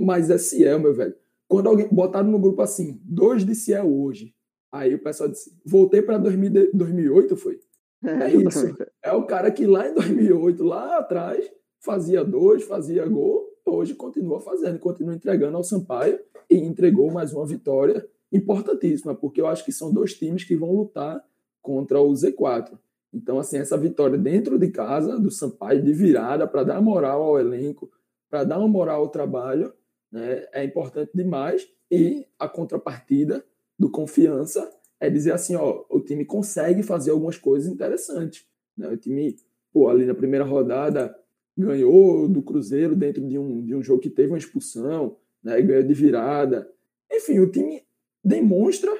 Mas 0.00 0.30
é 0.30 0.38
Ciel, 0.38 0.78
meu 0.78 0.94
velho. 0.94 1.14
Quando 1.46 1.68
alguém 1.68 1.88
botaram 1.88 2.30
no 2.30 2.38
grupo 2.38 2.62
assim, 2.62 3.00
dois 3.04 3.44
de 3.44 3.54
Ciel 3.54 3.86
hoje. 3.86 4.34
Aí 4.70 4.94
o 4.94 5.02
pessoal 5.02 5.30
disse, 5.30 5.50
voltei 5.64 6.02
para 6.02 6.18
2008, 6.18 7.36
foi? 7.36 7.58
É, 8.04 8.24
é 8.24 8.34
isso. 8.34 8.76
É 9.02 9.12
o 9.12 9.26
cara 9.26 9.50
que 9.50 9.66
lá 9.66 9.88
em 9.88 9.94
2008, 9.94 10.62
lá 10.62 10.98
atrás, 10.98 11.50
fazia 11.80 12.22
dois, 12.22 12.64
fazia 12.64 13.06
gol, 13.06 13.47
hoje 13.68 13.94
continua 13.94 14.40
fazendo, 14.40 14.78
continua 14.78 15.14
entregando 15.14 15.56
ao 15.56 15.64
Sampaio 15.64 16.18
e 16.50 16.56
entregou 16.56 17.10
mais 17.10 17.32
uma 17.32 17.46
vitória 17.46 18.06
importantíssima, 18.32 19.14
porque 19.14 19.40
eu 19.40 19.46
acho 19.46 19.64
que 19.64 19.72
são 19.72 19.92
dois 19.92 20.14
times 20.14 20.44
que 20.44 20.56
vão 20.56 20.72
lutar 20.72 21.24
contra 21.62 22.00
o 22.00 22.12
Z4. 22.12 22.78
Então, 23.12 23.38
assim, 23.38 23.58
essa 23.58 23.76
vitória 23.76 24.18
dentro 24.18 24.58
de 24.58 24.70
casa 24.70 25.18
do 25.18 25.30
Sampaio, 25.30 25.82
de 25.82 25.92
virada, 25.92 26.46
para 26.46 26.62
dar 26.62 26.80
moral 26.80 27.22
ao 27.22 27.38
elenco, 27.38 27.90
para 28.28 28.44
dar 28.44 28.58
uma 28.58 28.68
moral 28.68 29.00
ao 29.00 29.08
trabalho, 29.08 29.72
né, 30.12 30.46
é 30.52 30.64
importante 30.64 31.10
demais. 31.14 31.66
E 31.90 32.26
a 32.38 32.48
contrapartida 32.48 33.44
do 33.78 33.90
confiança 33.90 34.70
é 35.00 35.08
dizer 35.08 35.32
assim: 35.32 35.56
ó, 35.56 35.84
o 35.88 36.00
time 36.00 36.24
consegue 36.24 36.82
fazer 36.82 37.10
algumas 37.10 37.38
coisas 37.38 37.70
interessantes. 37.70 38.44
Né? 38.76 38.88
O 38.88 38.96
time, 38.96 39.36
pô, 39.72 39.88
ali 39.88 40.04
na 40.04 40.14
primeira 40.14 40.44
rodada, 40.44 41.16
ganhou 41.58 42.28
do 42.28 42.40
Cruzeiro 42.40 42.94
dentro 42.94 43.26
de 43.26 43.36
um, 43.36 43.64
de 43.64 43.74
um 43.74 43.82
jogo 43.82 44.00
que 44.00 44.08
teve 44.08 44.28
uma 44.28 44.38
expulsão, 44.38 45.16
né? 45.42 45.60
ganhou 45.60 45.82
de 45.82 45.92
virada. 45.92 46.70
Enfim, 47.10 47.40
o 47.40 47.50
time 47.50 47.82
demonstra 48.24 48.90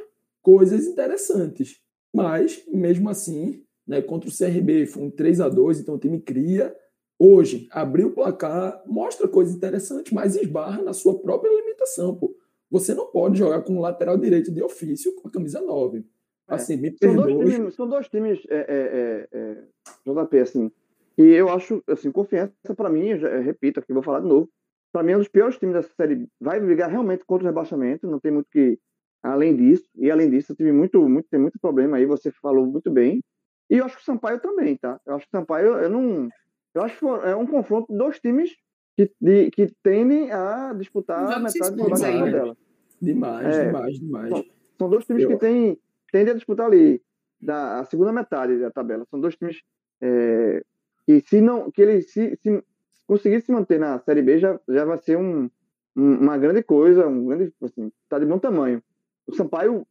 coisas 0.42 0.86
interessantes. 0.86 1.80
Mas, 2.12 2.64
mesmo 2.66 3.08
assim, 3.08 3.62
né, 3.86 4.02
contra 4.02 4.28
o 4.28 4.32
CRB 4.32 4.86
foi 4.86 5.04
um 5.04 5.10
3 5.10 5.40
a 5.40 5.48
2 5.48 5.80
então 5.80 5.94
o 5.94 5.98
time 5.98 6.20
cria. 6.20 6.74
Hoje, 7.18 7.68
abriu 7.70 8.08
o 8.08 8.12
placar, 8.12 8.82
mostra 8.86 9.28
coisas 9.28 9.54
interessantes, 9.54 10.12
mas 10.12 10.34
esbarra 10.34 10.82
na 10.82 10.92
sua 10.92 11.18
própria 11.20 11.50
limitação. 11.50 12.16
Pô. 12.16 12.34
Você 12.70 12.94
não 12.94 13.06
pode 13.06 13.38
jogar 13.38 13.62
com 13.62 13.76
o 13.76 13.80
lateral 13.80 14.16
direito 14.18 14.50
de 14.50 14.62
ofício 14.62 15.14
com 15.16 15.28
a 15.28 15.30
camisa 15.30 15.60
9. 15.60 15.98
É. 15.98 16.54
Assim, 16.54 16.76
me 16.76 16.96
são 16.96 17.14
dois 17.14 17.54
times, 17.54 17.74
são 17.74 17.88
dois 17.88 18.08
times 18.08 18.40
é, 18.48 18.56
é, 18.56 19.28
é, 19.32 19.38
é 19.38 19.64
JP, 20.06 20.38
assim, 20.38 20.72
e 21.18 21.22
eu 21.34 21.48
acho, 21.48 21.82
assim, 21.88 22.12
confiança 22.12 22.54
para 22.76 22.88
mim, 22.88 23.08
eu, 23.08 23.18
já, 23.18 23.28
eu 23.28 23.42
repito 23.42 23.80
aqui, 23.80 23.92
vou 23.92 24.02
falar 24.02 24.20
de 24.20 24.28
novo, 24.28 24.48
para 24.92 25.02
mim 25.02 25.12
é 25.12 25.16
um 25.16 25.18
dos 25.18 25.28
piores 25.28 25.58
times 25.58 25.74
dessa 25.74 25.92
série. 25.94 26.28
Vai 26.40 26.60
brigar 26.60 26.88
realmente 26.88 27.24
contra 27.24 27.44
o 27.44 27.48
rebaixamento, 27.48 28.06
não 28.06 28.20
tem 28.20 28.30
muito 28.30 28.48
que 28.50 28.78
além 29.22 29.56
disso. 29.56 29.88
E 29.96 30.10
além 30.10 30.30
disso, 30.30 30.54
tive 30.54 30.72
muito, 30.72 31.06
muito, 31.08 31.28
tem 31.28 31.40
muito 31.40 31.58
problema 31.58 31.96
aí, 31.96 32.06
você 32.06 32.30
falou 32.30 32.64
muito 32.66 32.90
bem. 32.90 33.20
E 33.68 33.76
eu 33.76 33.84
acho 33.84 33.96
que 33.96 34.02
o 34.02 34.04
Sampaio 34.04 34.40
também, 34.40 34.76
tá? 34.76 34.98
Eu 35.04 35.16
acho 35.16 35.26
que 35.26 35.36
o 35.36 35.38
Sampaio, 35.38 35.74
eu 35.74 35.90
não. 35.90 36.28
Eu 36.72 36.82
acho 36.82 36.98
que 36.98 37.04
é 37.04 37.34
um 37.34 37.46
confronto 37.46 37.92
de 37.92 37.98
dois 37.98 38.18
times 38.20 38.54
que, 38.96 39.12
de, 39.20 39.50
que 39.50 39.74
tendem 39.82 40.30
a 40.30 40.72
disputar 40.72 41.32
a 41.32 41.38
metade 41.38 41.76
do 41.76 41.90
da 41.90 42.24
dela. 42.24 42.56
Demais, 43.00 43.56
é, 43.56 43.66
demais, 43.66 43.98
demais. 43.98 44.28
São, 44.30 44.44
são 44.78 44.90
dois 44.90 45.04
times 45.04 45.24
eu... 45.24 45.30
que 45.30 45.36
têm, 45.36 45.78
tendem 46.10 46.32
a 46.32 46.36
disputar 46.36 46.66
ali 46.66 47.02
da 47.40 47.80
a 47.80 47.84
segunda 47.84 48.12
metade 48.12 48.58
da 48.58 48.70
tabela. 48.70 49.04
São 49.10 49.20
dois 49.20 49.36
times 49.36 49.60
é, 50.00 50.62
que 51.08 51.22
se 51.26 51.40
não 51.40 51.70
que 51.70 51.80
ele 51.80 52.02
se, 52.02 52.36
se 52.36 52.62
conseguir 53.06 53.40
se 53.40 53.50
manter 53.50 53.80
na 53.80 53.98
Série 54.00 54.20
B 54.20 54.38
já, 54.38 54.60
já 54.68 54.84
vai 54.84 54.98
ser 54.98 55.16
um, 55.16 55.48
um, 55.96 56.14
uma 56.18 56.36
grande 56.36 56.62
coisa, 56.62 57.08
um 57.08 57.24
grande 57.24 57.50
assim, 57.62 57.90
tá 58.10 58.18
de 58.18 58.26
bom 58.26 58.38
tamanho. 58.38 58.82
O 59.26 59.34
Sampaio, 59.34 59.86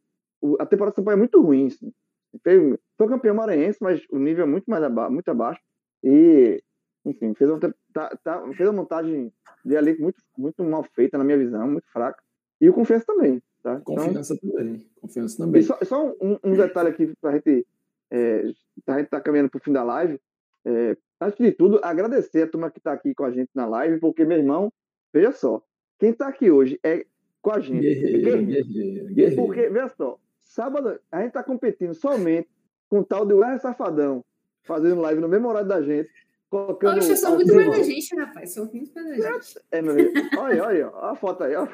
a 0.60 0.64
temporada 0.64 0.92
do 0.92 0.94
Sampaio 0.94 1.16
é 1.16 1.18
muito 1.18 1.42
ruim. 1.42 1.66
Assim. 1.66 1.92
Foi, 2.40 2.78
foi 2.96 3.08
campeão 3.08 3.34
maranhense, 3.34 3.78
mas 3.80 4.00
o 4.12 4.18
nível 4.20 4.44
é 4.44 4.46
muito 4.46 4.70
mais 4.70 4.80
abaixo, 4.80 5.12
muito 5.12 5.28
abaixo. 5.28 5.60
E, 6.04 6.62
enfim, 7.04 7.34
fez 7.34 7.50
uma, 7.50 7.58
tá, 7.92 8.16
tá, 8.22 8.40
fez 8.56 8.68
uma 8.68 8.82
montagem 8.82 9.32
de 9.64 9.76
ali 9.76 9.98
muito, 9.98 10.22
muito 10.36 10.62
mal 10.62 10.84
feita, 10.84 11.18
na 11.18 11.24
minha 11.24 11.38
visão, 11.38 11.66
muito 11.66 11.90
fraca. 11.90 12.22
E 12.60 12.70
o 12.70 12.72
Confiança 12.72 13.06
também. 13.06 13.42
Tá? 13.60 13.80
Então, 13.82 13.96
Confiança 13.96 14.34
então, 14.34 14.50
também. 14.52 14.86
Confiança 15.00 15.36
também. 15.36 15.62
só, 15.62 15.76
só 15.82 16.06
um, 16.22 16.38
um, 16.44 16.56
detalhe 16.56 16.90
aqui 16.90 17.12
para 17.20 17.30
a 17.30 17.32
gente. 17.34 17.66
É, 18.08 18.44
a 18.86 18.98
gente 18.98 19.10
tá 19.10 19.20
caminhando 19.20 19.50
para 19.50 19.58
o 19.58 19.60
fim 19.60 19.72
da 19.72 19.82
live. 19.82 20.20
É, 20.64 20.96
antes 21.20 21.38
de 21.38 21.52
tudo, 21.52 21.80
agradecer 21.82 22.42
a 22.42 22.46
turma 22.48 22.70
que 22.70 22.78
está 22.78 22.92
aqui 22.92 23.14
com 23.14 23.24
a 23.24 23.30
gente 23.30 23.50
na 23.54 23.66
live, 23.66 23.98
porque, 24.00 24.24
meu 24.24 24.38
irmão, 24.38 24.72
veja 25.12 25.32
só, 25.32 25.62
quem 25.98 26.10
está 26.10 26.28
aqui 26.28 26.50
hoje 26.50 26.78
é 26.82 27.04
com 27.42 27.52
a 27.52 27.60
gente. 27.60 27.80
Guerreiro, 27.80 28.46
guerreiro, 28.46 29.06
guerreiro. 29.14 29.36
Porque, 29.36 29.68
veja 29.68 29.88
só, 29.88 30.18
sábado 30.40 30.98
a 31.10 31.18
gente 31.18 31.28
está 31.28 31.42
competindo 31.42 31.94
somente 31.94 32.48
com 32.88 33.00
o 33.00 33.04
tal 33.04 33.26
do 33.26 33.38
Ué 33.38 33.58
Safadão, 33.58 34.24
fazendo 34.62 35.00
live 35.00 35.20
no 35.20 35.28
mesmo 35.28 35.48
horário 35.48 35.68
da 35.68 35.82
gente. 35.82 36.10
Colocando 36.50 36.94
Poxa, 36.94 37.14
são 37.14 37.34
muito 37.34 37.54
mais 37.54 37.70
da 37.70 37.82
gente, 37.82 38.16
rapaz. 38.16 38.54
São 38.54 38.64
muito 38.64 38.94
mais 38.94 39.18
da 39.18 39.32
gente. 39.32 39.60
É, 39.70 39.82
meu. 39.82 39.94
Olha, 40.38 40.64
olha, 40.64 40.90
olha 40.90 41.10
a 41.10 41.14
foto 41.14 41.44
aí, 41.44 41.54
ó. 41.54 41.68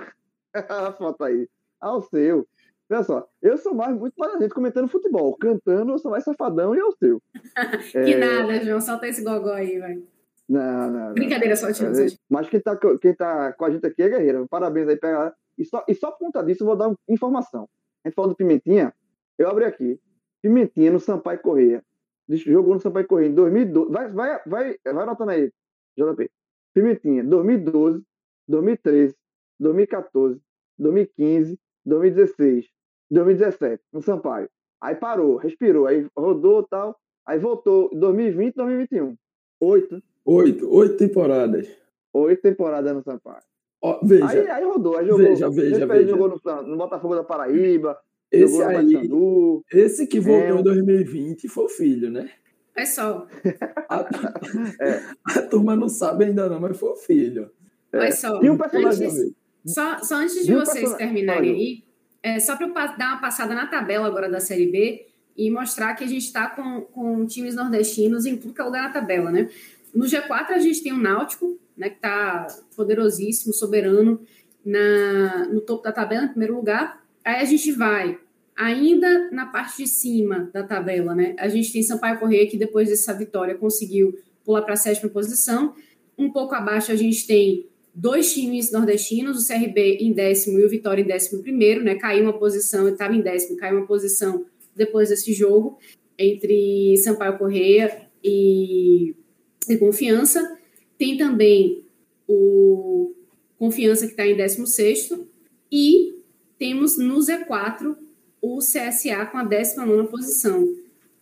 a 0.52 0.92
foto 0.92 1.24
aí. 1.24 1.48
Ao 1.80 2.02
seu. 2.02 2.46
Olha 2.90 3.02
só, 3.02 3.28
eu 3.40 3.56
sou 3.56 3.74
mais, 3.74 3.96
muito 3.96 4.14
mais 4.16 4.34
a 4.34 4.38
gente 4.38 4.54
comentando 4.54 4.88
futebol. 4.88 5.36
Cantando, 5.36 5.92
eu 5.92 5.98
sou 5.98 6.10
mais 6.10 6.24
safadão 6.24 6.74
e 6.74 6.78
é 6.78 6.84
o 6.84 6.92
seu. 6.92 7.20
que 7.92 8.12
é... 8.12 8.18
nada, 8.18 8.64
João. 8.64 8.80
Solta 8.80 9.08
esse 9.08 9.24
gogó 9.24 9.52
aí, 9.52 9.78
vai. 9.78 10.02
Não, 10.48 10.90
não. 10.90 11.14
Brincadeira, 11.14 11.56
só 11.56 11.72
tio. 11.72 11.90
Mas 12.28 12.48
quem 12.48 12.60
tá, 12.60 12.78
quem 13.00 13.14
tá 13.14 13.52
com 13.54 13.64
a 13.64 13.70
gente 13.70 13.86
aqui 13.86 14.02
é 14.02 14.08
guerreira. 14.08 14.46
Parabéns 14.48 14.88
aí 14.88 14.96
pra 14.96 15.34
e 15.56 15.64
só, 15.64 15.84
e 15.88 15.94
só 15.94 16.10
por 16.10 16.18
conta 16.18 16.42
disso 16.42 16.62
eu 16.62 16.66
vou 16.66 16.76
dar 16.76 16.88
uma 16.88 16.98
informação. 17.08 17.68
A 18.04 18.08
gente 18.08 18.14
falou 18.14 18.30
do 18.30 18.36
Pimentinha, 18.36 18.92
eu 19.38 19.48
abri 19.48 19.64
aqui. 19.64 19.98
Pimentinha 20.42 20.90
no 20.90 21.00
Sampaio 21.00 21.40
Correia. 21.40 21.82
Jogou 22.28 22.74
no 22.74 22.80
Sampaio 22.80 23.06
Correia 23.06 23.28
em 23.28 23.34
2012. 23.34 23.92
Vai, 23.92 24.08
vai, 24.08 24.40
vai, 24.46 24.78
vai 24.84 25.02
anotando 25.02 25.30
aí, 25.30 25.52
JP. 25.96 26.30
Pimentinha, 26.74 27.22
2012, 27.22 28.02
2013, 28.48 29.16
2014, 29.60 30.40
2015, 30.76 31.58
2016, 31.86 32.66
2017, 33.10 33.82
no 33.92 34.02
Sampaio. 34.02 34.48
Aí 34.80 34.94
parou, 34.94 35.36
respirou, 35.36 35.86
aí 35.86 36.06
rodou 36.16 36.62
tal, 36.62 36.96
aí 37.26 37.38
voltou 37.38 37.90
2020, 37.92 38.54
2021. 38.54 39.16
Oito. 39.60 40.02
Oito, 40.24 40.74
oito 40.74 40.96
temporadas. 40.96 41.68
Oito 42.12 42.42
temporadas 42.42 42.94
no 42.94 43.02
Sampaio. 43.02 43.42
Ó, 43.82 44.00
veja. 44.02 44.26
Aí, 44.26 44.50
aí 44.50 44.64
rodou, 44.64 44.96
aí 44.96 45.06
jogou. 45.06 45.26
Veja, 45.26 45.50
veja, 45.50 45.86
veja. 45.86 46.08
jogou 46.08 46.28
no, 46.28 46.62
no, 46.62 46.76
Botafogo 46.76 47.14
da 47.14 47.24
Paraíba. 47.24 47.98
Esse 48.32 48.62
aí, 48.62 49.10
esse 49.72 50.06
que 50.06 50.18
voltou 50.18 50.56
é, 50.56 50.60
em 50.60 50.62
2020 50.62 51.48
foi 51.48 51.64
o 51.64 51.68
filho, 51.68 52.10
né? 52.10 52.30
É 52.74 52.84
só. 52.84 53.26
A, 53.88 54.00
é. 54.80 55.02
a 55.24 55.42
turma 55.42 55.76
não 55.76 55.88
sabe 55.88 56.24
ainda 56.24 56.48
não, 56.48 56.60
mas 56.60 56.78
foi 56.78 56.90
o 56.90 56.96
filho. 56.96 57.50
Olha 57.92 58.10
só. 58.10 58.42
E 58.42 58.50
um 58.50 58.56
personagem 58.56 59.06
antes, 59.06 59.32
só, 59.66 59.98
só 60.02 60.16
antes 60.16 60.44
de 60.44 60.54
vocês 60.54 60.94
terminarem 60.94 61.54
aí, 61.54 61.84
é, 62.24 62.40
só 62.40 62.56
para 62.56 62.66
eu 62.66 62.72
dar 62.72 63.12
uma 63.12 63.20
passada 63.20 63.54
na 63.54 63.66
tabela 63.66 64.06
agora 64.06 64.30
da 64.30 64.40
Série 64.40 64.66
B 64.66 65.06
e 65.36 65.50
mostrar 65.50 65.92
que 65.92 66.02
a 66.02 66.06
gente 66.06 66.24
está 66.24 66.48
com, 66.48 66.80
com 66.80 67.26
times 67.26 67.54
nordestinos 67.54 68.24
em 68.24 68.34
tudo 68.34 68.54
que 68.54 68.62
é 68.62 68.64
lugar 68.64 68.84
na 68.84 68.88
tabela, 68.88 69.30
né? 69.30 69.50
No 69.94 70.06
G4 70.06 70.52
a 70.52 70.58
gente 70.58 70.82
tem 70.82 70.90
o 70.90 70.96
Náutico, 70.96 71.58
né, 71.76 71.90
que 71.90 71.96
está 71.96 72.46
poderosíssimo, 72.74 73.52
soberano, 73.52 74.22
na, 74.64 75.46
no 75.48 75.60
topo 75.60 75.82
da 75.82 75.92
tabela, 75.92 76.24
em 76.24 76.28
primeiro 76.28 76.56
lugar. 76.56 77.04
Aí 77.22 77.42
a 77.42 77.44
gente 77.44 77.70
vai 77.72 78.18
ainda 78.56 79.30
na 79.30 79.44
parte 79.44 79.82
de 79.82 79.86
cima 79.86 80.48
da 80.50 80.62
tabela, 80.62 81.14
né? 81.14 81.36
A 81.38 81.48
gente 81.48 81.70
tem 81.70 81.82
Sampaio 81.82 82.18
Correia, 82.18 82.48
que 82.48 82.56
depois 82.56 82.88
dessa 82.88 83.12
vitória 83.12 83.54
conseguiu 83.54 84.18
pular 84.42 84.62
para 84.62 84.72
a 84.72 84.78
sétima 84.78 85.10
posição. 85.10 85.74
Um 86.16 86.30
pouco 86.30 86.54
abaixo 86.54 86.90
a 86.90 86.96
gente 86.96 87.26
tem 87.26 87.66
dois 87.94 88.32
times 88.32 88.72
nordestinos, 88.72 89.42
o 89.42 89.46
CRB 89.46 89.98
em 90.00 90.12
décimo 90.12 90.58
e 90.58 90.64
o 90.64 90.68
Vitória 90.68 91.02
em 91.02 91.06
décimo 91.06 91.42
primeiro, 91.42 91.84
né? 91.84 91.94
Caiu 91.94 92.24
uma 92.24 92.32
posição, 92.32 92.88
estava 92.88 93.14
em 93.14 93.20
décimo, 93.20 93.56
caiu 93.56 93.78
uma 93.78 93.86
posição 93.86 94.44
depois 94.74 95.10
desse 95.10 95.32
jogo 95.32 95.78
entre 96.18 96.96
Sampaio 96.98 97.38
Correia 97.38 98.08
e, 98.22 99.14
e 99.68 99.76
Confiança. 99.76 100.58
Tem 100.98 101.16
também 101.16 101.84
o 102.26 103.14
Confiança, 103.58 104.06
que 104.06 104.12
está 104.12 104.26
em 104.26 104.36
16 104.36 105.12
e 105.70 106.18
temos 106.58 106.98
no 106.98 107.18
Z4 107.18 107.96
o 108.40 108.58
CSA 108.58 109.26
com 109.26 109.38
a 109.38 109.44
19 109.44 110.08
posição. 110.08 110.68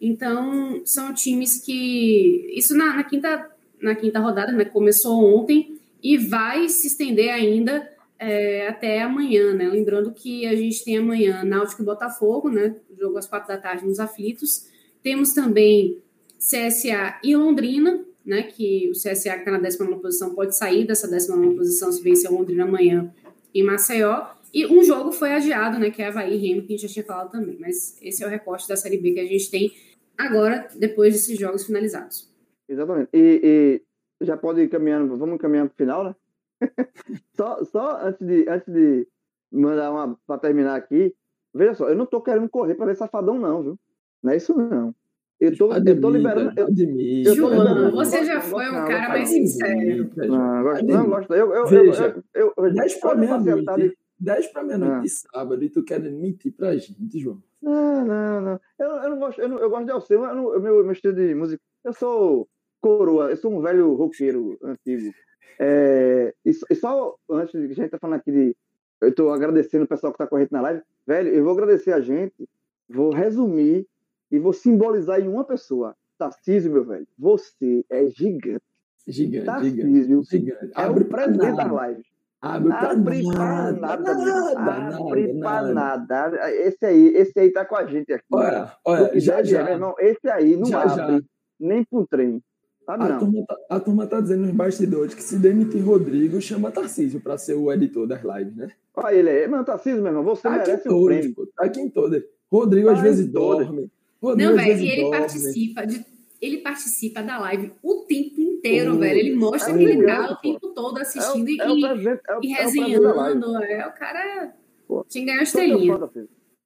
Então, 0.01 0.83
são 0.85 1.15
times 1.15 1.59
que. 1.59 2.51
Isso 2.57 2.77
na, 2.77 2.97
na, 2.97 3.05
quinta, 3.05 3.51
na 3.81 3.95
quinta 3.95 4.19
rodada, 4.19 4.51
né? 4.51 4.65
Começou 4.65 5.39
ontem 5.39 5.79
e 6.03 6.19
vai 6.19 6.69
se 6.69 6.89
estender 6.89 7.33
ainda 7.33 7.89
é, 8.19 8.69
até 8.69 9.03
amanhã, 9.03 9.55
né? 9.55 9.69
Lembrando 9.69 10.13
que 10.13 10.47
a 10.47 10.55
gente 10.55 10.85
tem 10.85 10.99
amanhã 10.99 11.45
Náutico 11.45 11.83
e 11.83 11.85
Botafogo, 11.85 12.49
né? 12.49 12.77
Jogo 12.99 13.19
às 13.19 13.27
quatro 13.27 13.49
da 13.49 13.57
tarde 13.57 13.85
nos 13.85 13.99
aflitos. 13.99 14.69
Temos 15.03 15.33
também 15.33 15.99
CSA 16.39 17.19
e 17.23 17.37
Londrina, 17.37 18.05
né, 18.25 18.43
que 18.43 18.89
o 18.91 18.93
CSA, 18.93 19.35
que 19.35 19.39
está 19.39 19.51
na 19.51 19.59
19 19.59 20.01
posição, 20.01 20.35
pode 20.35 20.57
sair 20.57 20.87
dessa 20.87 21.09
19 21.09 21.57
posição 21.57 21.91
se 21.91 22.03
vencer 22.03 22.31
Londrina 22.31 22.65
amanhã 22.65 23.13
em 23.55 23.63
Maceió. 23.63 24.27
E 24.55 24.67
um 24.67 24.83
jogo 24.83 25.13
foi 25.13 25.33
adiado, 25.33 25.79
né, 25.79 25.91
que 25.91 26.03
é 26.03 26.07
Havaí 26.07 26.35
e 26.35 26.37
Remo, 26.37 26.63
que 26.63 26.75
a 26.75 26.77
gente 26.77 26.89
já 26.89 26.93
tinha 26.93 27.05
falado 27.05 27.31
também. 27.31 27.57
Mas 27.59 27.97
esse 28.03 28.23
é 28.23 28.27
o 28.27 28.31
recorte 28.31 28.69
da 28.69 28.77
Série 28.77 28.99
B 28.99 29.13
que 29.13 29.21
a 29.21 29.27
gente 29.27 29.51
tem 29.51 29.73
agora, 30.17 30.69
depois 30.77 31.15
desses 31.15 31.39
jogos 31.39 31.65
finalizados. 31.65 32.31
Exatamente. 32.69 33.09
E, 33.13 33.41
e 33.43 33.83
já 34.23 34.37
pode 34.37 34.61
ir 34.63 34.69
caminhando, 34.69 35.17
vamos 35.17 35.39
caminhando 35.41 35.69
para 35.69 35.75
o 35.75 35.77
final, 35.77 36.05
né? 36.05 36.15
só, 37.35 37.65
só 37.65 38.07
antes 38.07 38.27
de, 38.27 38.49
antes 38.49 38.73
de 38.73 39.07
mandar 39.51 39.91
uma 39.91 40.19
para 40.27 40.41
terminar 40.41 40.77
aqui, 40.77 41.15
veja 41.55 41.75
só, 41.75 41.89
eu 41.89 41.97
não 41.97 42.07
tô 42.07 42.21
querendo 42.21 42.49
correr 42.49 42.75
para 42.75 42.87
ver 42.87 42.97
safadão, 42.97 43.39
não, 43.39 43.63
viu? 43.63 43.79
Não 44.23 44.33
é 44.33 44.37
isso, 44.37 44.57
não. 44.57 44.95
Eu 45.41 45.57
tô, 45.57 45.73
admita, 45.73 45.91
eu 45.91 46.01
tô 46.01 46.11
liberando. 46.11 46.53
Eu, 46.57 46.69
eu 46.69 47.25
tô 47.25 47.35
João, 47.35 47.91
você 47.91 48.25
já 48.25 48.41
foi 48.41 48.69
um 48.69 48.85
cara 48.85 49.09
mais 49.09 49.29
sincero. 49.29 50.09
Não, 50.15 50.63
gosto, 50.63 50.87
não, 50.87 51.09
gosto. 51.09 51.35
Eu, 51.35 51.53
eu, 51.53 51.67
Veja, 51.67 52.23
eu, 52.33 52.55
eu, 52.57 52.65
eu, 52.65 52.73
10 52.73 52.95
para 53.01 53.17
meia-noite. 53.17 53.99
10 54.21 54.47
para 54.53 54.63
meia-noite 54.63 54.95
ah. 54.95 55.01
de 55.01 55.09
sábado 55.09 55.65
e 55.65 55.69
tu 55.69 55.83
quer 55.83 56.01
mentir 56.01 56.53
pra 56.53 56.77
gente, 56.77 57.19
João. 57.19 57.43
Não, 57.61 58.05
não, 58.05 58.41
não. 58.41 58.61
Eu, 58.79 58.89
eu 58.89 59.11
não 59.11 59.19
gosto, 59.19 59.41
eu, 59.41 59.49
não, 59.49 59.59
eu 59.59 59.69
gosto 59.69 59.85
de 59.85 59.91
Alceu, 59.91 60.25
eu 60.25 60.35
não, 60.35 60.61
meu, 60.61 60.85
meu 60.85 60.93
estilo 60.93 61.15
de 61.15 61.35
música. 61.35 61.61
Eu 61.85 61.93
sou 61.93 62.49
coroa, 62.83 63.31
eu 63.31 63.37
sou 63.37 63.53
um 63.53 63.63
velho 63.63 63.95
roqueiro 63.95 64.59
antigo. 64.63 65.15
É, 65.59 66.35
e, 66.45 66.51
e, 66.51 66.75
só 66.75 67.17
antes 67.31 67.53
de 67.53 67.73
a 67.73 67.75
gente 67.75 67.91
tá 67.91 67.99
falando 67.99 68.19
aqui 68.19 68.33
de. 68.33 68.57
Eu 69.01 69.09
estou 69.09 69.33
agradecendo 69.33 69.85
o 69.85 69.89
pessoal 69.89 70.13
que 70.13 70.17
está 70.17 70.27
correndo 70.27 70.51
na 70.51 70.61
live. 70.61 70.83
Velho, 71.07 71.29
eu 71.31 71.45
vou 71.45 71.53
agradecer 71.53 71.93
a 71.93 72.01
gente, 72.01 72.49
vou 72.89 73.13
resumir 73.13 73.87
e 74.31 74.39
vou 74.39 74.53
simbolizar 74.53 75.21
em 75.21 75.29
uma 75.29 75.45
pessoa. 75.45 75.97
Tarcísio, 76.19 76.71
meu 76.71 76.85
velho, 76.85 77.07
você 77.19 77.85
é 77.91 78.07
gigante. 78.09 78.63
Gigante, 79.07 79.47
Tarcísio 79.47 80.23
gigante. 80.23 80.73
É 80.77 80.83
Abre 80.83 81.03
o 81.03 81.09
presidente 81.09 81.57
das 81.57 81.89
lives. 81.89 82.07
Abre, 82.41 82.73
Abre 82.73 83.23
pra 83.23 83.73
nada, 83.73 83.81
nada, 83.81 84.15
nada, 84.15 84.97
Abre 84.97 85.39
pra 85.39 85.63
nada. 85.63 86.51
Esse 86.53 86.85
aí, 86.87 87.07
esse 87.15 87.39
aí 87.39 87.53
tá 87.53 87.65
com 87.65 87.77
a 87.77 87.87
gente 87.87 88.13
aqui. 88.13 88.25
Olha, 88.33 88.73
olha, 88.85 89.21
já, 89.21 89.43
já. 89.45 89.63
Meu 89.63 89.75
irmão, 89.75 89.95
esse 89.99 90.29
aí 90.29 90.57
não 90.57 90.67
já, 90.67 90.83
abre 90.83 91.19
já. 91.19 91.23
nem 91.61 91.85
pro 91.85 92.07
trem. 92.07 92.43
Tá, 92.85 92.95
a, 92.95 93.19
turma 93.19 93.47
tá, 93.47 93.57
a 93.71 93.81
turma 93.81 94.07
tá 94.07 94.21
dizendo 94.21 94.43
nos 94.43 94.51
bastidores 94.51 95.15
que 95.15 95.23
se 95.23 95.37
demitir 95.37 95.85
Rodrigo, 95.85 96.41
chama 96.41 96.71
Tarcísio 96.71 97.21
para 97.21 97.39
ser 97.39 97.55
o 97.55 97.73
editor 97.73 98.09
das 98.09 98.23
lives, 98.23 98.57
né? 98.57 98.69
Olha 98.95 99.15
ele 99.15 99.31
aí. 99.31 99.47
Mano, 99.47 99.65
Tarcísio, 99.65 100.03
meu 100.03 100.09
irmão, 100.09 100.25
você 100.25 100.43
tá 100.43 100.51
merece 100.51 100.89
um 100.89 101.05
prêmio. 101.05 101.35
Pô, 101.35 101.47
tá 101.47 101.65
aqui 101.67 101.81
em 101.81 101.89
todas. 101.89 102.25
Rodrigo 102.51 102.89
tá 102.89 102.95
às 102.95 103.01
vezes 103.01 103.27
dorme. 103.29 103.89
Rodrigo, 104.21 104.51
não, 104.51 104.57
velho, 104.57 104.81
e 104.81 104.89
ele 104.89 105.11
participa 105.11 105.87
de 105.87 106.05
ele 106.43 106.59
participa 106.59 107.23
da 107.23 107.39
live 107.39 107.73
o 107.81 108.05
tempo 108.09 108.41
inteiro, 108.41 108.99
velho. 108.99 109.19
Ele 109.21 109.37
mostra 109.37 109.73
é 109.73 109.79
que 109.79 109.85
ele 109.85 110.05
tá 110.05 110.33
o 110.33 110.37
tempo 110.37 110.69
todo 110.75 110.99
assistindo 110.99 111.49
é 111.49 111.71
o, 111.71 111.77
e, 111.77 111.85
é 111.85 112.37
o, 112.37 112.41
e 112.43 112.49
resenhando. 112.49 113.63
É, 113.63 113.87
o 113.87 113.93
cara 113.93 114.53
pô, 114.89 115.05
tinha 115.09 115.25
que 115.25 115.31
ganhar 115.31 115.43
estrelinha. 115.45 116.11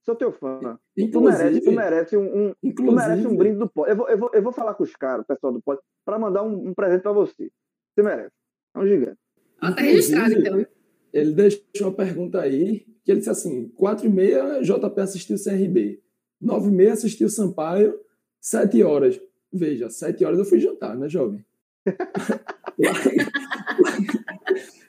Sou 0.07 0.15
teu 0.15 0.31
fã. 0.31 0.79
Tu 0.95 1.21
merece, 1.21 1.61
tu 1.61 1.73
merece 1.73 2.17
um, 2.17 2.55
um 2.63 2.73
tu 2.73 2.93
merece 2.93 3.27
um 3.27 3.37
brinde 3.37 3.59
do 3.59 3.69
pod. 3.69 3.91
Eu 3.91 3.97
vou, 3.97 4.09
eu, 4.09 4.17
vou, 4.17 4.31
eu 4.33 4.41
vou 4.41 4.53
falar 4.53 4.75
com 4.75 4.85
os 4.85 4.95
caras, 4.95 5.25
o 5.25 5.27
pessoal 5.27 5.53
do 5.53 5.61
pod, 5.61 5.81
para 6.05 6.17
mandar 6.17 6.45
um, 6.45 6.69
um, 6.69 6.73
presente 6.73 7.03
para 7.03 7.11
você. 7.11 7.51
Você 7.93 8.05
merece. 8.05 8.31
É 8.73 8.79
um 8.79 8.87
gigante. 8.87 9.19
Ah, 9.61 9.73
tá 9.73 9.83
registrado, 9.83 10.33
então. 10.33 10.65
Ele 11.13 11.33
deixou 11.33 11.89
uma 11.89 11.93
pergunta 11.93 12.41
aí, 12.41 12.87
que 13.05 13.11
ele 13.11 13.19
disse 13.19 13.31
assim: 13.31 13.69
4 13.71 14.07
e 14.07 14.09
meia, 14.09 14.63
JP 14.63 15.01
assistiu 15.01 15.35
o 15.35 15.43
CRB. 15.43 16.01
9 16.41 16.69
e 16.69 16.71
meia 16.71 16.93
assistiu 16.93 17.27
o 17.27 17.31
Sampaio. 17.31 17.99
7 18.41 18.81
horas. 18.85 19.21
Veja, 19.53 19.91
7 19.91 20.25
horas 20.25 20.39
eu 20.39 20.45
fui 20.45 20.61
jantar, 20.61 20.97
né, 20.97 21.09
jovem? 21.09 21.45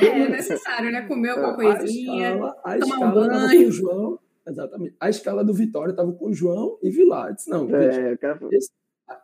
É, 0.00 0.06
é 0.06 0.28
necessário, 0.30 0.90
né? 0.90 1.02
Comer 1.06 1.30
alguma 1.30 1.54
coisinha, 1.54 2.32
a 2.32 2.34
escala, 2.34 2.56
a 2.64 2.78
tomar 2.78 2.94
escala 2.94 3.10
um 3.10 3.28
banho. 3.28 3.62
Com 3.62 3.68
o 3.68 3.72
João, 3.72 4.18
exatamente. 4.46 4.96
A 5.00 5.10
escala 5.10 5.44
do 5.44 5.54
Vitória 5.54 5.90
estava 5.90 6.12
com 6.12 6.28
o 6.28 6.32
João 6.32 6.78
e 6.82 6.90
Vilar. 6.90 7.34
Disse, 7.34 7.50
não, 7.50 7.68
é, 7.74 8.16
esse, 8.52 8.70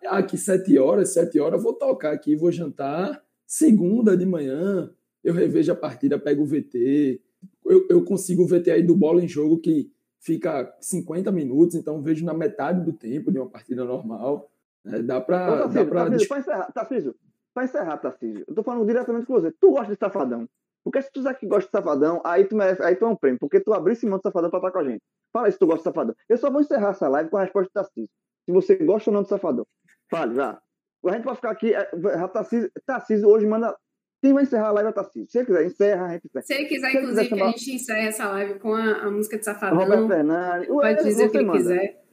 aqui 0.07 0.37
sete 0.37 0.79
horas, 0.79 1.13
sete 1.13 1.39
horas, 1.39 1.63
vou 1.63 1.73
tocar 1.73 2.13
aqui, 2.13 2.37
vou 2.37 2.51
jantar. 2.51 3.23
Segunda 3.47 4.17
de 4.17 4.27
manhã, 4.27 4.91
eu 5.23 5.33
revejo 5.33 5.73
a 5.73 5.77
partida, 5.77 6.19
pego 6.19 6.43
o 6.43 6.47
VT. 6.47 7.21
Eu, 7.65 7.87
eu 7.89 8.05
consigo 8.05 8.43
o 8.43 8.47
VT 8.47 8.71
aí 8.71 8.83
do 8.83 8.97
bola 8.97 9.23
em 9.23 9.29
jogo 9.29 9.59
que 9.59 9.91
fica 10.21 10.75
50 10.81 11.31
minutos, 11.31 11.77
então 11.77 12.03
vejo 12.03 12.25
na 12.25 12.35
metade 12.35 12.85
do 12.85 12.93
tempo 12.93 13.31
de 13.31 13.39
uma 13.39 13.49
partida 13.49 13.85
normal. 13.85 14.51
É, 14.85 15.03
dá 15.03 15.21
para. 15.21 15.69
Para 15.69 16.15
encerrar, 16.15 16.73
Tarcísio, 16.73 17.15
para 17.55 17.65
encerrar, 17.65 17.97
Tarcísio, 17.99 18.45
eu 18.47 18.55
tô 18.55 18.63
falando 18.63 18.87
diretamente 18.87 19.27
com 19.27 19.35
você. 19.35 19.53
Tu 19.53 19.71
gosta 19.71 19.93
de 19.93 19.99
safadão? 19.99 20.49
Porque 20.87 21.03
se 21.03 21.11
tu 21.11 21.19
disser 21.19 21.37
que 21.37 21.49
gosta 21.49 21.67
de 21.67 21.73
safadão, 21.73 22.23
aí 22.25 22.45
tu, 22.45 22.55
merece, 22.55 22.81
aí 22.81 22.95
tu 22.95 23.07
é 23.07 23.09
um 23.09 23.17
prêmio, 23.17 23.41
porque 23.41 23.59
tu 23.59 23.75
abriu 23.75 23.93
esse 23.93 24.07
mão 24.07 24.19
de 24.19 24.23
safadão 24.23 24.49
pra 24.49 24.61
estar 24.61 24.71
com 24.71 24.79
a 24.79 24.85
gente. 24.85 25.03
Fala 25.33 25.47
aí 25.47 25.53
se 25.53 25.59
tu 25.59 25.67
gosta 25.67 25.81
de 25.81 25.83
safadão. 25.83 26.15
Eu 26.29 26.39
só 26.39 26.49
vou 26.49 26.61
encerrar 26.61 26.91
essa 26.91 27.09
live 27.09 27.29
com 27.29 27.39
a 27.39 27.43
resposta 27.43 27.69
do 27.69 27.73
Tarcísio. 27.73 28.09
Se 28.45 28.53
você 28.53 28.77
gosta 28.77 29.11
ou 29.11 29.15
não 29.15 29.25
de 29.25 29.29
safadão. 29.29 29.67
Fale, 30.09 30.37
já. 30.37 30.63
A 31.05 31.13
gente 31.13 31.25
vai 31.25 31.35
ficar 31.35 31.51
aqui. 31.51 31.75
É, 31.75 31.85
Tarcísio, 32.29 32.71
Tarcísio 32.87 33.29
hoje 33.29 33.45
manda. 33.49 33.77
Quem 34.23 34.33
vai 34.33 34.45
encerrar 34.45 34.69
a 34.69 34.73
live 34.75 34.87
é 34.87 34.91
o 34.91 34.95
Tarcísio. 34.95 35.29
Se 35.29 35.39
ele 35.39 35.47
quiser, 35.47 35.67
encerra, 35.67 36.07
a 36.07 36.13
gente 36.13 36.27
encerra. 36.27 36.45
Se 36.45 36.55
ele 36.55 36.65
quiser, 36.67 36.79
Se 36.79 36.97
ele 36.97 36.99
inclusive, 36.99 37.29
quiser, 37.29 37.37
que 37.37 37.43
a 37.43 37.51
gente 37.51 37.73
encerre 37.73 38.07
essa 38.07 38.29
live 38.29 38.59
com 38.61 38.73
a, 38.73 38.93
a 38.93 39.11
música 39.11 39.39
de 39.39 39.45
Safadão. 39.45 39.79
Roberto 39.81 40.07
Fernandes. 40.07 40.69
Pode 40.69 41.03
dizer 41.03 41.27
o 41.27 41.31
que 41.33 41.37
ele 41.39 41.47
manda. 41.47 41.59
quiser. 41.59 42.05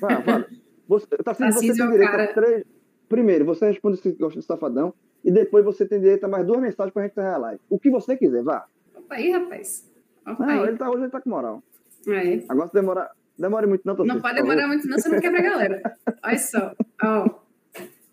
Vai, 0.00 0.22
vai. 0.22 0.46
Você, 0.88 1.06
Tarcísio, 1.18 1.24
Tarcísio 1.24 1.74
você 1.74 1.82
tem 1.82 1.86
é 1.86 1.90
direito 1.90 2.10
cara... 2.10 2.24
a 2.24 2.32
três. 2.32 2.64
Primeiro, 3.10 3.44
você 3.44 3.66
responde 3.66 3.98
se 3.98 4.10
gosta 4.12 4.40
de 4.40 4.46
Safadão. 4.46 4.94
E 5.24 5.30
depois 5.30 5.64
você 5.64 5.86
tem 5.86 6.00
direito 6.00 6.24
a 6.24 6.28
mais 6.28 6.46
duas 6.46 6.60
mensagens 6.60 6.92
pra 6.92 7.02
gente 7.02 7.12
encerrar 7.12 7.34
a 7.34 7.38
live. 7.38 7.60
O 7.70 7.78
que 7.78 7.90
você 7.90 8.16
quiser, 8.16 8.42
vá. 8.42 8.66
Opa 8.94 9.14
aí, 9.14 9.30
rapaz. 9.30 9.90
Opa 10.26 10.46
não, 10.46 10.62
aí. 10.62 10.68
Ele 10.68 10.76
tá, 10.76 10.90
hoje 10.90 11.02
ele 11.04 11.10
tá 11.10 11.20
com 11.20 11.30
moral. 11.30 11.62
É. 12.08 12.42
Agora 12.48 12.68
se 12.68 12.74
demorar. 12.74 13.10
Demore 13.38 13.66
muito, 13.66 13.82
não, 13.84 13.96
Não 13.96 14.20
pode 14.20 14.34
demorar 14.34 14.68
muito, 14.68 14.86
não, 14.86 14.98
você 14.98 15.08
não 15.08 15.20
quebra 15.20 15.38
a 15.38 15.42
galera. 15.42 15.96
Olha 16.22 16.38
só. 16.38 16.74
Ó. 17.02 17.40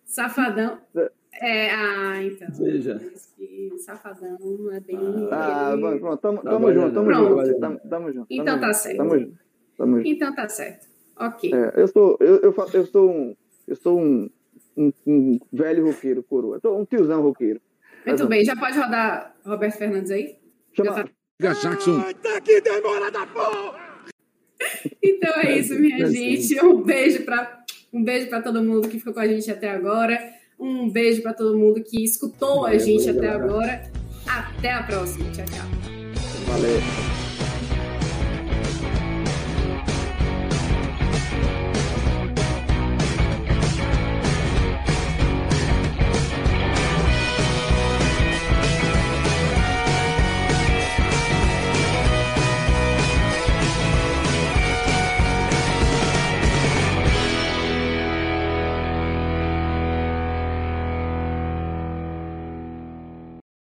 Safadão. 0.06 0.80
É, 1.42 1.70
ah, 1.72 2.24
então. 2.24 2.48
Veja. 2.58 3.00
Safadão 3.78 4.72
é 4.72 4.80
bem. 4.80 4.98
Ah, 5.32 5.76
bom, 5.80 6.00
pronto. 6.00 6.18
Tamo, 6.18 6.42
tamo 6.42 6.68
tá 6.68 6.74
junto, 6.74 6.94
tamo 6.94 7.14
junto. 7.14 7.60
Tamo, 7.60 7.80
tamo 7.90 8.12
junto. 8.12 8.28
Então 8.30 8.60
tá 8.60 8.74
certo. 8.74 8.98
Tamo 8.98 9.20
junto. 9.20 9.40
Tamo 9.78 9.98
junto. 9.98 10.08
Então 10.08 10.36
tá 10.36 10.50
certo. 10.50 10.88
Ok. 11.18 11.54
É, 11.54 11.74
eu 11.76 11.88
sou, 11.88 12.18
eu, 12.20 12.42
eu, 12.42 12.56
eu 12.74 12.86
sou 12.86 13.12
um. 13.12 13.36
Eu 13.68 13.76
sou 13.76 14.00
um, 14.00 14.30
um, 14.76 14.92
um 15.06 15.40
velho 15.52 15.86
roqueiro, 15.86 16.24
coroa. 16.24 16.60
Um 16.66 16.86
tiozão 16.86 17.22
roqueiro. 17.22 17.62
Muito 18.06 18.28
bem, 18.28 18.44
já 18.46 18.56
pode 18.56 18.78
rodar 18.78 19.36
Roberto 19.46 19.78
Fernandes 19.78 20.12
aí? 20.12 20.38
Chama. 20.74 21.10
Jackson. 21.42 22.02
Tá 22.22 22.42
que 22.42 22.62
demora 22.62 23.12
da 23.12 23.26
porra! 23.26 23.90
Então 25.02 25.34
é 25.42 25.58
isso, 25.58 25.74
minha 25.80 26.06
gente. 26.08 26.64
Um 26.64 26.84
beijo 26.84 27.24
para 27.24 27.64
um 27.94 28.04
beijo 28.04 28.30
para 28.30 28.42
todo 28.42 28.62
mundo 28.62 28.90
que 28.90 29.00
ficou 29.00 29.14
com 29.14 29.20
a 29.22 29.28
gente 29.28 29.50
até 29.50 29.70
agora. 29.70 30.20
Um 30.60 30.90
beijo 30.90 31.22
para 31.22 31.34
todo 31.34 31.58
mundo 31.58 31.82
que 31.82 32.04
escutou 32.04 32.66
a 32.66 32.78
gente 32.78 33.10
até 33.10 33.30
agora. 33.30 33.90
Até 34.28 34.72
a 34.72 34.84
próxima. 34.84 35.32
Tchau, 35.32 35.46
tchau. 35.46 35.66
Valeu. 36.46 37.19